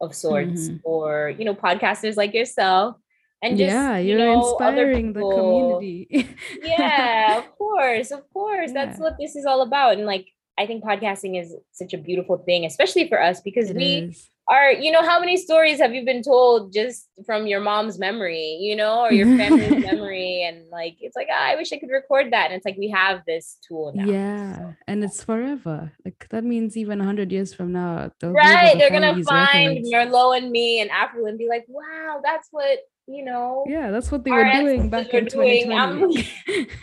of 0.02 0.14
sorts 0.14 0.68
mm-hmm. 0.68 0.76
for 0.82 1.32
you 1.38 1.44
know 1.44 1.54
podcasters 1.54 2.16
like 2.16 2.34
yourself 2.34 2.96
and 3.42 3.56
just, 3.56 3.72
yeah 3.72 3.96
you're 3.96 4.18
you 4.18 4.24
know, 4.24 4.50
inspiring 4.50 5.12
the 5.12 5.20
community 5.20 6.36
yeah 6.62 7.38
of 7.38 7.56
course 7.56 8.10
of 8.10 8.28
course 8.32 8.72
yeah. 8.74 8.84
that's 8.84 8.98
what 8.98 9.14
this 9.18 9.36
is 9.36 9.46
all 9.46 9.62
about 9.62 9.96
and 9.96 10.04
like 10.04 10.26
i 10.58 10.66
think 10.66 10.84
podcasting 10.84 11.40
is 11.40 11.54
such 11.70 11.94
a 11.94 11.98
beautiful 11.98 12.36
thing 12.38 12.64
especially 12.66 13.08
for 13.08 13.22
us 13.22 13.40
because 13.40 13.70
it 13.70 13.76
we 13.76 14.10
is. 14.10 14.28
Are 14.52 14.70
you 14.72 14.90
know 14.94 15.02
how 15.02 15.18
many 15.18 15.36
stories 15.36 15.78
have 15.78 15.94
you 15.94 16.04
been 16.04 16.22
told 16.22 16.72
just 16.72 17.08
from 17.26 17.46
your 17.46 17.60
mom's 17.60 17.98
memory 17.98 18.58
you 18.60 18.74
know 18.76 19.00
or 19.00 19.12
your 19.12 19.26
family's 19.36 19.84
memory 19.90 20.44
and 20.46 20.68
like 20.70 20.96
it's 21.00 21.16
like 21.16 21.28
oh, 21.30 21.44
i 21.50 21.54
wish 21.56 21.72
i 21.72 21.78
could 21.78 21.90
record 21.90 22.32
that 22.32 22.46
and 22.46 22.54
it's 22.54 22.66
like 22.66 22.76
we 22.76 22.90
have 22.90 23.22
this 23.26 23.58
tool 23.66 23.92
now 23.94 24.04
yeah 24.04 24.56
so. 24.56 24.74
and 24.88 25.04
it's 25.04 25.22
forever 25.24 25.92
like 26.04 26.26
that 26.30 26.44
means 26.44 26.76
even 26.76 26.98
100 26.98 27.32
years 27.32 27.54
from 27.54 27.72
now 27.72 28.10
right 28.22 28.76
they're 28.78 28.90
gonna 28.90 29.22
find 29.24 29.84
merlot 29.92 30.38
and 30.38 30.50
me 30.50 30.80
and 30.80 30.90
Afro 30.90 31.26
and 31.26 31.38
be 31.38 31.48
like 31.48 31.64
wow 31.68 32.20
that's 32.22 32.48
what 32.50 32.78
you 33.06 33.24
know. 33.24 33.64
Yeah, 33.68 33.90
that's 33.90 34.10
what 34.10 34.24
they 34.24 34.30
were 34.30 34.50
doing 34.52 34.88
back 34.90 35.12
in 35.12 35.26
2020. 35.26 36.28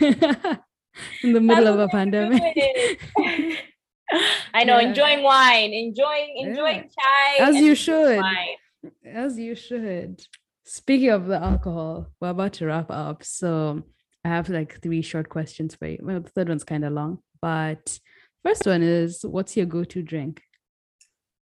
in 1.22 1.32
the 1.32 1.40
middle 1.40 1.68
of 1.68 1.78
a 1.78 1.88
pandemic. 1.88 3.00
I 4.54 4.64
know, 4.64 4.78
yeah. 4.78 4.88
enjoying 4.88 5.22
wine, 5.22 5.72
enjoying 5.72 6.36
enjoying 6.36 6.90
yeah. 6.98 7.38
chai. 7.38 7.48
As 7.48 7.56
you 7.56 7.74
should. 7.74 8.18
Wine. 8.18 8.92
As 9.04 9.38
you 9.38 9.54
should. 9.54 10.22
Speaking 10.64 11.10
of 11.10 11.26
the 11.26 11.36
alcohol, 11.36 12.06
we're 12.20 12.30
about 12.30 12.54
to 12.54 12.66
wrap 12.66 12.90
up. 12.90 13.24
So 13.24 13.82
I 14.24 14.28
have 14.28 14.48
like 14.48 14.80
three 14.82 15.02
short 15.02 15.28
questions 15.28 15.74
for 15.74 15.86
you. 15.86 15.98
Well, 16.02 16.20
the 16.20 16.30
third 16.30 16.48
one's 16.48 16.64
kind 16.64 16.84
of 16.84 16.92
long, 16.92 17.18
but 17.40 17.98
first 18.44 18.66
one 18.66 18.82
is 18.82 19.24
what's 19.24 19.56
your 19.56 19.66
go-to 19.66 20.02
drink? 20.02 20.42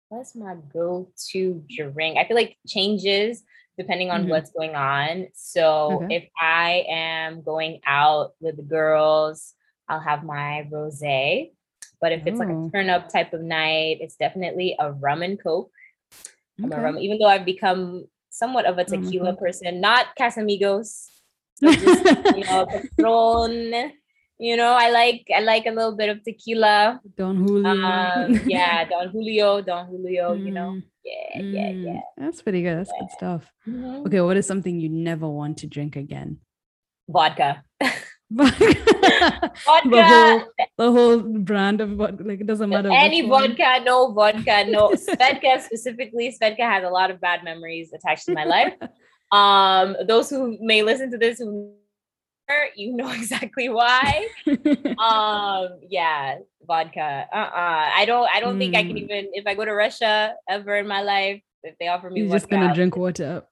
What's 0.10 0.36
my 0.36 0.56
go-to 0.73 1.64
drink? 1.68 2.18
I 2.18 2.26
feel 2.26 2.36
like 2.36 2.57
changes 2.68 3.44
depending 3.77 4.11
on 4.11 4.22
mm-hmm. 4.22 4.31
what's 4.31 4.52
going 4.52 4.76
on. 4.76 5.27
So 5.34 6.03
okay. 6.03 6.15
if 6.15 6.30
I 6.40 6.86
am 6.90 7.41
going 7.44 7.80
out 7.86 8.34
with 8.41 8.57
the 8.57 8.64
girls, 8.64 9.53
I'll 9.88 10.02
have 10.02 10.23
my 10.23 10.68
rosé. 10.72 11.52
But 12.01 12.11
if 12.13 12.26
it's 12.26 12.39
like 12.39 12.49
a 12.49 12.53
oh. 12.53 12.69
turn 12.73 12.89
up 12.89 13.09
type 13.09 13.34
of 13.34 13.41
night, 13.41 13.97
it's 13.99 14.15
definitely 14.15 14.76
a 14.80 14.91
rum 14.91 15.21
and 15.21 15.41
coke. 15.41 15.71
Okay. 16.63 16.80
rum, 16.80 16.97
even 16.97 17.19
though 17.19 17.27
I've 17.27 17.45
become 17.45 18.05
somewhat 18.30 18.65
of 18.65 18.77
a 18.77 18.84
tequila 18.84 19.35
person, 19.35 19.81
not 19.81 20.07
Casamigos, 20.19 21.07
just, 21.61 22.05
you 22.35 22.43
know, 22.45 22.65
Patron, 22.65 23.91
You 24.39 24.55
know, 24.55 24.71
I 24.71 24.89
like 24.91 25.27
I 25.35 25.41
like 25.41 25.65
a 25.65 25.71
little 25.71 25.95
bit 25.95 26.07
of 26.07 26.23
tequila. 26.23 27.01
Don 27.17 27.35
Julio. 27.35 27.67
Um, 27.67 28.39
yeah, 28.45 28.85
Don 28.89 29.09
Julio, 29.09 29.61
Don 29.61 29.88
Julio. 29.88 30.31
You 30.31 30.51
know, 30.51 30.80
Mm, 31.05 31.53
yeah, 31.53 31.61
yeah, 31.61 31.71
mm, 31.71 31.85
yeah. 31.85 32.01
That's 32.17 32.41
pretty 32.41 32.61
good. 32.61 32.77
That's 32.77 32.91
good 32.99 33.09
stuff. 33.11 33.51
Mhm. 33.67 34.05
Okay, 34.07 34.21
what 34.21 34.38
is 34.38 34.45
something 34.45 34.80
you 34.80 34.89
never 34.89 35.27
want 35.27 35.57
to 35.59 35.67
drink 35.67 35.95
again? 35.95 36.39
Vodka. 37.07 37.63
the 38.31 39.53
Vodka. 39.65 40.03
whole 40.03 40.41
the 40.77 40.91
whole 40.91 41.19
brand 41.19 41.81
of 41.81 41.89
vodka, 41.91 42.23
like 42.23 42.41
it 42.41 42.47
doesn't 42.47 42.69
matter. 42.69 42.91
Any 42.91 43.23
which 43.23 43.31
one. 43.31 43.49
vodka, 43.57 43.84
no 43.84 44.11
vodka, 44.14 44.65
no 44.69 44.89
Svedka 44.91 45.61
specifically. 45.61 46.35
Svedka 46.39 46.61
has 46.61 46.84
a 46.84 46.89
lot 46.89 47.10
of 47.11 47.19
bad 47.19 47.43
memories 47.43 47.91
attached 47.93 48.26
to 48.26 48.34
my 48.34 48.45
life. 48.45 48.73
Um, 49.31 49.95
those 50.07 50.27
who 50.31 50.57
may 50.60 50.81
listen 50.81 51.11
to 51.11 51.18
this 51.19 51.38
who 51.38 51.76
you 52.76 52.95
know 52.95 53.11
exactly 53.11 53.69
why. 53.69 54.27
um, 54.97 55.77
yeah, 55.88 56.39
vodka. 56.65 57.27
Uh-uh. 57.31 57.85
I 57.95 58.06
don't 58.07 58.27
I 58.34 58.39
don't 58.39 58.57
think 58.57 58.76
I 58.76 58.81
can 58.81 58.95
Mm. 58.95 59.03
even 59.03 59.30
if 59.34 59.45
I 59.45 59.53
go 59.53 59.65
to 59.65 59.72
Russia 59.73 60.34
ever 60.49 60.77
in 60.77 60.88
my 60.88 61.03
life, 61.03 61.43
if 61.61 61.77
they 61.80 61.89
offer 61.89 62.10
me 62.10 62.22
You're 62.22 62.30
vodka, 62.30 62.39
just 62.39 62.49
gonna 62.49 62.73
drink 62.73 62.97
water. 62.97 63.43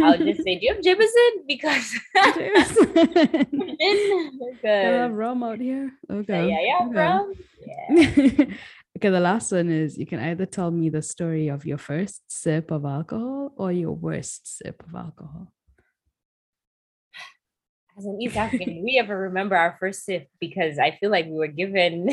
I'll 0.00 0.18
just 0.18 0.42
say, 0.44 0.58
Do 0.58 0.66
you 0.66 0.74
have 0.74 0.82
Jameson? 0.82 1.44
Because 1.46 1.94
Cheers. 2.34 2.68
Gin? 2.74 4.38
Can 4.62 4.94
I 4.94 5.02
have 5.02 5.12
rum 5.12 5.42
out 5.42 5.58
here? 5.60 5.92
Okay. 6.10 6.48
yeah, 6.48 6.60
yeah, 6.62 6.88
bro. 6.88 7.32
Yeah. 7.66 8.44
okay, 8.96 9.10
the 9.10 9.20
last 9.20 9.52
one 9.52 9.68
is 9.70 9.98
you 9.98 10.06
can 10.06 10.20
either 10.20 10.46
tell 10.46 10.70
me 10.70 10.88
the 10.88 11.02
story 11.02 11.48
of 11.48 11.66
your 11.66 11.78
first 11.78 12.22
sip 12.28 12.70
of 12.70 12.84
alcohol 12.84 13.52
or 13.56 13.72
your 13.72 13.92
worst 13.92 14.58
sip 14.58 14.82
of 14.86 14.94
alcohol. 14.94 15.52
As 17.98 18.04
an 18.04 18.20
East 18.20 18.36
African, 18.36 18.82
we 18.84 18.98
ever 19.02 19.18
remember 19.18 19.56
our 19.56 19.76
first 19.80 20.04
sip? 20.04 20.28
Because 20.38 20.78
I 20.78 20.90
feel 21.00 21.10
like 21.10 21.26
we 21.26 21.32
were 21.38 21.46
given. 21.48 22.06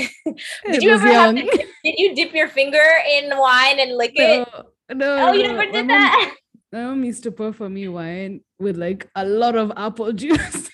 Did 0.71 0.81
you 0.81 0.91
ever 0.91 1.07
have 1.07 1.35
young. 1.35 1.49
did 1.83 1.95
you 1.97 2.15
dip 2.15 2.33
your 2.33 2.47
finger 2.47 2.83
in 3.11 3.29
wine 3.37 3.79
and 3.79 3.97
lick 3.97 4.13
it? 4.15 4.47
No, 4.89 4.95
no, 4.95 5.27
Oh, 5.27 5.33
you 5.33 5.43
no. 5.43 5.55
never 5.55 5.71
did 5.71 5.89
that. 5.89 6.35
My 6.73 6.81
mom 6.85 7.03
used 7.03 7.21
to 7.23 7.31
pour 7.31 7.53
for 7.53 7.69
me 7.69 7.87
wine 7.87 8.41
with 8.59 8.77
like 8.77 9.07
a 9.15 9.23
lot 9.23 9.55
of 9.55 9.71
apple 9.77 10.11
juice, 10.21 10.71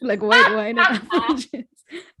like 0.00 0.22
white 0.22 0.54
wine 0.54 0.78
and 0.78 1.02
apple 1.12 1.34
juice. 1.34 1.64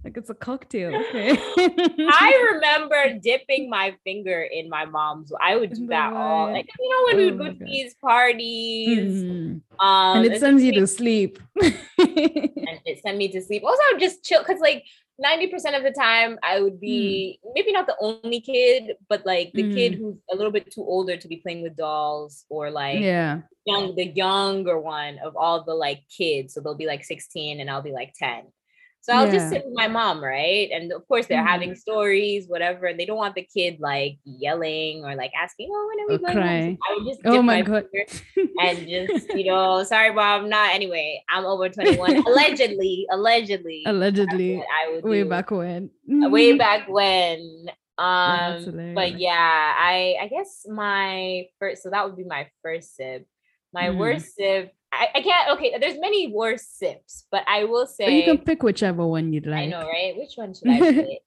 Like 0.02 0.16
it's 0.16 0.30
a 0.30 0.34
cocktail. 0.34 0.92
Okay. 0.96 1.38
I 1.38 2.50
remember 2.54 3.20
dipping 3.22 3.70
my 3.70 3.94
finger 4.02 4.42
in 4.42 4.68
my 4.68 4.84
mom's. 4.84 5.30
I 5.40 5.54
would 5.54 5.74
do 5.74 5.86
that 5.88 6.12
all 6.12 6.50
like 6.50 6.66
you 6.76 6.88
know 6.90 7.00
when 7.06 7.16
we 7.18 7.24
Oh 7.30 7.36
would 7.36 7.58
go 7.58 7.64
to 7.64 7.64
these 7.70 7.94
parties. 8.02 9.22
Mhm. 9.22 9.60
Um, 9.78 10.16
and 10.16 10.24
it 10.26 10.40
sends 10.40 10.64
you 10.64 10.72
we- 10.72 10.78
to 10.80 10.86
sleep. 10.88 11.38
and 11.62 12.80
it 12.84 13.00
sent 13.00 13.16
me 13.16 13.28
to 13.30 13.40
sleep. 13.40 13.62
Also, 13.62 13.80
just 14.00 14.24
chill 14.24 14.40
because 14.42 14.60
like 14.60 14.82
90% 15.24 15.76
of 15.76 15.82
the 15.82 15.90
time 15.90 16.38
I 16.42 16.60
would 16.60 16.80
be 16.80 17.40
hmm. 17.42 17.50
maybe 17.54 17.72
not 17.72 17.86
the 17.86 17.96
only 18.00 18.40
kid, 18.40 18.96
but 19.08 19.26
like 19.26 19.52
the 19.52 19.72
kid 19.72 19.94
hmm. 19.94 20.02
who's 20.02 20.16
a 20.30 20.36
little 20.36 20.52
bit 20.52 20.70
too 20.70 20.82
older 20.82 21.16
to 21.16 21.28
be 21.28 21.36
playing 21.36 21.62
with 21.62 21.76
dolls 21.76 22.44
or 22.48 22.70
like 22.70 23.00
yeah. 23.00 23.40
young 23.66 23.96
the 23.96 24.06
younger 24.06 24.78
one 24.78 25.18
of 25.18 25.36
all 25.36 25.64
the 25.64 25.74
like 25.74 26.02
kids. 26.16 26.54
So 26.54 26.60
they'll 26.60 26.76
be 26.76 26.86
like 26.86 27.04
16 27.04 27.60
and 27.60 27.70
I'll 27.70 27.82
be 27.82 27.92
like 27.92 28.14
10. 28.14 28.44
So 29.00 29.12
I'll 29.14 29.30
just 29.30 29.48
sit 29.48 29.62
with 29.64 29.74
my 29.74 29.88
mom, 29.88 30.22
right? 30.22 30.68
And 30.70 30.92
of 30.92 31.06
course 31.08 31.26
they're 31.26 31.42
Mhm. 31.42 31.46
having 31.46 31.74
stories, 31.74 32.46
whatever, 32.46 32.86
and 32.86 32.98
they 33.00 33.06
don't 33.06 33.16
want 33.16 33.34
the 33.34 33.42
kid 33.42 33.78
like 33.80 34.18
yelling 34.24 35.04
or 35.04 35.14
like 35.14 35.32
asking, 35.40 35.70
Oh, 35.72 35.88
when 35.88 36.04
are 36.04 36.08
we 36.08 36.14
Or 36.16 36.18
going 36.18 36.38
home?" 36.38 36.78
So. 36.78 36.78
I 36.90 36.94
would 36.94 37.06
just 37.08 37.20
Oh 37.24 37.32
dip 37.32 37.44
my 37.44 37.56
my 37.58 37.62
God. 37.62 37.86
finger 37.90 38.04
and 38.60 38.88
just, 38.88 39.26
you 39.34 39.44
know, 39.50 39.82
sorry, 39.84 40.12
mom, 40.12 40.48
not 40.48 40.74
anyway. 40.74 41.22
I'm 41.28 41.44
over 41.46 41.68
21. 41.68 42.16
allegedly, 42.26 43.06
allegedly. 43.10 43.82
Allegedly, 43.86 44.62
I 44.62 44.92
would 44.92 45.04
way 45.04 45.22
do. 45.22 45.28
back 45.28 45.50
when. 45.50 45.90
Uh, 46.10 46.28
way 46.28 46.58
back 46.58 46.88
when. 46.88 47.70
Um, 47.98 48.94
but 48.94 49.18
yeah, 49.18 49.74
I 49.78 50.16
I 50.20 50.28
guess 50.28 50.66
my 50.68 51.46
first 51.58 51.82
so 51.82 51.90
that 51.90 52.04
would 52.06 52.16
be 52.16 52.24
my 52.24 52.48
first 52.62 52.94
sip. 52.96 53.26
My 53.72 53.88
Mhm. 53.88 53.96
worst 53.98 54.34
sip, 54.36 54.72
I, 54.92 55.08
I 55.16 55.20
can't 55.22 55.50
okay, 55.58 55.76
there's 55.78 55.98
many 55.98 56.32
worse 56.32 56.66
sips, 56.66 57.26
but 57.30 57.44
I 57.46 57.64
will 57.64 57.86
But 57.98 58.12
you 58.12 58.22
can 58.22 58.38
pick 58.38 58.62
whichever 58.62 59.06
one 59.06 59.32
you'd 59.32 59.46
like. 59.46 59.60
I 59.60 59.66
know, 59.66 59.86
right? 59.86 60.16
Which 60.16 60.32
one 60.36 60.54
should 60.54 60.68
I 60.68 60.78
pick? 60.80 61.22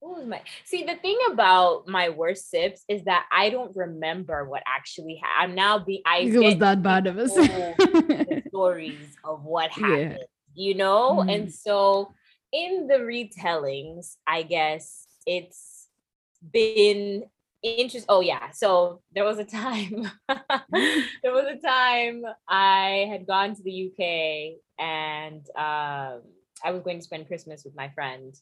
What 0.00 0.26
my 0.26 0.40
see 0.64 0.82
the 0.82 0.96
thing 0.96 1.18
about 1.30 1.86
my 1.86 2.08
worst 2.08 2.50
sips 2.50 2.84
is 2.88 3.04
that 3.04 3.26
I 3.30 3.50
don't 3.50 3.74
remember 3.76 4.44
what 4.48 4.62
actually 4.66 5.20
happened. 5.22 5.50
I'm 5.50 5.54
now 5.54 5.78
being 5.78 6.02
I 6.04 6.18
It 6.20 6.38
was 6.38 6.58
that 6.58 6.82
bad 6.82 7.06
of 7.06 7.18
us. 7.18 7.32
stories 8.48 9.14
of 9.24 9.44
what 9.44 9.70
Yeah. 9.78 9.86
happened, 9.86 10.26
you 10.54 10.74
know? 10.74 11.22
Mhm. 11.26 11.34
And 11.34 11.52
so 11.52 12.14
in 12.52 12.86
the 12.86 12.94
retellings, 12.98 14.16
I 14.26 14.42
guess 14.42 15.06
it's 15.26 15.88
been 16.52 17.24
interest 17.62 18.06
oh 18.08 18.20
yeah 18.20 18.50
so 18.50 19.00
there 19.14 19.24
was 19.24 19.38
a 19.38 19.44
time 19.44 20.10
there 20.72 21.32
was 21.32 21.46
a 21.46 21.64
time 21.64 22.24
i 22.48 23.06
had 23.10 23.26
gone 23.26 23.54
to 23.54 23.62
the 23.62 23.86
uk 23.86 24.84
and 24.84 25.46
um 25.56 26.22
i 26.64 26.70
was 26.70 26.82
going 26.82 26.98
to 26.98 27.04
spend 27.04 27.28
christmas 27.28 27.62
with 27.64 27.74
my 27.76 27.88
friend 27.90 28.34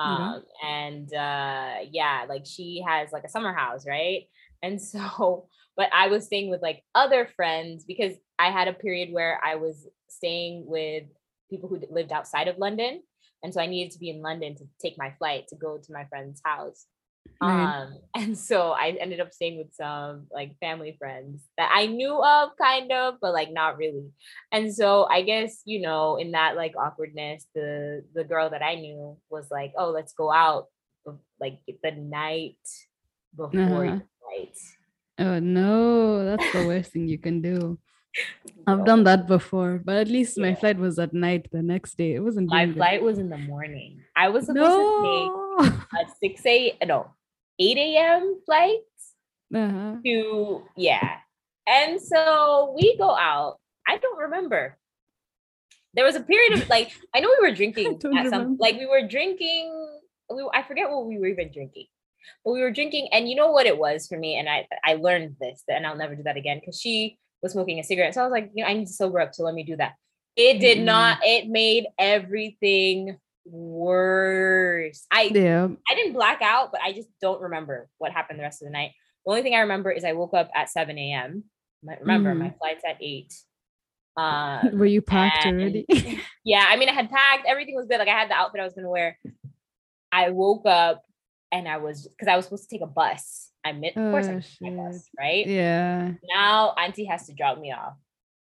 um 0.00 0.42
and 0.64 1.14
uh 1.14 1.76
yeah 1.90 2.24
like 2.28 2.44
she 2.44 2.84
has 2.86 3.12
like 3.12 3.24
a 3.24 3.28
summer 3.28 3.52
house 3.52 3.86
right? 3.86 4.24
And 4.62 4.80
so 4.80 5.48
but 5.76 5.88
i 5.92 6.08
was 6.08 6.24
staying 6.24 6.50
with 6.50 6.62
like 6.62 6.82
other 6.94 7.28
friends 7.36 7.84
because 7.84 8.14
i 8.38 8.50
had 8.50 8.68
a 8.68 8.72
period 8.72 9.12
where 9.12 9.40
i 9.44 9.54
was 9.54 9.86
staying 10.08 10.64
with 10.66 11.04
people 11.50 11.68
who 11.68 11.80
lived 11.90 12.12
outside 12.12 12.48
of 12.48 12.58
london 12.58 13.00
and 13.42 13.52
so 13.52 13.60
i 13.60 13.66
needed 13.66 13.92
to 13.92 13.98
be 13.98 14.10
in 14.10 14.22
london 14.22 14.54
to 14.56 14.64
take 14.80 14.96
my 14.98 15.12
flight 15.18 15.46
to 15.48 15.56
go 15.56 15.78
to 15.78 15.92
my 15.92 16.04
friend's 16.06 16.40
house 16.44 16.86
Right. 17.40 17.68
um 17.68 17.98
and 18.14 18.38
so 18.38 18.70
i 18.72 18.96
ended 19.00 19.20
up 19.20 19.32
staying 19.32 19.58
with 19.58 19.72
some 19.74 20.26
like 20.32 20.58
family 20.58 20.96
friends 20.98 21.42
that 21.58 21.70
i 21.74 21.86
knew 21.86 22.22
of 22.22 22.50
kind 22.60 22.90
of 22.92 23.16
but 23.20 23.32
like 23.32 23.52
not 23.52 23.76
really 23.76 24.10
and 24.52 24.74
so 24.74 25.06
i 25.10 25.22
guess 25.22 25.62
you 25.64 25.80
know 25.80 26.16
in 26.16 26.32
that 26.32 26.56
like 26.56 26.74
awkwardness 26.78 27.46
the 27.54 28.04
the 28.14 28.24
girl 28.24 28.48
that 28.50 28.62
i 28.62 28.74
knew 28.74 29.16
was 29.30 29.50
like 29.50 29.72
oh 29.78 29.90
let's 29.90 30.12
go 30.12 30.32
out 30.32 30.66
like 31.40 31.58
the 31.82 31.90
night 31.92 32.56
before 33.36 33.84
Uh-huh. 33.86 34.00
flight 34.20 34.56
Oh 35.18 35.38
no, 35.40 36.24
that's 36.24 36.52
the 36.52 36.62
worst 36.62 36.92
thing 36.92 37.08
you 37.08 37.16
can 37.18 37.40
do. 37.40 37.78
I've 38.66 38.84
done 38.84 39.04
that 39.04 39.26
before, 39.26 39.80
but 39.82 39.96
at 39.96 40.08
least 40.08 40.36
my 40.38 40.54
flight 40.54 40.76
was 40.76 40.98
at 40.98 41.14
night 41.14 41.48
the 41.52 41.62
next 41.62 41.96
day. 41.96 42.14
It 42.14 42.20
wasn't 42.20 42.50
my 42.50 42.66
flight 42.72 43.02
was 43.02 43.18
in 43.18 43.28
the 43.30 43.38
morning 43.38 44.00
i 44.14 44.28
was 44.28 44.46
supposed 44.46 44.76
to 44.76 44.84
take 45.02 45.32
No. 45.32 45.72
a 45.96 46.04
6 46.20 46.46
a 46.46 46.76
no 46.86 47.15
8 47.58 47.78
a.m 47.78 48.40
flight 48.44 48.80
Uh-huh. 49.54 49.96
to 50.04 50.62
yeah. 50.76 51.18
And 51.66 52.00
so 52.00 52.74
we 52.76 52.96
go 52.98 53.10
out. 53.16 53.58
I 53.86 53.98
don't 53.98 54.18
remember. 54.18 54.76
There 55.94 56.04
was 56.04 56.14
a 56.16 56.20
period 56.20 56.60
of 56.60 56.68
like 56.68 56.92
I 57.14 57.20
know 57.20 57.30
we 57.40 57.48
were 57.48 57.54
drinking 57.60 57.98
at 58.16 58.30
some 58.30 58.56
like 58.58 58.76
we 58.76 58.86
were 58.86 59.06
drinking. 59.06 59.70
We, 60.28 60.42
I 60.52 60.62
forget 60.62 60.90
what 60.90 61.06
we 61.06 61.18
were 61.18 61.26
even 61.28 61.50
drinking, 61.52 61.86
but 62.44 62.52
we 62.52 62.60
were 62.60 62.70
drinking. 62.72 63.08
And 63.12 63.28
you 63.28 63.36
know 63.36 63.50
what 63.50 63.66
it 63.66 63.78
was 63.78 64.06
for 64.06 64.18
me, 64.18 64.36
and 64.38 64.48
I 64.48 64.66
I 64.84 64.94
learned 64.94 65.36
this, 65.40 65.62
and 65.68 65.86
I'll 65.86 65.96
never 65.96 66.14
do 66.14 66.22
that 66.24 66.36
again 66.36 66.58
because 66.60 66.80
she 66.80 67.18
was 67.42 67.52
smoking 67.52 67.78
a 67.78 67.84
cigarette. 67.84 68.14
So 68.14 68.20
I 68.22 68.24
was 68.26 68.32
like, 68.32 68.50
you 68.54 68.62
know, 68.64 68.68
I 68.70 68.74
need 68.74 68.86
to 68.86 68.92
sober 68.92 69.20
up. 69.20 69.34
So 69.34 69.44
let 69.44 69.54
me 69.54 69.62
do 69.62 69.76
that. 69.76 69.94
It 70.36 70.58
did 70.60 70.78
Mm-mm. 70.78 70.84
not. 70.92 71.18
It 71.22 71.48
made 71.48 71.86
everything 71.98 73.16
worse. 73.46 75.06
I 75.10 75.30
Yeah. 75.34 75.68
I 75.88 75.94
didn't 75.94 76.12
black 76.14 76.42
out, 76.42 76.72
but 76.72 76.80
I 76.82 76.92
just 76.92 77.08
don't 77.20 77.40
remember 77.40 77.88
what 77.98 78.12
happened 78.12 78.38
the 78.38 78.42
rest 78.44 78.62
of 78.62 78.66
the 78.66 78.72
night. 78.72 78.92
The 79.24 79.30
only 79.30 79.42
thing 79.42 79.54
I 79.54 79.60
remember 79.60 79.90
is 79.90 80.04
I 80.04 80.12
woke 80.12 80.34
up 80.34 80.50
at 80.54 80.68
7 80.70 80.96
a.m. 80.98 81.44
Remember, 82.00 82.34
my 82.34 82.50
flight's 82.58 82.82
at 82.88 82.96
8. 83.00 83.32
Um, 84.16 84.70
Were 84.78 84.86
you 84.86 85.02
packed 85.02 85.44
and- 85.46 85.60
already? 85.60 85.86
yeah, 86.44 86.64
I 86.68 86.76
mean, 86.76 86.88
I 86.88 86.92
had 86.92 87.10
packed, 87.10 87.46
everything 87.46 87.74
was 87.74 87.86
good. 87.86 87.98
Like, 87.98 88.08
I 88.08 88.12
had 88.18 88.30
the 88.30 88.34
outfit 88.34 88.60
I 88.60 88.64
was 88.64 88.74
going 88.74 88.84
to 88.84 88.90
wear. 88.90 89.18
I 90.12 90.30
woke 90.30 90.66
up 90.66 91.02
and 91.52 91.68
I 91.68 91.76
was, 91.78 92.06
because 92.08 92.28
I 92.28 92.36
was 92.36 92.44
supposed 92.46 92.68
to 92.68 92.74
take 92.76 92.82
a 92.82 92.86
bus. 92.90 93.50
I 93.64 93.72
missed, 93.72 93.96
of 93.96 94.10
course, 94.12 94.26
I 94.26 94.32
Oh, 94.32 94.36
missed 94.36 94.58
my 94.62 94.70
bus, 94.70 95.08
right? 95.18 95.46
yeah. 95.46 96.12
Now, 96.34 96.72
Auntie 96.78 97.04
has 97.06 97.26
to 97.26 97.34
drop 97.34 97.58
me 97.58 97.72
off. 97.72 97.94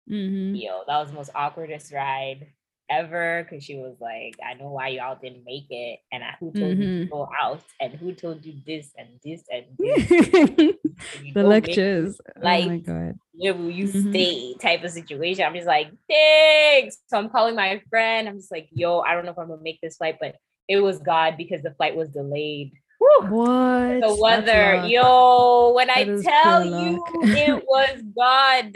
hmm 0.07 0.53
Yo, 0.55 0.81
that 0.87 0.99
was 0.99 1.09
the 1.09 1.15
most 1.15 1.31
awkwardest 1.33 1.93
ride 1.93 2.47
ever 2.89 3.43
because 3.43 3.63
she 3.63 3.75
was 3.75 3.95
like, 3.99 4.35
I 4.45 4.53
know 4.55 4.69
why 4.71 4.89
y'all 4.89 5.17
didn't 5.21 5.43
make 5.45 5.65
it. 5.69 5.99
And 6.11 6.23
I, 6.23 6.35
who 6.39 6.51
told 6.53 6.77
you 6.77 6.85
to 6.87 7.05
Mhm. 7.05 7.09
go 7.09 7.29
out? 7.41 7.61
And 7.79 7.93
who 7.93 8.13
told 8.13 8.45
you 8.45 8.53
this 8.65 8.91
and 8.97 9.09
this 9.23 9.43
and 9.51 9.65
this? 9.79 10.07
the 10.09 10.77
and 11.15 11.25
you 11.25 11.33
don't 11.33 11.45
it, 11.45 11.49
lectures. 11.49 12.19
oh 12.37 12.39
my 12.41 12.59
like, 12.67 12.85
god. 12.85 13.19
Where 13.37 13.53
will 13.53 13.69
you 13.71 13.85
Mhm. 13.87 14.09
stay? 14.11 14.55
Type 14.61 14.83
of 14.83 14.91
situation. 14.91 15.43
I'm 15.43 15.53
just 15.55 15.67
like, 15.67 15.91
thanks. 16.09 16.97
So 17.07 17.17
I'm 17.17 17.29
calling 17.29 17.55
my 17.55 17.81
friend. 17.89 18.29
I'm 18.29 18.37
just 18.37 18.51
like, 18.51 18.69
yo, 18.71 18.99
I 18.99 19.13
don't 19.13 19.25
know 19.25 19.31
if 19.31 19.37
I'm 19.39 19.49
gonna 19.49 19.61
make 19.61 19.81
this 19.81 19.97
flight, 19.97 20.17
but 20.21 20.35
it 20.67 20.77
was 20.77 20.99
God 20.99 21.35
because 21.37 21.61
the 21.61 21.71
flight 21.71 21.95
was 21.95 22.09
delayed. 22.09 22.71
Whew 22.99 23.27
What? 23.27 24.01
the 24.01 24.17
weather. 24.21 24.75
Yo, 24.87 25.73
when 25.73 25.89
I 25.89 26.05
tell 26.23 26.63
you, 26.63 27.03
it 27.13 27.63
was 27.67 28.01
God. 28.17 28.73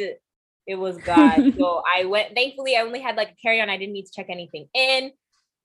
It 0.69 0.75
was 0.75 0.97
God. 1.05 1.53
so 1.57 1.81
I 1.97 2.05
went. 2.05 2.35
Thankfully, 2.35 2.77
I 2.77 2.81
only 2.81 3.01
had 3.01 3.15
like 3.15 3.31
a 3.31 3.35
carry 3.41 3.59
on. 3.59 3.69
I 3.69 3.77
didn't 3.77 3.93
need 3.93 4.05
to 4.05 4.11
check 4.15 4.27
anything 4.29 4.67
in. 4.73 5.11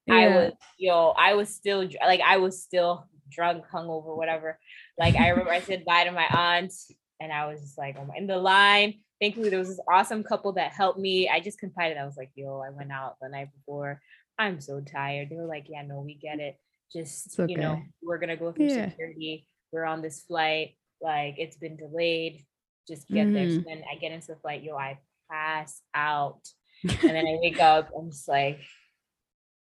yeah. 0.07 0.15
I 0.15 0.27
was 0.27 0.53
yo, 0.79 1.09
I 1.17 1.35
was 1.35 1.49
still 1.49 1.87
like 2.05 2.21
I 2.21 2.37
was 2.37 2.61
still 2.61 3.07
drunk, 3.31 3.65
hungover, 3.71 4.17
whatever. 4.17 4.59
Like 4.97 5.15
I 5.15 5.29
remember 5.29 5.51
I 5.51 5.61
said 5.61 5.85
bye 5.85 6.05
to 6.05 6.11
my 6.11 6.25
aunt 6.25 6.73
and 7.19 7.31
I 7.31 7.45
was 7.45 7.61
just 7.61 7.77
like, 7.77 7.97
oh 7.99 8.05
my, 8.05 8.15
in 8.17 8.27
the 8.27 8.37
line. 8.37 8.95
Thankfully, 9.21 9.49
there 9.49 9.59
was 9.59 9.69
this 9.69 9.79
awesome 9.89 10.23
couple 10.23 10.53
that 10.53 10.73
helped 10.73 10.99
me. 10.99 11.29
I 11.29 11.39
just 11.39 11.59
confided. 11.59 11.97
I 11.97 12.05
was 12.05 12.17
like, 12.17 12.31
yo, 12.35 12.59
I 12.59 12.71
went 12.71 12.91
out 12.91 13.15
the 13.21 13.29
night 13.29 13.49
before. 13.53 14.01
I'm 14.37 14.59
so 14.59 14.81
tired. 14.81 15.29
They 15.29 15.37
were 15.37 15.45
like, 15.45 15.67
yeah, 15.69 15.83
no, 15.83 16.01
we 16.01 16.15
get 16.15 16.39
it. 16.39 16.57
Just, 16.91 17.39
okay. 17.39 17.51
you 17.51 17.57
know, 17.57 17.81
we're 18.03 18.17
going 18.17 18.29
to 18.29 18.35
go 18.35 18.51
through 18.51 18.67
yeah. 18.67 18.89
security. 18.89 19.47
We're 19.71 19.85
on 19.85 20.01
this 20.01 20.23
flight. 20.27 20.75
Like, 21.01 21.35
it's 21.37 21.55
been 21.55 21.77
delayed. 21.77 22.45
Just 22.87 23.07
get 23.07 23.27
mm-hmm. 23.27 23.33
there. 23.33 23.49
So 23.49 23.55
mm-hmm. 23.57 23.69
then 23.69 23.83
I 23.91 23.95
get 23.95 24.11
into 24.11 24.27
the 24.27 24.35
flight. 24.35 24.63
Yo, 24.63 24.75
I 24.75 24.99
pass 25.29 25.81
out. 25.93 26.41
and 26.83 26.99
then 26.99 27.25
I 27.25 27.37
wake 27.41 27.59
up. 27.59 27.89
I'm 27.97 28.11
just 28.11 28.27
like, 28.27 28.59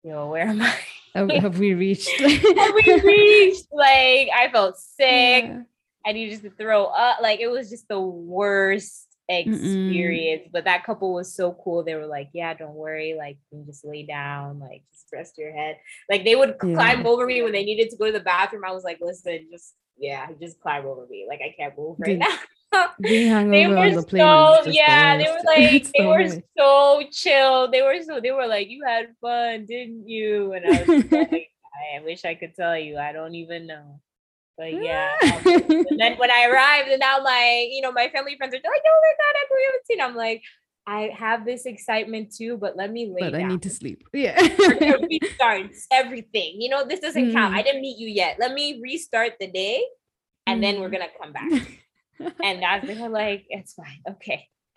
yo, 0.02 0.30
where 0.30 0.46
am 0.46 0.62
I? 0.62 0.74
have 1.14 1.58
we 1.58 1.74
reached? 1.74 2.08
have 2.20 2.74
we 2.74 3.00
reached? 3.00 3.66
Like, 3.72 4.28
I 4.34 4.48
felt 4.52 4.78
sick. 4.78 5.44
Yeah. 5.44 5.62
I 6.06 6.12
needed 6.12 6.42
to 6.42 6.50
throw 6.50 6.86
up. 6.86 7.18
Like, 7.20 7.40
it 7.40 7.48
was 7.48 7.68
just 7.68 7.88
the 7.88 8.00
worst 8.00 9.06
experience. 9.28 10.44
Mm-mm. 10.46 10.52
But 10.52 10.64
that 10.64 10.84
couple 10.84 11.12
was 11.12 11.34
so 11.34 11.52
cool. 11.52 11.82
They 11.82 11.94
were 11.94 12.06
like, 12.06 12.30
yeah, 12.32 12.54
don't 12.54 12.74
worry. 12.74 13.14
Like, 13.16 13.38
you 13.50 13.58
can 13.58 13.66
just 13.66 13.84
lay 13.84 14.04
down, 14.04 14.60
like, 14.60 14.82
just 14.92 15.06
rest 15.12 15.38
your 15.38 15.52
head. 15.52 15.76
Like, 16.08 16.24
they 16.24 16.36
would 16.36 16.56
yeah. 16.62 16.74
climb 16.74 17.06
over 17.06 17.26
me 17.26 17.42
when 17.42 17.52
they 17.52 17.64
needed 17.64 17.90
to 17.90 17.96
go 17.96 18.06
to 18.06 18.12
the 18.12 18.20
bathroom. 18.20 18.62
I 18.66 18.72
was 18.72 18.84
like, 18.84 18.98
listen, 19.00 19.48
just, 19.50 19.74
yeah, 19.98 20.26
just 20.40 20.60
climb 20.60 20.86
over 20.86 21.06
me. 21.08 21.26
Like, 21.28 21.40
I 21.40 21.54
can't 21.56 21.76
move 21.76 21.96
right 21.98 22.18
now. 22.18 22.36
they 23.00 23.66
were 23.66 23.90
the 23.90 24.06
so 24.08 24.70
yeah 24.70 25.16
they 25.16 25.24
were 25.24 25.42
like 25.44 25.86
they 25.96 26.06
were 26.06 26.42
so 26.56 27.02
chill 27.10 27.70
they 27.70 27.82
were 27.82 28.00
so 28.02 28.20
they 28.20 28.30
were 28.30 28.46
like 28.46 28.68
you 28.68 28.84
had 28.86 29.08
fun 29.20 29.66
didn't 29.66 30.08
you 30.08 30.52
and 30.52 30.64
i 30.66 30.82
was 30.82 31.10
like 31.10 31.50
i 31.96 32.04
wish 32.04 32.24
i 32.24 32.34
could 32.34 32.54
tell 32.54 32.78
you 32.78 32.96
i 32.96 33.12
don't 33.12 33.34
even 33.34 33.66
know 33.66 34.00
but 34.56 34.72
yeah 34.72 35.10
and 35.22 35.98
then 35.98 36.16
when 36.18 36.30
i 36.30 36.46
arrived 36.48 36.88
and 36.88 37.00
now 37.00 37.18
my 37.22 37.68
you 37.70 37.80
know 37.80 37.90
my 37.90 38.08
family 38.08 38.36
friends 38.36 38.54
are 38.54 38.58
like 38.58 38.82
oh 38.86 39.00
my 39.02 39.12
god 39.18 39.34
i 39.34 39.44
haven't 39.66 39.86
seen 39.86 40.00
i'm 40.00 40.14
like 40.14 40.42
I 40.86 41.10
have 41.14 41.44
this 41.44 41.66
excitement 41.66 42.34
too, 42.34 42.56
but 42.56 42.76
let 42.76 42.90
me 42.90 43.06
lay 43.06 43.30
but 43.30 43.38
down. 43.38 43.42
I 43.42 43.48
need 43.48 43.62
to 43.62 43.70
sleep. 43.70 44.02
Yeah. 44.12 44.36
restarts 44.40 45.84
everything. 45.92 46.60
You 46.60 46.70
know, 46.70 46.84
this 46.84 46.98
doesn't 46.98 47.26
mm. 47.28 47.32
count. 47.32 47.54
I 47.54 47.62
didn't 47.62 47.82
meet 47.82 47.98
you 47.98 48.08
yet. 48.08 48.38
Let 48.40 48.54
me 48.54 48.80
restart 48.82 49.34
the 49.38 49.46
day 49.46 49.84
and 50.46 50.58
mm. 50.58 50.62
then 50.62 50.80
we're 50.80 50.88
mm. 50.88 50.92
gonna 50.92 51.08
come 51.20 51.32
back 51.32 51.80
and 52.42 52.64
as 52.64 52.82
they 52.86 52.94
were 52.94 53.08
like, 53.08 53.46
it's 53.48 53.74
fine, 53.74 54.00
okay. 54.08 54.48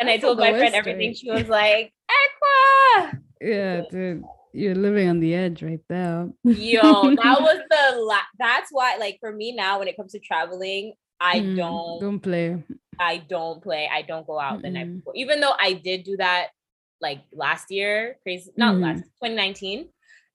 and 0.00 0.08
I 0.08 0.18
told 0.18 0.38
my 0.38 0.52
friend 0.52 0.74
everything. 0.74 1.14
She 1.14 1.30
was 1.30 1.48
like, 1.48 1.92
Aqua. 2.10 3.20
Yeah, 3.40 3.82
dude. 3.90 4.24
You're 4.52 4.74
living 4.74 5.08
on 5.08 5.20
the 5.20 5.34
edge 5.34 5.62
right 5.62 5.80
there. 5.88 6.28
Yo, 6.44 6.80
that 7.14 7.40
was 7.40 7.58
the 7.70 7.98
la- 8.00 8.32
that's 8.38 8.70
why, 8.72 8.96
like 8.96 9.18
for 9.20 9.30
me 9.30 9.52
now, 9.52 9.78
when 9.78 9.88
it 9.88 9.96
comes 9.96 10.12
to 10.12 10.18
traveling, 10.18 10.94
I 11.20 11.40
mm, 11.40 11.56
don't 11.56 12.00
don't 12.00 12.20
play. 12.20 12.64
I 12.98 13.18
don't 13.18 13.62
play. 13.62 13.88
I 13.92 14.02
don't 14.02 14.26
go 14.26 14.40
out 14.40 14.60
mm 14.60 14.62
the 14.62 14.70
night 14.70 14.96
before. 14.96 15.12
Even 15.14 15.40
though 15.40 15.54
I 15.58 15.74
did 15.74 16.04
do 16.04 16.16
that 16.16 16.48
like 17.02 17.20
last 17.32 17.70
year, 17.70 18.16
crazy 18.22 18.50
not 18.56 18.76
mm 18.76 18.82
last 18.82 19.02
2019. 19.22 19.88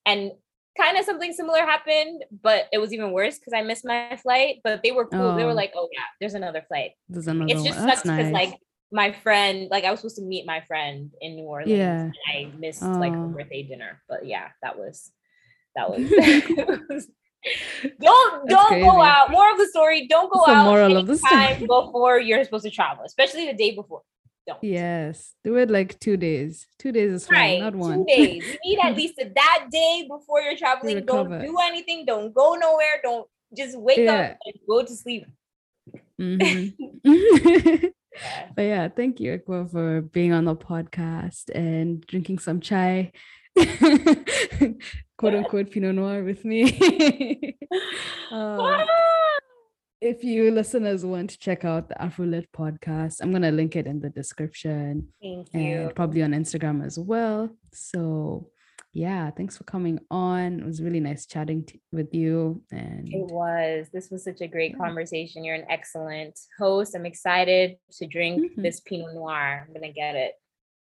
And 0.06 0.32
kind 0.78 0.98
of 0.98 1.06
something 1.06 1.34
similar 1.34 1.60
happened, 1.60 2.24
but 2.42 2.68
it 2.72 2.78
was 2.78 2.94
even 2.94 3.12
worse 3.12 3.38
because 3.38 3.54
I 3.54 3.62
missed 3.62 3.86
my 3.86 4.18
flight. 4.18 4.58
But 4.64 4.82
they 4.84 4.92
were 4.92 5.06
cool. 5.08 5.22
Oh. 5.22 5.36
They 5.36 5.44
were 5.44 5.52
oh. 5.52 5.56
like, 5.56 5.74
"Oh 5.76 5.90
yeah, 5.92 6.04
there's 6.20 6.34
another 6.34 6.64
flight." 6.68 6.92
There's 7.10 7.28
another. 7.28 7.52
It 7.52 7.64
just 7.64 7.80
one. 7.80 7.90
sucks 7.90 8.02
because 8.04 8.32
nice. 8.32 8.34
like 8.34 8.60
my 8.92 9.12
friend, 9.12 9.70
like 9.72 9.84
I 9.84 9.92
was 9.92 10.00
supposed 10.02 10.18
to 10.18 10.24
meet 10.24 10.46
my 10.46 10.62
friend 10.62 11.12
in 11.22 11.36
New 11.36 11.44
Orleans. 11.44 11.72
Yeah. 11.72 12.02
And 12.02 12.16
I 12.34 12.52
missed 12.58 12.84
oh. 12.84 12.92
like 12.92 13.14
her 13.14 13.26
oh. 13.26 13.30
birthday 13.30 13.64
dinner. 13.64 14.02
But 14.10 14.26
yeah, 14.26 14.50
that 14.62 14.78
was 14.78 15.12
that 15.76 15.90
was. 15.90 17.08
don't 18.00 18.50
don't 18.50 18.68
crazy. 18.68 18.86
go 18.86 19.02
out. 19.02 19.32
More 19.32 19.52
of 19.52 19.58
the 19.58 19.68
story: 19.68 20.08
Don't 20.08 20.32
go 20.32 20.46
out 20.46 20.66
moral 20.66 20.98
of 20.98 21.08
the 21.08 21.18
story. 21.18 21.56
before 21.60 22.20
you're 22.20 22.44
supposed 22.44 22.66
to 22.66 22.72
travel, 22.72 23.04
especially 23.06 23.46
the 23.48 23.54
day 23.54 23.72
before 23.76 24.02
don't. 24.48 24.64
Yes, 24.64 25.34
do 25.44 25.56
it 25.58 25.70
like 25.70 26.00
two 26.00 26.18
days. 26.18 26.68
Two 26.80 26.92
days 26.92 27.12
is 27.12 27.28
fine, 27.28 27.38
right, 27.38 27.62
not 27.62 27.76
one. 27.76 28.00
Two 28.00 28.06
days. 28.06 28.44
You 28.46 28.60
need 28.64 28.80
at 28.84 28.96
least 28.98 29.16
that 29.18 29.68
day 29.72 30.08
before 30.10 30.42
you're 30.42 30.58
traveling. 30.58 31.06
Don't 31.06 31.30
do 31.30 31.58
anything. 31.64 32.06
Don't 32.06 32.34
go 32.34 32.56
nowhere. 32.56 33.00
Don't 33.04 33.28
just 33.56 33.78
wake 33.78 34.00
yeah. 34.00 34.32
up 34.32 34.38
and 34.46 34.56
go 34.68 34.84
to 34.84 34.96
sleep. 34.96 35.26
Mm-hmm. 36.20 37.88
But 38.56 38.62
yeah, 38.64 38.88
thank 38.90 39.20
you, 39.20 39.34
Aqua, 39.36 39.68
for 39.68 40.02
being 40.02 40.34
on 40.34 40.46
the 40.46 40.56
podcast 40.56 41.50
and 41.56 42.06
drinking 42.06 42.40
some 42.40 42.60
chai, 42.60 43.14
quote 45.18 45.34
unquote 45.34 45.72
Pinot 45.72 45.96
Noir 45.96 46.24
with 46.24 46.44
me. 46.44 47.58
uh, 48.32 48.86
if 50.02 50.24
you 50.24 50.50
listeners 50.50 51.06
want 51.06 51.30
to 51.30 51.38
check 51.38 51.64
out 51.64 51.88
the 51.88 51.96
Afrolit 51.96 52.48
podcast, 52.56 53.22
I'm 53.22 53.32
gonna 53.32 53.52
link 53.52 53.76
it 53.76 53.86
in 53.86 54.00
the 54.00 54.10
description. 54.10 55.10
Thank 55.22 55.54
you. 55.54 55.60
And 55.60 55.96
probably 55.96 56.24
on 56.24 56.32
Instagram 56.32 56.84
as 56.84 56.98
well. 56.98 57.50
So 57.72 58.50
yeah, 58.94 59.30
thanks 59.30 59.56
for 59.56 59.64
coming 59.64 60.00
on. 60.10 60.60
It 60.60 60.66
was 60.66 60.82
really 60.82 61.00
nice 61.00 61.28
chatting 61.28 61.68
with 61.92 62.14
you. 62.16 62.64
And 62.72 63.08
it 63.08 63.32
was. 63.32 63.88
This 63.94 64.10
was 64.10 64.24
such 64.24 64.42
a 64.42 64.48
great 64.48 64.76
conversation. 64.76 65.44
You're 65.44 65.56
an 65.56 65.68
excellent 65.70 66.38
host. 66.58 66.96
I'm 66.96 67.06
excited 67.06 67.78
to 68.00 68.08
drink 68.08 68.42
mm-hmm. 68.42 68.62
this 68.64 68.80
Pinot 68.80 69.14
Noir. 69.14 69.68
I'm 69.68 69.74
gonna 69.74 69.94
get 69.94 70.16
it. 70.16 70.34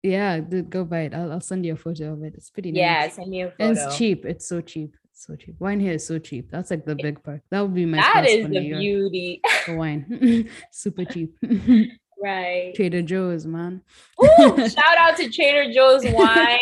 Yeah, 0.01 0.39
go 0.39 0.85
buy 0.85 1.01
it. 1.01 1.13
I'll, 1.13 1.33
I'll 1.33 1.41
send 1.41 1.65
you 1.65 1.73
a 1.73 1.75
photo 1.75 2.13
of 2.13 2.23
it. 2.23 2.35
It's 2.35 2.49
pretty 2.49 2.71
nice. 2.71 2.79
Yeah, 2.79 3.09
send 3.09 3.29
me 3.29 3.41
a 3.41 3.51
photo. 3.51 3.55
And 3.59 3.77
it's 3.77 3.97
cheap. 3.97 4.25
It's 4.25 4.47
so 4.47 4.61
cheap 4.61 4.95
so 5.19 5.35
cheap. 5.35 5.55
Wine 5.59 5.79
here 5.79 5.93
is 5.93 6.05
so 6.05 6.17
cheap. 6.19 6.49
That's 6.49 6.71
like 6.71 6.85
the 6.85 6.95
big 6.95 7.21
part. 7.23 7.41
That 7.51 7.61
would 7.61 7.73
be 7.73 7.85
my 7.85 7.97
that 7.97 8.27
is 8.27 8.47
the 8.47 8.59
beauty. 8.59 9.41
The 9.67 9.75
wine, 9.75 10.49
super 10.71 11.05
cheap. 11.05 11.35
right. 12.23 12.73
Trader 12.75 13.01
Joe's, 13.01 13.45
man. 13.45 13.81
Ooh, 14.23 14.69
shout 14.69 14.97
out 14.97 15.17
to 15.17 15.29
Trader 15.29 15.71
Joe's 15.73 16.05
wine. 16.05 16.59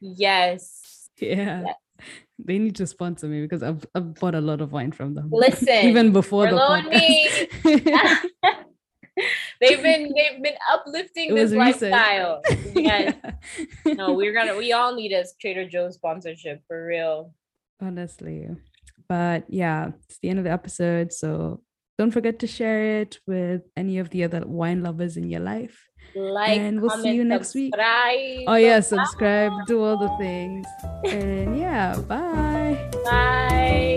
yes. 0.00 1.08
Yeah. 1.18 1.62
Yes. 1.64 1.74
They 2.38 2.58
need 2.58 2.74
to 2.76 2.86
sponsor 2.86 3.28
me 3.28 3.42
because 3.42 3.62
I've, 3.62 3.86
I've 3.94 4.16
bought 4.16 4.34
a 4.34 4.40
lot 4.40 4.60
of 4.60 4.72
wine 4.72 4.90
from 4.90 5.14
them. 5.14 5.30
Listen, 5.32 5.86
even 5.86 6.12
before 6.12 6.50
the 6.50 6.56
podcast. 6.56 8.24
they've 9.60 9.80
been 9.80 10.12
they've 10.12 10.42
been 10.42 10.56
uplifting 10.72 11.30
it 11.30 11.34
this 11.34 11.52
lifestyle. 11.52 12.42
Yes. 12.74 13.14
No, 13.86 14.14
we're 14.14 14.34
gonna 14.34 14.56
we 14.56 14.72
all 14.72 14.96
need 14.96 15.12
a 15.12 15.24
Trader 15.40 15.68
Joe's 15.68 15.94
sponsorship 15.94 16.62
for 16.66 16.84
real 16.84 17.32
honestly. 17.80 18.48
But 19.08 19.44
yeah, 19.48 19.90
it's 20.04 20.18
the 20.20 20.30
end 20.30 20.38
of 20.38 20.44
the 20.44 20.52
episode. 20.52 21.12
So 21.12 21.62
don't 21.98 22.10
forget 22.10 22.38
to 22.40 22.46
share 22.46 23.00
it 23.00 23.18
with 23.26 23.62
any 23.76 23.98
of 23.98 24.10
the 24.10 24.24
other 24.24 24.42
wine 24.44 24.82
lovers 24.82 25.16
in 25.16 25.30
your 25.30 25.40
life. 25.40 25.86
Like, 26.14 26.58
and 26.58 26.80
we'll 26.80 26.90
comment, 26.90 27.04
see 27.04 27.14
you 27.14 27.24
next 27.24 27.54
week. 27.54 27.74
Oh 27.76 28.54
yeah, 28.56 28.80
subscribe, 28.80 29.52
do 29.66 29.82
all 29.82 29.98
the 29.98 30.10
things. 30.18 30.66
And 31.04 31.58
yeah, 31.58 31.96
bye. 31.96 32.90
Bye. 33.04 33.93